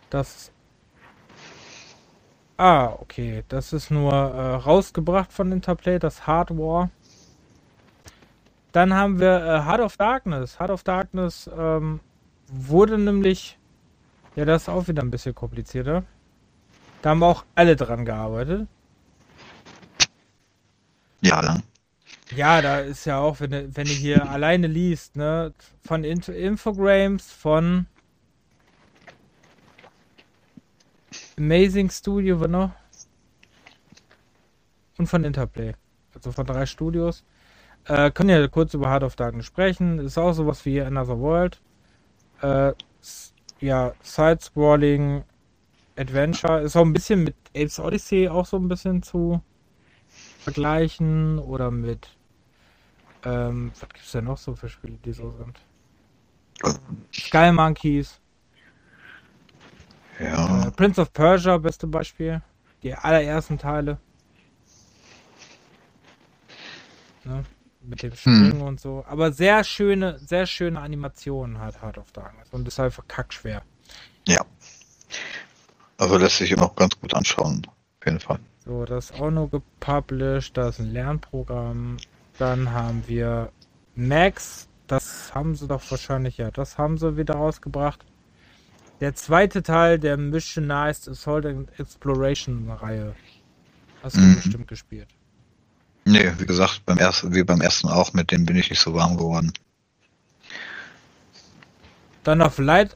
das. 0.09 0.52
Ah, 2.63 2.95
okay. 3.01 3.43
Das 3.49 3.73
ist 3.73 3.91
nur 3.91 4.13
äh, 4.13 4.53
rausgebracht 4.55 5.33
von 5.33 5.51
Interplay, 5.51 5.99
das 5.99 6.27
Hard 6.27 6.51
War. 6.51 6.89
Dann 8.71 8.93
haben 8.93 9.19
wir 9.19 9.35
äh, 9.35 9.65
Heart 9.65 9.81
of 9.81 9.97
Darkness. 9.97 10.61
Heart 10.61 10.69
of 10.69 10.83
Darkness 10.83 11.49
ähm, 11.57 11.99
wurde 12.47 12.97
nämlich. 12.97 13.57
Ja, 14.37 14.45
das 14.45 14.61
ist 14.61 14.69
auch 14.69 14.87
wieder 14.87 15.03
ein 15.03 15.11
bisschen 15.11 15.35
komplizierter. 15.35 16.05
Da 17.01 17.09
haben 17.09 17.23
auch 17.23 17.43
alle 17.53 17.75
dran 17.75 18.05
gearbeitet. 18.05 18.65
ja, 21.19 21.41
dann. 21.41 21.63
Ja, 22.33 22.61
da 22.61 22.79
ist 22.79 23.03
ja 23.03 23.19
auch, 23.19 23.41
wenn 23.41 23.51
du, 23.51 23.75
wenn 23.75 23.87
du 23.87 23.93
hier 23.93 24.29
alleine 24.29 24.67
liest, 24.67 25.17
ne, 25.17 25.53
von 25.85 26.05
Inf 26.05 26.29
Infogrames, 26.29 27.29
von 27.29 27.87
Amazing 31.37 31.89
Studio, 31.89 32.39
was 32.39 32.49
noch? 32.49 32.71
Und 34.97 35.07
von 35.07 35.23
Interplay. 35.23 35.73
Also 36.13 36.31
von 36.31 36.45
drei 36.45 36.65
Studios. 36.65 37.23
Äh, 37.85 38.11
können 38.11 38.29
ja 38.29 38.47
kurz 38.47 38.73
über 38.73 38.89
Heart 38.89 39.03
of 39.03 39.15
Darkness 39.15 39.45
sprechen. 39.45 39.99
Ist 39.99 40.17
auch 40.17 40.33
sowas 40.33 40.63
wie 40.65 40.81
Another 40.81 41.19
World. 41.19 41.59
Äh, 42.41 42.73
ja, 43.59 43.93
Side-Scrolling, 44.01 45.23
Adventure. 45.97 46.61
Ist 46.61 46.75
auch 46.75 46.85
ein 46.85 46.93
bisschen 46.93 47.23
mit 47.23 47.35
Apes 47.55 47.79
Odyssey 47.79 48.27
auch 48.29 48.45
so 48.45 48.57
ein 48.57 48.67
bisschen 48.67 49.01
zu 49.01 49.41
vergleichen 50.39 51.39
oder 51.39 51.71
mit 51.71 52.15
ähm, 53.25 53.71
was 53.79 53.89
gibt's 53.89 54.11
denn 54.11 54.25
noch 54.25 54.37
so 54.37 54.55
für 54.55 54.69
Spiele, 54.69 54.97
die 55.05 55.13
so 55.13 55.31
sind? 55.31 55.59
Sky 57.13 57.51
Monkeys, 57.51 58.19
Ja. 60.23 60.67
äh, 60.67 60.71
Prince 60.71 61.01
of 61.01 61.13
Persia, 61.13 61.57
beste 61.57 61.87
Beispiel. 61.87 62.41
Die 62.81 62.93
allerersten 62.93 63.57
Teile. 63.57 63.97
Ne? 67.23 67.43
Mit 67.81 68.01
dem 68.03 68.15
Springen 68.15 68.61
und 68.61 68.79
so. 68.79 69.03
Aber 69.07 69.31
sehr 69.31 69.63
schöne, 69.63 70.17
sehr 70.19 70.45
schöne 70.45 70.79
Animationen 70.79 71.59
hat 71.59 71.81
Heart 71.81 71.97
of 71.97 72.11
Darkness. 72.11 72.47
Und 72.51 72.67
ist 72.67 72.79
einfach 72.79 73.03
kackschwer. 73.07 73.61
Ja. 74.27 74.45
Also 75.97 76.17
lässt 76.17 76.37
sich 76.37 76.51
immer 76.51 76.63
auch 76.63 76.75
ganz 76.75 76.99
gut 76.99 77.13
anschauen. 77.13 77.67
Auf 77.99 78.05
jeden 78.05 78.19
Fall. 78.19 78.39
So, 78.65 78.85
das 78.85 79.11
ist 79.11 79.19
auch 79.19 79.31
nur 79.31 79.49
gepublished. 79.49 80.55
Da 80.55 80.69
ist 80.69 80.79
ein 80.79 80.91
Lernprogramm. 80.91 81.97
Dann 82.37 82.71
haben 82.71 83.03
wir 83.07 83.51
Max. 83.95 84.67
Das 84.87 85.33
haben 85.33 85.55
sie 85.55 85.67
doch 85.67 85.81
wahrscheinlich, 85.91 86.37
ja, 86.37 86.51
das 86.51 86.77
haben 86.77 86.97
sie 86.97 87.15
wieder 87.17 87.35
rausgebracht. 87.35 88.05
Der 89.03 89.15
zweite 89.15 89.61
Teil 89.61 89.99
der 89.99 90.15
Missionized 90.15 91.09
Assault 91.09 91.45
and 91.45 91.77
Exploration 91.77 92.71
Reihe. 92.71 93.13
Hast 94.01 94.15
du 94.15 94.21
Mhm. 94.21 94.35
bestimmt 94.35 94.67
gespielt. 94.69 95.09
Nee, 96.05 96.31
wie 96.37 96.45
gesagt, 96.45 96.85
beim 96.85 96.97
ersten, 96.99 97.35
wie 97.35 97.43
beim 97.43 97.59
ersten 97.59 97.89
auch, 97.89 98.13
mit 98.13 98.31
dem 98.31 98.45
bin 98.45 98.55
ich 98.55 98.69
nicht 98.69 98.79
so 98.79 98.93
warm 98.93 99.17
geworden. 99.17 99.51
Dann 102.23 102.41
auf 102.41 102.57
Light, 102.59 102.95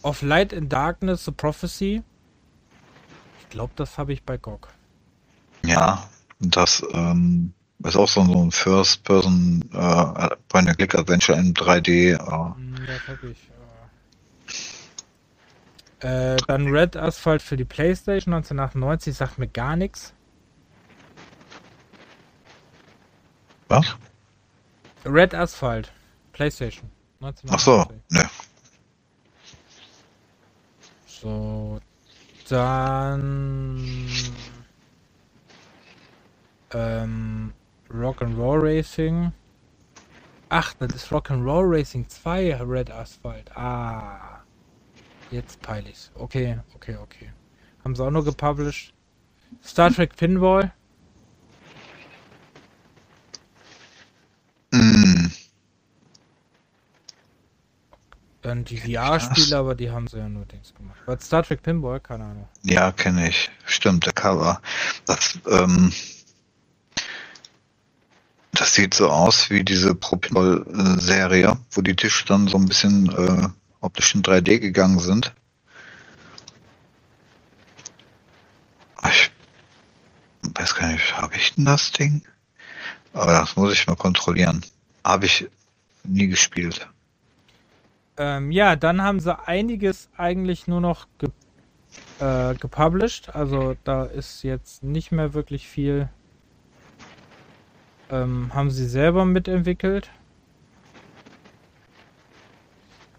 auf 0.00 0.22
Light 0.22 0.54
in 0.54 0.70
Darkness, 0.70 1.26
The 1.26 1.32
Prophecy. 1.32 2.02
Ich 3.42 3.48
glaube, 3.50 3.74
das 3.76 3.98
habe 3.98 4.14
ich 4.14 4.22
bei 4.22 4.38
GOG. 4.38 4.68
Ja, 5.66 6.08
das 6.40 6.82
ähm, 6.92 7.52
ist 7.80 7.96
auch 7.96 8.08
so 8.08 8.22
ein 8.22 8.50
First-Person 8.50 9.68
äh, 9.74 10.36
Point-and-Click-Adventure 10.48 11.38
in 11.38 11.52
3D. 11.52 12.12
Äh, 12.14 12.16
Hm, 12.16 12.76
Das 12.86 13.08
habe 13.08 13.28
ich. 13.30 13.50
Äh, 16.00 16.36
dann 16.46 16.68
Red 16.68 16.96
Asphalt 16.96 17.42
für 17.42 17.56
die 17.56 17.64
PlayStation 17.64 18.34
1998 18.34 19.14
sagt 19.14 19.38
mir 19.38 19.48
gar 19.48 19.76
nichts. 19.76 20.12
was? 23.68 23.96
Red 25.04 25.34
Asphalt, 25.34 25.92
PlayStation. 26.32 26.90
Ach 27.20 27.58
so, 27.58 27.80
1998. 27.80 28.02
ne. 28.10 28.30
So, 31.06 31.80
dann 32.48 33.84
ähm, 36.72 37.52
Rock'n'Roll 37.90 38.62
Racing. 38.62 39.32
Ach, 40.48 40.74
das 40.74 40.94
ist 40.94 41.12
Rock'n'Roll 41.12 41.64
Racing 41.64 42.08
2 42.08 42.56
Red 42.62 42.90
Asphalt. 42.90 43.50
Ah, 43.56 44.33
jetzt 45.34 45.60
peil 45.62 45.86
ich's. 45.88 46.10
Okay, 46.14 46.58
okay, 46.74 46.96
okay. 46.96 47.30
Haben 47.84 47.94
sie 47.94 48.04
auch 48.04 48.10
nur 48.10 48.24
gepublished. 48.24 48.92
Star 49.62 49.90
Trek 49.92 50.16
Pinball. 50.16 50.72
Mm, 54.72 55.30
Dann 58.42 58.64
die 58.64 58.76
VR-Spiele, 58.76 59.56
aber 59.56 59.74
die 59.74 59.90
haben 59.90 60.06
sie 60.06 60.18
ja 60.18 60.28
nur 60.28 60.44
Dings 60.44 60.74
gemacht. 60.74 60.98
Was 61.06 61.24
Star 61.24 61.42
Trek 61.42 61.62
Pinball? 61.62 62.00
Keine 62.00 62.24
Ahnung. 62.24 62.48
ja, 62.62 62.92
kenne 62.92 63.28
ich. 63.28 63.50
Stimmt, 63.64 64.04
der 64.06 64.12
Cover. 64.12 64.60
Das, 65.06 65.38
ähm, 65.50 65.92
Das 68.52 68.74
sieht 68.74 68.94
so 68.94 69.08
aus 69.10 69.50
wie 69.50 69.64
diese 69.64 69.94
Propinol-Serie, 69.94 71.58
wo 71.72 71.80
die 71.80 71.96
Tische 71.96 72.24
dann 72.26 72.46
so 72.46 72.56
ein 72.58 72.66
bisschen 72.66 73.10
äh, 73.10 73.48
optisch 73.84 74.14
in 74.14 74.22
3D 74.22 74.58
gegangen 74.58 74.98
sind. 74.98 75.32
Ich 79.06 79.30
weiß 80.42 80.74
gar 80.74 80.88
nicht, 80.92 81.16
habe 81.16 81.36
ich 81.36 81.54
denn 81.54 81.66
das 81.66 81.92
Ding? 81.92 82.22
Aber 83.12 83.32
das 83.32 83.56
muss 83.56 83.72
ich 83.72 83.86
mal 83.86 83.96
kontrollieren. 83.96 84.64
Habe 85.04 85.26
ich 85.26 85.48
nie 86.04 86.28
gespielt. 86.28 86.88
Ähm, 88.16 88.50
ja, 88.50 88.76
dann 88.76 89.02
haben 89.02 89.20
sie 89.20 89.38
einiges 89.46 90.08
eigentlich 90.16 90.66
nur 90.66 90.80
noch 90.80 91.06
ge 91.18 91.30
äh, 92.20 92.54
gepublished. 92.54 93.34
Also 93.34 93.76
da 93.84 94.04
ist 94.04 94.42
jetzt 94.42 94.82
nicht 94.82 95.12
mehr 95.12 95.34
wirklich 95.34 95.68
viel. 95.68 96.08
Ähm, 98.10 98.52
haben 98.54 98.70
sie 98.70 98.86
selber 98.86 99.24
mitentwickelt. 99.24 100.10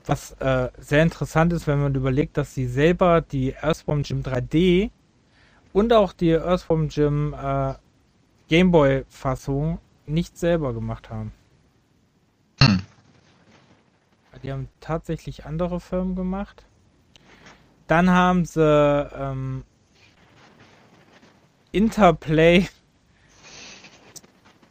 Was 0.06 0.32
äh, 0.34 0.70
sehr 0.78 1.02
interessant 1.04 1.52
ist, 1.54 1.66
wenn 1.68 1.82
man 1.82 1.96
überlegt, 1.96 2.38
dass 2.38 2.54
sie 2.54 2.68
selber 2.68 3.22
die 3.22 3.54
Earthworm 3.54 4.04
Jim 4.04 4.22
3D 4.22 4.92
und 5.74 5.94
auch 5.94 6.14
die 6.14 6.32
Earthworm 6.32 6.90
Jim 6.90 7.34
äh, 7.34 7.74
Gameboy-Fassung 8.50 9.80
nicht 10.06 10.38
selber 10.38 10.74
gemacht 10.74 11.10
haben. 11.10 11.32
Hm. 12.60 12.82
Die 14.44 14.52
haben 14.52 14.70
tatsächlich 14.80 15.46
andere 15.46 15.80
Firmen 15.80 16.16
gemacht. 16.16 16.66
Dann 17.88 18.12
haben 18.12 18.46
sie 18.46 18.62
ähm, 18.62 19.64
Interplay 21.72 22.68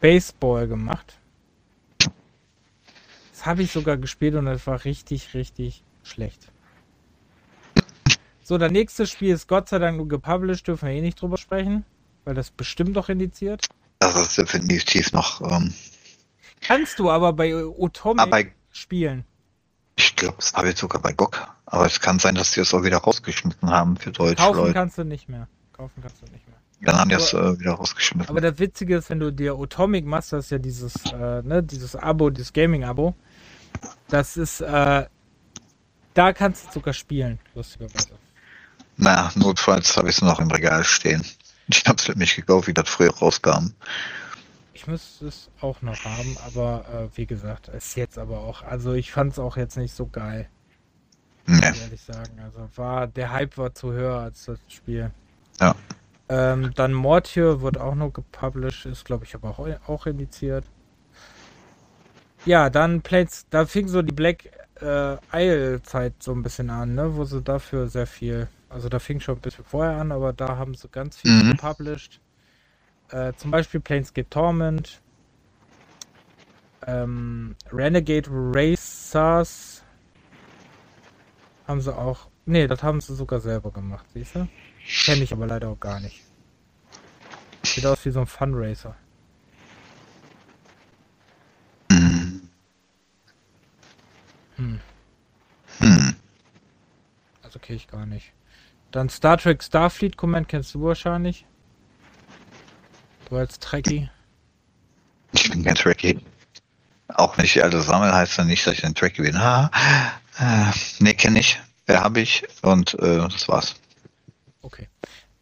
Baseball 0.00 0.68
gemacht. 0.68 1.18
Das 3.44 3.50
habe 3.50 3.62
ich 3.62 3.72
sogar 3.72 3.98
gespielt 3.98 4.36
und 4.36 4.46
das 4.46 4.66
war 4.66 4.86
richtig, 4.86 5.34
richtig 5.34 5.84
schlecht. 6.02 6.50
So, 8.42 8.56
das 8.56 8.72
nächste 8.72 9.06
Spiel 9.06 9.34
ist 9.34 9.48
Gott 9.48 9.68
sei 9.68 9.78
Dank 9.78 9.98
nur 9.98 10.08
gepublished, 10.08 10.66
dürfen 10.66 10.88
wir 10.88 10.94
eh 10.94 11.02
nicht 11.02 11.20
drüber 11.20 11.36
sprechen, 11.36 11.84
weil 12.24 12.32
das 12.32 12.50
bestimmt 12.50 12.96
doch 12.96 13.10
indiziert. 13.10 13.66
Das 13.98 14.16
ist 14.16 14.38
definitiv 14.38 15.12
noch. 15.12 15.42
Ähm, 15.42 15.74
Kannst 16.62 16.98
du 16.98 17.10
aber 17.10 17.34
bei 17.34 17.54
Atomic 17.54 18.22
aber 18.22 18.44
spielen. 18.72 19.26
Ich 19.96 20.16
glaube, 20.16 20.36
das 20.38 20.54
habe 20.54 20.70
ich 20.70 20.78
sogar 20.78 21.02
bei 21.02 21.12
GOG. 21.12 21.46
Aber 21.66 21.84
es 21.84 22.00
kann 22.00 22.18
sein, 22.18 22.36
dass 22.36 22.52
die 22.52 22.60
es 22.60 22.72
auch 22.72 22.82
wieder 22.82 22.96
rausgeschmissen 22.96 23.68
haben 23.68 23.98
für 23.98 24.10
Deutsch. 24.10 24.38
Kaufen 24.38 24.56
Leute. 24.56 24.72
kannst 24.72 24.96
du 24.96 25.04
nicht 25.04 25.28
mehr. 25.28 25.48
Kaufen 25.74 26.00
kannst 26.00 26.22
du 26.22 26.32
nicht 26.32 26.48
mehr. 26.48 26.56
Dann 26.80 26.98
haben 26.98 27.10
die 27.10 27.16
es 27.16 27.34
äh, 27.34 27.60
wieder 27.60 27.72
rausgeschmissen. 27.72 28.30
Aber 28.30 28.40
das 28.40 28.58
Witzige 28.58 28.96
ist, 28.96 29.10
wenn 29.10 29.20
du 29.20 29.30
dir 29.30 29.54
Atomic 29.54 30.06
machst, 30.06 30.32
das 30.32 30.46
ist 30.46 30.50
ja 30.50 30.58
dieses, 30.58 30.94
äh, 31.12 31.42
ne, 31.42 31.62
dieses 31.62 31.94
Abo, 31.94 32.30
dieses 32.30 32.50
Gaming-Abo. 32.54 33.14
Das 34.08 34.36
ist, 34.36 34.60
äh, 34.60 35.06
da 36.14 36.32
kannst 36.32 36.66
du 36.66 36.72
sogar 36.72 36.94
spielen, 36.94 37.38
lustigerweise. 37.54 38.18
Na, 38.96 39.32
notfalls 39.34 39.96
habe 39.96 40.08
ich 40.08 40.16
es 40.16 40.22
noch 40.22 40.40
im 40.40 40.50
Regal 40.50 40.84
stehen. 40.84 41.24
Ich 41.68 41.84
habe 41.86 41.96
es 41.98 42.08
nämlich 42.08 42.36
gekauft, 42.36 42.68
wie 42.68 42.74
das 42.74 42.88
früher 42.88 43.12
rauskam. 43.12 43.72
Ich 44.72 44.86
müsste 44.86 45.26
es 45.26 45.50
auch 45.60 45.82
noch 45.82 46.04
haben, 46.04 46.36
aber 46.46 46.84
äh, 47.12 47.16
wie 47.16 47.26
gesagt, 47.26 47.68
ist 47.68 47.96
jetzt 47.96 48.18
aber 48.18 48.40
auch, 48.40 48.62
also 48.62 48.92
ich 48.92 49.12
fand 49.12 49.32
es 49.32 49.38
auch 49.38 49.56
jetzt 49.56 49.76
nicht 49.76 49.94
so 49.94 50.06
geil. 50.06 50.48
Nee. 51.46 51.60
Ehrlich 51.62 52.02
sagen. 52.02 52.40
Also 52.42 52.68
war, 52.76 53.06
der 53.06 53.32
Hype 53.32 53.56
war 53.58 53.74
zu 53.74 53.92
höher 53.92 54.20
als 54.20 54.46
das 54.46 54.58
Spiel. 54.68 55.10
Ja. 55.60 55.74
Ähm, 56.28 56.72
dann 56.74 56.92
Mortier 56.92 57.60
wird 57.60 57.78
auch 57.78 57.94
noch 57.94 58.10
gepublished, 58.10 58.86
ist 58.86 59.04
glaube 59.04 59.24
ich 59.24 59.34
aber 59.34 59.50
auch, 59.50 59.68
auch 59.86 60.06
indiziert. 60.06 60.64
Ja, 62.46 62.68
dann 62.68 63.00
Plates, 63.00 63.46
da 63.50 63.64
fing 63.64 63.88
so 63.88 64.02
die 64.02 64.12
Black 64.12 64.50
äh, 64.80 65.16
Isle 65.32 65.82
Zeit 65.82 66.14
so 66.22 66.32
ein 66.32 66.42
bisschen 66.42 66.70
an, 66.70 66.94
ne, 66.94 67.16
wo 67.16 67.24
sie 67.24 67.40
dafür 67.40 67.88
sehr 67.88 68.06
viel, 68.06 68.48
also 68.68 68.88
da 68.88 68.98
fing 68.98 69.20
schon 69.20 69.36
ein 69.36 69.40
bisschen 69.40 69.64
vorher 69.64 69.96
an, 69.98 70.12
aber 70.12 70.32
da 70.32 70.56
haben 70.56 70.74
sie 70.74 70.88
ganz 70.88 71.16
viel 71.16 71.30
mhm. 71.30 71.50
gepublished. 71.52 72.20
Äh, 73.10 73.32
zum 73.34 73.50
Beispiel 73.50 73.80
Planescape 73.80 74.28
Torment, 74.28 75.00
ähm, 76.86 77.56
Renegade 77.72 78.28
Racers 78.30 79.82
haben 81.66 81.80
sie 81.80 81.96
auch. 81.96 82.28
Ne, 82.46 82.66
das 82.66 82.82
haben 82.82 83.00
sie 83.00 83.14
sogar 83.14 83.40
selber 83.40 83.70
gemacht, 83.70 84.04
siehst 84.12 84.34
du? 84.34 84.46
Kenne 85.04 85.22
ich 85.22 85.32
aber 85.32 85.46
leider 85.46 85.68
auch 85.68 85.80
gar 85.80 85.98
nicht. 86.00 86.22
Sieht 87.62 87.86
aus 87.86 88.04
wie 88.04 88.10
so 88.10 88.20
ein 88.20 88.26
Funracer. 88.26 88.96
Hm. 94.56 94.80
Hm. 95.78 96.14
Also 97.42 97.58
kenne 97.58 97.76
ich 97.76 97.88
gar 97.88 98.06
nicht. 98.06 98.32
Dann 98.90 99.08
Star 99.08 99.38
Trek 99.38 99.62
Starfleet 99.62 100.16
Command 100.16 100.48
kennst 100.48 100.74
du 100.74 100.82
wahrscheinlich. 100.82 101.46
Du 103.28 103.36
als 103.36 103.58
Trekkie. 103.58 104.10
Ich 105.32 105.50
bin 105.50 105.64
kein 105.64 105.74
Trekkie. 105.74 106.20
Auch 107.08 107.36
wenn 107.36 107.44
ich 107.44 107.62
alle 107.62 107.80
sammle, 107.82 108.12
heißt 108.12 108.38
das 108.38 108.46
nicht, 108.46 108.66
dass 108.66 108.74
ich 108.74 108.84
ein 108.84 108.94
Trekkie 108.94 109.22
bin. 109.22 109.38
Ha, 109.38 109.70
äh, 110.38 110.72
nee, 111.00 111.14
kenne 111.14 111.40
ich. 111.40 111.60
Wer 111.86 112.02
habe 112.02 112.20
ich? 112.20 112.44
Und 112.62 112.94
äh, 112.94 113.18
das 113.18 113.48
war's. 113.48 113.74
Okay. 114.62 114.88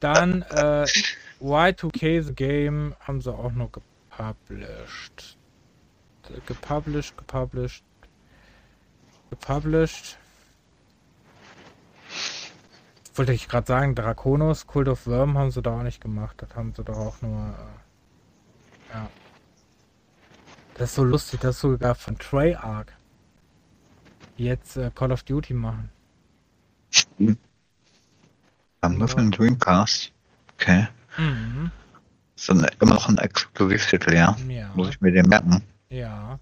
Dann 0.00 0.42
äh, 0.50 0.86
Y2K 1.40 2.22
The 2.22 2.34
Game 2.34 2.96
haben 3.00 3.20
sie 3.20 3.32
auch 3.32 3.52
noch 3.52 3.70
gepublished. 3.70 5.36
Gepublished, 6.46 7.16
gepublished, 7.16 7.84
gepublished. 9.32 10.18
Wollte 13.14 13.32
ich 13.32 13.48
gerade 13.48 13.66
sagen, 13.66 13.94
Draconos, 13.94 14.66
Cult 14.66 14.88
of 14.88 15.06
Worm 15.06 15.38
haben 15.38 15.50
sie 15.50 15.62
da 15.62 15.78
auch 15.78 15.82
nicht 15.82 16.00
gemacht. 16.00 16.36
Das 16.38 16.54
haben 16.54 16.74
sie 16.74 16.84
doch 16.84 16.96
auch 16.96 17.22
nur. 17.22 17.54
Äh, 18.90 18.94
ja. 18.94 19.10
Das 20.74 20.90
ist 20.90 20.96
so 20.96 21.04
lustig, 21.04 21.40
das 21.40 21.56
ist 21.56 21.62
sogar 21.62 21.94
von 21.94 22.18
Treyarch. 22.18 22.86
Die 24.38 24.44
jetzt 24.44 24.76
äh, 24.76 24.90
Call 24.94 25.12
of 25.12 25.22
Duty 25.22 25.54
machen. 25.54 25.90
Hm. 27.18 27.36
Haben 28.82 29.08
für 29.08 29.16
den 29.16 29.30
Dreamcast. 29.30 30.12
Okay. 30.54 30.88
Mhm. 31.16 31.70
Ist 32.34 32.48
dann 32.48 32.66
immer 32.80 32.94
noch 32.94 33.08
ein 33.08 33.18
Exklusivtitel, 33.18 34.14
ja? 34.14 34.36
ja? 34.48 34.70
Muss 34.74 34.88
ich 34.88 35.00
mir 35.00 35.12
den 35.12 35.28
merken? 35.28 35.62
Ja. 35.90 36.38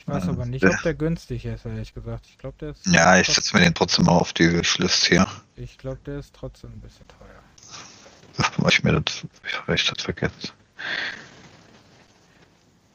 Ich 0.00 0.08
weiß 0.08 0.28
aber 0.28 0.46
nicht, 0.46 0.64
ob 0.64 0.80
der 0.82 0.94
günstig 0.94 1.44
ist, 1.44 1.66
ehrlich 1.66 1.92
gesagt. 1.92 2.26
Ich 2.26 2.38
glaube, 2.38 2.56
der 2.58 2.70
ist. 2.70 2.86
Ja, 2.86 3.20
ich 3.20 3.26
setze 3.26 3.54
mir 3.56 3.62
den 3.62 3.74
trotzdem 3.74 4.06
mal 4.06 4.12
auf 4.12 4.32
die 4.32 4.50
Wishlist 4.50 5.04
hier. 5.04 5.26
Ich 5.56 5.76
glaube, 5.76 5.98
der 6.06 6.18
ist 6.18 6.34
trotzdem 6.34 6.70
ein 6.70 6.80
bisschen 6.80 7.06
teuer. 7.06 8.68
Ich 8.68 8.82
mir 8.82 8.98
das, 8.98 9.26
ich 9.68 9.84
das 9.90 10.02
vergesse. 10.02 10.52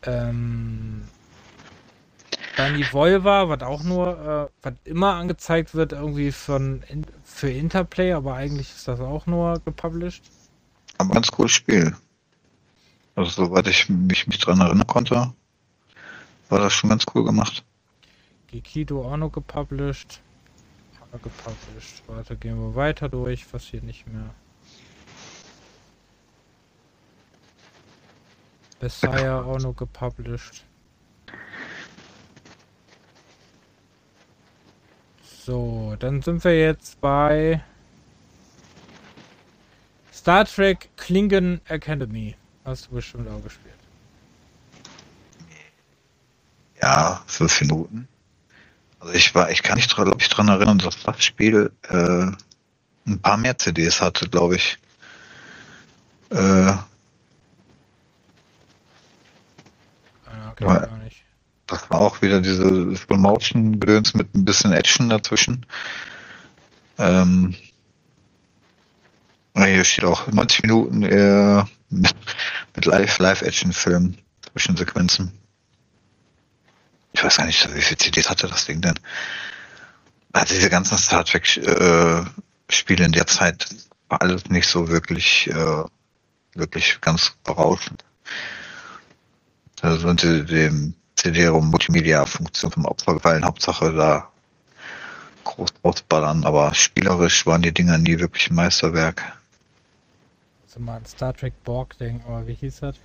Ähm, 0.03 1.07
dann 2.57 2.75
die 2.75 2.91
Volva, 2.91 3.49
was 3.49 3.61
auch 3.61 3.83
nur, 3.83 4.49
äh, 4.63 4.63
was 4.63 4.73
immer 4.85 5.13
angezeigt 5.13 5.75
wird, 5.75 5.91
irgendwie 5.91 6.31
von 6.31 6.81
in, 6.87 7.05
für 7.23 7.51
Interplay, 7.51 8.13
aber 8.13 8.33
eigentlich 8.33 8.71
ist 8.75 8.87
das 8.87 8.99
auch 8.99 9.27
nur 9.27 9.61
gepublished. 9.63 10.23
Aber 10.97 11.13
ganz 11.13 11.31
cooles 11.31 11.51
Spiel. 11.51 11.95
Also 13.13 13.45
soweit 13.45 13.67
ich 13.67 13.89
mich, 13.89 14.25
mich 14.25 14.39
dran 14.39 14.59
erinnern 14.59 14.87
konnte, 14.87 15.33
war 16.49 16.59
das 16.59 16.73
schon 16.73 16.89
ganz 16.89 17.05
cool 17.13 17.23
gemacht. 17.23 17.63
Gekido 18.47 19.01
auch 19.01 19.17
noch 19.17 19.31
gepublished. 19.31 20.21
Gepublished. 21.11 22.03
Warte, 22.07 22.35
gehen 22.35 22.59
wir 22.59 22.75
weiter 22.75 23.07
durch, 23.07 23.45
was 23.53 23.63
hier 23.63 23.81
nicht 23.81 24.05
mehr. 24.07 24.35
Messiah 28.81 29.41
auch 29.41 29.59
noch 29.59 29.75
gepublished. 29.75 30.65
So, 35.23 35.95
dann 35.99 36.21
sind 36.21 36.43
wir 36.43 36.59
jetzt 36.59 36.99
bei 36.99 37.63
Star 40.11 40.45
Trek 40.45 40.89
Klingon 40.97 41.61
Academy. 41.65 42.35
Hast 42.65 42.87
du 42.87 42.95
bestimmt 42.95 43.29
auch 43.29 43.43
gespielt. 43.43 43.74
Ja, 46.81 47.23
fünf 47.27 47.61
Minuten. 47.61 48.07
Also 48.99 49.13
ich 49.13 49.33
war, 49.35 49.49
ich 49.51 49.63
kann 49.63 49.75
nicht 49.75 49.93
glaube 49.95 50.17
ich 50.19 50.29
dran 50.29 50.47
erinnern, 50.47 50.79
dass 50.79 51.01
das 51.03 51.23
Spiel 51.23 51.71
äh, 51.89 52.27
ein 53.07 53.19
paar 53.21 53.37
mehr 53.37 53.57
CDs 53.57 54.01
hatte, 54.01 54.29
glaube 54.29 54.55
ich. 54.55 54.77
Äh, 56.31 56.65
ja, 56.65 56.85
okay. 60.51 60.87
Das 61.67 61.89
war 61.89 62.01
auch 62.01 62.21
wieder 62.21 62.41
diese 62.41 62.95
Full-Motion-Gedöns 62.95 64.13
mit 64.13 64.35
ein 64.35 64.45
bisschen 64.45 64.71
Action 64.71 65.09
dazwischen. 65.09 65.65
Ähm, 66.99 67.55
hier 69.55 69.83
steht 69.83 70.05
auch 70.05 70.27
90 70.27 70.61
Minuten 70.63 71.03
äh, 71.03 71.63
mit, 71.89 72.15
mit 72.75 72.85
Live-Action-Film. 72.85 74.15
Zwischensequenzen. 74.51 75.31
Ich 77.15 77.23
weiß 77.23 77.37
gar 77.37 77.45
nicht, 77.45 77.73
wie 77.73 77.81
viel 77.81 77.97
CDs 77.97 78.29
hatte 78.29 78.47
das 78.47 78.65
Ding 78.65 78.81
denn? 78.81 78.99
Also 80.33 80.53
diese 80.53 80.69
ganzen 80.69 80.97
Star 80.97 81.23
Trek 81.23 81.55
äh, 81.55 82.25
in 82.89 83.11
der 83.13 83.25
Zeit 83.25 83.67
war 84.09 84.21
alles 84.21 84.49
nicht 84.49 84.67
so 84.67 84.89
wirklich, 84.89 85.49
äh, 85.49 85.83
wirklich 86.55 86.99
ganz 86.99 87.33
berauschend. 87.45 88.03
Da 89.77 89.95
sind 89.95 90.19
sie 90.19 90.43
dem 90.43 90.93
CD-ROM 91.15 91.69
Multimedia-Funktion 91.71 92.71
vom 92.71 92.85
Opfer 92.85 93.13
gefallen. 93.13 93.45
Hauptsache 93.45 93.93
da 93.93 94.29
groß 95.45 95.69
rausballern, 95.85 96.43
aber 96.43 96.73
spielerisch 96.75 97.45
waren 97.45 97.61
die 97.61 97.73
Dinger 97.73 97.97
nie 97.97 98.19
wirklich 98.19 98.49
ein 98.49 98.55
Meisterwerk. 98.55 99.23
Also 100.67 100.81
mal 100.81 100.97
an 100.97 101.05
Star 101.05 101.33
Trek 101.33 101.53
Borg 101.63 101.97
denken, 101.97 102.25
aber 102.27 102.45
wie 102.45 102.55
hieß 102.55 102.81
das? 102.81 102.97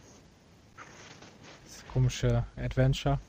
Das 1.64 1.84
komische 1.92 2.44
Adventure. 2.56 3.20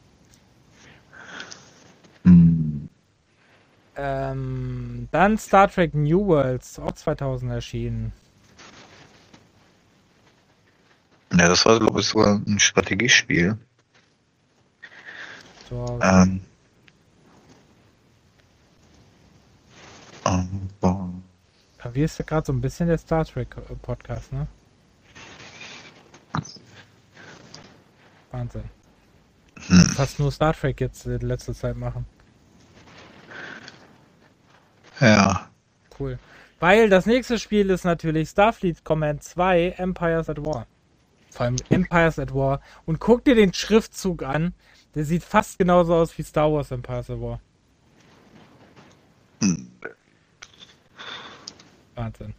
Hm. 2.24 2.90
Ähm, 3.96 5.08
dann 5.12 5.38
Star 5.38 5.70
Trek 5.70 5.94
New 5.94 6.28
Worlds, 6.28 6.80
auch 6.80 6.94
2000 6.94 7.52
erschienen. 7.52 8.14
Ja, 11.34 11.48
das 11.48 11.66
war, 11.66 11.80
glaube 11.80 12.00
ich, 12.00 12.08
sogar 12.08 12.42
ein 12.46 12.60
Strategiespiel. 12.60 13.58
So, 15.70 16.00
Ähm. 16.02 16.42
Wie 21.94 22.04
ist 22.04 22.20
ja 22.20 22.26
gerade 22.26 22.46
so 22.46 22.54
ein 22.54 22.62
bisschen 22.62 22.88
der 22.88 22.98
Star 22.98 23.26
Trek 23.26 23.56
äh, 23.58 23.76
Podcast, 23.76 24.32
ne? 24.32 24.48
Wahnsinn. 28.32 28.64
Hm. 29.68 29.86
Fast 29.96 30.20
nur 30.20 30.32
Star 30.32 30.54
Trek 30.54 30.80
jetzt 30.82 31.06
in 31.06 31.20
letzter 31.22 31.54
Zeit 31.54 31.76
machen. 31.78 32.06
Ja, 35.00 35.48
Cool. 36.00 36.18
Weil 36.60 36.90
das 36.90 37.06
nächste 37.08 37.40
Spiel 37.40 37.70
ist 37.72 37.86
natürlich 37.86 38.30
Starfleet 38.30 38.84
Command 38.84 39.24
2 39.24 39.76
Empires 39.78 40.30
at 40.30 40.44
War. 40.46 40.68
Vor 41.32 41.46
allem 41.46 41.56
Empires 41.70 42.20
at 42.20 42.34
War. 42.36 42.60
Und 42.86 43.00
guck 43.00 43.24
dir 43.26 43.34
den 43.36 43.54
Schriftzug 43.54 44.22
an. 44.24 44.54
Der 44.94 45.06
sieht 45.06 45.24
fast 45.24 45.58
genauso 45.58 45.96
aus 45.96 46.16
wie 46.18 46.24
Star 46.24 46.52
Wars 46.52 46.70
Empires 46.72 47.10
at 47.10 47.20
War. 47.20 47.40
Hm. 49.42 49.72
Wahnsinn. 51.96 52.34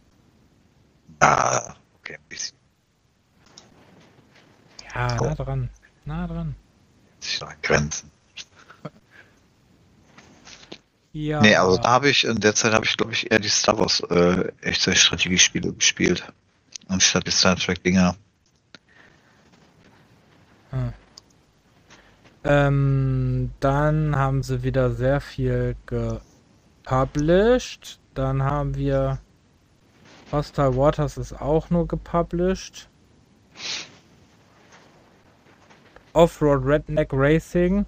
ja, 1.21 1.75
okay, 1.99 2.15
ein 2.15 2.27
bisschen. 2.29 2.57
Ja, 4.93 5.17
Oh. 5.19 5.25
nah 5.25 5.35
dran. 5.35 5.69
Nah 6.05 6.27
dran. 6.27 6.55
Sich 7.23 7.41
an 7.41 7.55
Grenzen. 7.61 8.11
Ja. 11.13 11.41
Nee, 11.41 11.55
also 11.55 11.77
da 11.77 11.89
habe 11.89 12.09
ich, 12.09 12.23
in 12.23 12.39
der 12.39 12.55
Zeit 12.55 12.73
habe 12.73 12.85
ich, 12.85 12.97
glaube 12.97 13.13
ich, 13.13 13.31
eher 13.31 13.37
die 13.37 13.47
Star 13.47 13.77
Wars 13.77 13.99
äh, 14.09 14.51
echte 14.61 14.95
Strategiespiele 14.95 15.71
gespielt. 15.71 16.25
Anstatt 16.87 17.27
die 17.27 17.31
Star 17.31 17.55
Trek 17.55 17.83
Dinger. 17.83 18.15
Ähm, 22.43 23.51
dann 23.59 24.15
haben 24.15 24.41
sie 24.41 24.63
wieder 24.63 24.89
sehr 24.91 25.21
viel 25.21 25.75
gepublished. 25.85 27.99
Dann 28.15 28.41
haben 28.41 28.75
wir 28.75 29.19
Hostile 30.31 30.75
Waters 30.75 31.17
ist 31.17 31.39
auch 31.39 31.69
nur 31.69 31.87
gepublished. 31.87 32.89
Offroad 36.13 36.65
Redneck 36.65 37.09
Racing 37.11 37.85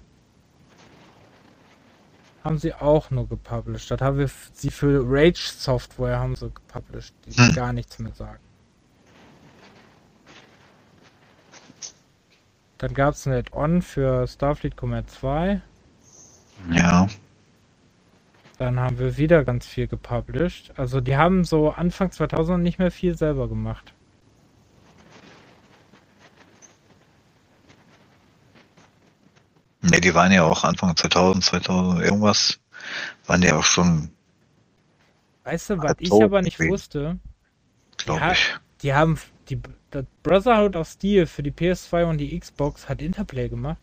haben 2.44 2.58
sie 2.58 2.74
auch 2.74 3.10
nur 3.10 3.28
gepublished. 3.28 3.90
Das 3.90 4.00
haben 4.00 4.18
wir 4.18 4.30
sie 4.52 4.70
für 4.70 5.02
Rage 5.04 5.52
Software 5.56 6.18
haben 6.18 6.36
sie 6.36 6.50
gepublished, 6.50 7.14
die 7.26 7.32
Hm. 7.32 7.54
gar 7.54 7.72
nichts 7.72 7.98
mehr 7.98 8.12
sagen. 8.12 8.40
Dann 12.78 12.94
gab 12.94 13.14
es 13.14 13.26
ein 13.26 13.32
Add-on 13.32 13.80
für 13.82 14.26
Starfleet 14.26 14.76
Command 14.76 15.10
2. 15.10 15.62
Ja. 16.70 17.08
Dann 18.58 18.80
haben 18.80 18.98
wir 18.98 19.16
wieder 19.16 19.44
ganz 19.44 19.66
viel 19.66 19.86
gepublished. 19.86 20.78
Also 20.78 21.00
die 21.00 21.16
haben 21.16 21.44
so 21.44 21.70
Anfang 21.70 22.10
2000 22.10 22.62
nicht 22.62 22.78
mehr 22.78 22.90
viel 22.90 23.16
selber 23.16 23.48
gemacht. 23.48 23.92
Nee, 29.90 30.00
die 30.00 30.14
waren 30.14 30.32
ja 30.32 30.42
auch 30.44 30.64
Anfang 30.64 30.96
2000, 30.96 31.44
2000 31.44 32.02
irgendwas, 32.02 32.58
waren 33.26 33.40
die 33.40 33.52
auch 33.52 33.62
schon, 33.64 34.10
Weißt 35.44 35.70
du, 35.70 35.78
was 35.78 35.94
ich 35.98 36.10
aber 36.12 36.42
nicht 36.42 36.56
gewesen. 36.58 36.72
wusste? 36.72 37.18
glaube 37.98 38.20
Ja. 38.20 38.32
ich. 38.32 38.54
Die 38.82 38.94
haben 38.94 39.18
die 39.48 39.60
das 39.90 40.04
Brotherhood 40.22 40.74
of 40.76 40.88
Steel 40.88 41.26
für 41.26 41.42
die 41.42 41.52
PS2 41.52 42.04
und 42.04 42.18
die 42.18 42.38
Xbox 42.38 42.88
hat 42.88 43.00
Interplay 43.00 43.48
gemacht. 43.48 43.78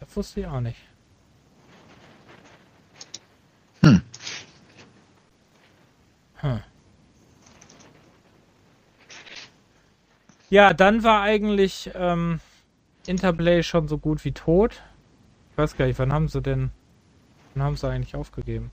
Das 0.00 0.14
wusste 0.16 0.40
ich 0.40 0.46
auch 0.46 0.60
nicht. 0.60 0.78
Hm. 3.82 4.00
Hm. 6.36 6.60
Ja, 10.50 10.72
dann 10.74 11.02
war 11.02 11.22
eigentlich 11.22 11.90
ähm, 11.94 12.40
Interplay 13.06 13.62
schon 13.62 13.88
so 13.88 13.98
gut 13.98 14.24
wie 14.24 14.32
tot. 14.32 14.82
Ich 15.50 15.58
weiß 15.58 15.76
gar 15.76 15.86
nicht, 15.86 15.98
wann 15.98 16.12
haben 16.12 16.28
sie 16.28 16.40
denn. 16.40 16.70
Wann 17.54 17.64
haben 17.64 17.76
sie 17.76 17.88
eigentlich 17.88 18.14
aufgegeben? 18.14 18.70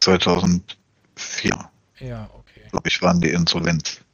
2004, 0.00 1.70
Ja, 1.98 2.28
okay. 2.34 2.62
glaube 2.70 2.88
ich, 2.88 3.00
waren 3.02 3.20
die 3.20 3.30
insolvent. 3.30 4.04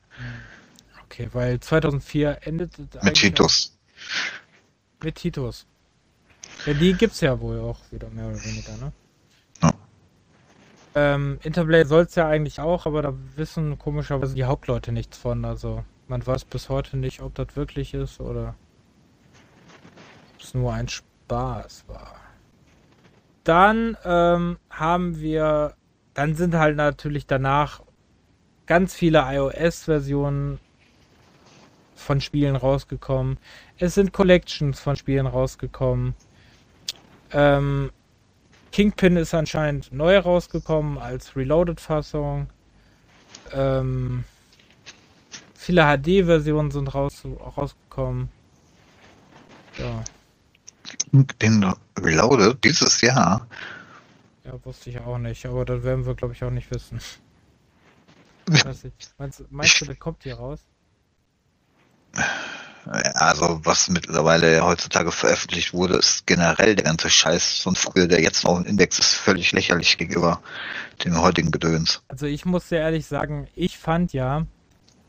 Okay, 1.05 1.28
weil 1.32 1.61
2004 1.61 2.39
endet. 2.47 2.78
Mit 3.03 3.15
Titus. 3.15 3.77
Mit 5.03 5.16
Titus. 5.16 5.66
Ja, 6.65 6.74
die 6.74 6.94
gibt's 6.94 7.20
ja 7.20 7.39
wohl 7.40 7.61
auch 7.61 7.78
wieder 7.90 8.09
mehr 8.11 8.28
oder 8.28 8.43
weniger, 8.44 8.77
ne? 8.77 8.93
Ja. 9.62 9.73
Ähm, 10.94 11.39
Interplay 11.43 11.85
soll's 11.85 12.15
ja 12.15 12.28
eigentlich 12.28 12.61
auch, 12.61 12.86
aber 12.86 13.03
da 13.03 13.15
wissen 13.36 13.78
komischerweise 13.78 14.35
die 14.35 14.44
Hauptleute 14.44 14.93
nichts 14.93 15.19
von. 15.19 15.44
Also 15.44 15.85
man 16.12 16.26
weiß 16.26 16.44
bis 16.44 16.68
heute 16.68 16.98
nicht, 16.98 17.22
ob 17.22 17.34
das 17.36 17.56
wirklich 17.56 17.94
ist 17.94 18.20
oder 18.20 18.55
ob 20.34 20.43
es 20.43 20.52
nur 20.52 20.70
ein 20.74 20.86
Spaß 20.86 21.84
war. 21.86 22.16
Dann 23.44 23.97
ähm, 24.05 24.59
haben 24.68 25.20
wir, 25.20 25.74
dann 26.12 26.34
sind 26.34 26.55
halt 26.55 26.76
natürlich 26.76 27.26
danach 27.26 27.80
ganz 28.66 28.94
viele 28.94 29.24
iOS-Versionen 29.26 30.59
von 31.94 32.20
Spielen 32.20 32.56
rausgekommen. 32.56 33.39
Es 33.78 33.94
sind 33.94 34.12
Collections 34.12 34.78
von 34.80 34.97
Spielen 34.97 35.26
rausgekommen. 35.26 36.14
Ähm, 37.32 37.90
Kingpin 38.70 39.16
ist 39.16 39.32
anscheinend 39.32 39.94
neu 39.94 40.18
rausgekommen 40.18 40.98
als 40.98 41.36
Reloaded-Fassung. 41.36 42.51
Ähm, 43.55 44.24
viele 45.62 45.82
HD-Versionen 45.84 46.70
sind 46.70 46.94
raus, 46.94 47.22
rausgekommen. 47.56 48.28
Ja, 49.78 50.05
Den 51.40 51.72
Reloaded 51.98 52.62
dieses 52.64 53.01
Jahr. 53.01 53.47
ja, 54.44 54.52
wusste 54.64 54.90
ich 54.90 55.01
auch 55.01 55.18
nicht, 55.18 55.47
aber 55.47 55.64
das 55.64 55.82
werden 55.82 56.05
wir, 56.05 56.14
glaube 56.14 56.34
ich, 56.34 56.44
auch 56.44 56.51
nicht 56.51 56.70
wissen. 56.70 57.01
Meinst, 59.18 59.44
meinst 59.51 59.80
du, 59.80 59.84
der 59.86 59.94
kommt 59.94 60.24
hier 60.24 60.34
raus? 60.34 60.60
Also 62.84 63.60
was 63.62 63.89
mittlerweile 63.89 64.64
heutzutage 64.64 65.12
veröffentlicht 65.12 65.72
wurde, 65.72 65.94
ist 65.94 66.26
generell 66.26 66.74
der 66.74 66.84
ganze 66.84 67.09
Scheiß 67.09 67.60
von 67.60 67.76
früher, 67.76 68.09
der 68.09 68.20
jetzt 68.20 68.43
noch 68.43 68.59
im 68.59 68.64
Index 68.64 68.98
ist, 68.98 69.14
völlig 69.14 69.52
lächerlich 69.52 69.97
gegenüber 69.97 70.43
dem 71.05 71.22
heutigen 71.22 71.52
Gedöns. 71.52 72.02
Also 72.09 72.26
ich 72.26 72.44
muss 72.44 72.68
dir 72.68 72.80
ehrlich 72.80 73.06
sagen, 73.06 73.47
ich 73.55 73.78
fand 73.78 74.12
ja 74.12 74.47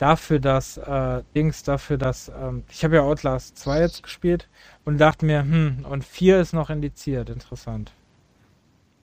dafür, 0.04 0.40
dass 0.40 0.78
äh, 0.78 1.24
Dings, 1.34 1.64
dafür, 1.64 1.98
dass 1.98 2.28
ähm, 2.30 2.64
ich 2.70 2.84
habe 2.84 2.96
ja 2.98 3.02
Outlast 3.04 3.58
2 3.58 3.80
jetzt 3.80 4.04
gespielt 4.04 4.50
und 4.86 4.98
dachte 4.98 5.26
mir, 5.26 5.42
hm, 5.42 5.86
und 5.90 6.04
4 6.04 6.42
ist 6.42 6.54
noch 6.54 6.70
indiziert, 6.70 7.30
interessant. 7.30 7.94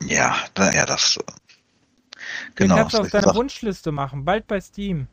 Ja, 0.03 0.37
da, 0.55 0.71
ja, 0.73 0.85
das. 0.87 1.17
äh, 1.17 1.23
Genau. 2.55 2.77
kannst 2.77 2.95
du 2.95 2.99
auf 2.99 3.09
solche 3.09 3.27
deiner. 3.27 3.35
Wunschliste 3.35 3.93
machen, 3.93 4.25
bald 4.25 4.47
bei 4.47 4.61
Steam. 4.61 5.09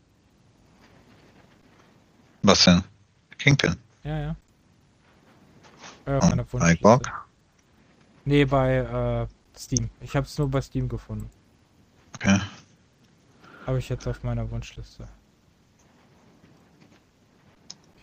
Was 2.44 2.64
denn? 2.66 2.84
Kingpin. 3.38 3.76
Ja, 4.04 4.20
ja. 4.20 4.36
Oh, 6.06 6.20
meine 6.24 6.44
bei 6.58 6.78
Wunschliste. 6.78 6.82
Borg? 6.82 7.12
Nee, 8.26 8.46
bei 8.46 8.78
äh, 8.78 9.28
Steam. 9.58 9.90
Ich 10.02 10.16
habe 10.16 10.26
es 10.26 10.38
nur 10.38 10.50
bei 10.50 10.62
Steam 10.62 10.90
gefunden. 10.90 11.30
Okay. 12.16 12.40
Habe 13.66 13.80
ich 13.80 13.90
jetzt 13.90 14.08
auf 14.08 14.24
meiner 14.24 14.50
Wunschliste. 14.52 15.08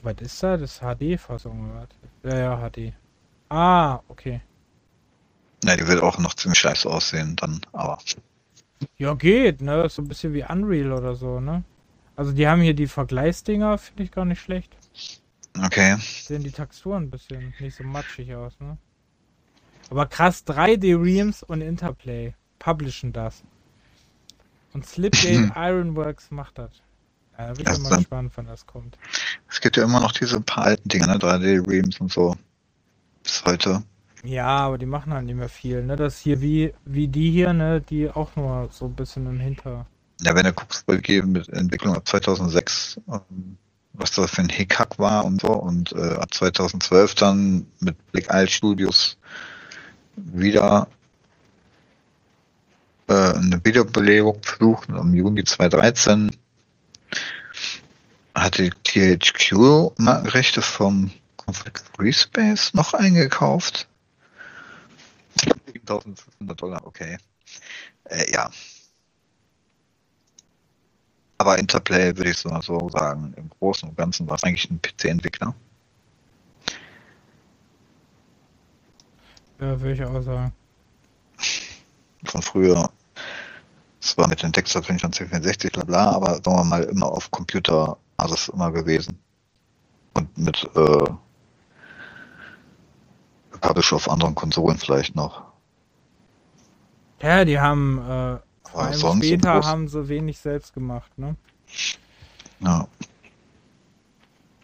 Was 0.04 0.16
ist 0.20 0.42
das? 0.42 0.60
Das 0.60 0.72
ist 0.72 0.80
HD-Fassung? 0.80 1.72
Ja, 2.22 2.38
ja, 2.38 2.70
HD. 2.70 2.92
Ah, 3.48 4.00
okay. 4.08 4.40
Ja, 5.64 5.76
die 5.76 5.86
wird 5.86 6.02
auch 6.02 6.18
noch 6.18 6.34
ziemlich 6.34 6.58
scheiße 6.58 6.88
aussehen 6.88 7.36
dann, 7.36 7.60
aber. 7.72 7.98
Ja, 8.98 9.14
geht, 9.14 9.62
ne? 9.62 9.88
So 9.88 10.02
ein 10.02 10.08
bisschen 10.08 10.34
wie 10.34 10.44
Unreal 10.44 10.92
oder 10.92 11.14
so, 11.14 11.40
ne? 11.40 11.64
Also 12.16 12.32
die 12.32 12.46
haben 12.46 12.60
hier 12.60 12.74
die 12.74 12.86
Vergleichsdinger, 12.86 13.78
finde 13.78 14.02
ich 14.02 14.12
gar 14.12 14.26
nicht 14.26 14.40
schlecht. 14.40 14.76
Okay. 15.58 15.96
Sehen 15.98 16.44
die 16.44 16.52
Texturen 16.52 17.04
ein 17.04 17.10
bisschen 17.10 17.54
nicht 17.58 17.76
so 17.76 17.84
matschig 17.84 18.34
aus, 18.34 18.58
ne? 18.60 18.76
Aber 19.90 20.06
krass, 20.06 20.44
3D 20.46 21.00
Reams 21.02 21.42
und 21.42 21.62
Interplay 21.62 22.34
publishen 22.58 23.12
das. 23.12 23.42
Und 24.74 24.86
Slipgate 24.86 25.52
Ironworks 25.56 26.30
macht 26.30 26.58
das. 26.58 26.82
Ja, 27.38 27.48
da 27.48 27.54
bin 27.54 27.66
ich 27.68 27.78
mal 27.78 27.96
gespannt, 27.96 28.32
wann 28.36 28.46
das 28.46 28.66
kommt. 28.66 28.96
Es 29.48 29.60
gibt 29.60 29.76
ja 29.76 29.84
immer 29.84 30.00
noch 30.00 30.12
diese 30.12 30.40
paar 30.40 30.64
alten 30.64 30.88
Dinger, 30.88 31.06
ne? 31.06 31.16
3D-Reams 31.16 32.00
und 32.00 32.12
so. 32.12 32.36
Bis 33.22 33.44
heute. 33.44 33.82
Ja, 34.22 34.46
aber 34.46 34.78
die 34.78 34.86
machen 34.86 35.12
halt 35.12 35.26
nicht 35.26 35.34
mehr 35.36 35.48
viel, 35.48 35.84
ne? 35.84 35.96
Das 35.96 36.18
hier 36.18 36.40
wie, 36.40 36.72
wie 36.84 37.08
die 37.08 37.30
hier, 37.30 37.52
ne? 37.52 37.80
Die 37.80 38.08
auch 38.08 38.36
nur 38.36 38.68
so 38.70 38.86
ein 38.86 38.94
bisschen 38.94 39.26
im 39.26 39.40
Hinter. 39.40 39.86
Ja, 40.22 40.34
wenn 40.34 40.44
du 40.44 40.52
guckst, 40.52 40.86
bei 40.86 41.00
mit 41.22 41.48
Entwicklung 41.50 41.94
ab 41.94 42.06
2006, 42.06 43.00
ähm, 43.08 43.58
was 43.92 44.12
das 44.12 44.30
für 44.30 44.42
ein 44.42 44.48
Hickhack 44.48 44.98
war 44.98 45.24
und 45.24 45.40
so, 45.40 45.52
und 45.52 45.92
äh, 45.92 46.14
ab 46.14 46.32
2012 46.32 47.14
dann 47.16 47.66
mit 47.80 47.96
Black 48.12 48.28
Isle 48.30 48.48
Studios 48.48 49.18
wieder 50.16 50.88
äh, 53.08 53.12
eine 53.12 53.60
Wiederbelebung 53.64 54.38
versucht, 54.42 54.88
im 54.88 55.14
Juni 55.14 55.44
2013 55.44 56.30
hatte 58.34 58.70
THQ 58.70 59.98
mal 59.98 60.22
Rechte 60.28 60.62
vom 60.62 61.10
Conflict 61.36 61.82
Free 61.94 62.12
Space 62.12 62.74
noch 62.74 62.94
eingekauft. 62.94 63.86
7500 65.66 66.60
Dollar, 66.60 66.86
okay. 66.86 67.18
Äh, 68.04 68.32
ja. 68.32 68.50
Aber 71.38 71.58
Interplay 71.58 72.16
würde 72.16 72.30
ich 72.30 72.38
so 72.38 72.60
so 72.60 72.88
sagen, 72.90 73.34
im 73.36 73.50
Großen 73.50 73.88
und 73.88 73.96
Ganzen 73.96 74.28
war 74.28 74.36
es 74.36 74.44
eigentlich 74.44 74.70
ein 74.70 74.80
PC-Entwickler. 74.80 75.54
Ja, 79.60 79.80
würde 79.80 79.92
ich 79.92 80.04
auch 80.04 80.22
sagen. 80.22 80.52
Von 82.24 82.42
früher. 82.42 82.90
Es 84.04 84.18
war 84.18 84.28
mit 84.28 84.42
den 84.42 84.52
Textdateichen 84.52 84.98
von 84.98 85.12
C64, 85.12 85.72
bla 85.72 85.84
bla, 85.84 86.10
aber 86.12 86.34
sagen 86.34 86.56
wir 86.58 86.64
mal 86.64 86.82
immer 86.82 87.06
auf 87.06 87.30
Computer 87.30 87.96
alles 88.18 88.48
immer 88.48 88.70
gewesen. 88.70 89.18
Und 90.12 90.36
mit 90.36 90.62
äh, 90.76 91.10
Publish 93.62 93.94
auf 93.94 94.10
anderen 94.10 94.34
Konsolen 94.34 94.76
vielleicht 94.76 95.16
noch. 95.16 95.42
Ja, 97.22 97.46
die 97.46 97.58
haben, 97.58 97.98
äh, 97.98 98.38
vor 98.70 98.82
allem 98.82 99.22
später 99.22 99.64
haben 99.64 99.88
sie 99.88 100.06
wenig 100.06 100.38
selbst 100.38 100.74
gemacht, 100.74 101.16
ne? 101.16 101.36
Ja. 102.60 102.86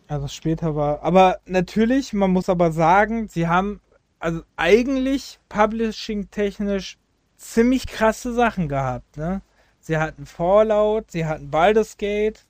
Also 0.06 0.28
später 0.28 0.76
war. 0.76 1.02
Aber 1.02 1.38
natürlich, 1.46 2.12
man 2.12 2.30
muss 2.30 2.50
aber 2.50 2.72
sagen, 2.72 3.28
sie 3.28 3.48
haben 3.48 3.80
also 4.18 4.42
eigentlich 4.56 5.40
publishing-technisch 5.48 6.98
ziemlich 7.40 7.86
krasse 7.86 8.32
Sachen 8.34 8.68
gehabt, 8.68 9.16
ne? 9.16 9.40
Sie 9.80 9.96
hatten 9.96 10.26
Fallout, 10.26 11.10
sie 11.10 11.24
hatten 11.24 11.50
Baldur's 11.50 11.96
Gate, 11.96 12.44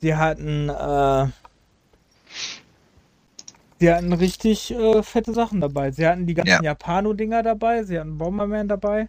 sie 0.00 0.16
hatten, 0.16 0.70
äh, 0.70 1.26
sie 3.78 3.92
hatten 3.92 4.12
richtig 4.14 4.70
äh, 4.72 5.02
fette 5.02 5.34
Sachen 5.34 5.60
dabei. 5.60 5.90
Sie 5.90 6.06
hatten 6.06 6.26
die 6.26 6.34
ganzen 6.34 6.64
Ja. 6.64 6.70
Japano-Dinger 6.72 7.42
dabei, 7.42 7.84
sie 7.84 7.98
hatten 8.00 8.16
Bomberman 8.16 8.66
dabei. 8.66 9.08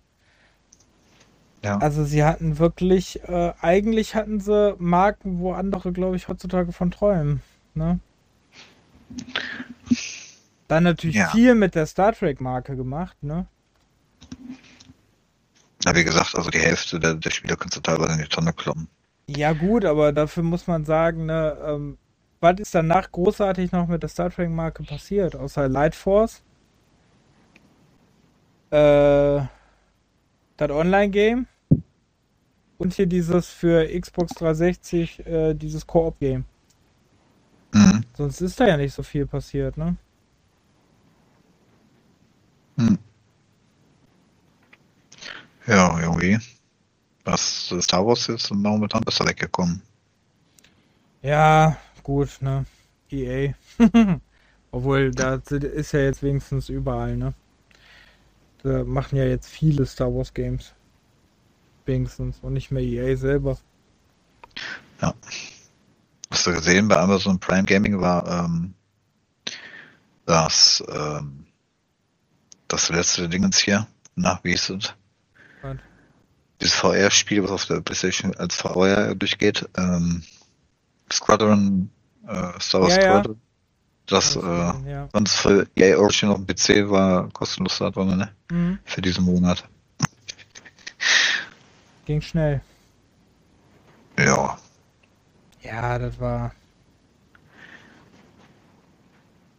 Ja. 1.64 1.78
Also 1.78 2.04
sie 2.04 2.24
hatten 2.24 2.60
wirklich, 2.60 3.22
äh, 3.24 3.54
eigentlich 3.62 4.16
hatten 4.16 4.40
sie 4.40 4.76
Marken, 4.80 5.40
wo 5.40 5.54
andere, 5.54 5.92
glaube 5.94 6.18
ich, 6.18 6.28
heutzutage 6.28 6.72
von 6.74 6.92
träumen. 6.92 7.42
Ne? 7.74 8.00
Dann 10.68 10.84
natürlich 10.84 11.16
Ja. 11.16 11.30
viel 11.30 11.56
mit 11.56 11.76
der 11.76 11.86
Star 11.86 12.14
Trek-Marke 12.14 12.76
gemacht, 12.76 13.18
ne? 13.24 13.46
Ja, 15.86 15.96
wie 15.96 16.04
gesagt, 16.04 16.36
also 16.36 16.50
die 16.50 16.60
Hälfte 16.60 17.00
der, 17.00 17.16
der 17.16 17.30
Spieler 17.30 17.56
kannst 17.56 17.78
du 17.78 17.82
teilweise 17.82 18.14
in 18.14 18.20
die 18.20 18.28
Tonne 18.28 18.54
kloppen. 18.54 18.88
Ja 19.28 19.54
gut, 19.54 19.86
aber 19.86 20.12
dafür 20.12 20.44
muss 20.44 20.68
man 20.68 20.86
sagen, 20.86 21.26
ne, 21.26 21.58
ähm, 21.64 21.98
was 22.42 22.60
ist 22.60 22.74
danach 22.74 23.12
großartig 23.12 23.72
noch 23.72 23.88
mit 23.88 24.02
der 24.02 24.10
Star 24.10 24.30
Trek-Marke 24.30 24.84
passiert? 24.84 25.36
Außer 25.36 25.68
Light 25.68 25.96
Force? 25.96 26.42
Äh, 28.72 29.42
das 30.58 30.70
Online-Game? 30.70 31.48
Und 32.78 32.94
hier 32.94 33.08
dieses 33.08 33.50
für 33.50 33.86
Xbox 34.00 34.34
360, 34.36 35.26
äh, 35.26 35.54
dieses 35.54 35.86
Koop-Game. 35.86 36.46
Mhm. 37.74 38.04
Sonst 38.16 38.42
ist 38.42 38.60
da 38.60 38.68
ja 38.68 38.78
nicht 38.78 38.94
so 38.94 39.04
viel 39.04 39.26
passiert, 39.26 39.78
ne? 39.78 39.98
Hm. 42.78 42.98
Ja, 45.70 46.00
irgendwie. 46.00 46.40
Was 47.26 47.72
Star 47.82 48.04
Wars 48.04 48.28
ist 48.28 48.50
momentan 48.50 49.04
besser 49.04 49.28
weggekommen. 49.28 49.84
Ja, 51.22 51.78
gut, 52.02 52.42
ne? 52.42 52.66
EA. 53.12 53.54
Obwohl, 54.72 55.12
da 55.12 55.36
ist 55.36 55.92
ja 55.92 56.00
jetzt 56.00 56.24
wenigstens 56.24 56.70
überall, 56.70 57.16
ne? 57.16 57.36
Da 58.64 58.84
machen 58.84 59.16
ja 59.16 59.26
jetzt 59.26 59.48
viele 59.48 59.86
Star 59.86 60.12
Wars 60.12 60.34
Games. 60.34 60.74
Wenigstens. 61.86 62.40
Und 62.42 62.54
nicht 62.54 62.72
mehr 62.72 62.82
EA 62.82 63.16
selber. 63.16 63.60
Hast 66.32 66.48
du 66.48 66.52
gesehen, 66.52 66.88
bei 66.88 66.98
Amazon 66.98 67.40
Prime 67.40 67.66
Gaming 67.66 68.02
war 68.02 68.46
ähm, 68.46 68.74
das, 70.26 70.84
ähm, 70.90 71.46
das 72.68 72.90
letzte 72.90 73.30
Dingens 73.30 73.60
hier. 73.60 73.86
Na, 74.16 74.40
wie 74.42 74.54
ist 74.54 74.72
es? 74.72 74.96
Dieses 76.62 76.76
VR-Spiel, 76.76 77.44
was 77.44 77.52
auf 77.52 77.66
der 77.66 77.82
PlayStation 77.82 78.36
als 78.36 78.56
VR 78.56 79.16
durchgeht. 79.16 79.68
Ähm, 79.78 80.24
Squadron, 81.12 81.90
äh, 82.28 82.60
Star 82.60 82.82
Wars 82.82 82.96
Ja, 82.96 83.02
ja. 83.02 83.10
Squadron. 83.12 83.42
Das, 84.08 84.36
äh, 84.36 84.40
ja. 84.90 85.08
sonst 85.14 85.36
für 85.36 85.68
EA 85.76 85.98
Origin 85.98 86.30
auf 86.30 86.38
dem 86.44 86.48
PC 86.48 86.90
war 86.90 87.30
kostenlos 87.30 87.78
da 87.78 87.92
drin, 87.92 88.18
ne? 88.18 88.32
Mhm. 88.52 88.80
Für 88.84 89.02
diesen 89.02 89.24
Monat. 89.24 89.64
Ging 92.06 92.22
schnell. 92.22 92.62
Ja. 94.18 94.58
Ja, 95.62 96.00
das 96.00 96.20
war. 96.20 96.54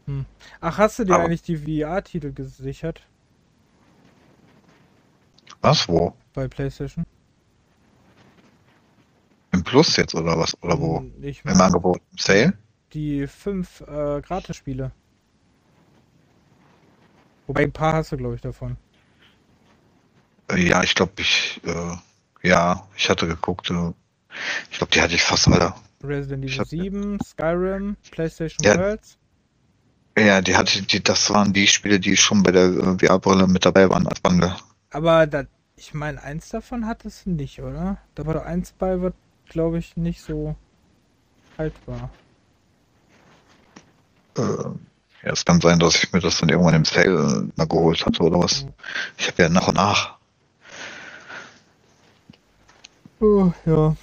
Hm. 0.07 0.27
Ach, 0.61 0.79
hast 0.79 0.99
du 0.99 1.05
dir 1.05 1.15
Aber- 1.15 1.25
eigentlich 1.25 1.43
die 1.43 1.57
VR-Titel 1.57 2.33
gesichert 2.33 3.07
Was, 5.63 5.89
wo? 5.89 6.15
bei 6.33 6.49
PlayStation? 6.49 7.05
Im 9.53 9.65
Plus 9.65 9.97
jetzt 9.97 10.15
oder 10.15 10.39
was? 10.39 10.57
Oder 10.63 10.81
wo? 10.81 10.99
Hm, 11.01 11.13
Ich 11.23 11.45
Im 11.45 11.61
Angebot? 11.61 12.01
Im 12.13 12.19
Sale? 12.19 12.53
die 12.93 13.27
fünf 13.29 13.83
äh, 13.83 14.21
Gratis-Spiele. 14.21 14.91
Wobei 17.47 17.63
ein 17.63 17.73
paar 17.73 17.93
hast 17.95 18.11
du, 18.13 18.17
glaube 18.17 18.35
ich, 18.37 18.41
davon. 18.41 18.77
Äh, 20.51 20.67
Ja, 20.69 20.83
ich 20.83 20.95
glaube, 20.97 21.13
ich, 21.19 21.61
äh, 21.65 21.97
ja, 22.49 22.89
ich 22.97 23.09
hatte 23.09 23.27
geguckt. 23.29 23.71
Äh, 23.71 23.93
ich 24.71 24.79
glaube, 24.79 24.93
die 24.93 25.01
hatte 25.03 25.15
ich 25.15 25.23
fast 25.23 25.47
alle. 25.49 25.75
Resident 26.03 26.45
Evil 26.45 26.59
hab- 26.59 26.67
7, 26.69 27.19
Skyrim, 27.25 27.97
PlayStation 28.11 28.65
Ja. 28.67 28.77
Worlds. 28.79 29.19
Ja, 30.19 30.41
die 30.41 30.57
hatte, 30.57 30.83
die, 30.83 31.03
das 31.03 31.31
waren 31.31 31.53
die 31.53 31.67
Spiele, 31.69 32.01
die 32.01 32.17
schon 32.17 32.43
bei 32.43 32.51
der 32.51 32.65
äh, 32.71 32.99
VR-Brille 32.99 33.47
mit 33.47 33.65
dabei 33.65 33.89
waren 33.89 34.07
als 34.09 34.21
Bundle. 34.21 34.57
Aber 34.91 35.27
da, 35.27 35.45
ich 35.77 35.95
meine, 35.95 36.23
eins 36.23 36.49
davon 36.49 36.87
hattest 36.87 37.27
du 37.27 37.31
nicht, 37.31 37.61
oder? 37.63 37.99
Da 38.15 38.27
war 38.27 38.35
doch 38.35 38.45
eins 38.45 38.73
bei, 38.73 39.01
was, 39.01 39.13
glaube 39.49 39.79
ich, 39.79 39.97
nicht 39.97 40.21
so 40.21 40.57
alt 41.57 41.75
war. 41.87 42.11
Äh, 44.37 45.23
ja, 45.23 45.33
es 45.33 45.45
kann 45.45 45.61
sein, 45.61 45.79
dass 45.79 46.03
ich 46.03 46.13
mir 46.13 46.21
das 46.21 46.39
dann 46.39 46.49
irgendwann 46.49 46.75
im 46.75 46.85
Sale 46.85 47.49
mal 47.57 47.67
geholt 47.67 48.05
hatte 48.05 48.23
oder 48.23 48.41
was. 48.41 48.67
Ich 49.19 49.29
habe 49.29 49.43
ja 49.43 49.49
nach 49.49 49.69
und 49.69 49.77
nach. 49.77 50.19
Oh, 53.21 53.53
ja. 53.67 53.97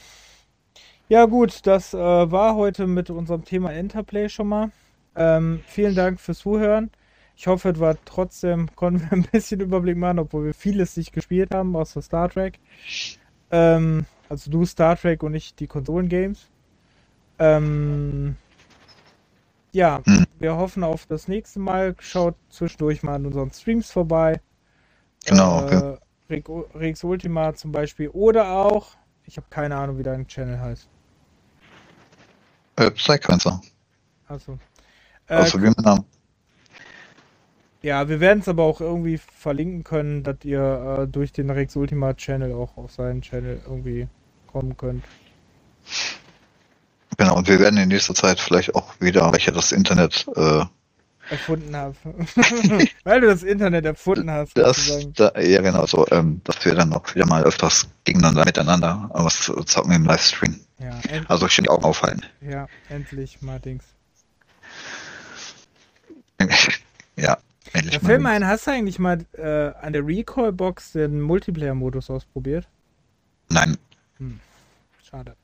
Ja, 1.10 1.26
gut, 1.26 1.66
das 1.66 1.94
äh, 1.94 1.98
war 1.98 2.56
heute 2.56 2.86
mit 2.86 3.10
unserem 3.10 3.44
Thema 3.46 3.72
Interplay 3.74 4.30
schon 4.30 4.48
mal. 4.48 4.72
Ähm, 5.16 5.64
vielen 5.66 5.96
Dank 5.96 6.20
fürs 6.20 6.40
Zuhören. 6.40 6.92
Ich 7.38 7.46
hoffe, 7.46 7.70
es 7.70 7.80
war 7.80 7.96
trotzdem, 8.04 8.68
konnten 8.76 9.02
wir 9.02 9.12
ein 9.14 9.22
bisschen 9.32 9.62
Überblick 9.62 9.96
machen, 9.96 10.20
obwohl 10.20 10.46
wir 10.46 10.54
vieles 10.54 10.98
nicht 10.98 11.14
gespielt 11.14 11.54
haben, 11.54 11.76
außer 11.76 12.02
Star 12.02 12.30
Trek. 12.30 12.60
Ähm, 13.52 14.06
also 14.28 14.50
du 14.52 14.66
Star 14.66 14.98
Trek 14.98 15.22
und 15.24 15.36
ich 15.36 15.54
die 15.56 15.68
Konsolengames. 15.68 16.50
Ähm, 17.40 18.36
ja, 19.72 20.02
Hm. 20.06 20.26
wir 20.40 20.56
hoffen 20.58 20.84
auf 20.84 21.06
das 21.06 21.28
nächste 21.28 21.60
Mal. 21.60 21.96
Schaut 22.00 22.36
zwischendurch 22.50 23.04
mal 23.04 23.16
an 23.16 23.28
unseren 23.28 23.52
Streams 23.52 23.92
vorbei. 23.92 24.42
Genau, 25.26 25.68
Äh, 25.68 25.98
Rex, 26.30 26.50
Rex 26.74 27.04
Ultima 27.04 27.54
zum 27.54 27.72
Beispiel. 27.72 28.10
Oder 28.10 28.52
auch, 28.52 28.96
ich 29.26 29.38
habe 29.38 29.48
keine 29.52 29.76
Ahnung, 29.78 30.00
wie 30.00 30.04
dein 30.04 30.28
Channel 30.28 30.60
heißt. 30.60 30.90
Äh, 32.78 32.92
Psychcancer. 32.92 33.62
Also. 34.28 34.58
Äh, 35.28 35.36
Also 35.36 35.62
wie 35.62 35.66
mein 35.68 35.84
Name. 35.84 36.06
Ja, 37.88 38.10
wir 38.10 38.20
werden 38.20 38.40
es 38.40 38.50
aber 38.50 38.64
auch 38.64 38.82
irgendwie 38.82 39.18
verlinken 39.18 39.86
können, 39.86 40.22
dass 40.22 40.44
ihr 40.44 41.00
äh, 41.00 41.08
durch 41.08 41.32
den 41.32 41.50
Rex 41.50 41.74
Ultima 41.78 42.14
Channel 42.16 42.52
auch 42.52 42.76
auf 42.76 42.92
seinen 42.92 43.22
Channel 43.22 43.62
irgendwie 43.66 44.10
kommen 44.46 44.76
könnt. 44.76 45.06
Genau, 47.18 47.38
und 47.38 47.48
wir 47.48 47.62
werden 47.62 47.80
in 47.80 47.88
nächster 47.88 48.14
Zeit 48.14 48.42
vielleicht 48.42 48.76
auch 48.76 49.00
wieder, 49.00 49.32
weil 49.32 49.38
ich 49.38 49.46
ja 49.46 49.54
das 49.54 49.72
Internet, 49.72 50.28
äh, 50.36 50.66
Erfunden 51.30 51.76
habe. 51.76 51.96
Weil 53.04 53.20
du 53.20 53.28
das 53.28 53.44
Internet 53.44 53.84
erfunden 53.84 54.32
hast, 54.32 54.58
das, 54.58 55.10
da, 55.14 55.38
ja 55.38 55.62
genau 55.62 55.86
so, 55.86 56.08
ähm, 56.10 56.40
dass 56.46 56.64
wir 56.64 56.74
dann 56.74 56.94
auch 56.94 57.14
wieder 57.16 57.26
mal 57.26 57.44
öfters 57.44 57.90
gegeneinander 58.06 58.46
miteinander 58.46 59.10
was 59.12 59.52
zocken 59.66 59.92
im 59.92 60.06
Livestream. 60.06 60.58
Ja, 60.80 60.98
Also 61.28 61.50
schön 61.50 61.64
die 61.64 61.70
Augen 61.70 61.84
aufhalten. 61.84 62.26
ja, 62.40 62.68
endlich 62.88 63.42
mal 63.42 63.60
Dings. 63.60 63.84
ja, 67.18 67.38
endlich 67.74 68.02
mir 68.20 68.30
ein, 68.30 68.48
hast 68.48 68.68
du 68.68 68.72
eigentlich 68.72 69.00
mal 69.00 69.20
äh, 69.34 69.74
an 69.82 69.94
der 69.94 70.06
Recoil-Box 70.06 70.94
den 70.94 71.22
Multiplayer-Modus 71.22 72.10
ausprobiert? 72.10 72.68
Nein, 73.50 73.78
Schade. 75.04 75.36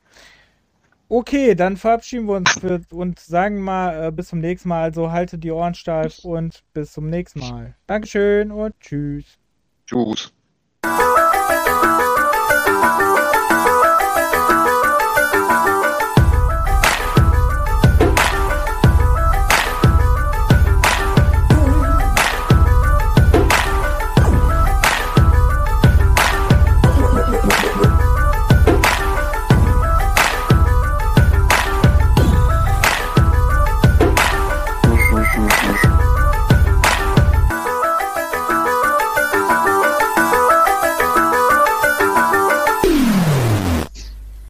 Okay, 1.09 1.53
dann 1.55 1.77
verabschieden 1.77 2.27
wir 2.27 2.35
uns 2.35 2.51
für, 2.59 2.81
und 2.91 3.19
sagen 3.19 3.61
mal 3.61 4.07
äh, 4.07 4.11
bis 4.11 4.29
zum 4.29 4.39
nächsten 4.39 4.69
Mal. 4.69 4.83
Also 4.83 5.11
haltet 5.11 5.43
die 5.43 5.51
Ohren 5.51 5.75
steif 5.75 6.19
und 6.23 6.63
bis 6.73 6.91
zum 6.91 7.09
nächsten 7.09 7.39
Mal. 7.39 7.75
Dankeschön 7.87 8.51
und 8.51 8.73
tschüss. 8.79 9.37
tschüss. 9.85 10.33